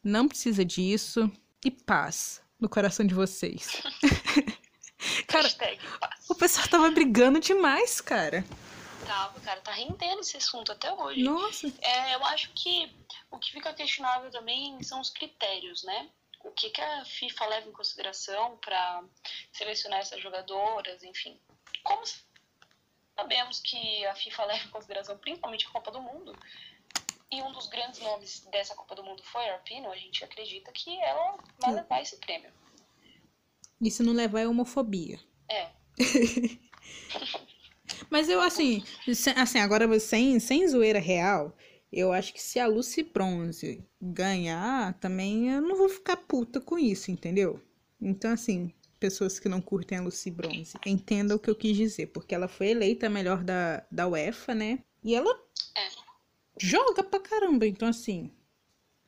Não 0.03 0.27
precisa 0.27 0.63
disso. 0.63 1.31
E 1.63 1.69
paz 1.69 2.41
no 2.59 2.69
coração 2.69 3.05
de 3.05 3.13
vocês. 3.13 3.81
cara, 5.27 5.47
o 6.29 6.35
pessoal 6.35 6.67
tava 6.67 6.91
brigando 6.91 7.39
demais, 7.39 7.99
cara. 7.99 8.45
Tava, 9.05 9.39
cara, 9.41 9.59
tá 9.61 9.71
rendendo 9.71 10.21
esse 10.21 10.37
assunto 10.37 10.71
até 10.71 10.91
hoje. 10.91 11.23
Nossa. 11.23 11.67
É, 11.81 12.15
eu 12.15 12.23
acho 12.25 12.51
que 12.53 12.93
o 13.31 13.37
que 13.37 13.51
fica 13.51 13.73
questionável 13.73 14.29
também 14.31 14.81
são 14.83 15.01
os 15.01 15.09
critérios, 15.09 15.83
né? 15.83 16.09
O 16.43 16.51
que, 16.51 16.69
que 16.69 16.79
a 16.79 17.05
FIFA 17.05 17.45
leva 17.47 17.69
em 17.69 17.73
consideração 17.73 18.57
para 18.57 19.03
selecionar 19.51 19.99
essas 19.99 20.21
jogadoras, 20.21 21.03
enfim. 21.03 21.39
Como 21.83 22.03
sabemos 23.17 23.59
que 23.59 24.05
a 24.05 24.15
FIFA 24.15 24.45
leva 24.47 24.65
em 24.65 24.69
consideração 24.69 25.17
principalmente 25.17 25.65
a 25.67 25.71
Copa 25.71 25.91
do 25.91 26.01
Mundo, 26.01 26.33
e 27.31 27.41
um 27.41 27.51
dos 27.51 27.67
grandes 27.67 27.99
nomes 28.01 28.47
dessa 28.51 28.75
Copa 28.75 28.95
do 28.95 29.03
Mundo 29.03 29.21
foi 29.23 29.47
a 29.49 29.53
Arpino, 29.53 29.91
a 29.91 29.95
gente 29.95 30.23
acredita 30.23 30.71
que 30.71 30.99
ela 31.01 31.37
vai 31.59 31.73
levar 31.73 32.01
esse 32.01 32.17
prêmio. 32.17 32.51
Se 33.89 34.03
não 34.03 34.13
levar 34.13 34.41
é 34.41 34.47
homofobia. 34.47 35.19
É, 35.49 35.69
Mas 38.09 38.29
eu, 38.29 38.41
assim, 38.41 38.83
assim 39.35 39.59
agora 39.59 39.99
sem, 39.99 40.39
sem 40.39 40.67
zoeira 40.67 40.99
real, 40.99 41.55
eu 41.91 42.11
acho 42.13 42.33
que 42.33 42.41
se 42.41 42.59
a 42.59 42.67
Lucy 42.67 43.03
Bronze 43.03 43.83
ganhar, 44.01 44.93
também 44.99 45.49
eu 45.49 45.61
não 45.61 45.75
vou 45.75 45.89
ficar 45.89 46.17
puta 46.17 46.61
com 46.61 46.77
isso, 46.77 47.11
entendeu? 47.11 47.61
Então, 47.99 48.31
assim, 48.31 48.71
pessoas 48.99 49.39
que 49.39 49.49
não 49.49 49.61
curtem 49.61 49.97
a 49.97 50.01
Lucy 50.01 50.31
Bronze, 50.31 50.73
entendam 50.85 51.37
o 51.37 51.39
que 51.39 51.49
eu 51.49 51.55
quis 51.55 51.75
dizer, 51.75 52.07
porque 52.07 52.35
ela 52.35 52.47
foi 52.47 52.69
eleita 52.69 53.07
a 53.07 53.09
melhor 53.09 53.43
da, 53.43 53.83
da 53.91 54.07
UEFA, 54.07 54.53
né? 54.53 54.79
E 55.03 55.15
ela 55.15 55.31
É. 55.75 56.08
joga 56.59 57.03
pra 57.03 57.19
caramba, 57.19 57.65
então, 57.65 57.87
assim, 57.87 58.31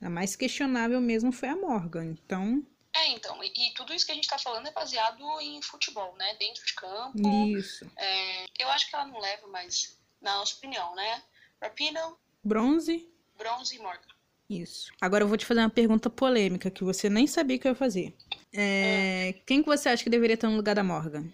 a 0.01 0.09
mais 0.09 0.35
questionável 0.35 0.99
mesmo 1.01 1.31
foi 1.31 1.49
a 1.49 1.55
Morgan, 1.55 2.05
então, 2.05 2.65
é 2.93 3.07
então, 3.11 3.41
e, 3.41 3.47
e 3.47 3.73
tudo 3.73 3.93
isso 3.93 4.05
que 4.05 4.11
a 4.11 4.15
gente 4.15 4.27
tá 4.27 4.37
falando 4.37 4.67
é 4.67 4.71
baseado 4.71 5.23
em 5.39 5.61
futebol, 5.61 6.13
né? 6.17 6.35
Dentro 6.37 6.65
de 6.65 6.73
campo, 6.73 7.47
isso. 7.57 7.89
É, 7.97 8.45
eu 8.59 8.69
acho 8.69 8.89
que 8.89 8.95
ela 8.95 9.05
não 9.05 9.19
leva, 9.19 9.47
mas 9.47 9.97
na 10.21 10.35
nossa 10.37 10.55
opinião, 10.55 10.93
né? 10.95 11.23
Rapino, 11.61 12.17
Bronze, 12.43 13.07
Bronze 13.37 13.75
e 13.75 13.79
Morgan. 13.79 14.11
Isso. 14.49 14.91
Agora 14.99 15.23
eu 15.23 15.27
vou 15.29 15.37
te 15.37 15.45
fazer 15.45 15.61
uma 15.61 15.69
pergunta 15.69 16.09
polêmica 16.09 16.69
que 16.69 16.83
você 16.83 17.09
nem 17.09 17.25
sabia 17.25 17.57
que 17.57 17.65
eu 17.65 17.71
ia 17.71 17.75
fazer. 17.75 18.13
É, 18.53 19.35
Quem 19.45 19.63
que 19.63 19.69
você 19.69 19.87
acha 19.87 20.03
que 20.03 20.09
deveria 20.09 20.33
estar 20.33 20.49
no 20.49 20.57
lugar 20.57 20.75
da 20.75 20.83
Morgan? 20.83 21.31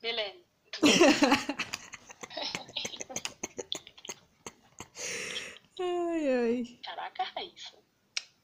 Milene. 0.00 0.44
Ai, 5.82 6.28
ai. 6.28 6.78
Caraca, 6.84 7.24
Raíssa. 7.24 7.76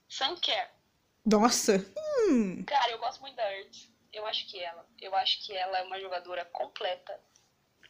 Sunker. 0.09 0.71
Nossa. 1.25 1.77
Hum. 2.31 2.65
Cara, 2.65 2.91
eu 2.93 2.99
gosto 2.99 3.21
muito 3.21 3.37
da 3.37 3.53
Ertz. 3.55 3.91
Eu 4.13 4.27
acho 4.27 4.47
que 4.49 4.59
ela. 4.59 4.87
Eu 5.01 5.15
acho 5.15 5.45
que 5.45 5.53
ela 5.55 5.79
é 5.79 5.83
uma 5.85 6.01
jogadora 6.01 6.45
completa. 6.47 7.21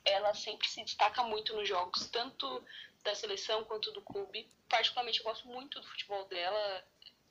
Ela 0.04 0.34
sempre 0.34 0.68
se 0.68 0.82
destaca 0.84 1.22
muito 1.22 1.54
nos 1.54 1.68
jogos, 1.68 2.06
tanto 2.08 2.62
da 3.04 3.14
seleção 3.14 3.64
quanto 3.64 3.92
do 3.92 4.02
clube. 4.02 4.48
Particularmente, 4.68 5.18
eu 5.20 5.24
gosto 5.24 5.46
muito 5.48 5.80
do 5.80 5.86
futebol 5.86 6.24
dela. 6.26 6.84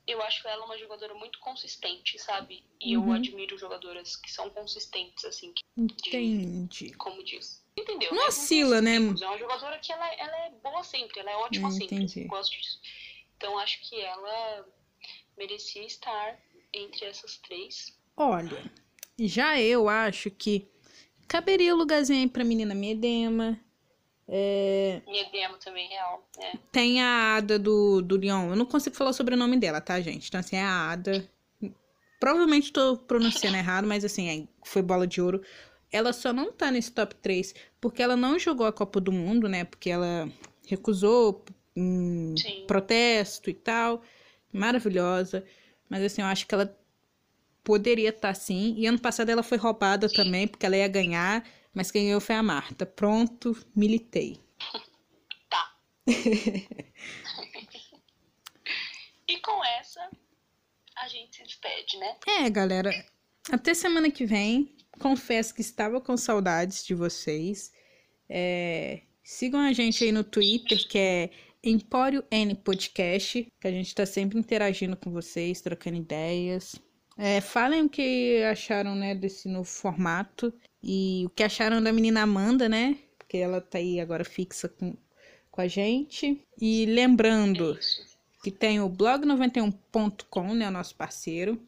Eu 0.05 0.21
acho 0.21 0.47
ela 0.47 0.65
uma 0.65 0.77
jogadora 0.77 1.13
muito 1.13 1.37
consistente, 1.39 2.17
sabe? 2.17 2.63
E 2.79 2.95
Uhum. 2.97 3.09
eu 3.09 3.13
admiro 3.13 3.57
jogadoras 3.57 4.15
que 4.15 4.31
são 4.31 4.49
consistentes, 4.49 5.25
assim, 5.25 5.51
que- 5.53 5.63
Entendi. 5.75 6.93
como 6.93 7.21
diz. 7.23 7.56
Entendeu? 7.77 8.09
Não 8.11 8.23
né? 8.23 8.27
oscila, 8.27 8.81
né? 8.81 8.95
É 8.95 8.99
uma 8.99 9.37
jogadora 9.37 9.77
que 9.79 9.91
ela, 9.91 10.13
ela 10.15 10.45
é 10.45 10.51
boa 10.63 10.83
sempre, 10.83 11.19
ela 11.19 11.31
é 11.31 11.35
ótima 11.35 11.67
Ah, 11.67 11.71
sempre. 11.71 11.95
entendi. 11.95 12.23
Gosto 12.25 12.51
disso. 12.57 12.79
Então 13.37 13.57
acho 13.59 13.79
que 13.87 13.99
ela 14.01 14.65
merecia 15.37 15.85
estar 15.85 16.39
entre 16.73 17.05
essas 17.05 17.37
três. 17.37 17.95
Olha, 18.15 18.63
já 19.19 19.59
eu 19.61 19.87
acho 19.87 20.31
que 20.31 20.67
caberia 21.27 21.73
o 21.75 21.77
lugarzinho 21.77 22.19
aí 22.19 22.27
pra 22.27 22.43
menina 22.43 22.73
Miedema. 22.73 23.59
É, 24.29 25.01
demo 25.31 25.57
também 25.57 25.87
real, 25.87 26.27
né? 26.37 26.59
tem 26.69 27.01
a 27.01 27.35
Ada 27.37 27.57
do, 27.57 28.01
do 28.01 28.17
Lyon. 28.17 28.49
Eu 28.49 28.55
não 28.57 28.65
consigo 28.65 28.93
falar 28.93 29.13
sobre 29.13 29.35
o 29.35 29.37
nome 29.37 29.55
dela, 29.57 29.79
tá, 29.79 30.01
gente? 30.01 30.27
Então, 30.27 30.39
assim, 30.41 30.57
é 30.57 30.63
a 30.63 30.89
Ada. 30.91 31.29
Provavelmente 32.19 32.73
tô 32.73 32.97
pronunciando 32.97 33.55
errado, 33.55 33.87
mas 33.87 34.03
assim, 34.03 34.27
é- 34.27 34.47
foi 34.65 34.81
bola 34.81 35.07
de 35.07 35.21
ouro. 35.21 35.41
Ela 35.91 36.11
só 36.11 36.33
não 36.33 36.51
tá 36.51 36.69
nesse 36.69 36.91
top 36.91 37.15
3 37.15 37.55
porque 37.79 38.01
ela 38.01 38.15
não 38.15 38.37
jogou 38.37 38.65
a 38.67 38.73
Copa 38.73 38.99
do 38.99 39.11
Mundo, 39.11 39.47
né? 39.47 39.63
Porque 39.63 39.89
ela 39.89 40.29
recusou 40.67 41.45
em 41.75 42.35
Sim. 42.37 42.65
protesto 42.67 43.49
e 43.49 43.53
tal. 43.53 44.01
Maravilhosa. 44.51 45.45
Mas 45.89 46.03
assim, 46.03 46.21
eu 46.21 46.27
acho 46.27 46.45
que 46.45 46.53
ela 46.53 46.77
poderia 47.63 48.09
estar 48.09 48.33
sim. 48.33 48.75
E 48.77 48.87
ano 48.87 48.99
passado 48.99 49.29
ela 49.29 49.43
foi 49.43 49.57
roubada 49.57 50.07
também, 50.09 50.47
porque 50.47 50.65
ela 50.65 50.77
ia 50.77 50.87
ganhar, 50.87 51.45
mas 51.73 51.91
quem 51.91 52.05
ganhou 52.05 52.21
foi 52.21 52.35
a 52.35 52.43
Marta. 52.43 52.85
Pronto, 52.85 53.55
militei. 53.75 54.39
Tá. 55.49 55.75
E 59.29 59.37
com 59.41 59.61
essa, 59.65 60.09
a 60.95 61.07
gente 61.09 61.35
se 61.35 61.43
despede, 61.43 61.97
né? 61.97 62.15
É, 62.25 62.49
galera. 62.49 62.89
Até 63.51 63.73
semana 63.73 64.11
que 64.11 64.25
vem. 64.25 64.75
Confesso 64.99 65.53
que 65.53 65.61
estava 65.61 66.01
com 66.01 66.17
saudades 66.17 66.85
de 66.85 66.93
vocês. 66.93 67.71
É, 68.27 69.01
sigam 69.23 69.59
a 69.61 69.71
gente 69.71 70.03
aí 70.03 70.11
no 70.11 70.23
Twitter, 70.23 70.87
que 70.87 70.97
é 70.97 71.29
Empório 71.63 72.23
N 72.29 72.55
Podcast, 72.55 73.47
que 73.59 73.67
a 73.67 73.71
gente 73.71 73.93
tá 73.95 74.05
sempre 74.05 74.37
interagindo 74.37 74.97
com 74.97 75.11
vocês, 75.11 75.61
trocando 75.61 75.97
ideias. 75.97 76.75
É, 77.17 77.39
falem 77.39 77.83
o 77.83 77.89
que 77.89 78.43
acharam, 78.43 78.95
né, 78.95 79.15
desse 79.15 79.47
novo 79.47 79.67
formato. 79.67 80.53
E 80.83 81.23
o 81.25 81.29
que 81.29 81.43
acharam 81.43 81.81
da 81.81 81.91
menina 81.91 82.23
Amanda, 82.23 82.67
né? 82.67 82.97
Porque 83.17 83.37
ela 83.37 83.61
tá 83.61 83.77
aí 83.77 83.99
agora 83.99 84.25
fixa 84.25 84.67
com, 84.67 84.95
com 85.49 85.61
a 85.61 85.67
gente. 85.67 86.41
E 86.59 86.85
lembrando 86.85 87.79
que 88.43 88.51
tem 88.51 88.79
o 88.81 88.89
blog91.com, 88.89 90.53
né, 90.53 90.67
o 90.67 90.71
nosso 90.71 90.95
parceiro. 90.95 91.61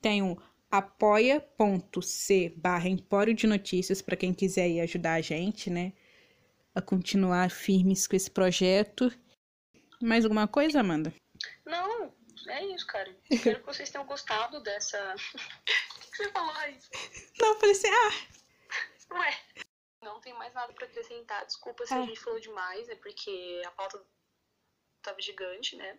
Tem 0.00 0.20
o 0.20 0.36
apoia.c 0.72 2.54
barra 2.56 2.88
Empório 2.88 3.34
de 3.34 3.46
Notícias 3.46 4.00
para 4.00 4.16
quem 4.16 4.32
quiser 4.32 4.68
ir 4.68 4.80
ajudar 4.80 5.14
a 5.14 5.20
gente, 5.20 5.68
né, 5.68 5.92
a 6.74 6.80
continuar 6.80 7.50
firmes 7.50 8.06
com 8.06 8.16
esse 8.16 8.30
projeto. 8.30 9.12
Mais 10.00 10.24
alguma 10.24 10.48
coisa, 10.48 10.80
Amanda? 10.80 11.12
Não, 11.66 12.12
é 12.48 12.64
isso, 12.66 12.86
cara. 12.86 13.14
Espero 13.30 13.60
que 13.60 13.66
vocês 13.66 13.90
tenham 13.90 14.06
gostado 14.06 14.60
dessa. 14.62 14.98
O 16.12 16.14
que 16.14 16.24
você 16.24 16.30
falou 16.32 16.54
isso? 16.68 16.90
Não, 17.40 17.58
falei 17.58 17.72
assim, 17.74 17.88
ah, 17.88 19.14
Ué. 19.14 19.34
Não 20.02 20.20
tem 20.20 20.34
mais 20.34 20.52
nada 20.52 20.70
pra 20.74 20.84
acrescentar. 20.84 21.46
Desculpa 21.46 21.86
se 21.86 21.94
Ah. 21.94 22.02
a 22.02 22.06
gente 22.06 22.20
falou 22.20 22.38
demais, 22.38 22.86
é 22.90 22.96
porque 22.96 23.62
a 23.64 23.70
pauta 23.70 23.98
tava 25.00 25.22
gigante, 25.22 25.74
né? 25.76 25.98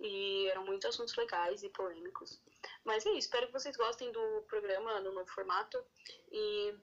E 0.00 0.48
eram 0.48 0.64
muitos 0.64 0.88
assuntos 0.88 1.14
legais 1.16 1.62
e 1.62 1.68
polêmicos. 1.68 2.40
Mas 2.84 3.04
é 3.04 3.10
isso, 3.10 3.18
espero 3.18 3.46
que 3.46 3.52
vocês 3.52 3.76
gostem 3.76 4.10
do 4.10 4.42
programa 4.48 5.00
no 5.00 5.12
novo 5.12 5.30
formato 5.30 5.82
e 6.32 6.74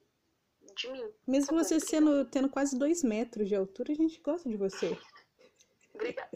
de 0.75 0.91
mim. 0.91 1.13
mesmo 1.25 1.57
Tá 1.57 1.63
você 1.63 1.79
sendo, 1.79 2.25
tendo 2.25 2.49
quase 2.49 2.77
dois 2.77 3.03
metros 3.03 3.47
de 3.47 3.55
altura, 3.55 3.91
a 3.91 3.95
gente 3.95 4.19
gosta 4.21 4.47
de 4.47 4.57
você. 4.57 4.97
Obrigada. 5.93 6.29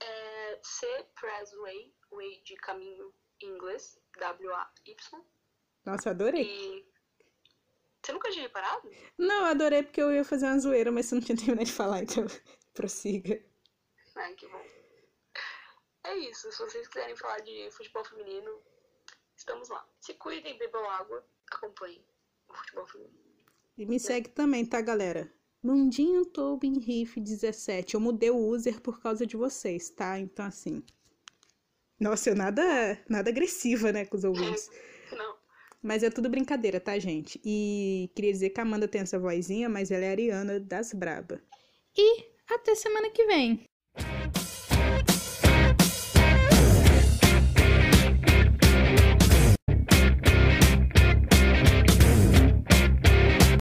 É, 0.00 0.58
C. 0.62 0.86
Presley, 1.14 1.94
Way 2.10 2.42
de 2.44 2.56
caminho 2.56 3.14
em 3.40 3.48
inglês, 3.48 3.98
W-A-Y. 4.18 5.24
Nossa, 5.84 6.10
adorei. 6.10 6.42
E. 6.42 6.88
Você 8.02 8.12
nunca 8.12 8.30
tinha 8.30 8.42
reparado? 8.42 8.90
Não, 9.16 9.44
adorei 9.44 9.82
porque 9.82 10.00
eu 10.00 10.12
ia 10.12 10.24
fazer 10.24 10.46
uma 10.46 10.58
zoeira, 10.58 10.90
mas 10.90 11.06
você 11.06 11.14
não 11.14 11.22
tinha 11.22 11.36
terminado 11.38 11.64
de 11.64 11.72
falar, 11.72 12.02
então 12.02 12.26
prossiga. 12.74 13.40
Ai, 14.16 14.34
que 14.34 14.48
bom. 14.48 14.77
É 16.08 16.16
isso. 16.16 16.50
Se 16.50 16.58
vocês 16.58 16.88
quiserem 16.88 17.14
falar 17.14 17.40
de 17.40 17.70
futebol 17.70 18.02
feminino, 18.02 18.50
estamos 19.36 19.68
lá. 19.68 19.86
Se 20.00 20.14
cuidem, 20.14 20.56
bebam 20.56 20.88
água, 20.88 21.22
acompanhem 21.52 22.02
o 22.48 22.54
futebol 22.54 22.86
feminino. 22.86 23.18
E 23.76 23.84
me 23.84 24.00
segue 24.00 24.30
também, 24.30 24.64
tá, 24.64 24.80
galera? 24.80 25.30
Mundinho 25.62 26.24
Tobin 26.24 26.78
Riff 26.78 27.20
17. 27.20 27.94
Eu 27.94 28.00
mudei 28.00 28.30
o 28.30 28.38
user 28.38 28.80
por 28.80 29.02
causa 29.02 29.26
de 29.26 29.36
vocês, 29.36 29.90
tá? 29.90 30.18
Então, 30.18 30.46
assim. 30.46 30.82
Nossa, 32.00 32.30
eu 32.30 32.34
nada, 32.34 32.62
nada 33.06 33.28
agressiva, 33.28 33.92
né, 33.92 34.06
com 34.06 34.16
os 34.16 34.24
ouvintes. 34.24 34.70
Não. 35.12 35.36
Mas 35.82 36.02
é 36.02 36.08
tudo 36.08 36.30
brincadeira, 36.30 36.80
tá, 36.80 36.98
gente? 36.98 37.38
E 37.44 38.10
queria 38.14 38.32
dizer 38.32 38.50
que 38.50 38.60
a 38.60 38.62
Amanda 38.62 38.88
tem 38.88 39.02
essa 39.02 39.18
vozinha, 39.18 39.68
mas 39.68 39.90
ela 39.90 40.04
é 40.04 40.08
a 40.08 40.12
Ariana 40.12 40.58
das 40.58 40.94
Braba. 40.94 41.38
E 41.94 42.24
até 42.48 42.74
semana 42.74 43.10
que 43.10 43.26
vem. 43.26 43.67